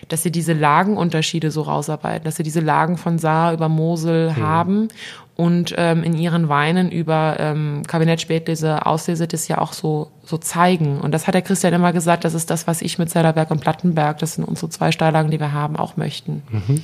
dass 0.08 0.24
sie 0.24 0.32
diese 0.32 0.54
Lagenunterschiede 0.54 1.52
so 1.52 1.64
rausarbeiten, 1.64 2.24
dass 2.24 2.38
sie 2.38 2.44
diese 2.44 2.62
Lagen 2.62 2.96
von 2.96 3.20
Saar 3.20 3.52
über 3.52 3.68
Mosel 3.68 4.30
mhm. 4.30 4.38
haben 4.38 4.88
und 5.36 5.74
ähm, 5.78 6.04
in 6.04 6.16
ihren 6.16 6.48
Weinen 6.48 6.90
über 6.92 7.36
ähm, 7.40 7.84
Kabinett 7.86 8.22
Spätlese, 8.22 8.86
Auslese 8.86 9.28
das 9.28 9.48
ja 9.48 9.58
auch 9.58 9.74
so, 9.74 10.12
so 10.24 10.38
zeigen. 10.38 11.02
Und 11.02 11.12
das 11.12 11.28
hat 11.28 11.34
der 11.34 11.42
Christian 11.42 11.74
immer 11.74 11.92
gesagt, 11.92 12.24
das 12.24 12.34
ist 12.34 12.50
das, 12.50 12.68
was 12.68 12.82
ich 12.82 12.98
mit 12.98 13.10
Zellerberg 13.10 13.52
und 13.52 13.60
Plattenberg, 13.60 14.18
das 14.20 14.36
sind 14.36 14.46
unsere 14.46 14.70
zwei 14.70 14.92
Steillagen, 14.94 15.32
die 15.32 15.40
wir 15.40 15.52
haben, 15.52 15.76
auch 15.76 15.98
möchten. 15.98 16.44
Mhm. 16.50 16.82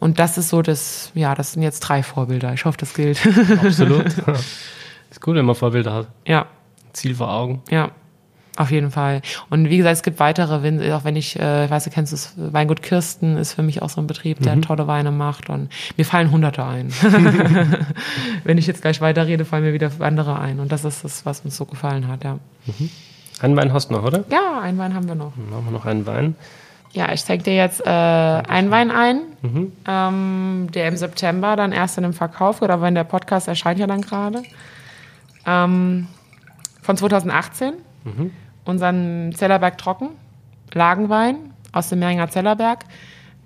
Und 0.00 0.18
das 0.18 0.38
ist 0.38 0.48
so 0.48 0.62
das, 0.62 1.12
ja, 1.14 1.34
das 1.34 1.52
sind 1.52 1.62
jetzt 1.62 1.80
drei 1.80 2.02
Vorbilder. 2.02 2.52
Ich 2.52 2.64
hoffe, 2.64 2.78
das 2.78 2.94
gilt. 2.94 3.20
Absolut. 3.62 4.06
ist 5.10 5.20
gut, 5.20 5.36
wenn 5.36 5.44
man 5.44 5.54
Vorbilder 5.54 5.92
hat. 5.92 6.08
Ja. 6.26 6.46
Ziel 6.92 7.14
vor 7.14 7.32
Augen. 7.32 7.62
Ja. 7.70 7.92
Auf 8.58 8.72
jeden 8.72 8.90
Fall. 8.90 9.22
Und 9.50 9.70
wie 9.70 9.76
gesagt, 9.76 9.98
es 9.98 10.02
gibt 10.02 10.18
weitere, 10.18 10.92
auch 10.92 11.04
wenn 11.04 11.14
ich, 11.14 11.38
äh, 11.38 11.66
ich 11.66 11.70
weiß, 11.70 11.84
du 11.84 11.90
kennst 11.90 12.12
das 12.12 12.32
Weingut 12.36 12.82
Kirsten, 12.82 13.36
ist 13.36 13.52
für 13.52 13.62
mich 13.62 13.82
auch 13.82 13.88
so 13.88 14.00
ein 14.00 14.08
Betrieb, 14.08 14.42
der 14.42 14.56
mhm. 14.56 14.62
tolle 14.62 14.88
Weine 14.88 15.12
macht. 15.12 15.48
Und 15.48 15.68
mir 15.96 16.04
fallen 16.04 16.32
Hunderte 16.32 16.64
ein. 16.64 16.92
wenn 18.42 18.58
ich 18.58 18.66
jetzt 18.66 18.82
gleich 18.82 19.00
weiterrede, 19.00 19.44
fallen 19.44 19.62
mir 19.62 19.74
wieder 19.74 19.92
andere 20.00 20.40
ein. 20.40 20.58
Und 20.58 20.72
das 20.72 20.84
ist 20.84 21.04
das, 21.04 21.24
was 21.24 21.42
uns 21.42 21.56
so 21.56 21.66
gefallen 21.66 22.08
hat, 22.08 22.24
ja. 22.24 22.40
Mhm. 22.66 22.90
Einen 23.40 23.56
Wein 23.56 23.72
hast 23.72 23.90
du 23.90 23.94
noch, 23.94 24.02
oder? 24.02 24.24
Ja, 24.28 24.60
einen 24.60 24.76
Wein 24.76 24.92
haben 24.92 25.06
wir 25.06 25.14
noch. 25.14 25.34
Dann 25.36 25.50
machen 25.50 25.66
wir 25.66 25.70
noch 25.70 25.86
einen 25.86 26.04
Wein. 26.04 26.34
Ja, 26.90 27.12
ich 27.12 27.24
zeige 27.24 27.44
dir 27.44 27.54
jetzt 27.54 27.86
äh, 27.86 27.88
einen 27.88 28.72
Wein 28.72 28.90
ein, 28.90 29.20
mhm. 29.42 29.72
ähm, 29.86 30.68
der 30.74 30.88
im 30.88 30.96
September 30.96 31.54
dann 31.54 31.70
erst 31.70 31.96
in 31.96 32.02
dem 32.02 32.12
Verkauf 32.12 32.60
wird, 32.60 32.72
aber 32.72 32.82
wenn 32.82 32.96
der 32.96 33.04
Podcast 33.04 33.46
erscheint 33.46 33.78
ja 33.78 33.86
dann 33.86 34.00
gerade. 34.00 34.42
Ähm, 35.46 36.08
von 36.82 36.96
2018. 36.96 37.74
Mhm 38.02 38.32
unseren 38.68 39.32
Zellerberg 39.34 39.78
Trocken, 39.78 40.10
Lagenwein 40.74 41.36
aus 41.72 41.88
dem 41.88 42.00
Mehringer 42.00 42.28
Zellerberg. 42.28 42.84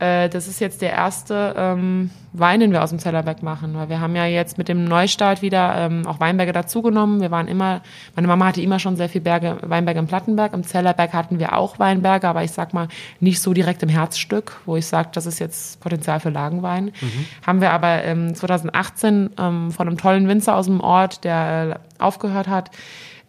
Äh, 0.01 0.29
das 0.29 0.49
ist 0.49 0.59
jetzt 0.59 0.83
der 0.83 0.91
erste 0.91 1.55
ähm, 1.57 2.11
Wein, 2.33 2.59
den 2.59 2.73
wir 2.73 2.83
aus 2.83 2.91
dem 2.91 2.99
Zellerberg 2.99 3.45
machen, 3.45 3.75
weil 3.75 3.89
wir 3.89 4.01
haben 4.01 4.17
ja 4.17 4.27
jetzt 4.27 4.59
mit 4.59 4.69
dem 4.69 4.85
Neustart 4.85 5.41
wieder 5.41 5.77
ähm, 5.77 6.07
auch 6.09 6.19
Weinberge 6.19 6.53
dazugenommen. 6.53 7.21
Wir 7.21 7.31
waren 7.31 7.47
immer, 7.47 7.83
meine 8.17 8.27
Mama 8.27 8.47
hatte 8.47 8.61
immer 8.61 8.81
schon 8.81 8.97
sehr 8.97 9.09
viel 9.09 9.21
Berge, 9.21 9.59
Weinberge 9.63 10.01
im 10.01 10.09
Plattenberg. 10.09 10.55
Im 10.55 10.65
Zellerberg 10.65 11.13
hatten 11.13 11.39
wir 11.39 11.57
auch 11.57 11.79
Weinberge, 11.79 12.27
aber 12.27 12.43
ich 12.43 12.51
sag 12.51 12.75
mal 12.75 12.89
nicht 13.21 13.41
so 13.41 13.53
direkt 13.53 13.85
im 13.85 13.91
Herzstück, 13.91 14.61
wo 14.67 14.77
ich 14.77 14.87
sage, 14.87 15.11
das 15.13 15.27
ist 15.27 15.39
jetzt 15.39 15.79
Potenzial 15.81 16.19
für 16.19 16.31
Lagenwein. 16.31 16.87
Mhm. 16.87 17.27
Haben 17.47 17.61
wir 17.61 17.71
aber 17.71 18.03
ähm, 18.03 18.35
2018 18.35 19.31
ähm, 19.39 19.71
von 19.71 19.87
einem 19.87 19.99
tollen 19.99 20.27
Winzer 20.27 20.57
aus 20.57 20.67
dem 20.67 20.81
Ort, 20.81 21.23
der 21.23 21.79
äh, 21.79 22.03
aufgehört 22.03 22.49
hat, 22.49 22.71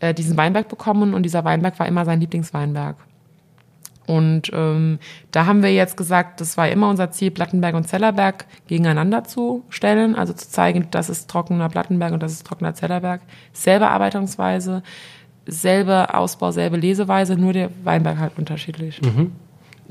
äh, 0.03 0.13
diesen 0.13 0.35
Weinberg 0.35 0.67
bekommen 0.67 1.13
und 1.13 1.23
dieser 1.23 1.45
Weinberg 1.45 1.79
war 1.79 1.87
immer 1.87 2.03
sein 2.03 2.19
Lieblingsweinberg. 2.19 2.97
Und 4.05 4.51
ähm, 4.53 4.99
da 5.31 5.45
haben 5.45 5.63
wir 5.63 5.73
jetzt 5.73 5.95
gesagt, 5.95 6.41
das 6.41 6.57
war 6.57 6.67
immer 6.67 6.89
unser 6.89 7.11
Ziel, 7.11 7.31
Plattenberg 7.31 7.73
und 7.73 7.87
Zellerberg 7.87 8.45
gegeneinander 8.67 9.23
zu 9.23 9.63
stellen, 9.69 10.15
also 10.15 10.33
zu 10.33 10.49
zeigen, 10.49 10.89
das 10.91 11.09
ist 11.09 11.29
trockener 11.29 11.69
Plattenberg 11.69 12.11
und 12.11 12.21
das 12.21 12.33
ist 12.33 12.45
trockener 12.45 12.73
Zellerberg. 12.73 13.21
Selbe 13.53 13.87
Arbeitungsweise, 13.87 14.83
selbe 15.45 16.13
Ausbau, 16.13 16.51
selbe 16.51 16.75
Leseweise, 16.75 17.37
nur 17.37 17.53
der 17.53 17.69
Weinberg 17.85 18.19
halt 18.19 18.37
unterschiedlich. 18.37 19.01
Mhm. 19.01 19.31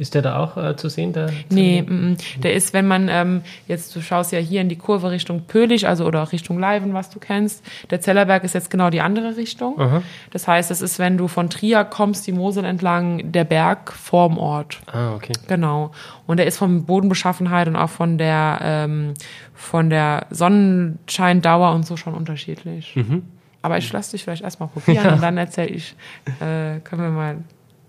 Ist 0.03 0.17
der 0.17 0.23
da 0.23 0.37
auch 0.41 0.57
äh, 0.57 0.75
zu 0.77 0.89
sehen? 0.89 1.13
Der 1.13 1.31
nee, 1.49 1.79
m 1.79 2.17
-m. 2.17 2.41
der 2.41 2.55
ist, 2.55 2.75
wenn 2.75 2.89
man 2.89 3.09
ähm, 3.09 3.43
jetzt, 3.69 3.95
du 3.95 4.01
schaust 4.01 4.33
ja 4.33 4.41
hier 4.41 4.61
in 4.61 4.69
die 4.69 4.75
Kurve 4.75 5.13
Richtung 5.13 5.43
Pöhlich, 5.47 5.87
also 5.87 6.05
oder 6.05 6.25
auch 6.25 6.33
Richtung 6.33 6.59
Leiven, 6.59 6.93
was 6.93 7.09
du 7.09 7.21
kennst. 7.21 7.65
Der 7.91 8.01
Zellerberg 8.01 8.43
ist 8.43 8.53
jetzt 8.53 8.69
genau 8.69 8.91
die 8.91 9.01
andere 9.01 9.37
Richtung. 9.37 9.81
Aha. 9.81 10.03
Das 10.33 10.49
heißt, 10.49 10.73
es 10.73 10.83
ist, 10.83 10.99
wenn 10.99 11.19
du 11.19 11.29
von 11.29 11.51
Trier 11.51 11.85
kommst, 11.85 12.27
die 12.27 12.33
Mosel 12.33 12.65
entlang, 12.65 13.31
der 13.31 13.45
Berg 13.45 13.93
vorm 13.93 14.39
Ort. 14.39 14.81
Ah, 14.91 15.15
okay. 15.15 15.35
Genau. 15.47 15.93
Und 16.27 16.39
der 16.39 16.47
ist 16.47 16.59
von 16.59 16.85
Bodenbeschaffenheit 16.85 17.69
und 17.69 17.77
auch 17.77 17.91
von 17.91 18.19
der, 18.19 18.59
ähm, 18.61 19.15
von 19.55 19.89
der 19.89 20.27
Sonnenscheindauer 20.31 21.73
und 21.77 21.87
so 21.87 21.97
schon 21.97 22.15
unterschiedlich. 22.15 22.97
Mhm. 22.97 23.23
Aber 23.63 23.79
ich 23.79 23.93
lasse 23.93 24.11
dich 24.11 24.25
vielleicht 24.25 24.43
erstmal 24.43 24.69
probieren 24.69 25.05
ja. 25.05 25.15
und 25.15 25.23
dann 25.23 25.39
erzähle 25.39 25.69
ich, 25.69 25.95
äh, 26.41 26.81
können 26.81 27.03
wir 27.03 27.11
mal 27.11 27.37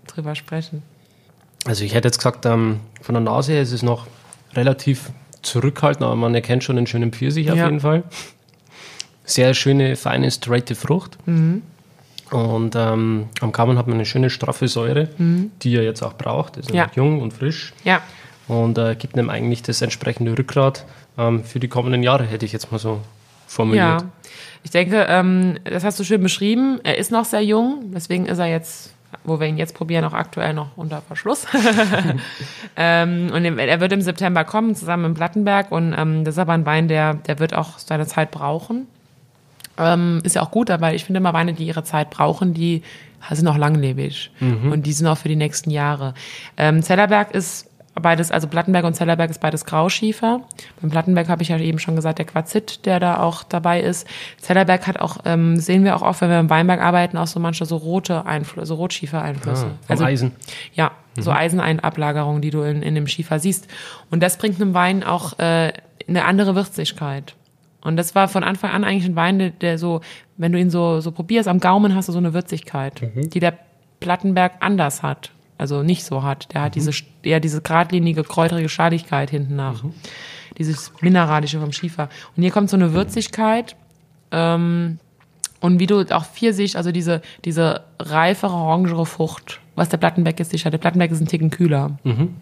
drüber 0.06 0.36
sprechen. 0.36 0.84
Also 1.64 1.84
ich 1.84 1.94
hätte 1.94 2.08
jetzt 2.08 2.18
gesagt, 2.18 2.46
ähm, 2.46 2.80
von 3.00 3.14
der 3.14 3.22
Nase 3.22 3.52
her 3.52 3.62
ist 3.62 3.72
es 3.72 3.82
noch 3.82 4.06
relativ 4.54 5.10
zurückhaltend, 5.42 6.04
aber 6.04 6.16
man 6.16 6.34
erkennt 6.34 6.64
schon 6.64 6.76
einen 6.76 6.86
schönen 6.86 7.12
Pfirsich 7.12 7.50
auf 7.50 7.58
ja. 7.58 7.66
jeden 7.66 7.80
Fall. 7.80 8.02
Sehr 9.24 9.54
schöne, 9.54 9.96
feine, 9.96 10.30
straighte 10.30 10.74
Frucht. 10.74 11.16
Mhm. 11.26 11.62
Und 12.30 12.74
ähm, 12.76 13.28
am 13.40 13.52
Kammern 13.52 13.78
hat 13.78 13.86
man 13.86 13.94
eine 13.94 14.06
schöne, 14.06 14.30
straffe 14.30 14.68
Säure, 14.68 15.08
mhm. 15.18 15.52
die 15.62 15.76
er 15.76 15.84
jetzt 15.84 16.02
auch 16.02 16.14
braucht. 16.14 16.56
Ist 16.56 16.70
ja. 16.70 16.90
jung 16.94 17.20
und 17.20 17.32
frisch. 17.32 17.72
Ja. 17.84 18.00
Und 18.48 18.76
äh, 18.76 18.94
gibt 18.96 19.16
ihm 19.16 19.30
eigentlich 19.30 19.62
das 19.62 19.80
entsprechende 19.82 20.36
Rückgrat 20.36 20.84
ähm, 21.16 21.44
für 21.44 21.60
die 21.60 21.68
kommenden 21.68 22.02
Jahre, 22.02 22.24
hätte 22.24 22.44
ich 22.44 22.52
jetzt 22.52 22.70
mal 22.72 22.78
so 22.78 23.00
formuliert. 23.46 24.02
Ja, 24.02 24.08
ich 24.62 24.70
denke, 24.70 25.06
ähm, 25.08 25.58
das 25.64 25.84
hast 25.84 26.00
du 26.00 26.04
schön 26.04 26.22
beschrieben. 26.22 26.80
Er 26.82 26.98
ist 26.98 27.10
noch 27.10 27.24
sehr 27.24 27.44
jung, 27.44 27.92
deswegen 27.94 28.26
ist 28.26 28.38
er 28.38 28.46
jetzt 28.46 28.93
wo 29.22 29.40
wir 29.40 29.46
ihn 29.46 29.56
jetzt 29.56 29.74
probieren, 29.74 30.04
auch 30.04 30.12
aktuell 30.12 30.54
noch 30.54 30.76
unter 30.76 31.02
Verschluss. 31.02 31.46
ähm, 32.76 33.30
und 33.32 33.44
er 33.44 33.80
wird 33.80 33.92
im 33.92 34.00
September 34.00 34.44
kommen, 34.44 34.74
zusammen 34.74 35.04
im 35.04 35.14
Plattenberg. 35.14 35.70
Und 35.70 35.94
ähm, 35.96 36.24
das 36.24 36.34
ist 36.34 36.38
aber 36.38 36.52
ein 36.52 36.66
Wein, 36.66 36.88
der, 36.88 37.14
der 37.14 37.38
wird 37.38 37.54
auch 37.54 37.78
seine 37.78 38.06
Zeit 38.06 38.30
brauchen. 38.30 38.86
Ähm, 39.78 40.20
ist 40.24 40.36
ja 40.36 40.42
auch 40.42 40.50
gut, 40.50 40.70
aber 40.70 40.94
ich 40.94 41.04
finde 41.04 41.18
immer 41.18 41.32
Weine, 41.32 41.52
die 41.52 41.66
ihre 41.66 41.84
Zeit 41.84 42.10
brauchen, 42.10 42.54
die 42.54 42.82
sind 43.30 43.48
auch 43.48 43.56
langlebig. 43.56 44.30
Mhm. 44.40 44.72
Und 44.72 44.86
die 44.86 44.92
sind 44.92 45.06
auch 45.06 45.18
für 45.18 45.28
die 45.28 45.36
nächsten 45.36 45.70
Jahre. 45.70 46.14
Ähm, 46.56 46.82
Zellerberg 46.82 47.34
ist 47.34 47.70
beides, 48.00 48.30
also 48.30 48.48
Plattenberg 48.48 48.84
und 48.84 48.94
Zellerberg 48.94 49.30
ist 49.30 49.40
beides 49.40 49.64
Grauschiefer. 49.64 50.40
Beim 50.80 50.90
Plattenberg 50.90 51.28
habe 51.28 51.42
ich 51.42 51.48
ja 51.48 51.58
eben 51.58 51.78
schon 51.78 51.94
gesagt, 51.94 52.18
der 52.18 52.26
Quarzit, 52.26 52.86
der 52.86 52.98
da 52.98 53.18
auch 53.18 53.44
dabei 53.44 53.80
ist. 53.80 54.06
Zellerberg 54.38 54.86
hat 54.86 54.98
auch, 54.98 55.18
ähm, 55.24 55.56
sehen 55.56 55.84
wir 55.84 55.96
auch 55.96 56.02
oft, 56.02 56.20
wenn 56.20 56.30
wir 56.30 56.40
im 56.40 56.50
Weinberg 56.50 56.80
arbeiten, 56.80 57.16
auch 57.16 57.26
so 57.26 57.38
manche 57.38 57.66
so 57.66 57.76
rote 57.76 58.26
Einflüsse, 58.26 58.66
so 58.66 58.74
Rotschiefer-Einflüsse. 58.74 59.66
Ah, 59.66 59.84
also 59.88 60.04
Eisen. 60.04 60.32
Ja, 60.74 60.90
mhm. 61.16 61.22
so 61.22 61.30
Eisenablagerungen, 61.30 62.42
die 62.42 62.50
du 62.50 62.62
in, 62.62 62.82
in 62.82 62.94
dem 62.94 63.06
Schiefer 63.06 63.38
siehst. 63.38 63.68
Und 64.10 64.22
das 64.22 64.38
bringt 64.38 64.60
einem 64.60 64.74
Wein 64.74 65.04
auch 65.04 65.38
äh, 65.38 65.72
eine 66.08 66.24
andere 66.24 66.54
Würzigkeit. 66.56 67.34
Und 67.80 67.96
das 67.96 68.14
war 68.14 68.28
von 68.28 68.42
Anfang 68.42 68.70
an 68.70 68.82
eigentlich 68.82 69.04
ein 69.04 69.16
Wein, 69.16 69.38
der, 69.38 69.50
der 69.50 69.78
so, 69.78 70.00
wenn 70.36 70.52
du 70.52 70.58
ihn 70.58 70.70
so, 70.70 71.00
so 71.00 71.12
probierst, 71.12 71.48
am 71.48 71.60
Gaumen 71.60 71.94
hast 71.94 72.08
du 72.08 72.12
so 72.12 72.18
eine 72.18 72.34
Würzigkeit, 72.34 73.02
mhm. 73.02 73.30
die 73.30 73.40
der 73.40 73.58
Plattenberg 74.00 74.54
anders 74.60 75.02
hat 75.02 75.30
also 75.58 75.82
nicht 75.82 76.04
so 76.04 76.22
hat. 76.22 76.52
Der 76.52 76.62
hat 76.62 76.76
mhm. 76.76 76.80
diese 76.80 77.04
eher 77.22 77.40
diese 77.40 77.60
geradlinige, 77.60 78.24
kräuterige 78.24 78.68
Schaligkeit 78.68 79.30
hinten 79.30 79.56
nach. 79.56 79.82
Mhm. 79.82 79.94
Dieses 80.58 80.92
Mineralische 81.00 81.60
vom 81.60 81.72
Schiefer. 81.72 82.08
Und 82.36 82.42
hier 82.42 82.52
kommt 82.52 82.70
so 82.70 82.76
eine 82.76 82.92
Würzigkeit. 82.92 83.76
Ähm, 84.30 84.98
und 85.60 85.78
wie 85.78 85.86
du 85.86 86.04
auch 86.14 86.26
Pfirsich, 86.26 86.76
also 86.76 86.92
diese, 86.92 87.22
diese 87.44 87.84
reifere, 87.98 88.52
orangere 88.52 89.06
Frucht, 89.06 89.60
was 89.74 89.88
der 89.88 89.96
Plattenbeck 89.96 90.38
jetzt 90.38 90.52
nicht 90.52 90.66
hat. 90.66 90.72
Der 90.72 90.78
Plattenbeck 90.78 91.10
ist 91.10 91.20
ein 91.20 91.26
Ticken 91.26 91.50
kühler. 91.50 91.98
Mhm. 92.04 92.36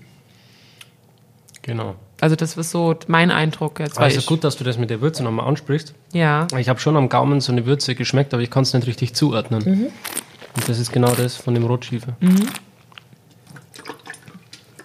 Genau. 1.63 1.95
Also 2.21 2.37
das 2.37 2.57
ist 2.57 2.71
so 2.71 2.95
mein 3.09 3.31
Eindruck 3.31 3.81
jetzt. 3.81 3.99
Also 3.99 4.21
gut, 4.23 4.45
dass 4.45 4.57
du 4.57 4.65
das 4.65 4.79
mit 4.79 4.91
der 4.91 5.01
Würze 5.01 5.25
nochmal 5.25 5.47
ansprichst. 5.47 5.95
Ja. 6.13 6.47
Ich 6.57 6.69
habe 6.69 6.79
schon 6.79 6.97
am 6.97 7.09
Gaumen 7.09 7.41
so 7.41 7.53
eine 7.53 7.67
Würze 7.67 7.95
geschmeckt, 7.95 8.33
aber 8.35 8.43
ich 8.43 8.51
kann 8.51 8.63
es 8.63 8.73
nicht 8.75 8.87
richtig 8.87 9.15
zuordnen. 9.15 9.63
Mhm. 9.65 9.87
Und 10.55 10.69
das 10.69 10.79
ist 10.79 10.93
genau 10.93 11.13
das 11.13 11.37
von 11.37 11.55
dem 11.55 11.65
Rotschiefer. 11.65 12.17
Mhm. 12.21 12.49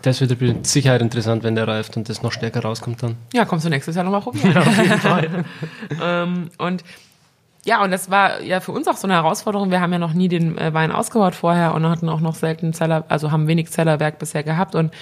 Das 0.08 0.22
wird 0.22 0.40
mit 0.40 0.66
Sicherheit 0.66 1.02
interessant, 1.02 1.44
wenn 1.44 1.56
der 1.56 1.68
reift 1.68 1.98
und 1.98 2.08
das 2.08 2.24
noch 2.24 2.32
stärker 2.32 2.62
rauskommt 2.62 3.04
dann. 3.04 3.18
Ja, 3.34 3.44
kommst 3.44 3.66
du 3.66 3.70
nächstes 3.70 3.94
Jahr 3.94 4.06
nochmal 4.06 4.22
probieren. 4.22 4.54
Ja, 4.54 4.62
auf 4.62 4.78
jeden 4.78 5.00
Fall. 5.00 5.46
ähm, 6.02 6.50
und 6.58 6.86
ja, 7.66 7.84
und 7.84 7.92
das 7.92 8.10
war 8.10 8.42
ja 8.42 8.62
für 8.62 8.72
uns 8.72 8.88
auch 8.88 8.96
so 8.96 9.06
eine 9.06 9.16
Herausforderung. 9.16 9.70
Wir 9.70 9.82
haben 9.82 9.92
ja 9.92 10.00
noch 10.00 10.14
nie 10.14 10.30
den 10.30 10.58
äh, 10.58 10.74
Wein 10.74 10.94
ausgebaut 10.94 11.36
vorher 11.36 11.74
und 11.74 11.86
hatten 11.86 12.08
auch 12.08 12.22
noch 12.22 12.36
selten 12.36 12.72
Zeller, 12.72 13.04
also 13.10 13.34
haben 13.34 13.48
wenig 13.48 13.70
Zellerwerk 13.70 14.18
bisher 14.18 14.44
gehabt 14.44 14.76
und 14.76 14.94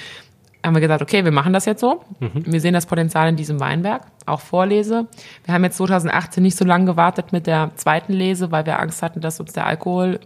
haben 0.66 0.74
wir 0.74 0.82
gesagt, 0.82 1.04
okay, 1.04 1.24
wir 1.24 1.32
machen 1.32 1.54
das 1.54 1.66
jetzt 1.66 1.82
so. 1.82 2.02
Mhm. 2.20 2.44
Wir 2.48 2.60
sehen 2.60 2.74
das 2.74 2.88
Potenzial 2.88 3.30
in 3.30 3.36
diesem 3.36 3.60
Weinberg, 3.60 4.02
auch 4.26 4.40
Vorlese. 4.40 5.06
Wir 5.44 5.54
haben 5.54 5.64
jetzt 5.64 5.78
2018 5.78 6.42
nicht 6.42 6.58
so 6.58 6.66
lange 6.66 6.86
gewartet 6.86 7.32
mit 7.32 7.46
der 7.46 7.70
zweiten 7.76 8.12
Lese, 8.12 8.52
weil 8.52 8.66
wir 8.66 8.80
Angst 8.80 9.04
hatten, 9.04 9.22
dass 9.22 9.40
uns 9.40 9.54
der 9.54 9.68
Alkohol 9.68 10.20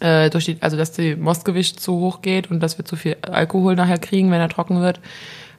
äh, 0.00 0.30
durch 0.30 0.46
die, 0.46 0.56
also 0.60 0.76
dass 0.76 0.92
die 0.92 1.16
Mostgewicht 1.16 1.80
zu 1.80 1.94
hoch 1.94 2.22
geht 2.22 2.50
und 2.50 2.60
dass 2.60 2.78
wir 2.78 2.84
zu 2.84 2.96
viel 2.96 3.16
Alkohol 3.22 3.74
nachher 3.74 3.98
kriegen, 3.98 4.30
wenn 4.30 4.40
er 4.40 4.48
trocken 4.48 4.80
wird. 4.80 5.00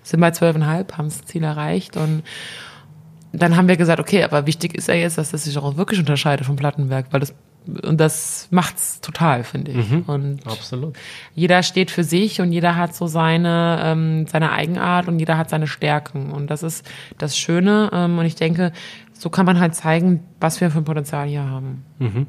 Sind 0.04 0.22
bei 0.22 0.32
zwölfeinhalb, 0.32 0.98
haben 0.98 1.10
das 1.10 1.26
Ziel 1.26 1.44
erreicht 1.44 1.98
und 1.98 2.24
dann 3.32 3.56
haben 3.56 3.68
wir 3.68 3.78
gesagt, 3.78 4.00
okay, 4.00 4.24
aber 4.24 4.48
wichtig 4.48 4.76
ist 4.76 4.88
ja 4.88 4.96
jetzt, 4.96 5.18
dass 5.18 5.32
das 5.32 5.44
sich 5.44 5.58
auch 5.58 5.78
wirklich 5.78 6.00
unterscheidet 6.00 6.46
vom 6.46 6.56
Plattenberg, 6.56 7.08
weil 7.12 7.20
das 7.20 7.36
und 7.84 8.00
das 8.00 8.48
macht's 8.52 9.02
total, 9.02 9.44
finde 9.44 9.72
ich. 9.72 9.92
Mhm, 9.92 10.04
und 10.08 10.48
absolut. 10.48 10.98
Jeder 11.36 11.62
steht 11.62 11.92
für 11.92 12.04
sich 12.04 12.42
und 12.42 12.52
jeder 12.52 12.76
hat 12.76 12.96
so 12.96 13.06
seine 13.06 13.80
ähm, 13.84 14.26
seine 14.28 14.52
Eigenart 14.52 15.08
und 15.08 15.20
jeder 15.20 15.38
hat 15.38 15.50
seine 15.50 15.68
Stärken 15.68 16.32
und 16.32 16.48
das 16.50 16.64
ist 16.64 16.90
das 17.18 17.38
Schöne 17.38 17.92
ähm, 17.94 18.18
und 18.18 18.26
ich 18.26 18.36
denke, 18.36 18.72
so 19.14 19.30
kann 19.30 19.46
man 19.46 19.60
halt 19.60 19.76
zeigen, 19.76 20.24
was 20.40 20.62
wir 20.62 20.72
für 20.72 20.80
ein 20.80 20.86
Potenzial 20.86 21.28
hier 21.28 21.44
haben. 21.44 21.84
Mhm. 22.00 22.28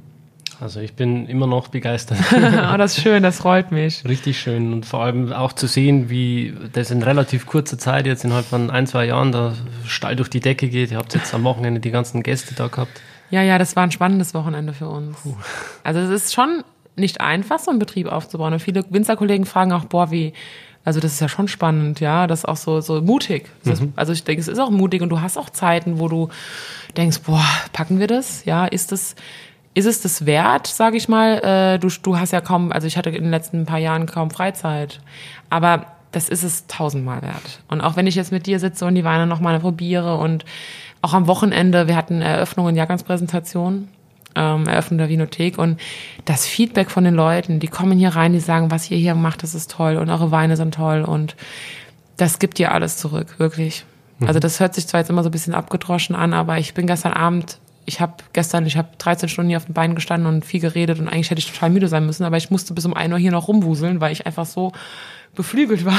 Also 0.60 0.80
ich 0.80 0.92
bin 0.94 1.26
immer 1.26 1.46
noch 1.46 1.68
begeistert. 1.68 2.18
oh, 2.32 2.36
das 2.76 2.96
ist 2.96 3.02
schön, 3.02 3.22
das 3.22 3.38
freut 3.38 3.72
mich. 3.72 4.04
Richtig 4.06 4.38
schön 4.38 4.72
und 4.74 4.86
vor 4.86 5.02
allem 5.02 5.32
auch 5.32 5.54
zu 5.54 5.66
sehen, 5.66 6.10
wie 6.10 6.54
das 6.72 6.90
in 6.90 7.02
relativ 7.02 7.46
kurzer 7.46 7.78
Zeit, 7.78 8.06
jetzt 8.06 8.24
innerhalb 8.24 8.44
von 8.44 8.70
ein, 8.70 8.86
zwei 8.86 9.06
Jahren, 9.06 9.32
da 9.32 9.54
steil 9.86 10.16
durch 10.16 10.28
die 10.28 10.40
Decke 10.40 10.68
geht. 10.68 10.90
Ihr 10.90 10.98
habt 10.98 11.14
jetzt 11.14 11.32
am 11.34 11.44
Wochenende 11.44 11.80
die 11.80 11.90
ganzen 11.90 12.22
Gäste 12.22 12.54
da 12.54 12.66
gehabt. 12.66 13.00
Ja, 13.30 13.42
ja, 13.42 13.58
das 13.58 13.74
war 13.74 13.84
ein 13.84 13.90
spannendes 13.90 14.34
Wochenende 14.34 14.74
für 14.74 14.88
uns. 14.88 15.16
Puh. 15.22 15.34
Also 15.82 16.00
es 16.00 16.10
ist 16.10 16.34
schon 16.34 16.62
nicht 16.96 17.20
einfach, 17.20 17.58
so 17.58 17.70
einen 17.70 17.78
Betrieb 17.78 18.08
aufzubauen. 18.08 18.52
Und 18.52 18.60
viele 18.60 18.84
Winzerkollegen 18.90 19.46
fragen 19.46 19.72
auch, 19.72 19.84
boah, 19.86 20.10
wie, 20.10 20.34
also 20.84 21.00
das 21.00 21.12
ist 21.14 21.20
ja 21.20 21.28
schon 21.28 21.48
spannend, 21.48 22.00
ja, 22.00 22.26
das 22.26 22.40
ist 22.40 22.44
auch 22.46 22.56
so, 22.56 22.80
so 22.80 23.00
mutig. 23.00 23.48
Mhm. 23.64 23.92
also 23.96 24.12
ich 24.12 24.24
denke, 24.24 24.40
es 24.40 24.48
ist 24.48 24.58
auch 24.58 24.70
mutig 24.70 25.00
und 25.00 25.08
du 25.08 25.20
hast 25.20 25.36
auch 25.38 25.50
Zeiten, 25.50 25.98
wo 25.98 26.08
du 26.08 26.28
denkst, 26.96 27.20
boah, 27.20 27.44
packen 27.72 27.98
wir 27.98 28.06
das? 28.06 28.44
Ja, 28.44 28.66
ist 28.66 28.92
das, 28.92 29.14
ist 29.74 29.86
es 29.86 30.00
das 30.00 30.26
wert, 30.26 30.66
sage 30.66 30.96
ich 30.96 31.08
mal? 31.08 31.38
Äh, 31.38 31.78
du, 31.78 31.88
du 32.02 32.18
hast 32.18 32.32
ja 32.32 32.40
kaum, 32.40 32.72
also 32.72 32.86
ich 32.86 32.96
hatte 32.96 33.10
in 33.10 33.22
den 33.22 33.30
letzten 33.30 33.66
paar 33.66 33.78
Jahren 33.78 34.06
kaum 34.06 34.30
Freizeit, 34.30 35.00
aber 35.48 35.86
das 36.12 36.28
ist 36.28 36.42
es 36.42 36.66
tausendmal 36.66 37.22
wert. 37.22 37.62
Und 37.68 37.80
auch 37.80 37.96
wenn 37.96 38.06
ich 38.06 38.16
jetzt 38.16 38.32
mit 38.32 38.46
dir 38.46 38.58
sitze 38.58 38.84
und 38.84 38.94
die 38.96 39.04
Weine 39.04 39.26
nochmal 39.26 39.60
probiere 39.60 40.16
und 40.18 40.44
auch 41.02 41.14
am 41.14 41.26
Wochenende, 41.28 41.86
wir 41.86 41.96
hatten 41.96 42.20
Eröffnung 42.20 42.66
und 42.66 42.76
Jahrgangspräsentation, 42.76 43.88
ähm, 44.34 44.66
Eröffnung 44.66 44.98
der 44.98 45.08
Vinothek 45.08 45.56
und 45.56 45.80
das 46.24 46.46
Feedback 46.46 46.90
von 46.90 47.04
den 47.04 47.14
Leuten, 47.14 47.60
die 47.60 47.68
kommen 47.68 47.98
hier 47.98 48.10
rein, 48.10 48.32
die 48.32 48.40
sagen, 48.40 48.70
was 48.70 48.90
ihr 48.90 48.98
hier 48.98 49.14
macht, 49.14 49.42
das 49.42 49.54
ist 49.54 49.70
toll 49.70 49.96
und 49.96 50.10
eure 50.10 50.30
Weine 50.30 50.56
sind 50.56 50.74
toll 50.74 51.02
und 51.02 51.36
das 52.16 52.38
gibt 52.38 52.58
dir 52.58 52.72
alles 52.72 52.96
zurück, 52.96 53.38
wirklich. 53.38 53.84
Mhm. 54.18 54.26
Also 54.26 54.40
das 54.40 54.60
hört 54.60 54.74
sich 54.74 54.86
zwar 54.86 55.00
jetzt 55.00 55.10
immer 55.10 55.22
so 55.22 55.28
ein 55.28 55.32
bisschen 55.32 55.54
abgedroschen 55.54 56.14
an, 56.14 56.34
aber 56.34 56.58
ich 56.58 56.74
bin 56.74 56.86
gestern 56.86 57.12
Abend 57.12 57.58
ich 57.90 58.00
habe 58.00 58.14
gestern, 58.32 58.64
ich 58.66 58.76
habe 58.76 58.88
13 58.98 59.28
Stunden 59.28 59.48
hier 59.48 59.56
auf 59.56 59.64
dem 59.64 59.74
Bein 59.74 59.96
gestanden 59.96 60.32
und 60.32 60.44
viel 60.44 60.60
geredet 60.60 61.00
und 61.00 61.08
eigentlich 61.08 61.28
hätte 61.30 61.40
ich 61.40 61.50
total 61.50 61.70
müde 61.70 61.88
sein 61.88 62.06
müssen, 62.06 62.22
aber 62.22 62.36
ich 62.36 62.48
musste 62.48 62.72
bis 62.72 62.86
um 62.86 62.94
1 62.94 63.12
Uhr 63.12 63.18
hier 63.18 63.32
noch 63.32 63.48
rumwuseln, 63.48 64.00
weil 64.00 64.12
ich 64.12 64.26
einfach 64.26 64.46
so 64.46 64.70
beflügelt 65.34 65.84
war. 65.84 65.98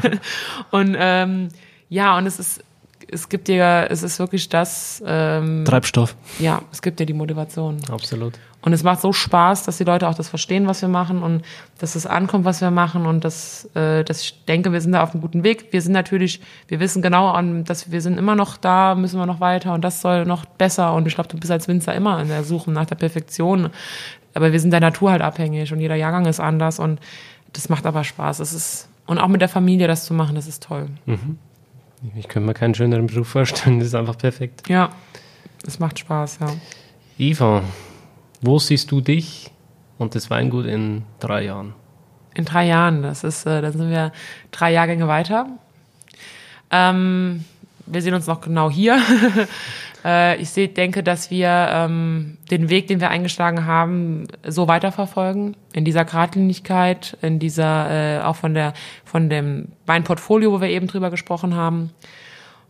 und 0.70 0.96
ähm, 0.96 1.48
ja, 1.88 2.16
und 2.16 2.28
es 2.28 2.38
ist, 2.38 2.62
es 3.10 3.28
gibt 3.28 3.48
dir, 3.48 3.88
es 3.90 4.04
ist 4.04 4.20
wirklich 4.20 4.48
das 4.48 5.02
ähm, 5.04 5.64
Treibstoff. 5.64 6.14
Ja, 6.38 6.62
es 6.70 6.80
gibt 6.82 7.00
dir 7.00 7.06
die 7.06 7.14
Motivation. 7.14 7.80
Absolut. 7.90 8.34
Und 8.64 8.72
es 8.72 8.82
macht 8.82 9.02
so 9.02 9.12
Spaß, 9.12 9.64
dass 9.64 9.76
die 9.76 9.84
Leute 9.84 10.08
auch 10.08 10.14
das 10.14 10.30
verstehen, 10.30 10.66
was 10.66 10.80
wir 10.80 10.88
machen 10.88 11.22
und 11.22 11.42
dass 11.78 11.96
es 11.96 12.06
ankommt, 12.06 12.46
was 12.46 12.62
wir 12.62 12.70
machen 12.70 13.04
und 13.04 13.22
dass, 13.22 13.68
äh, 13.74 14.04
dass 14.04 14.22
ich 14.22 14.42
denke, 14.46 14.72
wir 14.72 14.80
sind 14.80 14.92
da 14.92 15.02
auf 15.02 15.12
einem 15.12 15.20
guten 15.20 15.44
Weg. 15.44 15.70
Wir 15.70 15.82
sind 15.82 15.92
natürlich, 15.92 16.40
wir 16.68 16.80
wissen 16.80 17.02
genau, 17.02 17.38
dass 17.64 17.92
wir 17.92 18.00
sind 18.00 18.16
immer 18.16 18.34
noch 18.34 18.56
da, 18.56 18.94
müssen 18.94 19.18
wir 19.18 19.26
noch 19.26 19.40
weiter 19.40 19.74
und 19.74 19.84
das 19.84 20.00
soll 20.00 20.24
noch 20.24 20.46
besser. 20.46 20.94
Und 20.94 21.06
ich 21.06 21.14
glaube, 21.14 21.28
du 21.28 21.36
bist 21.36 21.52
als 21.52 21.68
Winzer 21.68 21.94
immer 21.94 22.22
in 22.22 22.28
der 22.28 22.42
Suche 22.42 22.70
nach 22.70 22.86
der 22.86 22.94
Perfektion. 22.94 23.68
Aber 24.32 24.50
wir 24.50 24.58
sind 24.58 24.70
der 24.70 24.80
Natur 24.80 25.10
halt 25.10 25.20
abhängig 25.20 25.70
und 25.70 25.80
jeder 25.80 25.96
Jahrgang 25.96 26.24
ist 26.24 26.40
anders 26.40 26.78
und 26.78 27.00
das 27.52 27.68
macht 27.68 27.84
aber 27.84 28.02
Spaß. 28.02 28.40
Es 28.40 28.54
ist, 28.54 28.88
und 29.04 29.18
auch 29.18 29.28
mit 29.28 29.42
der 29.42 29.50
Familie 29.50 29.88
das 29.88 30.06
zu 30.06 30.14
machen, 30.14 30.36
das 30.36 30.46
ist 30.46 30.62
toll. 30.62 30.86
Mhm. 31.04 31.36
Ich 32.16 32.28
könnte 32.28 32.46
mir 32.46 32.54
keinen 32.54 32.74
schöneren 32.74 33.08
Beruf 33.08 33.28
vorstellen, 33.28 33.78
das 33.78 33.88
ist 33.88 33.94
einfach 33.94 34.16
perfekt. 34.16 34.66
Ja, 34.70 34.88
es 35.66 35.78
macht 35.78 35.98
Spaß, 35.98 36.38
ja. 36.40 36.46
Eva, 37.18 37.62
wo 38.44 38.58
siehst 38.58 38.90
du 38.90 39.00
dich 39.00 39.50
und 39.98 40.14
das 40.14 40.30
Weingut 40.30 40.66
in 40.66 41.02
drei 41.18 41.44
Jahren? 41.44 41.74
In 42.34 42.44
drei 42.44 42.66
Jahren, 42.66 43.02
das 43.02 43.24
ist, 43.24 43.46
äh, 43.46 43.62
dann 43.62 43.72
sind 43.72 43.90
wir 43.90 44.12
drei 44.50 44.72
Jahrgänge 44.72 45.08
weiter. 45.08 45.46
Ähm, 46.70 47.44
wir 47.86 48.02
sehen 48.02 48.14
uns 48.14 48.26
noch 48.26 48.40
genau 48.40 48.70
hier. 48.70 49.00
äh, 50.04 50.36
ich 50.40 50.50
seh, 50.50 50.66
denke, 50.66 51.02
dass 51.02 51.30
wir 51.30 51.48
ähm, 51.48 52.38
den 52.50 52.68
Weg, 52.68 52.88
den 52.88 53.00
wir 53.00 53.10
eingeschlagen 53.10 53.66
haben, 53.66 54.26
so 54.46 54.68
weiterverfolgen. 54.68 55.56
In 55.72 55.84
dieser 55.84 56.04
Geradlinigkeit, 56.04 57.16
in 57.22 57.38
dieser, 57.38 58.18
äh, 58.18 58.22
auch 58.22 58.36
von 58.36 58.52
der, 58.52 58.74
von 59.04 59.30
dem 59.30 59.68
Weinportfolio, 59.86 60.52
wo 60.52 60.60
wir 60.60 60.68
eben 60.68 60.86
drüber 60.86 61.10
gesprochen 61.10 61.54
haben. 61.54 61.90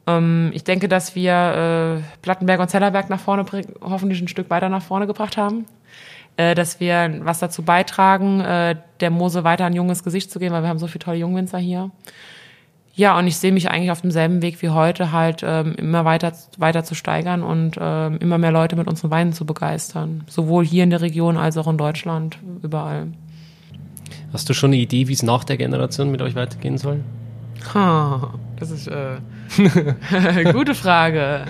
Ähm, 0.06 0.50
ich 0.54 0.64
denke, 0.64 0.88
dass 0.88 1.14
wir 1.14 2.00
äh, 2.00 2.02
Plattenberg 2.22 2.60
und 2.60 2.68
Zellerberg 2.68 3.10
nach 3.10 3.20
vorne, 3.20 3.44
hoffentlich 3.80 4.20
ein 4.20 4.28
Stück 4.28 4.50
weiter 4.50 4.68
nach 4.68 4.82
vorne 4.82 5.06
gebracht 5.06 5.36
haben. 5.36 5.66
Äh, 6.36 6.56
dass 6.56 6.80
wir 6.80 7.20
was 7.22 7.38
dazu 7.38 7.62
beitragen, 7.62 8.40
äh, 8.40 8.76
der 9.00 9.10
Mose 9.10 9.44
weiter 9.44 9.66
ein 9.66 9.72
junges 9.72 10.02
Gesicht 10.02 10.32
zu 10.32 10.40
geben, 10.40 10.52
weil 10.52 10.62
wir 10.62 10.68
haben 10.68 10.80
so 10.80 10.88
viele 10.88 11.04
tolle 11.04 11.18
Jungwinzer 11.18 11.58
hier. 11.58 11.90
Ja, 12.96 13.16
und 13.18 13.26
ich 13.26 13.36
sehe 13.36 13.52
mich 13.52 13.70
eigentlich 13.70 13.90
auf 13.90 14.02
demselben 14.02 14.42
Weg 14.42 14.60
wie 14.62 14.68
heute, 14.68 15.12
halt 15.12 15.42
ähm, 15.44 15.74
immer 15.76 16.04
weiter, 16.04 16.32
weiter 16.58 16.84
zu 16.84 16.94
steigern 16.94 17.42
und 17.42 17.76
ähm, 17.80 18.18
immer 18.18 18.38
mehr 18.38 18.52
Leute 18.52 18.76
mit 18.76 18.88
unseren 18.88 19.10
Weinen 19.10 19.32
zu 19.32 19.46
begeistern. 19.46 20.24
Sowohl 20.28 20.64
hier 20.64 20.84
in 20.84 20.90
der 20.90 21.00
Region 21.00 21.36
als 21.36 21.56
auch 21.56 21.66
in 21.66 21.76
Deutschland, 21.76 22.38
überall. 22.62 23.08
Hast 24.32 24.48
du 24.48 24.54
schon 24.54 24.70
eine 24.70 24.76
Idee, 24.76 25.06
wie 25.08 25.12
es 25.12 25.22
nach 25.22 25.44
der 25.44 25.56
Generation 25.56 26.10
mit 26.10 26.22
euch 26.22 26.34
weitergehen 26.34 26.78
soll? 26.78 27.00
Ha, 27.72 28.34
das 28.56 28.70
ist 28.70 28.88
äh, 28.88 29.16
gute 30.52 30.74
Frage. 30.74 31.44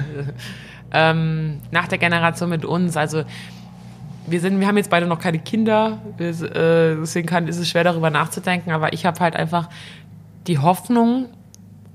ähm, 0.93 1.61
nach 1.71 1.89
der 1.89 1.99
Generation 1.99 2.51
mit 2.51 2.65
uns, 2.65 2.97
also 2.97 3.25
wir 4.27 4.41
sind, 4.41 4.61
wir 4.61 4.67
haben 4.67 4.77
jetzt 4.77 4.91
beide 4.91 5.07
noch 5.07 5.19
keine 5.19 5.39
Kinder, 5.39 5.99
wir, 6.17 6.29
äh, 6.29 6.97
deswegen 7.01 7.27
kann, 7.27 7.49
ist 7.49 7.59
es 7.59 7.69
schwer 7.69 7.85
darüber 7.85 8.11
nachzudenken, 8.11 8.71
aber 8.71 8.93
ich 8.93 9.05
habe 9.05 9.21
halt 9.21 9.37
einfach 9.37 9.69
die 10.47 10.59
Hoffnung, 10.59 11.27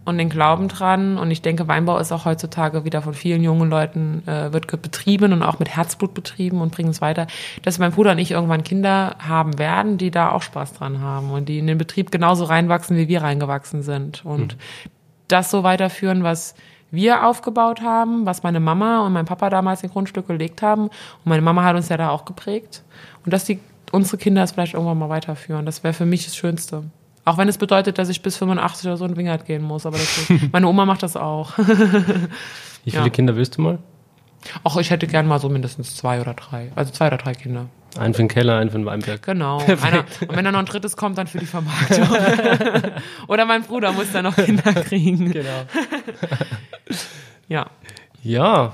und 0.06 0.18
den 0.18 0.30
Glauben 0.30 0.68
dran. 0.68 1.18
Und 1.18 1.32
ich 1.32 1.42
denke, 1.42 1.68
Weinbau 1.68 1.98
ist 1.98 2.12
auch 2.12 2.26
heutzutage 2.26 2.86
wieder 2.86 3.02
von 3.02 3.14
vielen 3.14 3.44
jungen 3.44 3.70
Leuten, 3.70 4.24
äh, 4.28 4.52
wird 4.54 4.68
betrieben 4.82 5.34
und 5.34 5.44
auch 5.44 5.60
mit 5.60 5.70
Herzblut 5.70 6.14
betrieben 6.14 6.62
und 6.62 6.72
bringen 6.72 6.90
es 6.90 7.02
weiter, 7.02 7.28
dass 7.64 7.80
mein 7.80 7.92
Bruder 7.92 8.12
und 8.12 8.20
ich 8.20 8.32
irgendwann 8.32 8.64
Kinder 8.64 9.16
haben 9.20 9.60
werden, 9.60 9.98
die 9.98 10.12
da 10.12 10.32
auch 10.32 10.42
Spaß 10.42 10.74
dran 10.74 11.02
haben 11.02 11.32
und 11.32 11.50
die 11.50 11.60
in 11.60 11.68
den 11.68 11.78
Betrieb 11.78 12.12
genauso 12.12 12.46
reinwachsen, 12.46 12.98
wie 12.98 13.08
wir 13.08 13.22
reingewachsen 13.22 13.84
sind. 13.84 14.26
Und 14.26 14.56
mhm. 14.56 14.90
das 15.28 15.52
so 15.52 15.64
weiterführen, 15.64 16.24
was 16.24 16.56
wir 16.92 17.26
aufgebaut 17.26 17.82
haben, 17.82 18.26
was 18.26 18.42
meine 18.42 18.60
Mama 18.60 19.06
und 19.06 19.14
mein 19.14 19.26
Papa 19.26 19.50
damals 19.50 19.84
in 19.84 19.90
Grundstück 19.90 20.28
gelegt 20.28 20.62
haben. 20.62 20.84
Und 20.84 21.26
meine 21.26 21.42
Mama 21.42 21.64
hat 21.64 21.76
uns 21.76 21.90
ja 21.90 21.98
da 21.98 22.10
auch 22.10 22.26
geprägt. 22.26 22.84
Und 23.26 23.34
dass 23.34 23.46
die 23.46 23.60
unsere 23.92 24.18
Kinder 24.18 24.44
es 24.44 24.52
vielleicht 24.52 24.74
irgendwann 24.74 24.98
mal 24.98 25.10
weiterführen. 25.10 25.66
Das 25.66 25.84
wäre 25.84 25.94
für 25.94 26.06
mich 26.06 26.26
das 26.26 26.36
Schönste. 26.36 26.84
Auch 27.26 27.38
wenn 27.38 27.48
es 27.48 27.58
bedeutet, 27.58 27.98
dass 27.98 28.10
ich 28.10 28.22
bis 28.22 28.38
85 28.38 28.88
oder 28.88 28.98
so 28.98 29.06
in 29.06 29.16
Wingert 29.16 29.46
gehen 29.46 29.62
muss. 29.62 29.86
Aber 29.86 29.98
meine 30.52 30.68
Oma 30.68 30.86
macht 30.86 31.04
das 31.04 31.16
auch. 31.16 31.58
Wie 31.58 32.92
viele 32.92 33.04
ja. 33.04 33.10
Kinder 33.10 33.36
willst 33.36 33.58
du 33.58 33.62
mal? 33.62 33.80
Ach, 34.64 34.78
ich 34.78 34.90
hätte 34.90 35.06
gern 35.06 35.28
mal 35.28 35.40
so 35.40 35.50
mindestens 35.50 35.96
zwei 35.96 36.22
oder 36.22 36.34
drei. 36.34 36.72
Also 36.76 36.92
zwei 36.94 37.08
oder 37.08 37.18
drei 37.18 37.34
Kinder. 37.34 37.66
Einen 37.98 38.14
für 38.14 38.22
den 38.22 38.30
Keller, 38.30 38.58
einen 38.58 38.70
für 38.70 38.78
den 38.78 38.86
Weinberg. 38.86 39.22
Genau. 39.24 39.58
Einer, 39.82 40.06
und 40.22 40.36
wenn 40.36 40.46
da 40.46 40.52
noch 40.52 40.60
ein 40.60 40.66
drittes 40.66 40.96
kommt, 40.96 41.18
dann 41.18 41.28
für 41.28 41.40
die 41.40 41.46
Vermarktung. 41.46 42.08
oder 43.28 43.46
mein 43.46 43.64
Bruder 43.64 43.92
muss 43.92 44.12
dann 44.12 44.26
noch 44.26 44.36
Kinder 44.36 44.74
kriegen. 44.74 45.32
Genau. 45.32 45.66
ja. 47.48 47.66
Ja, 48.22 48.74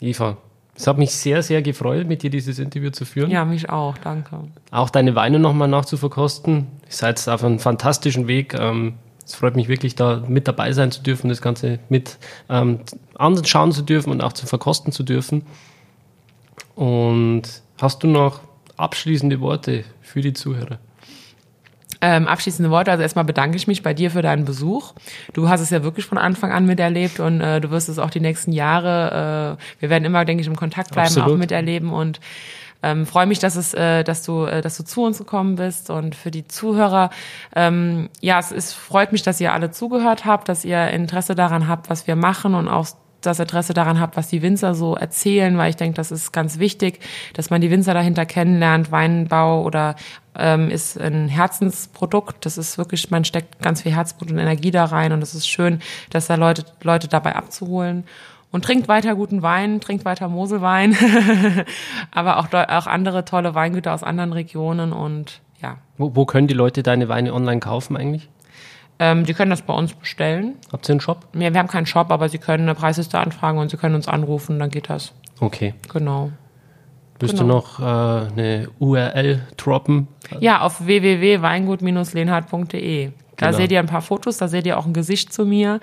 Eva, 0.00 0.38
es 0.78 0.86
hat 0.86 0.96
mich 0.96 1.10
sehr, 1.10 1.42
sehr 1.42 1.60
gefreut, 1.60 2.06
mit 2.06 2.22
dir 2.22 2.30
dieses 2.30 2.60
Interview 2.60 2.90
zu 2.90 3.04
führen. 3.04 3.32
Ja, 3.32 3.44
mich 3.44 3.68
auch, 3.68 3.98
danke. 3.98 4.38
Auch 4.70 4.90
deine 4.90 5.16
Weine 5.16 5.40
nochmal 5.40 5.66
nachzuverkosten. 5.66 6.68
Ihr 6.86 6.92
seid 6.92 7.28
auf 7.28 7.42
einem 7.42 7.58
fantastischen 7.58 8.28
Weg. 8.28 8.54
Ähm, 8.54 8.94
es 9.26 9.34
freut 9.34 9.56
mich 9.56 9.66
wirklich, 9.66 9.96
da 9.96 10.22
mit 10.28 10.46
dabei 10.46 10.72
sein 10.72 10.92
zu 10.92 11.02
dürfen, 11.02 11.30
das 11.30 11.42
Ganze 11.42 11.80
mit 11.88 12.18
ähm, 12.48 12.78
anschauen 13.16 13.72
zu 13.72 13.82
dürfen 13.82 14.10
und 14.10 14.22
auch 14.22 14.32
zu 14.32 14.46
verkosten 14.46 14.92
zu 14.92 15.02
dürfen. 15.02 15.42
Und 16.76 17.42
hast 17.82 18.04
du 18.04 18.06
noch 18.06 18.40
abschließende 18.76 19.40
Worte 19.40 19.82
für 20.00 20.20
die 20.20 20.32
Zuhörer? 20.32 20.78
Ähm, 22.00 22.28
abschließende 22.28 22.70
Worte. 22.70 22.92
Also 22.92 23.02
erstmal 23.02 23.24
bedanke 23.24 23.56
ich 23.56 23.66
mich 23.66 23.82
bei 23.82 23.92
dir 23.92 24.10
für 24.10 24.22
deinen 24.22 24.44
Besuch. 24.44 24.92
Du 25.32 25.48
hast 25.48 25.60
es 25.60 25.70
ja 25.70 25.82
wirklich 25.82 26.06
von 26.06 26.16
Anfang 26.16 26.52
an 26.52 26.64
miterlebt 26.64 27.18
und 27.18 27.40
äh, 27.40 27.60
du 27.60 27.70
wirst 27.70 27.88
es 27.88 27.98
auch 27.98 28.10
die 28.10 28.20
nächsten 28.20 28.52
Jahre, 28.52 29.58
äh, 29.58 29.80
wir 29.80 29.90
werden 29.90 30.04
immer, 30.04 30.24
denke 30.24 30.40
ich, 30.40 30.46
im 30.46 30.56
Kontakt 30.56 30.92
bleiben, 30.92 31.08
Absolut. 31.08 31.32
auch 31.32 31.36
miterleben 31.36 31.92
und 31.92 32.20
ähm, 32.82 33.06
freue 33.06 33.26
mich, 33.26 33.40
dass 33.40 33.56
es, 33.56 33.74
äh, 33.74 34.04
dass 34.04 34.22
du, 34.22 34.44
äh, 34.44 34.60
dass 34.60 34.76
du 34.76 34.84
zu 34.84 35.02
uns 35.02 35.18
gekommen 35.18 35.56
bist 35.56 35.90
und 35.90 36.14
für 36.14 36.30
die 36.30 36.46
Zuhörer. 36.46 37.10
Ähm, 37.56 38.08
ja, 38.20 38.38
es 38.38 38.52
ist, 38.52 38.72
freut 38.74 39.10
mich, 39.10 39.22
dass 39.22 39.40
ihr 39.40 39.52
alle 39.52 39.72
zugehört 39.72 40.24
habt, 40.24 40.48
dass 40.48 40.64
ihr 40.64 40.88
Interesse 40.90 41.34
daran 41.34 41.66
habt, 41.66 41.90
was 41.90 42.06
wir 42.06 42.14
machen 42.14 42.54
und 42.54 42.68
auch 42.68 42.86
das 43.20 43.40
Interesse 43.40 43.74
daran 43.74 44.00
habt, 44.00 44.16
was 44.16 44.28
die 44.28 44.42
Winzer 44.42 44.74
so 44.74 44.94
erzählen, 44.94 45.56
weil 45.58 45.70
ich 45.70 45.76
denke, 45.76 45.96
das 45.96 46.12
ist 46.12 46.32
ganz 46.32 46.58
wichtig, 46.58 47.00
dass 47.34 47.50
man 47.50 47.60
die 47.60 47.70
Winzer 47.70 47.94
dahinter 47.94 48.26
kennenlernt. 48.26 48.92
Weinbau 48.92 49.62
oder 49.64 49.96
ähm, 50.36 50.70
ist 50.70 51.00
ein 51.00 51.28
Herzensprodukt. 51.28 52.46
Das 52.46 52.58
ist 52.58 52.78
wirklich, 52.78 53.10
man 53.10 53.24
steckt 53.24 53.60
ganz 53.60 53.82
viel 53.82 53.92
Herzblut 53.92 54.30
und 54.30 54.38
Energie 54.38 54.70
da 54.70 54.84
rein 54.84 55.12
und 55.12 55.22
es 55.22 55.34
ist 55.34 55.48
schön, 55.48 55.80
dass 56.10 56.28
da 56.28 56.36
Leute, 56.36 56.64
Leute 56.82 57.08
dabei 57.08 57.34
abzuholen. 57.36 58.04
Und 58.50 58.64
trinkt 58.64 58.88
weiter 58.88 59.14
guten 59.14 59.42
Wein, 59.42 59.78
trinkt 59.80 60.06
weiter 60.06 60.28
Moselwein, 60.28 60.96
aber 62.10 62.38
auch, 62.38 62.46
auch 62.46 62.86
andere 62.86 63.26
tolle 63.26 63.54
Weingüter 63.54 63.92
aus 63.92 64.02
anderen 64.02 64.32
Regionen 64.32 64.94
und 64.94 65.42
ja. 65.60 65.76
Wo, 65.98 66.14
wo 66.14 66.24
können 66.24 66.46
die 66.46 66.54
Leute 66.54 66.82
deine 66.82 67.10
Weine 67.10 67.34
online 67.34 67.60
kaufen 67.60 67.94
eigentlich? 67.94 68.30
Ähm, 69.00 69.24
die 69.24 69.34
können 69.34 69.50
das 69.50 69.62
bei 69.62 69.72
uns 69.74 69.94
bestellen. 69.94 70.54
Habt 70.72 70.88
ihr 70.88 70.92
einen 70.94 71.00
Shop? 71.00 71.26
Ja, 71.34 71.52
wir 71.52 71.58
haben 71.60 71.68
keinen 71.68 71.86
Shop, 71.86 72.10
aber 72.10 72.28
sie 72.28 72.38
können 72.38 72.64
eine 72.64 72.74
Preisliste 72.74 73.16
anfragen 73.18 73.58
und 73.58 73.70
sie 73.70 73.76
können 73.76 73.94
uns 73.94 74.08
anrufen, 74.08 74.58
dann 74.58 74.70
geht 74.70 74.90
das. 74.90 75.12
Okay. 75.40 75.74
Genau. 75.92 76.32
Wirst 77.20 77.34
Genau. 77.38 77.42
du 77.44 77.48
noch 77.48 77.78
äh, 77.80 77.84
eine 78.32 78.68
URL 78.78 79.40
droppen? 79.56 80.08
Ja, 80.40 80.60
auf 80.62 80.84
www.weingut-lehnhardt.de. 80.86 83.10
Da 83.36 83.46
Genau. 83.46 83.56
seht 83.58 83.70
ihr 83.72 83.78
ein 83.78 83.86
paar 83.86 84.02
Fotos, 84.02 84.38
da 84.38 84.48
seht 84.48 84.66
ihr 84.66 84.76
auch 84.78 84.86
ein 84.86 84.92
Gesicht 84.92 85.32
zu 85.32 85.44
mir 85.44 85.78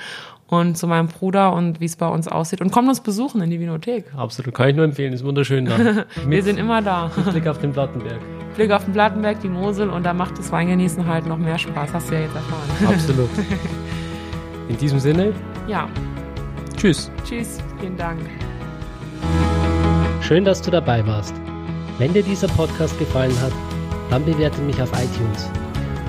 und 0.47 0.77
zu 0.77 0.87
meinem 0.87 1.07
Bruder 1.07 1.53
und 1.53 1.79
wie 1.79 1.85
es 1.85 1.95
bei 1.95 2.07
uns 2.07 2.27
aussieht. 2.27 2.61
Und 2.61 2.71
kommt 2.71 2.87
uns 2.87 3.01
besuchen 3.01 3.41
in 3.41 3.49
die 3.49 3.59
Vinothek. 3.59 4.05
Absolut, 4.15 4.53
kann 4.53 4.69
ich 4.69 4.75
nur 4.75 4.85
empfehlen, 4.85 5.13
ist 5.13 5.23
wunderschön 5.23 5.65
da. 5.65 6.05
Wir 6.27 6.43
sind 6.43 6.59
immer 6.59 6.81
da. 6.81 7.09
Blick 7.31 7.47
auf 7.47 7.59
den 7.59 7.71
Plattenberg. 7.73 8.19
Blick 8.55 8.71
auf 8.71 8.85
den 8.85 8.93
Plattenberg, 8.93 9.39
die 9.41 9.49
Mosel 9.49 9.89
und 9.89 10.03
da 10.03 10.13
macht 10.13 10.37
das 10.37 10.51
Weingenießen 10.51 11.05
halt 11.07 11.25
noch 11.25 11.37
mehr 11.37 11.57
Spaß. 11.57 11.93
Hast 11.93 12.09
du 12.09 12.15
ja 12.15 12.21
jetzt 12.21 12.35
erfahren. 12.35 12.93
Absolut. 12.93 13.29
In 14.69 14.77
diesem 14.77 14.99
Sinne, 14.99 15.33
Ja, 15.67 15.87
tschüss. 16.77 17.11
tschüss, 17.23 17.59
vielen 17.79 17.97
Dank. 17.97 18.19
Schön, 20.21 20.43
dass 20.45 20.61
du 20.61 20.71
dabei 20.71 21.05
warst. 21.05 21.35
Wenn 21.99 22.13
dir 22.13 22.23
dieser 22.23 22.47
Podcast 22.47 22.97
gefallen 22.97 23.33
hat, 23.41 23.51
dann 24.09 24.25
bewerte 24.25 24.61
mich 24.61 24.81
auf 24.81 24.89
iTunes. 24.93 25.49